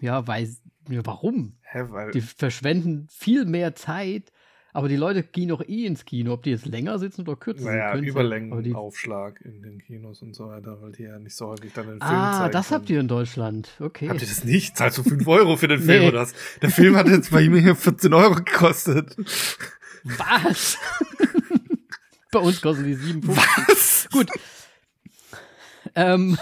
ja, 0.00 0.26
weiß, 0.26 0.62
warum? 0.86 1.56
Hä, 1.62 1.84
weil 1.88 2.10
Die 2.12 2.20
verschwenden 2.20 3.08
viel 3.10 3.44
mehr 3.44 3.74
Zeit, 3.74 4.32
aber 4.74 4.88
die 4.88 4.96
Leute 4.96 5.22
gehen 5.22 5.48
doch 5.48 5.62
eh 5.66 5.86
ins 5.86 6.04
Kino, 6.04 6.34
ob 6.34 6.42
die 6.42 6.50
jetzt 6.50 6.66
länger 6.66 6.98
sitzen 6.98 7.22
oder 7.22 7.36
kürzer 7.36 7.64
naja, 7.70 7.92
sitzen. 7.92 8.04
Überlängenaufschlag 8.08 9.40
in 9.42 9.62
den 9.62 9.78
Kinos 9.78 10.20
und 10.20 10.34
so 10.34 10.48
weiter, 10.48 10.76
weil 10.82 10.92
die 10.92 11.04
ja 11.04 11.18
nicht 11.18 11.34
so 11.34 11.46
häufig 11.46 11.72
dann 11.72 11.86
den 11.86 11.98
Film 12.00 12.02
Ah, 12.10 12.38
zeigen 12.40 12.52
das 12.52 12.68
können. 12.68 12.80
habt 12.80 12.90
ihr 12.90 13.00
in 13.00 13.08
Deutschland. 13.08 13.70
Okay. 13.80 14.08
Habt 14.10 14.20
ihr 14.20 14.28
das 14.28 14.44
nicht? 14.44 14.76
Zahlst 14.76 14.98
du 14.98 15.02
5 15.04 15.26
Euro 15.28 15.56
für 15.56 15.68
den 15.68 15.80
Film 15.80 16.02
Nee. 16.02 16.08
oder 16.08 16.20
was? 16.20 16.34
Der 16.60 16.70
Film 16.70 16.96
hat 16.96 17.08
jetzt 17.08 17.30
bei 17.30 17.48
mir 17.48 17.60
hier 17.62 17.76
14 17.76 18.12
Euro 18.12 18.34
gekostet. 18.34 19.16
Was? 20.04 20.76
Bei 22.32 22.40
uns 22.40 22.60
kosten 22.60 22.84
die 22.84 22.94
57. 22.94 23.68
Was? 23.68 24.08
Gut. 24.10 24.28
Ähm, 25.94 26.36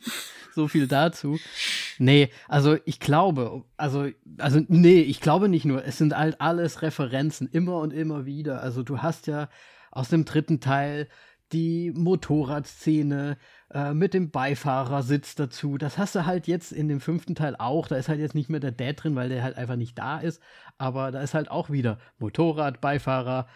so 0.54 0.68
viel 0.68 0.86
dazu. 0.86 1.38
Nee, 2.02 2.30
also 2.48 2.76
ich 2.84 2.98
glaube, 2.98 3.64
also, 3.76 4.08
also 4.38 4.60
nee, 4.66 5.02
ich 5.02 5.20
glaube 5.20 5.48
nicht 5.48 5.64
nur, 5.64 5.84
es 5.84 5.98
sind 5.98 6.16
halt 6.16 6.40
alles 6.40 6.82
Referenzen, 6.82 7.46
immer 7.46 7.78
und 7.78 7.92
immer 7.92 8.26
wieder. 8.26 8.60
Also 8.60 8.82
du 8.82 9.02
hast 9.02 9.28
ja 9.28 9.48
aus 9.92 10.08
dem 10.08 10.24
dritten 10.24 10.58
Teil 10.58 11.08
die 11.52 11.92
Motorradszene 11.94 13.36
äh, 13.70 13.94
mit 13.94 14.14
dem 14.14 14.32
Beifahrersitz 14.32 15.36
dazu. 15.36 15.78
Das 15.78 15.96
hast 15.96 16.16
du 16.16 16.26
halt 16.26 16.48
jetzt 16.48 16.72
in 16.72 16.88
dem 16.88 17.00
fünften 17.00 17.36
Teil 17.36 17.54
auch. 17.56 17.86
Da 17.86 17.96
ist 17.96 18.08
halt 18.08 18.18
jetzt 18.18 18.34
nicht 18.34 18.50
mehr 18.50 18.58
der 18.60 18.72
Dad 18.72 19.04
drin, 19.04 19.14
weil 19.14 19.28
der 19.28 19.44
halt 19.44 19.56
einfach 19.56 19.76
nicht 19.76 19.96
da 19.96 20.18
ist. 20.18 20.42
Aber 20.78 21.12
da 21.12 21.20
ist 21.22 21.34
halt 21.34 21.52
auch 21.52 21.70
wieder 21.70 21.98
Motorrad, 22.18 22.80
Beifahrer, 22.80 23.46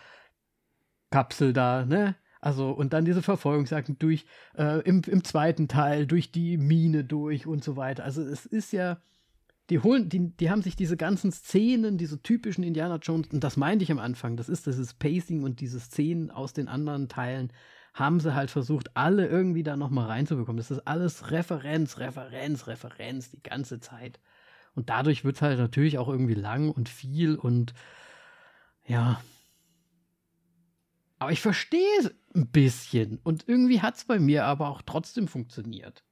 Kapsel 1.10 1.52
da, 1.52 1.85
ne? 1.85 2.14
Also, 2.40 2.70
und 2.70 2.92
dann 2.92 3.04
diese 3.04 3.22
Verfolgungsjagden 3.22 3.98
durch, 3.98 4.26
äh, 4.56 4.80
im, 4.82 5.02
im 5.06 5.24
zweiten 5.24 5.68
Teil, 5.68 6.06
durch 6.06 6.32
die 6.32 6.56
Mine 6.56 7.04
durch 7.04 7.46
und 7.46 7.64
so 7.64 7.76
weiter. 7.76 8.04
Also, 8.04 8.22
es 8.22 8.46
ist 8.46 8.72
ja, 8.72 8.98
die 9.70 9.80
holen, 9.80 10.08
die, 10.08 10.36
die 10.36 10.50
haben 10.50 10.62
sich 10.62 10.76
diese 10.76 10.96
ganzen 10.96 11.32
Szenen, 11.32 11.98
diese 11.98 12.22
typischen 12.22 12.62
Indiana 12.62 12.96
Jones, 12.96 13.28
und 13.32 13.42
das 13.42 13.56
meinte 13.56 13.82
ich 13.82 13.90
am 13.90 13.98
Anfang, 13.98 14.36
das 14.36 14.48
ist 14.48 14.66
dieses 14.66 14.94
Pacing 14.94 15.42
und 15.42 15.60
diese 15.60 15.80
Szenen 15.80 16.30
aus 16.30 16.52
den 16.52 16.68
anderen 16.68 17.08
Teilen, 17.08 17.52
haben 17.96 18.20
sie 18.20 18.34
halt 18.34 18.50
versucht, 18.50 18.94
alle 18.94 19.26
irgendwie 19.26 19.62
da 19.62 19.76
nochmal 19.76 20.06
reinzubekommen. 20.06 20.58
Das 20.58 20.70
ist 20.70 20.86
alles 20.86 21.30
Referenz, 21.30 21.98
Referenz, 21.98 22.66
Referenz, 22.66 23.30
die 23.30 23.42
ganze 23.42 23.80
Zeit. 23.80 24.20
Und 24.74 24.90
dadurch 24.90 25.24
wird 25.24 25.36
es 25.36 25.42
halt 25.42 25.58
natürlich 25.58 25.96
auch 25.96 26.08
irgendwie 26.08 26.34
lang 26.34 26.70
und 26.70 26.90
viel 26.90 27.36
und 27.36 27.72
ja. 28.84 29.20
Aber 31.18 31.32
ich 31.32 31.40
verstehe 31.40 31.98
es 32.00 32.14
ein 32.36 32.46
bisschen. 32.48 33.18
Und 33.24 33.48
irgendwie 33.48 33.80
hat 33.80 33.96
es 33.96 34.04
bei 34.04 34.18
mir 34.18 34.44
aber 34.44 34.68
auch 34.68 34.82
trotzdem 34.82 35.26
funktioniert. 35.26 36.04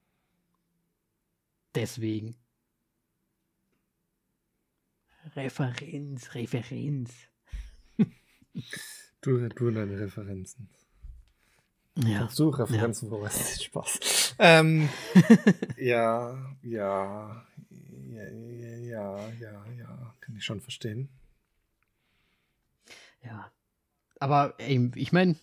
Deswegen. 1.75 2.37
Referenz, 5.37 6.35
Referenz. 6.35 7.13
Du, 9.21 9.49
du 9.49 9.69
und 9.69 9.75
deine 9.75 9.99
Referenzen. 9.99 10.69
Ja. 11.97 12.29
Du 12.37 12.51
Referenzen 12.51 13.09
vorweisen? 13.09 13.63
Spaß. 13.63 14.35
Ähm, 14.39 14.89
ja, 15.79 16.37
ja, 16.63 17.47
ja, 18.11 18.29
ja, 18.31 18.79
ja, 18.81 19.29
ja, 19.41 19.65
ja, 19.79 20.15
kann 20.21 20.37
ich 20.37 20.45
schon 20.45 20.61
verstehen. 20.61 21.09
Ja. 23.23 23.51
Aber 24.21 24.55
ey, 24.59 24.91
ich 24.95 25.13
meine, 25.13 25.37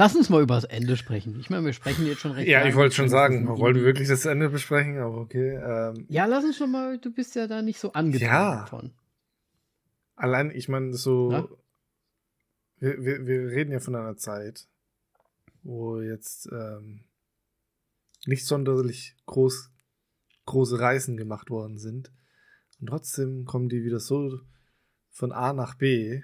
lass 0.00 0.16
uns 0.16 0.30
mal 0.30 0.42
über 0.42 0.54
das 0.54 0.64
Ende 0.64 0.96
sprechen. 0.96 1.38
Ich 1.38 1.50
meine, 1.50 1.66
wir 1.66 1.74
sprechen 1.74 2.06
jetzt 2.06 2.20
schon 2.20 2.32
recht 2.32 2.48
Ja, 2.48 2.64
ich 2.66 2.74
wollte 2.74 2.94
schon 2.94 3.10
sagen, 3.10 3.46
wollen 3.46 3.76
wir 3.76 3.84
wirklich 3.84 4.08
das 4.08 4.24
Ende 4.24 4.48
besprechen, 4.48 4.98
aber 4.98 5.18
okay. 5.18 5.56
Ähm, 5.56 6.06
Ja, 6.08 6.24
lass 6.24 6.42
uns 6.42 6.56
schon 6.56 6.70
mal, 6.70 6.98
du 6.98 7.12
bist 7.12 7.34
ja 7.34 7.46
da 7.46 7.60
nicht 7.60 7.78
so 7.78 7.92
angetan 7.92 8.26
Ja. 8.26 8.60
davon. 8.62 8.92
allein, 10.16 10.50
ich 10.52 10.68
meine, 10.70 10.94
so, 10.94 11.50
wir, 12.78 13.04
wir, 13.04 13.26
wir 13.26 13.40
reden 13.50 13.72
ja 13.72 13.80
von 13.80 13.94
einer 13.94 14.16
Zeit, 14.16 14.66
wo 15.62 16.00
jetzt 16.00 16.48
ähm, 16.50 17.04
nicht 18.24 18.46
sonderlich 18.46 19.16
groß, 19.26 19.70
große 20.46 20.80
Reisen 20.80 21.18
gemacht 21.18 21.50
worden 21.50 21.76
sind. 21.76 22.10
Und 22.80 22.86
trotzdem 22.86 23.44
kommen 23.44 23.68
die 23.68 23.84
wieder 23.84 24.00
so 24.00 24.40
von 25.10 25.32
A 25.32 25.52
nach 25.52 25.74
B. 25.74 26.22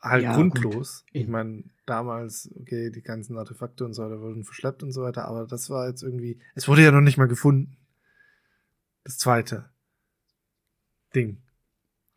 Halt 0.00 0.22
Ja, 0.24 0.34
grundlos. 0.34 1.02
gut. 1.02 1.10
Ich 1.12 1.26
meine, 1.26 1.64
damals, 1.86 2.50
okay, 2.60 2.90
die 2.90 3.02
ganzen 3.02 3.36
Artefakte 3.36 3.84
und 3.84 3.94
so 3.94 4.04
weiter 4.04 4.20
wurden 4.20 4.44
verschleppt 4.44 4.82
und 4.82 4.92
so 4.92 5.02
weiter, 5.02 5.24
aber 5.26 5.46
das 5.46 5.70
war 5.70 5.88
jetzt 5.88 6.02
irgendwie, 6.02 6.40
es 6.54 6.68
wurde 6.68 6.82
ja 6.84 6.92
noch 6.92 7.00
nicht 7.00 7.18
mal 7.18 7.26
gefunden. 7.28 7.76
Das 9.04 9.18
zweite 9.18 9.70
Ding, 11.14 11.42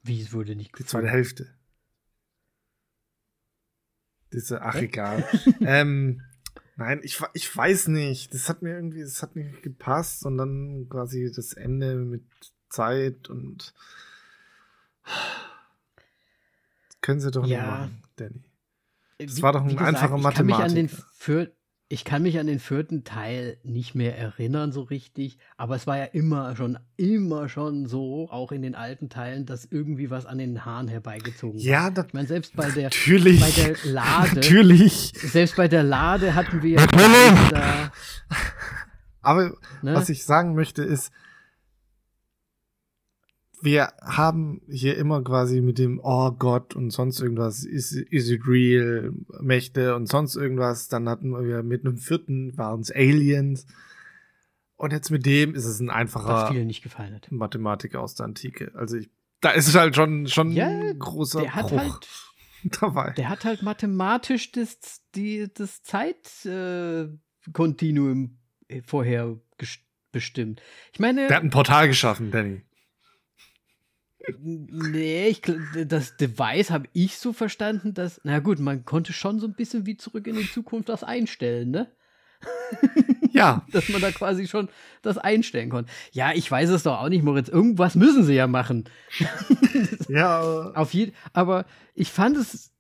Wie 0.04 0.22
es 0.22 0.34
wurde 0.34 0.56
nicht 0.56 0.78
die 0.78 0.86
zweite 0.86 1.08
Hälfte. 1.10 1.56
Diese, 4.34 4.62
ach 4.62 4.76
Hä? 4.76 4.86
egal. 4.86 5.26
ähm, 5.62 6.22
nein, 6.76 7.02
ich, 7.04 7.22
ich 7.34 7.56
weiß 7.56 7.88
nicht. 7.88 8.34
Das 8.34 8.48
hat 8.50 8.62
mir 8.62 8.76
irgendwie, 8.76 9.02
das 9.02 9.22
hat 9.22 9.36
nicht 9.36 9.62
gepasst 9.64 10.26
und 10.26 10.38
dann 10.38 10.88
quasi 10.90 11.32
das 11.36 11.54
Ende 11.54 11.96
mit 11.96 12.24
Zeit 12.70 13.30
und 13.30 13.74
können 17.02 17.20
sie 17.20 17.32
doch 17.32 17.46
Ja. 17.46 17.58
nicht 17.60 17.68
machen, 17.68 18.04
Danny. 18.16 18.44
Das 19.18 19.34
Es 19.34 19.42
war 19.42 19.54
doch 19.54 19.64
ein 19.64 19.78
einfacher 19.78 20.14
an 20.14 20.16
den 20.16 20.22
Mathematiker. 20.24 21.48
Ich 21.94 22.06
kann 22.06 22.24
mich 22.24 22.40
an 22.40 22.48
den 22.48 22.60
vierten 22.60 23.04
Teil 23.04 23.58
nicht 23.64 23.96
mehr 23.96 24.18
erinnern 24.18 24.72
so 24.72 24.82
richtig, 24.82 25.38
aber 25.58 25.76
es 25.76 25.88
war 25.88 25.98
ja 25.98 26.06
immer 26.06 26.56
schon, 26.56 26.80
immer 26.96 27.50
schon 27.50 27.86
so, 27.86 28.30
auch 28.32 28.54
in 28.54 28.62
den 28.62 28.76
alten 28.76 29.10
Teilen, 29.10 29.46
dass 29.46 29.66
irgendwie 29.66 30.10
was 30.10 30.26
an 30.26 30.38
den 30.38 30.64
Haaren 30.64 30.88
herbeigezogen. 30.88 31.60
Ja, 31.60 31.90
das, 31.90 32.06
Ich 32.08 32.14
meine, 32.14 32.30
selbst 32.30 32.56
bei 32.56 32.70
der, 32.72 32.84
natürlich. 32.84 33.42
bei 33.42 33.52
der 33.52 33.76
Lade, 33.92 34.36
Natürlich. 34.36 35.12
selbst 35.18 35.58
bei 35.58 35.68
der 35.68 35.84
Lade 35.84 36.34
hatten 36.34 36.64
wir 36.64 36.80
ja 36.80 37.92
Aber 39.22 39.52
ne? 39.82 39.94
was 39.94 40.08
ich 40.08 40.24
sagen 40.24 40.56
möchte 40.56 40.84
ist, 40.84 41.12
wir 43.62 43.94
haben 44.02 44.62
hier 44.68 44.98
immer 44.98 45.24
quasi 45.24 45.62
mit 45.62 45.78
dem 45.78 46.00
Oh 46.04 46.32
Gott 46.32 46.76
und 46.76 46.90
sonst 46.92 47.22
irgendwas, 47.22 47.64
is, 47.64 47.92
is 47.92 48.30
it 48.30 48.42
real, 48.48 49.14
Mächte 49.40 49.96
und 49.96 50.08
sonst 50.08 50.36
irgendwas. 50.36 50.88
Dann 50.88 51.08
hatten 51.08 51.32
wir 51.32 51.62
mit 51.64 51.86
einem 51.86 51.98
vierten, 51.98 52.58
waren 52.58 52.82
es 52.82 52.92
Aliens. 52.92 53.68
Und 54.76 54.92
jetzt 54.94 55.12
mit 55.12 55.26
dem 55.28 55.54
ist 55.54 55.66
es 55.66 55.80
ein 55.80 55.92
einfacher 55.92 56.28
Was 56.28 56.50
vielen 56.50 56.66
nicht 56.68 56.82
gefallen 56.82 57.14
hat. 57.14 57.32
Mathematiker 57.32 58.02
aus 58.02 58.16
der 58.16 58.26
Antike. 58.26 58.72
Also 58.74 58.98
ich, 58.98 59.12
da 59.40 59.52
ist 59.52 59.68
es 59.68 59.76
halt 59.76 59.96
schon, 59.96 60.26
schon 60.28 60.52
Ja, 60.52 60.68
ein 60.68 60.98
großer 60.98 61.42
Der 61.42 61.54
hat 61.56 61.68
Bruch 61.68 61.78
halt, 61.78 62.10
dabei. 62.82 63.12
der 63.12 63.30
hat 63.30 63.46
halt 63.46 63.62
mathematisch 63.62 64.52
das, 64.52 65.04
die, 65.14 65.48
das 65.54 65.84
Zeitkontinuum 65.84 68.40
äh, 68.68 68.82
vorher 68.82 69.38
bestimmt. 70.12 70.64
Ich 70.94 71.00
meine, 71.00 71.28
Der 71.28 71.38
hat 71.38 71.44
ein 71.44 71.52
Portal 71.52 71.88
geschaffen, 71.88 72.32
Danny. 72.32 72.64
Nee, 74.40 75.28
ich, 75.28 75.42
das 75.88 76.16
Device 76.18 76.70
habe 76.70 76.88
ich 76.94 77.18
so 77.18 77.34
verstanden, 77.34 77.94
dass, 77.94 78.22
na 78.24 78.40
gut, 78.40 78.60
man 78.60 78.86
konnte 78.86 79.14
schon 79.14 79.40
so 79.40 79.48
ein 79.48 79.56
bisschen 79.56 79.86
wie 79.86 79.98
zurück 79.98 80.28
in 80.28 80.36
die 80.36 80.52
Zukunft 80.52 80.90
das 80.90 81.04
einstellen, 81.04 81.72
ne? 81.72 81.92
Ja, 83.34 83.66
Dass 83.72 83.88
man 83.88 84.02
da 84.02 84.12
quasi 84.12 84.46
schon 84.48 84.68
das 85.02 85.18
einstellen 85.18 85.70
konnte. 85.70 85.92
Ja, 86.12 86.34
ich 86.34 86.52
weiß 86.52 86.70
es 86.70 86.84
doch 86.84 87.00
auch 87.00 87.08
nicht, 87.08 87.24
Moritz. 87.24 87.48
Irgendwas 87.48 87.96
müssen 87.96 88.26
sie 88.26 88.34
ja 88.34 88.46
machen. 88.48 88.90
ja, 90.10 90.42
Auf 90.76 90.94
jeden, 90.94 91.14
aber 91.32 91.66
ich 91.96 92.12
fand 92.12 92.36
es 92.36 92.74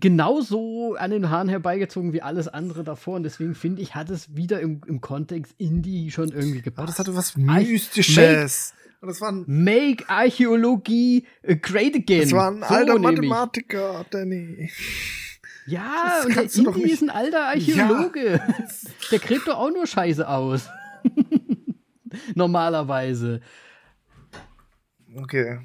genauso 0.00 0.94
an 0.94 1.10
den 1.10 1.30
Haaren 1.30 1.48
herbeigezogen 1.48 2.12
wie 2.12 2.22
alles 2.22 2.48
andere 2.48 2.84
davor 2.84 3.16
und 3.16 3.22
deswegen 3.22 3.54
finde 3.54 3.82
ich, 3.82 3.94
hat 3.94 4.10
es 4.10 4.34
wieder 4.36 4.60
im, 4.60 4.80
im 4.86 5.00
Kontext 5.00 5.54
Indie 5.58 6.10
schon 6.10 6.28
irgendwie 6.30 6.58
aber 6.58 6.62
gepasst. 6.64 6.88
das 6.90 6.98
hatte 6.98 7.14
was 7.16 7.36
Mystisches. 7.36 8.74
Und 9.00 9.08
das 9.08 9.20
war 9.20 9.32
ein, 9.32 9.44
Make 9.46 10.08
Archäologie 10.08 11.26
äh, 11.42 11.56
great 11.56 11.94
again. 11.96 12.20
das 12.22 12.32
war 12.32 12.50
ein 12.50 12.58
So 12.60 12.64
alter. 12.66 12.98
Mathematiker, 12.98 14.06
Danny. 14.10 14.70
Ja, 15.66 16.22
Das 16.24 16.26
und 16.56 16.66
der 16.66 16.74
nicht- 16.76 16.92
ist 16.92 17.02
ein 17.02 17.10
alter 17.10 17.44
Archäologe. 17.46 18.40
Der 19.10 19.18
gräbt 19.18 19.46
doch 19.48 19.56
auch 19.58 19.70
nur 19.70 19.86
Scheiße 19.86 20.26
aus. 20.28 20.68
Normalerweise. 22.34 23.40
Okay. 25.16 25.58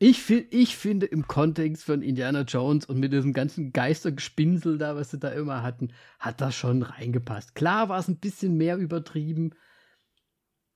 Ich, 0.00 0.22
fi- 0.22 0.46
ich 0.50 0.76
finde 0.76 1.06
im 1.06 1.26
Kontext 1.26 1.84
von 1.84 2.02
Indiana 2.02 2.42
Jones 2.42 2.86
und 2.86 3.00
mit 3.00 3.12
diesem 3.12 3.32
ganzen 3.32 3.72
Geistergespinsel 3.72 4.78
da, 4.78 4.94
was 4.94 5.10
sie 5.10 5.18
da 5.18 5.30
immer 5.30 5.64
hatten, 5.64 5.92
hat 6.20 6.40
das 6.40 6.54
schon 6.54 6.82
reingepasst. 6.82 7.56
Klar 7.56 7.88
war 7.88 7.98
es 7.98 8.06
ein 8.06 8.20
bisschen 8.20 8.56
mehr 8.56 8.76
übertrieben, 8.76 9.54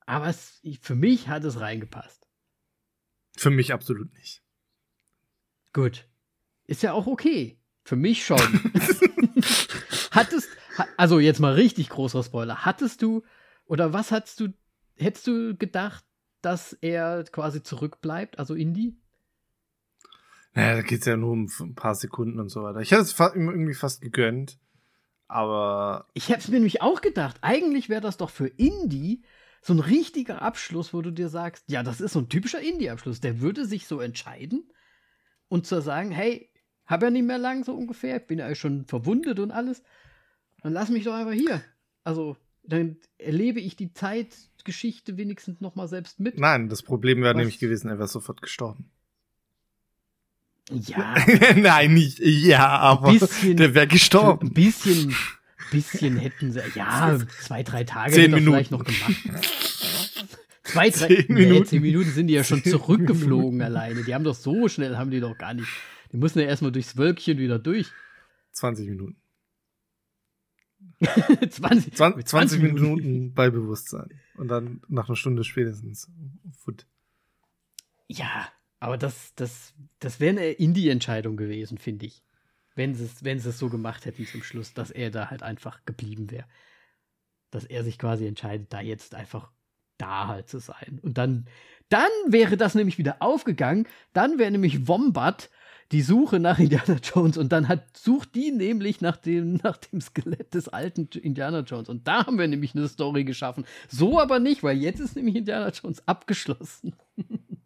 aber 0.05 0.27
es, 0.27 0.61
für 0.81 0.95
mich 0.95 1.29
hat 1.29 1.45
es 1.45 1.61
reingepasst. 1.61 2.27
Für 3.37 3.49
mich 3.49 3.71
absolut 3.71 4.13
nicht. 4.13 4.43
Gut. 5.71 6.05
Ist 6.65 6.83
ja 6.83 6.91
auch 6.91 7.07
okay. 7.07 7.57
Für 7.85 7.95
mich 7.95 8.25
schon. 8.25 8.39
Hattest, 10.11 10.49
ha, 10.77 10.85
also 10.97 11.19
jetzt 11.19 11.39
mal 11.39 11.53
richtig 11.53 11.87
großer 11.89 12.23
Spoiler. 12.23 12.65
Hattest 12.65 13.01
du, 13.01 13.23
oder 13.65 13.93
was 13.93 14.11
hattest 14.11 14.41
du, 14.41 14.49
hättest 14.95 15.27
du 15.27 15.55
gedacht, 15.55 16.03
dass 16.41 16.73
er 16.73 17.23
quasi 17.23 17.63
zurückbleibt, 17.63 18.37
also 18.37 18.53
Indy? 18.53 18.97
Naja, 20.53 20.75
da 20.75 20.81
geht's 20.81 21.05
ja 21.05 21.17
nur 21.17 21.31
um 21.31 21.49
ein 21.59 21.75
paar 21.75 21.95
Sekunden 21.95 22.39
und 22.39 22.49
so 22.49 22.63
weiter. 22.63 22.79
Ich 22.79 22.91
hätte 22.91 23.01
es 23.01 23.19
ihm 23.35 23.49
irgendwie 23.49 23.73
fast 23.73 24.01
gegönnt. 24.01 24.59
Aber 25.27 26.07
Ich 26.13 26.29
hätte 26.29 26.41
es 26.41 26.47
mir 26.49 26.55
nämlich 26.55 26.81
auch 26.81 27.01
gedacht. 27.01 27.37
Eigentlich 27.41 27.89
wäre 27.89 28.01
das 28.01 28.17
doch 28.17 28.29
für 28.29 28.47
Indy 28.47 29.23
so 29.61 29.73
ein 29.73 29.79
richtiger 29.79 30.41
Abschluss, 30.41 30.93
wo 30.93 31.01
du 31.01 31.09
dir 31.09 31.29
sagst, 31.29 31.63
ja, 31.69 31.81
das 31.81 32.01
ist 32.01 32.13
so 32.13 32.19
ein 32.19 32.29
typischer 32.29 32.61
Indie-Abschluss. 32.61 33.21
Der 33.21 33.41
würde 33.41 33.65
sich 33.65 33.87
so 33.87 33.99
entscheiden 33.99 34.69
und 35.47 35.65
zu 35.65 35.81
sagen, 35.81 36.11
hey, 36.11 36.51
hab 36.85 37.01
ja 37.01 37.09
nicht 37.09 37.25
mehr 37.25 37.37
lang 37.37 37.63
so 37.63 37.73
ungefähr, 37.73 38.19
bin 38.19 38.39
ja 38.39 38.53
schon 38.55 38.85
verwundet 38.85 39.39
und 39.39 39.51
alles. 39.51 39.81
Dann 40.61 40.73
lass 40.73 40.89
mich 40.89 41.05
doch 41.05 41.13
einfach 41.13 41.31
hier. 41.31 41.63
Also, 42.03 42.35
dann 42.61 42.97
erlebe 43.17 43.59
ich 43.59 43.75
die 43.75 43.93
Zeitgeschichte 43.93 45.17
wenigstens 45.17 45.61
noch 45.61 45.75
mal 45.75 45.87
selbst 45.87 46.19
mit. 46.19 46.37
nein, 46.37 46.69
das 46.69 46.83
Problem 46.83 47.21
wäre 47.21 47.35
nämlich 47.35 47.59
gewesen, 47.59 47.89
er 47.89 47.97
wäre 47.97 48.07
sofort 48.07 48.41
gestorben. 48.41 48.91
Ja, 50.71 51.15
nein, 51.55 51.93
nicht. 51.93 52.19
Ja, 52.19 52.67
aber 52.79 53.11
bisschen- 53.11 53.57
der 53.57 53.73
wäre 53.73 53.83
ein 53.83 53.89
gestorben. 53.89 54.49
bisschen, 54.53 55.13
bisschen 55.71 56.17
hätten 56.17 56.51
sie, 56.51 56.61
ja, 56.75 57.19
zwei, 57.41 57.63
drei 57.63 57.83
Tage 57.83 58.13
Zehn 58.13 58.31
hätte 58.33 58.43
vielleicht 58.43 58.71
noch 58.71 58.85
Minuten. 58.85 59.23
gemacht. 59.27 59.45
Zwei, 60.63 60.89
drei 60.89 61.07
Zehn 61.07 61.25
nee, 61.27 61.45
Minuten. 61.45 61.65
zehn 61.65 61.81
Minuten 61.81 62.11
sind 62.11 62.27
die 62.27 62.33
ja 62.35 62.43
schon 62.43 62.63
zurückgeflogen 62.63 63.57
Minuten. 63.57 63.61
alleine. 63.61 64.03
Die 64.03 64.15
haben 64.15 64.23
doch 64.23 64.35
so 64.35 64.69
schnell, 64.69 64.95
haben 64.97 65.11
die 65.11 65.19
doch 65.19 65.37
gar 65.37 65.53
nicht. 65.53 65.67
Die 66.13 66.17
mussten 66.17 66.39
ja 66.39 66.45
erstmal 66.45 66.71
durchs 66.71 66.95
Wölkchen 66.95 67.37
wieder 67.37 67.59
durch. 67.59 67.91
20 68.53 68.87
Minuten. 68.89 69.17
20, 71.49 71.93
20, 71.95 72.15
mit 72.17 72.27
20 72.29 72.61
Minuten 72.61 73.33
bei 73.33 73.49
Bewusstsein. 73.49 74.09
Und 74.37 74.47
dann 74.47 74.81
nach 74.87 75.07
einer 75.09 75.15
Stunde 75.17 75.43
spätestens. 75.43 76.09
Foot. 76.63 76.85
Ja, 78.07 78.47
aber 78.83 78.97
das, 78.97 79.33
das, 79.35 79.73
das 79.99 80.19
wäre 80.19 80.31
eine 80.31 80.47
Indie-Entscheidung 80.47 81.37
gewesen, 81.37 81.77
finde 81.77 82.05
ich. 82.05 82.21
Wenn 82.75 82.95
sie 82.95 83.05
es 83.05 83.23
wenn 83.23 83.37
es 83.37 83.57
so 83.57 83.69
gemacht 83.69 84.03
hätten 84.03 84.27
zum 84.27 84.43
Schluss, 84.43 84.73
dass 84.73 84.91
er 84.91 85.09
da 85.09 85.29
halt 85.29 85.41
einfach 85.41 85.85
geblieben 85.85 86.31
wäre. 86.31 86.43
Dass 87.49 87.63
er 87.63 87.85
sich 87.85 87.97
quasi 87.97 88.27
entscheidet, 88.27 88.73
da 88.73 88.81
jetzt 88.81 89.15
einfach 89.15 89.51
da 89.97 90.27
halt 90.27 90.49
zu 90.49 90.59
sein. 90.59 90.99
Und 91.01 91.17
dann, 91.17 91.45
dann 91.87 92.09
wäre 92.27 92.57
das 92.57 92.75
nämlich 92.75 92.97
wieder 92.97 93.21
aufgegangen. 93.21 93.87
Dann 94.11 94.37
wäre 94.37 94.51
nämlich 94.51 94.85
Wombat 94.85 95.49
die 95.93 96.01
Suche 96.01 96.41
nach 96.41 96.59
Indiana 96.59 96.99
Jones 97.01 97.37
und 97.37 97.53
dann 97.53 97.69
hat, 97.69 97.95
sucht 97.95 98.35
die 98.35 98.51
nämlich 98.51 98.99
nach 98.99 99.15
dem, 99.15 99.61
nach 99.63 99.77
dem 99.77 100.01
Skelett 100.01 100.55
des 100.55 100.67
alten 100.67 101.07
Indiana 101.19 101.61
Jones. 101.61 101.87
Und 101.87 102.05
da 102.05 102.25
haben 102.25 102.37
wir 102.37 102.49
nämlich 102.49 102.75
eine 102.75 102.89
Story 102.89 103.23
geschaffen. 103.23 103.63
So 103.87 104.19
aber 104.19 104.39
nicht, 104.39 104.61
weil 104.61 104.75
jetzt 104.75 104.99
ist 104.99 105.15
nämlich 105.15 105.37
Indiana 105.37 105.69
Jones 105.69 106.05
abgeschlossen. 106.05 106.97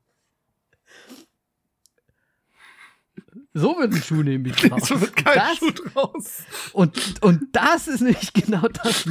So 3.58 3.78
wird 3.80 3.94
ein 3.94 4.02
Schuh 4.02 4.24
nämlich 4.24 4.56
draus. 4.56 4.84
So 4.88 5.02
wird 5.02 5.16
kein 5.16 5.36
das, 5.36 5.58
Schuh 5.58 5.72
draus. 5.72 6.44
und, 6.74 7.24
und 7.24 7.56
das 7.56 7.88
ist 7.88 8.02
nämlich 8.02 8.32
genau 8.34 8.68
das, 8.68 9.08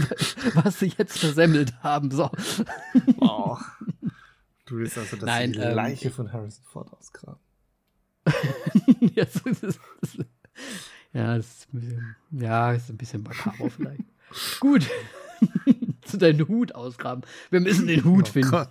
was 0.55 0.79
sie 0.79 0.93
jetzt 0.97 1.19
versemmelt 1.19 1.75
haben. 1.83 2.11
So. 2.11 2.31
Oh. 3.19 3.57
Du 4.67 4.77
willst 4.77 4.99
also, 4.99 5.17
dass 5.17 5.27
Nein, 5.27 5.53
die 5.53 5.59
ähm, 5.59 5.75
Leiche 5.75 6.11
von 6.11 6.33
Harrison 6.33 6.65
Ford 6.65 6.93
ausgraben. 6.93 7.41
ja, 9.15 9.25
das 9.25 9.37
ist, 9.37 9.63
das 9.63 10.15
ist, 10.15 10.19
ja, 11.13 11.37
das 11.37 11.47
ist 11.47 11.75
ein 11.75 11.81
bisschen, 11.81 12.17
ja, 12.31 12.73
ist 12.73 12.89
ein 12.91 12.97
bisschen 12.97 13.23
makaber 13.23 13.71
vielleicht. 13.71 14.05
Gut. 14.61 14.89
Zu 16.03 16.19
deinen 16.19 16.47
Hut 16.49 16.75
ausgraben. 16.75 17.23
Wir 17.51 17.61
müssen 17.61 17.87
den 17.87 18.05
Hut 18.05 18.29
Oh 18.29 18.33
finden. 18.33 18.67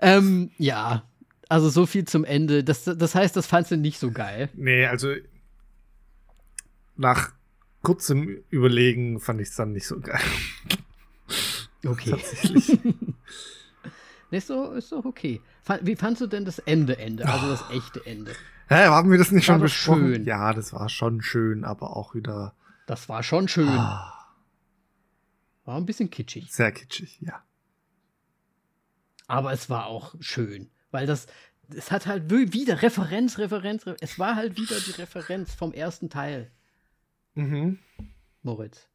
Ähm, 0.00 0.50
ja. 0.58 1.04
Also 1.52 1.68
so 1.68 1.84
viel 1.84 2.06
zum 2.06 2.24
Ende. 2.24 2.64
Das, 2.64 2.84
das 2.84 3.14
heißt, 3.14 3.36
das 3.36 3.46
fandst 3.46 3.70
du 3.70 3.76
nicht 3.76 3.98
so 3.98 4.10
geil. 4.10 4.48
Nee, 4.54 4.86
also 4.86 5.12
nach 6.96 7.32
kurzem 7.82 8.42
Überlegen 8.48 9.20
fand 9.20 9.40
ich 9.42 9.48
es 9.48 9.56
dann 9.56 9.72
nicht 9.72 9.86
so 9.86 10.00
geil. 10.00 10.20
Okay. 11.84 12.10
Tatsächlich. 12.10 12.78
Nee, 14.30 14.38
ist, 14.38 14.48
doch, 14.48 14.72
ist 14.72 14.90
doch 14.92 15.04
okay. 15.04 15.42
Wie 15.82 15.94
fandst 15.96 16.22
du 16.22 16.26
denn 16.26 16.46
das 16.46 16.58
Ende, 16.60 16.96
Ende? 16.96 17.26
Also 17.28 17.48
das 17.50 17.68
echte 17.70 18.06
Ende? 18.06 18.32
Hä, 18.68 18.86
haben 18.86 19.10
wir 19.10 19.18
das 19.18 19.30
nicht 19.30 19.46
War 19.48 19.56
schon 19.56 19.60
besprochen? 19.62 20.06
schön. 20.14 20.24
Ja, 20.24 20.54
das 20.54 20.72
war 20.72 20.88
schon 20.88 21.20
schön, 21.20 21.64
aber 21.64 21.94
auch 21.96 22.14
wieder 22.14 22.54
Das 22.86 23.10
war 23.10 23.22
schon 23.22 23.46
schön. 23.48 23.68
ah, 23.68 24.32
War 25.66 25.76
ein 25.76 25.84
bisschen 25.84 26.08
kitschig. 26.08 26.50
sehr 26.50 26.72
kitschig, 26.72 27.18
ja. 27.20 27.42
Aber 29.26 29.52
es 29.52 29.68
war 29.68 29.84
auch 29.86 30.14
schön. 30.20 30.70
Weil 30.92 31.06
das, 31.06 31.26
es 31.74 31.90
hat 31.90 32.06
halt 32.06 32.30
wi- 32.30 32.52
wieder 32.52 32.80
Referenz, 32.82 33.38
Referenz, 33.38 33.86
Re 33.86 33.96
es 34.00 34.18
war 34.20 34.36
halt 34.36 34.56
wieder 34.56 34.76
die 34.78 34.92
Referenz 34.92 35.52
vom 35.54 35.72
ersten 35.72 36.08
Teil, 36.08 36.50
Mhm. 37.34 37.78
Moritz. 38.42 38.88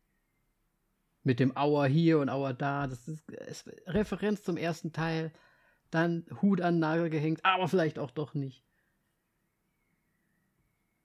Mit 1.23 1.39
dem 1.41 1.57
Auer 1.57 1.87
hier 1.87 2.19
und 2.19 2.29
Auer 2.29 2.53
da. 2.53 2.87
Das 2.87 3.07
ist 3.07 3.29
es, 3.31 3.65
Referenz 3.87 4.43
zum 4.43 4.55
ersten 4.55 4.93
Teil. 4.93 5.33
Dann 5.89 6.25
Hut 6.41 6.61
an 6.61 6.75
den 6.75 6.79
Nagel 6.81 7.09
gehängt, 7.09 7.39
aber 7.43 7.67
vielleicht 7.67 7.97
auch 7.99 8.11
doch 8.11 8.33
nicht. 8.33 8.63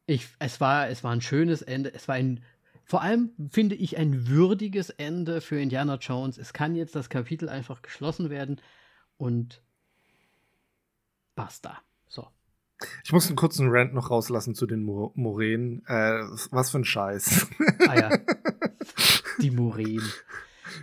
Ich, 0.06 0.28
es, 0.39 0.60
war, 0.60 0.89
es 0.89 1.02
war 1.05 1.12
ein 1.12 1.20
schönes 1.20 1.62
Ende. 1.62 1.93
Es 1.94 2.09
war 2.09 2.16
ein, 2.16 2.43
vor 2.85 3.02
allem 3.02 3.31
finde 3.51 3.74
ich, 3.77 3.97
ein 3.97 4.27
würdiges 4.28 4.90
Ende 4.90 5.40
für 5.40 5.60
Indiana 5.60 5.97
Jones. 5.97 6.36
Es 6.39 6.52
kann 6.52 6.74
jetzt 6.74 6.94
das 6.94 7.09
Kapitel 7.09 7.48
einfach 7.48 7.82
geschlossen 7.82 8.28
werden 8.28 8.60
und 9.16 9.62
basta. 11.35 11.79
So. 12.09 12.27
Ich 13.05 13.13
muss 13.13 13.27
einen 13.27 13.37
kurzen 13.37 13.69
Rant 13.71 13.95
noch 13.95 14.11
rauslassen 14.11 14.55
zu 14.55 14.67
den 14.67 14.83
Mo 14.83 15.13
Moränen. 15.15 15.85
Äh, 15.87 16.25
was 16.51 16.71
für 16.71 16.79
ein 16.79 16.85
Scheiß. 16.85 17.47
Ah 17.89 17.97
ja. 17.97 18.11
Die 19.41 19.51
Muren. 19.51 20.03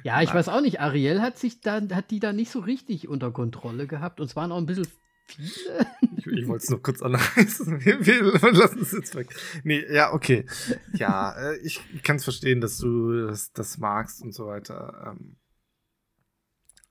Ja, 0.03 0.21
ich 0.21 0.33
weiß 0.33 0.49
auch 0.49 0.61
nicht. 0.61 0.79
Ariel 0.79 1.21
hat 1.21 1.37
sich 1.37 1.61
da, 1.61 1.81
hat 1.91 2.11
die 2.11 2.19
da 2.19 2.33
nicht 2.33 2.51
so 2.51 2.59
richtig 2.59 3.07
unter 3.07 3.31
Kontrolle 3.31 3.87
gehabt 3.87 4.19
und 4.19 4.27
es 4.27 4.35
waren 4.35 4.51
auch 4.51 4.57
ein 4.57 4.65
bisschen 4.65 4.87
viele. 5.25 5.87
Ich, 6.17 6.27
ich 6.27 6.47
wollte 6.47 6.63
es 6.63 6.69
nur 6.69 6.81
kurz 6.81 7.01
anreißen. 7.01 7.83
Wir, 7.85 8.05
wir 8.05 8.51
lassen 8.51 8.81
es 8.81 8.91
jetzt 8.91 9.15
weg. 9.15 9.33
Nee, 9.63 9.83
ja, 9.89 10.13
okay. 10.13 10.45
Ja, 10.93 11.31
äh, 11.33 11.57
ich, 11.59 11.81
ich 11.93 12.03
kann 12.03 12.17
es 12.17 12.23
verstehen, 12.23 12.61
dass 12.61 12.77
du 12.77 13.27
das, 13.27 13.51
das 13.53 13.77
magst 13.77 14.21
und 14.21 14.33
so 14.33 14.47
weiter. 14.47 15.15
Ähm, 15.15 15.37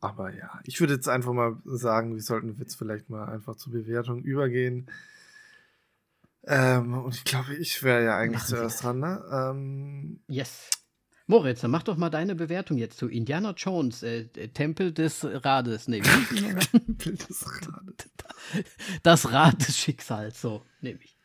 aber 0.01 0.35
ja, 0.35 0.61
ich 0.65 0.81
würde 0.81 0.95
jetzt 0.95 1.09
einfach 1.09 1.33
mal 1.33 1.57
sagen, 1.65 2.15
wir 2.15 2.23
sollten 2.23 2.55
jetzt 2.59 2.77
vielleicht 2.77 3.11
mal 3.11 3.29
einfach 3.29 3.57
zur 3.57 3.73
Bewertung 3.73 4.23
übergehen. 4.23 4.89
Ähm, 6.45 6.95
und 6.95 7.15
ich 7.15 7.25
glaube, 7.25 7.55
ich 7.55 7.83
wäre 7.83 8.05
ja 8.05 8.17
eigentlich 8.17 8.43
Machen 8.43 8.49
zuerst 8.49 8.83
dran, 8.83 9.01
ne? 9.01 9.25
Ähm, 9.31 10.21
yes. 10.29 10.71
Moritz, 11.27 11.61
dann 11.61 11.71
mach 11.71 11.83
doch 11.83 11.99
mal 11.99 12.09
deine 12.09 12.35
Bewertung 12.35 12.79
jetzt 12.79 12.97
zu 12.97 13.07
Indiana 13.07 13.53
Jones, 13.55 14.03
äh, 14.03 14.27
Tempel 14.49 14.93
des 14.93 15.25
Rades. 15.25 15.89
Nee, 15.89 16.01
Tempel 16.99 17.17
des 17.17 17.47
Rades. 17.47 18.09
Das 19.03 19.31
Rad 19.31 19.69
des 19.69 19.77
Schicksals, 19.77 20.41
so 20.41 20.65
nehme 20.81 21.01
ich. 21.03 21.19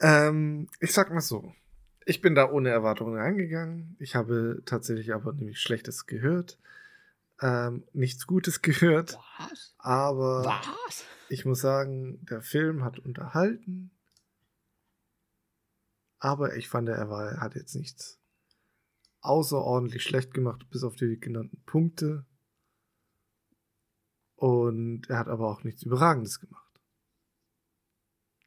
Ähm, 0.00 0.68
ich 0.80 0.92
sag 0.92 1.12
mal 1.12 1.20
so. 1.20 1.52
Ich 2.06 2.22
bin 2.22 2.34
da 2.34 2.50
ohne 2.50 2.70
Erwartungen 2.70 3.16
reingegangen. 3.16 3.96
Ich 3.98 4.14
habe 4.14 4.62
tatsächlich 4.64 5.12
aber 5.12 5.32
nämlich 5.34 5.60
Schlechtes 5.60 6.06
gehört. 6.06 6.58
Ähm, 7.40 7.84
nichts 7.92 8.26
Gutes 8.26 8.62
gehört. 8.62 9.18
Was? 9.38 9.74
Aber 9.78 10.44
Was? 10.44 11.04
ich 11.28 11.44
muss 11.44 11.60
sagen, 11.60 12.24
der 12.26 12.42
Film 12.42 12.84
hat 12.84 12.98
unterhalten. 12.98 13.90
Aber 16.18 16.56
ich 16.56 16.68
fand, 16.68 16.88
er 16.88 17.10
war, 17.10 17.32
er 17.32 17.40
hat 17.40 17.54
jetzt 17.54 17.74
nichts 17.74 18.18
außerordentlich 19.20 20.02
schlecht 20.02 20.32
gemacht, 20.32 20.68
bis 20.70 20.84
auf 20.84 20.96
die 20.96 21.18
genannten 21.18 21.62
Punkte. 21.64 22.24
Und 24.36 25.08
er 25.08 25.18
hat 25.18 25.28
aber 25.28 25.48
auch 25.48 25.64
nichts 25.64 25.82
Überragendes 25.82 26.40
gemacht. 26.40 26.80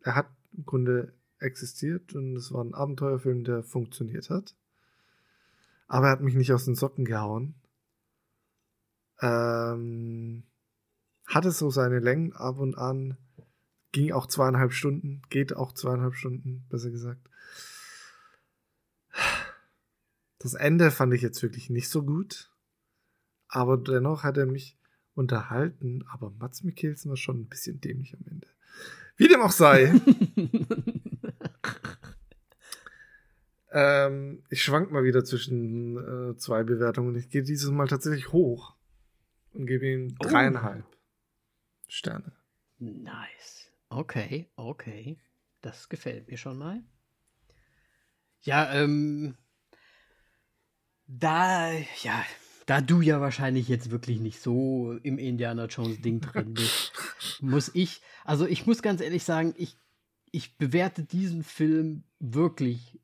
Er 0.01 0.15
hat 0.15 0.29
im 0.53 0.65
Grunde 0.65 1.13
existiert 1.39 2.13
und 2.13 2.35
es 2.35 2.51
war 2.51 2.63
ein 2.63 2.73
Abenteuerfilm, 2.73 3.43
der 3.43 3.63
funktioniert 3.63 4.29
hat. 4.29 4.55
Aber 5.87 6.07
er 6.07 6.11
hat 6.11 6.21
mich 6.21 6.35
nicht 6.35 6.53
aus 6.53 6.65
den 6.65 6.75
Socken 6.75 7.05
gehauen. 7.05 7.55
Ähm, 9.21 10.43
hatte 11.27 11.51
so 11.51 11.69
seine 11.69 11.99
Längen 11.99 12.33
ab 12.33 12.59
und 12.59 12.77
an. 12.77 13.17
Ging 13.91 14.11
auch 14.11 14.27
zweieinhalb 14.27 14.73
Stunden, 14.73 15.21
geht 15.29 15.55
auch 15.55 15.73
zweieinhalb 15.73 16.15
Stunden, 16.15 16.65
besser 16.69 16.91
gesagt. 16.91 17.29
Das 20.39 20.53
Ende 20.53 20.91
fand 20.91 21.13
ich 21.13 21.21
jetzt 21.21 21.41
wirklich 21.41 21.69
nicht 21.69 21.89
so 21.89 22.03
gut. 22.03 22.51
Aber 23.47 23.77
dennoch 23.77 24.23
hat 24.23 24.37
er 24.37 24.45
mich 24.45 24.77
unterhalten. 25.13 26.03
Aber 26.11 26.31
Mats 26.31 26.63
Mikkelsen 26.63 27.09
war 27.09 27.17
schon 27.17 27.41
ein 27.41 27.47
bisschen 27.47 27.81
dämlich 27.81 28.15
am 28.15 28.25
Ende. 28.29 28.47
Wie 29.15 29.27
dem 29.27 29.41
auch 29.41 29.51
sei. 29.51 29.93
ähm, 33.71 34.43
ich 34.49 34.61
schwank 34.63 34.91
mal 34.91 35.03
wieder 35.03 35.25
zwischen 35.25 35.97
äh, 35.97 36.37
zwei 36.37 36.63
Bewertungen. 36.63 37.15
Ich 37.15 37.29
gehe 37.29 37.43
dieses 37.43 37.71
Mal 37.71 37.87
tatsächlich 37.87 38.31
hoch 38.31 38.76
und 39.57 39.67
gebe 39.67 39.87
ihm 39.87 40.15
oh. 40.19 40.27
dreieinhalb 40.27 40.85
oh. 40.87 40.97
Sterne. 41.87 42.31
Nice. 42.79 43.71
Okay, 43.89 44.49
okay. 44.55 45.17
Das 45.61 45.89
gefällt 45.89 46.29
mir 46.29 46.37
schon 46.37 46.57
mal. 46.57 46.83
Ja, 48.41 48.73
ähm, 48.73 49.35
da, 51.07 51.71
ja, 52.03 52.23
da 52.65 52.81
du 52.81 53.01
ja 53.01 53.19
wahrscheinlich 53.19 53.67
jetzt 53.67 53.89
wirklich 53.91 54.19
nicht 54.19 54.39
so 54.41 54.93
im 55.03 55.17
Indiana 55.17 55.65
Jones 55.65 56.01
Ding 56.01 56.21
drin 56.21 56.53
bist, 56.53 56.91
muss 57.41 57.71
ich, 57.73 58.01
also 58.25 58.45
ich 58.45 58.65
muss 58.65 58.81
ganz 58.81 59.01
ehrlich 59.01 59.23
sagen, 59.23 59.53
ich, 59.57 59.77
ich 60.31 60.57
bewerte 60.57 61.03
diesen 61.03 61.43
Film 61.43 62.03
wirklich 62.19 62.99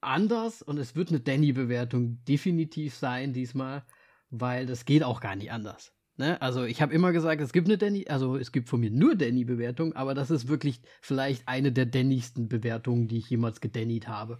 anders 0.00 0.62
und 0.62 0.78
es 0.78 0.96
wird 0.96 1.10
eine 1.10 1.20
Danny-Bewertung 1.20 2.24
definitiv 2.24 2.94
sein 2.94 3.32
diesmal, 3.32 3.84
weil 4.30 4.66
das 4.66 4.84
geht 4.84 5.02
auch 5.02 5.20
gar 5.20 5.36
nicht 5.36 5.52
anders. 5.52 5.92
Ne? 6.16 6.40
Also 6.40 6.64
ich 6.64 6.80
habe 6.80 6.94
immer 6.94 7.12
gesagt, 7.12 7.40
es 7.42 7.52
gibt 7.52 7.68
eine 7.68 7.76
Danny, 7.78 8.06
also 8.08 8.36
es 8.36 8.50
gibt 8.50 8.68
von 8.68 8.80
mir 8.80 8.90
nur 8.90 9.14
Danny-Bewertung, 9.16 9.92
aber 9.94 10.14
das 10.14 10.30
ist 10.30 10.48
wirklich 10.48 10.80
vielleicht 11.00 11.46
eine 11.46 11.72
der 11.72 11.86
Dannigsten 11.86 12.48
Bewertungen, 12.48 13.06
die 13.06 13.18
ich 13.18 13.28
jemals 13.28 13.60
gedannied 13.60 14.08
habe. 14.08 14.38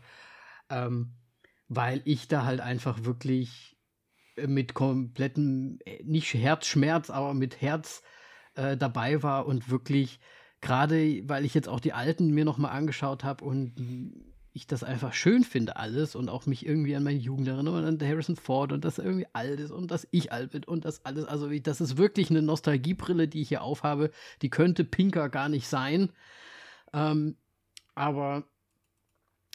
Ähm, 0.71 1.13
weil 1.69 2.01
ich 2.05 2.29
da 2.29 2.45
halt 2.45 2.61
einfach 2.61 3.05
wirklich 3.05 3.77
äh, 4.37 4.47
mit 4.47 4.75
komplettem, 4.75 5.79
äh, 5.85 6.03
nicht 6.05 6.33
Herzschmerz, 6.33 7.11
aber 7.11 7.35
mit 7.35 7.61
Herz 7.61 8.03
äh, 8.55 8.77
dabei 8.77 9.23
war 9.23 9.47
und 9.47 9.71
wirklich, 9.71 10.21
gerade 10.61 11.29
weil 11.29 11.45
ich 11.45 11.55
jetzt 11.55 11.69
auch 11.69 11.81
die 11.81 11.93
alten 11.93 12.31
mir 12.31 12.45
nochmal 12.45 12.73
angeschaut 12.73 13.25
habe 13.25 13.45
und 13.45 13.75
ich 14.57 14.67
das 14.67 14.83
einfach 14.83 15.13
schön 15.13 15.45
finde 15.45 15.77
alles 15.77 16.17
und 16.17 16.29
auch 16.29 16.47
mich 16.47 16.67
irgendwie 16.67 16.97
an 16.97 17.05
meine 17.05 17.19
Jugend 17.19 17.47
erinnere 17.47 17.79
und 17.79 17.85
an 17.85 18.09
Harrison 18.09 18.37
Ford 18.37 18.73
und 18.73 18.85
das 18.85 18.99
irgendwie 18.99 19.27
alt 19.35 19.61
ist 19.61 19.71
und 19.71 19.91
dass 19.91 20.09
ich 20.11 20.33
alt 20.33 20.53
bin 20.53 20.65
und 20.65 20.85
das 20.85 21.05
alles, 21.05 21.27
also 21.27 21.51
das 21.59 21.81
ist 21.81 21.99
wirklich 21.99 22.31
eine 22.31 22.43
Nostalgiebrille, 22.43 23.29
die 23.29 23.43
ich 23.43 23.49
hier 23.49 23.63
aufhabe, 23.63 24.11
die 24.43 24.51
könnte 24.51 24.85
pinker 24.85 25.29
gar 25.29 25.49
nicht 25.49 25.69
sein. 25.69 26.11
Ähm, 26.93 27.37
aber 27.95 28.45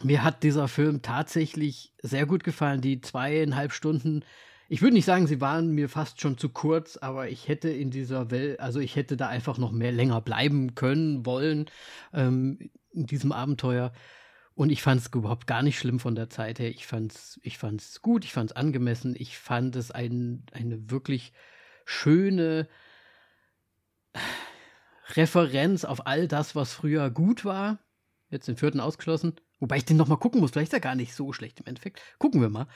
mir 0.04 0.24
hat 0.24 0.44
dieser 0.44 0.68
Film 0.68 1.02
tatsächlich 1.02 1.94
sehr 2.02 2.26
gut 2.26 2.44
gefallen. 2.44 2.82
Die 2.82 3.02
zweieinhalb 3.02 3.74
Stunden, 3.74 4.24
ich 4.70 4.82
würde 4.82 4.94
nicht 4.94 5.06
sagen, 5.06 5.28
sie 5.28 5.42
waren 5.42 5.72
mir 5.72 5.90
fast 5.90 6.22
schon 6.22 6.38
zu 6.38 6.50
kurz, 6.50 6.98
aber 6.98 7.30
ich 7.30 7.48
hätte 7.48 7.70
in 7.70 7.90
dieser 7.90 8.32
Welt, 8.32 8.60
also 8.60 8.80
ich 8.80 8.96
hätte 8.96 9.18
da 9.18 9.28
einfach 9.28 9.58
noch 9.58 9.72
mehr 9.72 9.92
länger 9.92 10.22
bleiben 10.22 10.76
können, 10.76 11.26
wollen, 11.26 11.66
ähm, 12.14 12.70
in 12.92 13.06
diesem 13.06 13.32
Abenteuer. 13.32 13.92
Und 14.62 14.70
ich 14.70 14.84
fand 14.84 15.02
es 15.02 15.08
überhaupt 15.08 15.48
gar 15.48 15.64
nicht 15.64 15.80
schlimm 15.80 16.00
von 16.00 16.14
der 16.14 16.30
Zeit 16.30 16.60
her. 16.60 16.70
Ich 16.70 16.86
fand 16.86 17.12
es 17.16 17.40
ich 17.42 17.58
fand's 17.58 18.04
gut, 18.04 18.24
ich 18.24 18.32
fand 18.32 18.52
es 18.52 18.56
angemessen. 18.56 19.16
Ich 19.18 19.40
fand 19.40 19.76
es 19.76 19.90
ein, 19.90 20.46
eine 20.52 20.92
wirklich 20.92 21.34
schöne 21.84 22.68
Referenz 25.16 25.84
auf 25.84 26.06
all 26.06 26.28
das, 26.28 26.56
was 26.56 26.76
früher 26.76 27.10
gut 27.10 27.44
war. 27.44 27.80
Jetzt 28.30 28.48
den 28.48 28.56
vierten 28.56 28.82
ausgeschlossen. 28.82 29.34
Wobei 29.60 29.78
ich 29.78 29.86
den 29.86 29.98
noch 29.98 30.08
mal 30.08 30.18
gucken 30.18 30.40
muss. 30.42 30.52
Vielleicht 30.52 30.74
ist 30.74 30.78
er 30.78 30.80
gar 30.80 30.94
nicht 30.94 31.16
so 31.16 31.34
schlecht 31.34 31.60
im 31.60 31.66
Endeffekt. 31.66 32.00
Gucken 32.20 32.40
wir 32.40 32.50
mal. 32.50 32.68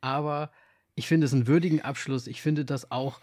Aber 0.00 0.52
ich 0.94 1.08
finde 1.08 1.24
es 1.24 1.32
einen 1.32 1.48
würdigen 1.48 1.80
Abschluss. 1.82 2.28
Ich 2.28 2.40
finde 2.40 2.64
das 2.64 2.92
auch 2.92 3.20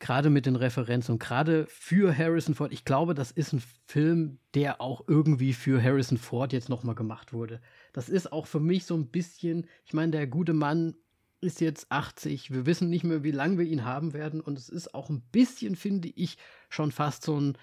gerade 0.00 0.30
mit 0.30 0.46
den 0.46 0.56
Referenzen 0.56 1.12
und 1.12 1.18
gerade 1.18 1.66
für 1.68 2.16
Harrison 2.16 2.54
Ford. 2.54 2.72
Ich 2.72 2.84
glaube, 2.84 3.14
das 3.14 3.30
ist 3.30 3.52
ein 3.52 3.62
Film, 3.86 4.38
der 4.54 4.80
auch 4.80 5.04
irgendwie 5.08 5.52
für 5.52 5.82
Harrison 5.82 6.18
Ford 6.18 6.52
jetzt 6.52 6.68
noch 6.68 6.82
mal 6.82 6.94
gemacht 6.94 7.32
wurde. 7.32 7.60
Das 7.92 8.08
ist 8.08 8.32
auch 8.32 8.46
für 8.46 8.60
mich 8.60 8.84
so 8.84 8.96
ein 8.96 9.08
bisschen, 9.08 9.66
ich 9.84 9.92
meine, 9.92 10.12
der 10.12 10.26
gute 10.26 10.52
Mann 10.52 10.94
ist 11.40 11.60
jetzt 11.60 11.90
80. 11.90 12.52
Wir 12.52 12.66
wissen 12.66 12.90
nicht 12.90 13.04
mehr, 13.04 13.22
wie 13.22 13.30
lange 13.30 13.58
wir 13.58 13.66
ihn 13.66 13.84
haben 13.84 14.12
werden. 14.12 14.40
Und 14.40 14.58
es 14.58 14.68
ist 14.68 14.94
auch 14.94 15.10
ein 15.10 15.22
bisschen, 15.32 15.76
finde 15.76 16.08
ich, 16.08 16.38
schon 16.68 16.92
fast 16.92 17.22
so 17.22 17.38
ein 17.40 17.56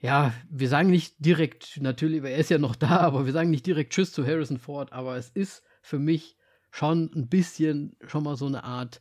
ja, 0.00 0.32
wir 0.48 0.68
sagen 0.68 0.90
nicht 0.90 1.14
direkt, 1.18 1.78
natürlich, 1.80 2.24
er 2.24 2.36
ist 2.36 2.50
ja 2.50 2.58
noch 2.58 2.74
da, 2.76 3.00
aber 3.00 3.26
wir 3.26 3.32
sagen 3.32 3.50
nicht 3.50 3.66
direkt 3.66 3.92
Tschüss 3.92 4.12
zu 4.12 4.26
Harrison 4.26 4.58
Ford, 4.58 4.92
aber 4.92 5.16
es 5.16 5.30
ist 5.30 5.62
für 5.82 5.98
mich 5.98 6.36
schon 6.70 7.10
ein 7.14 7.28
bisschen 7.28 7.96
schon 8.06 8.24
mal 8.24 8.36
so 8.36 8.46
eine 8.46 8.64
Art, 8.64 9.00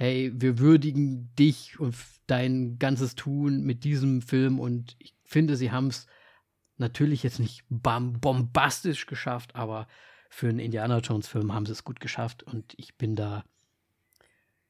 hey, 0.00 0.32
wir 0.34 0.58
würdigen 0.58 1.30
dich 1.38 1.78
und 1.78 1.94
dein 2.26 2.78
ganzes 2.78 3.16
Tun 3.16 3.64
mit 3.64 3.84
diesem 3.84 4.22
Film 4.22 4.58
und 4.58 4.96
ich 4.98 5.14
finde, 5.24 5.56
sie 5.56 5.72
haben 5.72 5.88
es 5.88 6.06
natürlich 6.78 7.22
jetzt 7.22 7.38
nicht 7.38 7.64
bombastisch 7.68 9.04
geschafft, 9.04 9.54
aber 9.54 9.86
für 10.30 10.48
einen 10.48 10.58
Indiana 10.58 11.00
Jones 11.00 11.28
Film 11.28 11.52
haben 11.52 11.66
sie 11.66 11.72
es 11.72 11.84
gut 11.84 12.00
geschafft 12.00 12.42
und 12.42 12.72
ich 12.78 12.96
bin 12.96 13.14
da 13.14 13.44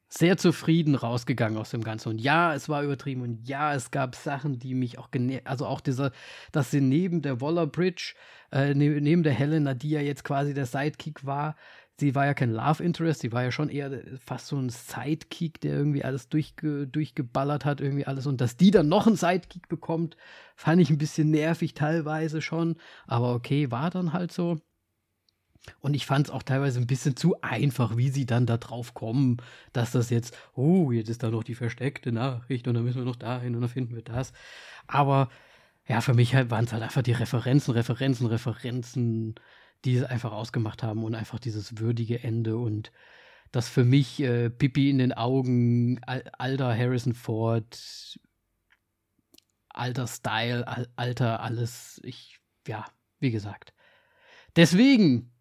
sehr 0.09 0.37
zufrieden 0.37 0.97
rausgegangen 0.97 1.57
aus 1.57 1.71
dem 1.71 1.85
Ganzen. 1.85 2.09
Und 2.09 2.21
ja, 2.21 2.53
es 2.53 2.69
war 2.69 2.83
übertrieben 2.83 3.23
und 3.23 3.49
ja, 3.49 3.73
es 3.73 3.93
gab 3.93 4.17
Sachen, 4.17 4.59
die 4.59 4.75
mich 4.75 4.99
auch 4.99 5.13
genervt, 5.13 5.47
also 5.47 5.67
auch 5.67 5.81
dieser, 5.81 6.11
dass 6.51 6.73
sie 6.73 6.81
neben 6.81 7.23
der 7.23 7.41
Waller 7.41 7.69
Bridge, 7.69 8.15
äh, 8.51 8.75
ne, 8.75 9.01
neben 9.01 9.23
der 9.23 9.33
Helena, 9.33 9.75
die 9.75 9.91
ja 9.91 10.01
jetzt 10.01 10.25
quasi 10.25 10.53
der 10.53 10.67
Sidekick 10.67 11.25
war, 11.25 11.55
sie 12.01 12.15
war 12.15 12.27
ja 12.27 12.35
kein 12.35 12.51
Love 12.53 12.83
Interest, 12.83 13.21
sie 13.21 13.33
war 13.33 13.45
ja 13.45 13.53
schon 13.53 13.69
eher 13.69 14.03
fast 14.19 14.49
so 14.49 14.57
ein 14.57 14.71
Sidekick, 14.71 15.61
der 15.61 15.75
irgendwie 15.75 16.05
alles 16.05 16.29
durchge, 16.29 16.87
durchgeballert 16.87 17.65
hat, 17.65 17.81
irgendwie 17.81 18.07
alles. 18.07 18.27
Und 18.27 18.41
dass 18.41 18.57
die 18.57 18.71
dann 18.71 18.89
noch 18.89 19.07
einen 19.07 19.17
Sidekick 19.17 19.69
bekommt, 19.69 20.17
fand 20.57 20.81
ich 20.83 20.91
ein 20.91 20.99
bisschen 20.99 21.31
nervig 21.31 21.75
teilweise 21.75 22.43
schon. 22.43 22.77
Aber 23.07 23.35
okay, 23.35 23.71
war 23.71 23.91
dann 23.91 24.13
halt 24.13 24.33
so. 24.33 24.59
Und 25.81 25.95
ich 25.95 26.07
fand 26.07 26.27
es 26.27 26.33
auch 26.33 26.43
teilweise 26.43 26.81
ein 26.81 26.87
bisschen 26.87 27.17
zu 27.17 27.41
einfach, 27.43 27.97
wie 27.97 28.09
sie 28.09 28.27
dann 28.27 28.47
da 28.47 28.57
drauf 28.57 28.95
kommen, 28.95 29.37
dass 29.73 29.93
das 29.93 30.11
jetzt, 30.11 30.37
oh, 30.55 30.91
jetzt 30.91 31.11
ist 31.11 31.23
da 31.23 31.31
noch 31.31 31.45
die 31.45 31.55
versteckte 31.55 32.13
Nachricht 32.13 32.67
und 32.67 32.75
dann 32.75 32.85
müssen 32.85 32.99
wir 32.99 33.05
noch 33.05 33.17
dahin 33.17 33.55
und 33.55 33.61
dann 33.61 33.71
finden 33.71 33.95
wir 33.95 34.03
das. 34.03 34.33
Aber 34.87 35.29
ja, 35.87 36.01
für 36.01 36.15
mich 36.15 36.35
halt 36.35 36.51
waren 36.51 36.65
es 36.65 36.73
halt 36.73 36.83
einfach 36.83 37.03
die 37.03 37.13
Referenzen, 37.13 37.75
Referenzen, 37.75 38.27
Referenzen, 38.27 39.35
die 39.85 39.97
es 39.97 40.05
einfach 40.05 40.33
ausgemacht 40.33 40.83
haben 40.83 41.05
und 41.05 41.15
einfach 41.15 41.39
dieses 41.39 41.79
würdige 41.79 42.23
Ende 42.23 42.57
und 42.57 42.93
dass 43.53 43.69
für 43.69 43.85
mich 43.85 44.21
äh, 44.21 44.49
Pippi 44.51 44.91
in 44.91 44.99
den 44.99 45.13
Augen, 45.13 46.01
al 46.05 46.31
alter 46.39 46.77
Harrison 46.77 47.15
Ford, 47.15 48.19
alter 49.69 50.07
Style, 50.07 50.67
al 50.69 50.89
alter 50.97 51.41
alles, 51.41 52.01
ich, 52.05 52.39
ja, 52.67 52.85
wie 53.19 53.31
gesagt. 53.31 53.73
Deswegen 54.57 55.33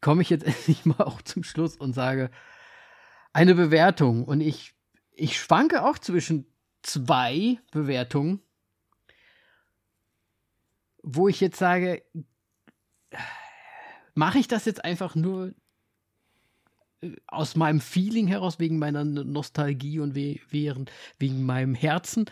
komme 0.00 0.22
ich 0.22 0.30
jetzt 0.30 0.44
endlich 0.46 0.84
mal 0.84 1.04
auch 1.04 1.22
zum 1.22 1.44
Schluss 1.44 1.76
und 1.76 1.92
sage, 1.92 2.30
eine 3.32 3.54
Bewertung. 3.54 4.24
Und 4.24 4.40
ich, 4.40 4.74
ich 5.12 5.38
schwanke 5.38 5.84
auch 5.84 5.98
zwischen 5.98 6.46
zwei 6.82 7.58
Bewertungen, 7.72 8.40
wo 11.02 11.28
ich 11.28 11.40
jetzt 11.40 11.58
sage, 11.58 12.02
mache 14.14 14.38
ich 14.38 14.48
das 14.48 14.64
jetzt 14.64 14.84
einfach 14.84 15.14
nur 15.14 15.54
äh, 17.00 17.16
aus 17.26 17.56
meinem 17.56 17.80
Feeling 17.80 18.26
heraus, 18.26 18.58
wegen 18.58 18.78
meiner 18.78 19.04
Nostalgie 19.04 20.00
und 20.00 20.14
we 20.14 20.40
wegen 21.18 21.44
meinem 21.44 21.74
Herzen, 21.74 22.26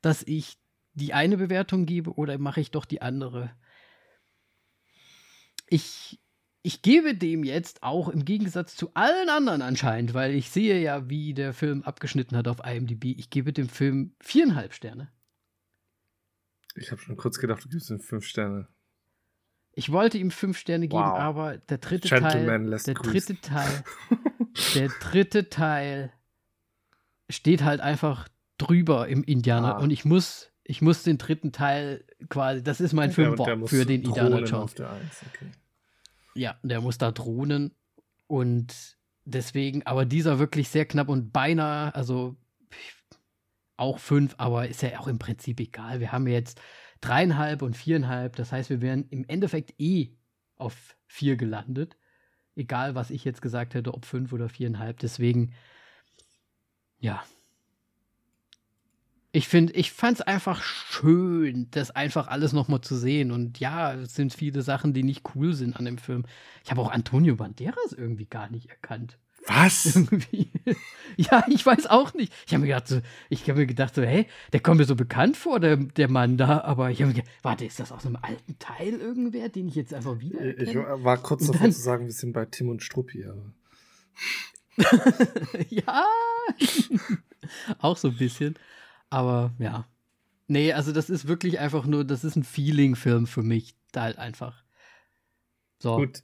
dass 0.00 0.22
ich 0.22 0.58
die 0.94 1.14
eine 1.14 1.38
Bewertung 1.38 1.86
gebe 1.86 2.14
oder 2.14 2.38
mache 2.38 2.60
ich 2.60 2.70
doch 2.70 2.84
die 2.84 3.02
andere? 3.02 3.50
Ich 5.68 6.20
ich 6.62 6.82
gebe 6.82 7.16
dem 7.16 7.42
jetzt 7.42 7.82
auch 7.82 8.08
im 8.08 8.24
Gegensatz 8.24 8.76
zu 8.76 8.94
allen 8.94 9.28
anderen 9.28 9.62
anscheinend, 9.62 10.14
weil 10.14 10.32
ich 10.32 10.50
sehe 10.50 10.80
ja, 10.80 11.08
wie 11.08 11.34
der 11.34 11.52
Film 11.52 11.82
abgeschnitten 11.82 12.36
hat 12.36 12.46
auf 12.46 12.64
IMDb, 12.64 13.06
ich 13.18 13.30
gebe 13.30 13.52
dem 13.52 13.68
Film 13.68 14.14
viereinhalb 14.20 14.72
Sterne. 14.72 15.10
Ich 16.74 16.90
habe 16.90 17.00
schon 17.00 17.16
kurz 17.16 17.38
gedacht, 17.38 17.64
du 17.64 17.68
gibst 17.68 17.90
ihm 17.90 18.00
fünf 18.00 18.24
Sterne. 18.24 18.68
Ich 19.74 19.90
wollte 19.90 20.18
ihm 20.18 20.30
fünf 20.30 20.58
Sterne 20.58 20.86
geben, 20.86 21.02
wow. 21.02 21.18
aber 21.18 21.56
der 21.56 21.78
dritte 21.78 22.08
Gentleman 22.08 22.70
Teil, 22.70 22.80
der 22.84 22.94
grüßen. 22.94 23.12
dritte 23.12 23.40
Teil, 23.40 23.84
der 24.74 24.88
dritte 25.00 25.48
Teil 25.48 26.12
steht 27.30 27.64
halt 27.64 27.80
einfach 27.80 28.28
drüber 28.58 29.08
im 29.08 29.24
Indianer 29.24 29.76
ah. 29.76 29.78
und 29.78 29.90
ich 29.90 30.04
muss, 30.04 30.50
ich 30.62 30.82
muss 30.82 31.02
den 31.02 31.18
dritten 31.18 31.52
Teil 31.52 32.04
quasi, 32.28 32.62
das 32.62 32.80
ist 32.80 32.92
mein 32.92 33.10
Film 33.12 33.36
für 33.66 33.86
den 33.86 34.02
Indiana 34.02 34.40
Jones. 34.40 34.74
Okay. 34.78 35.50
Ja, 36.34 36.56
der 36.62 36.80
muss 36.80 36.98
da 36.98 37.10
drohnen. 37.10 37.74
Und 38.26 38.96
deswegen, 39.24 39.86
aber 39.86 40.04
dieser 40.04 40.38
wirklich 40.38 40.68
sehr 40.68 40.86
knapp 40.86 41.08
und 41.08 41.32
beinahe, 41.32 41.94
also 41.94 42.36
auch 43.76 43.98
fünf, 43.98 44.34
aber 44.38 44.68
ist 44.68 44.82
ja 44.82 44.98
auch 45.00 45.08
im 45.08 45.18
Prinzip 45.18 45.60
egal. 45.60 46.00
Wir 46.00 46.12
haben 46.12 46.26
jetzt 46.26 46.60
dreieinhalb 47.02 47.60
und 47.60 47.76
viereinhalb. 47.76 48.36
Das 48.36 48.52
heißt, 48.52 48.70
wir 48.70 48.80
wären 48.80 49.06
im 49.10 49.26
Endeffekt 49.28 49.74
eh 49.78 50.12
auf 50.56 50.96
vier 51.06 51.36
gelandet. 51.36 51.98
Egal, 52.56 52.94
was 52.94 53.10
ich 53.10 53.24
jetzt 53.24 53.42
gesagt 53.42 53.74
hätte, 53.74 53.92
ob 53.92 54.06
fünf 54.06 54.32
oder 54.32 54.48
viereinhalb. 54.48 54.98
Deswegen, 55.00 55.52
ja, 56.98 57.22
ich 59.34 59.48
finde, 59.48 59.72
ich 59.72 59.92
fand 59.92 60.20
es 60.20 60.26
einfach 60.26 60.62
schön, 60.62 61.68
das 61.70 61.90
einfach 61.90 62.28
alles 62.28 62.52
nochmal 62.52 62.82
zu 62.82 62.96
sehen. 62.96 63.32
Und 63.32 63.58
ja, 63.60 63.94
es 63.94 64.14
sind 64.14 64.34
viele 64.34 64.60
Sachen, 64.60 64.92
die 64.92 65.02
nicht 65.02 65.22
cool 65.34 65.54
sind 65.54 65.76
an 65.76 65.86
dem 65.86 65.96
Film. 65.96 66.26
Ich 66.64 66.70
habe 66.70 66.82
auch 66.82 66.90
Antonio 66.90 67.34
Banderas 67.36 67.92
irgendwie 67.92 68.26
gar 68.26 68.50
nicht 68.50 68.68
erkannt. 68.68 69.18
Was? 69.46 69.86
Irgendwie. 69.96 70.50
Ja, 71.16 71.44
ich 71.48 71.64
weiß 71.64 71.86
auch 71.86 72.14
nicht. 72.14 72.32
Ich 72.46 72.54
habe 72.54 72.62
mir 72.62 72.68
gedacht, 72.68 72.88
so, 72.88 73.00
ich 73.28 73.48
habe 73.48 73.60
mir 73.60 73.66
gedacht, 73.66 73.94
so, 73.94 74.02
hey, 74.02 74.26
der 74.52 74.60
kommt 74.60 74.78
mir 74.78 74.84
so 74.84 74.94
bekannt 74.94 75.36
vor, 75.36 75.60
der, 75.60 75.76
der 75.76 76.08
Mann 76.08 76.36
da, 76.36 76.60
aber 76.62 76.90
ich 76.90 77.00
habe 77.00 77.08
mir 77.08 77.14
gedacht, 77.14 77.32
warte, 77.42 77.64
ist 77.64 77.80
das 77.80 77.92
aus 77.92 78.06
einem 78.06 78.18
alten 78.22 78.58
Teil 78.58 78.94
irgendwer, 78.94 79.48
den 79.48 79.68
ich 79.68 79.74
jetzt 79.74 79.92
einfach 79.92 80.20
wieder. 80.20 80.40
Erkenne? 80.40 80.70
Ich 80.70 81.04
war 81.04 81.18
kurz 81.18 81.46
davor 81.46 81.70
zu 81.70 81.80
sagen, 81.80 82.06
wir 82.06 82.12
sind 82.12 82.32
bei 82.32 82.44
Tim 82.46 82.68
und 82.68 82.82
Struppi, 82.82 83.24
aber. 83.24 83.52
ja, 85.68 86.04
auch 87.78 87.96
so 87.96 88.08
ein 88.08 88.16
bisschen. 88.16 88.54
Aber 89.10 89.52
ja. 89.58 89.86
Nee, 90.48 90.72
also 90.72 90.92
das 90.92 91.10
ist 91.10 91.28
wirklich 91.28 91.58
einfach 91.60 91.86
nur, 91.86 92.04
das 92.04 92.24
ist 92.24 92.36
ein 92.36 92.44
Feeling-Film 92.44 93.26
für 93.26 93.42
mich. 93.42 93.74
Da 93.92 94.02
halt 94.02 94.18
einfach. 94.18 94.62
So. 95.78 95.96
Gut. 95.96 96.22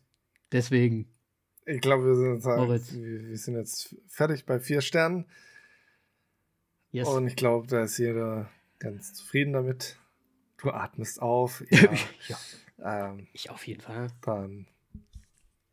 Deswegen. 0.53 1.07
Ich 1.69 1.81
glaube, 1.83 2.07
wir 2.07 2.15
sind, 2.15 2.45
jetzt, 2.71 2.95
wir 2.95 3.37
sind 3.37 3.57
jetzt 3.57 3.95
fertig 4.07 4.47
bei 4.47 4.59
vier 4.59 4.81
Sternen. 4.81 5.27
Yes. 6.91 7.09
Und 7.09 7.27
ich 7.27 7.37
glaube, 7.37 7.67
da 7.67 7.83
ist 7.83 7.99
jeder 7.99 8.49
ganz 8.79 9.13
zufrieden 9.13 9.53
damit. 9.53 9.97
Du 10.57 10.71
atmest 10.71 11.21
auf. 11.21 11.63
Ja. 11.71 11.91
ja. 12.29 13.11
Ähm, 13.11 13.27
ich 13.33 13.51
auf 13.51 13.67
jeden 13.67 13.81
Fall. 13.81 14.09
Dann 14.23 14.67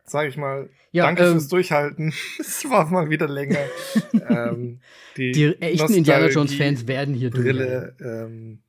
sage 0.04 0.28
ich 0.28 0.38
mal, 0.38 0.70
ja, 0.92 1.06
danke 1.06 1.24
ähm, 1.24 1.32
fürs 1.34 1.48
Durchhalten. 1.48 2.14
es 2.40 2.70
war 2.70 2.90
mal 2.90 3.10
wieder 3.10 3.30
länger. 3.30 3.66
ähm, 4.30 4.82
die, 5.16 5.32
die 5.32 5.62
echten 5.62 5.94
Indiana 5.94 6.28
Jones-Fans 6.28 6.88
werden 6.88 7.16
hier 7.16 7.30
Brille 7.30 7.96
ähm, 8.02 8.60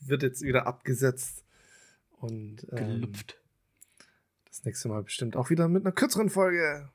wird 0.00 0.22
jetzt 0.22 0.42
wieder 0.42 0.66
abgesetzt 0.66 1.44
und 2.18 2.66
ähm, 2.72 2.76
gelüpft. 2.76 3.39
Das 4.60 4.66
nächste 4.66 4.88
Mal 4.88 5.02
bestimmt 5.02 5.36
auch 5.36 5.48
wieder 5.48 5.68
mit 5.68 5.86
einer 5.86 5.92
kürzeren 5.92 6.28
Folge. 6.28 6.90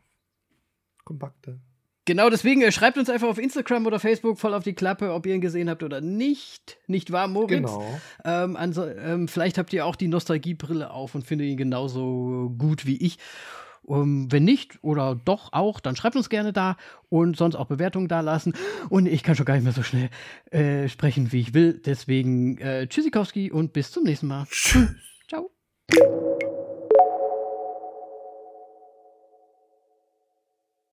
Kompakte. 1.04 1.60
Genau, 2.06 2.30
deswegen 2.30 2.62
äh, 2.62 2.72
schreibt 2.72 3.00
uns 3.00 3.10
einfach 3.10 3.28
auf 3.28 3.40
Instagram 3.40 3.88
oder 3.88 4.00
Facebook 4.00 4.38
voll 4.38 4.54
auf 4.54 4.64
die 4.64 4.74
Klappe, 4.74 5.12
ob 5.12 5.26
ihr 5.26 5.34
ihn 5.34 5.42
gesehen 5.42 5.68
habt 5.68 5.82
oder 5.82 6.00
nicht. 6.00 6.78
Nicht 6.86 7.12
wahr, 7.12 7.28
Moritz? 7.28 7.50
Genau. 7.50 8.00
Ähm, 8.24 8.56
also, 8.56 8.86
ähm, 8.86 9.28
vielleicht 9.28 9.58
habt 9.58 9.74
ihr 9.74 9.84
auch 9.84 9.96
die 9.96 10.08
Nostalgiebrille 10.08 10.92
auf 10.92 11.16
und 11.16 11.26
findet 11.26 11.48
ihn 11.48 11.58
genauso 11.58 12.54
gut 12.56 12.86
wie 12.86 12.98
ich. 12.98 13.18
Um, 13.82 14.02
ähm, 14.02 14.32
wenn 14.32 14.44
nicht 14.44 14.84
oder 14.84 15.20
doch 15.26 15.54
auch, 15.54 15.80
dann 15.80 15.96
schreibt 15.96 16.16
uns 16.16 16.30
gerne 16.30 16.54
da 16.54 16.78
und 17.10 17.36
sonst 17.36 17.56
auch 17.56 17.66
Bewertungen 17.66 18.08
da 18.08 18.22
lassen. 18.22 18.54
Und 18.90 19.08
ich 19.08 19.24
kann 19.24 19.36
schon 19.36 19.46
gar 19.46 19.56
nicht 19.56 19.64
mehr 19.64 19.74
so 19.74 19.84
schnell 19.84 20.10
äh, 20.52 20.88
sprechen, 20.88 21.32
wie 21.32 21.40
ich 21.40 21.56
will. 21.56 21.82
Deswegen 21.84 22.60
äh, 22.60 22.88
Tschüssikowski 22.88 23.52
und 23.52 23.74
bis 23.74 23.90
zum 23.90 24.04
nächsten 24.04 24.28
Mal. 24.28 24.46
Tschüss. 24.52 24.92
Ciao. 25.28 25.50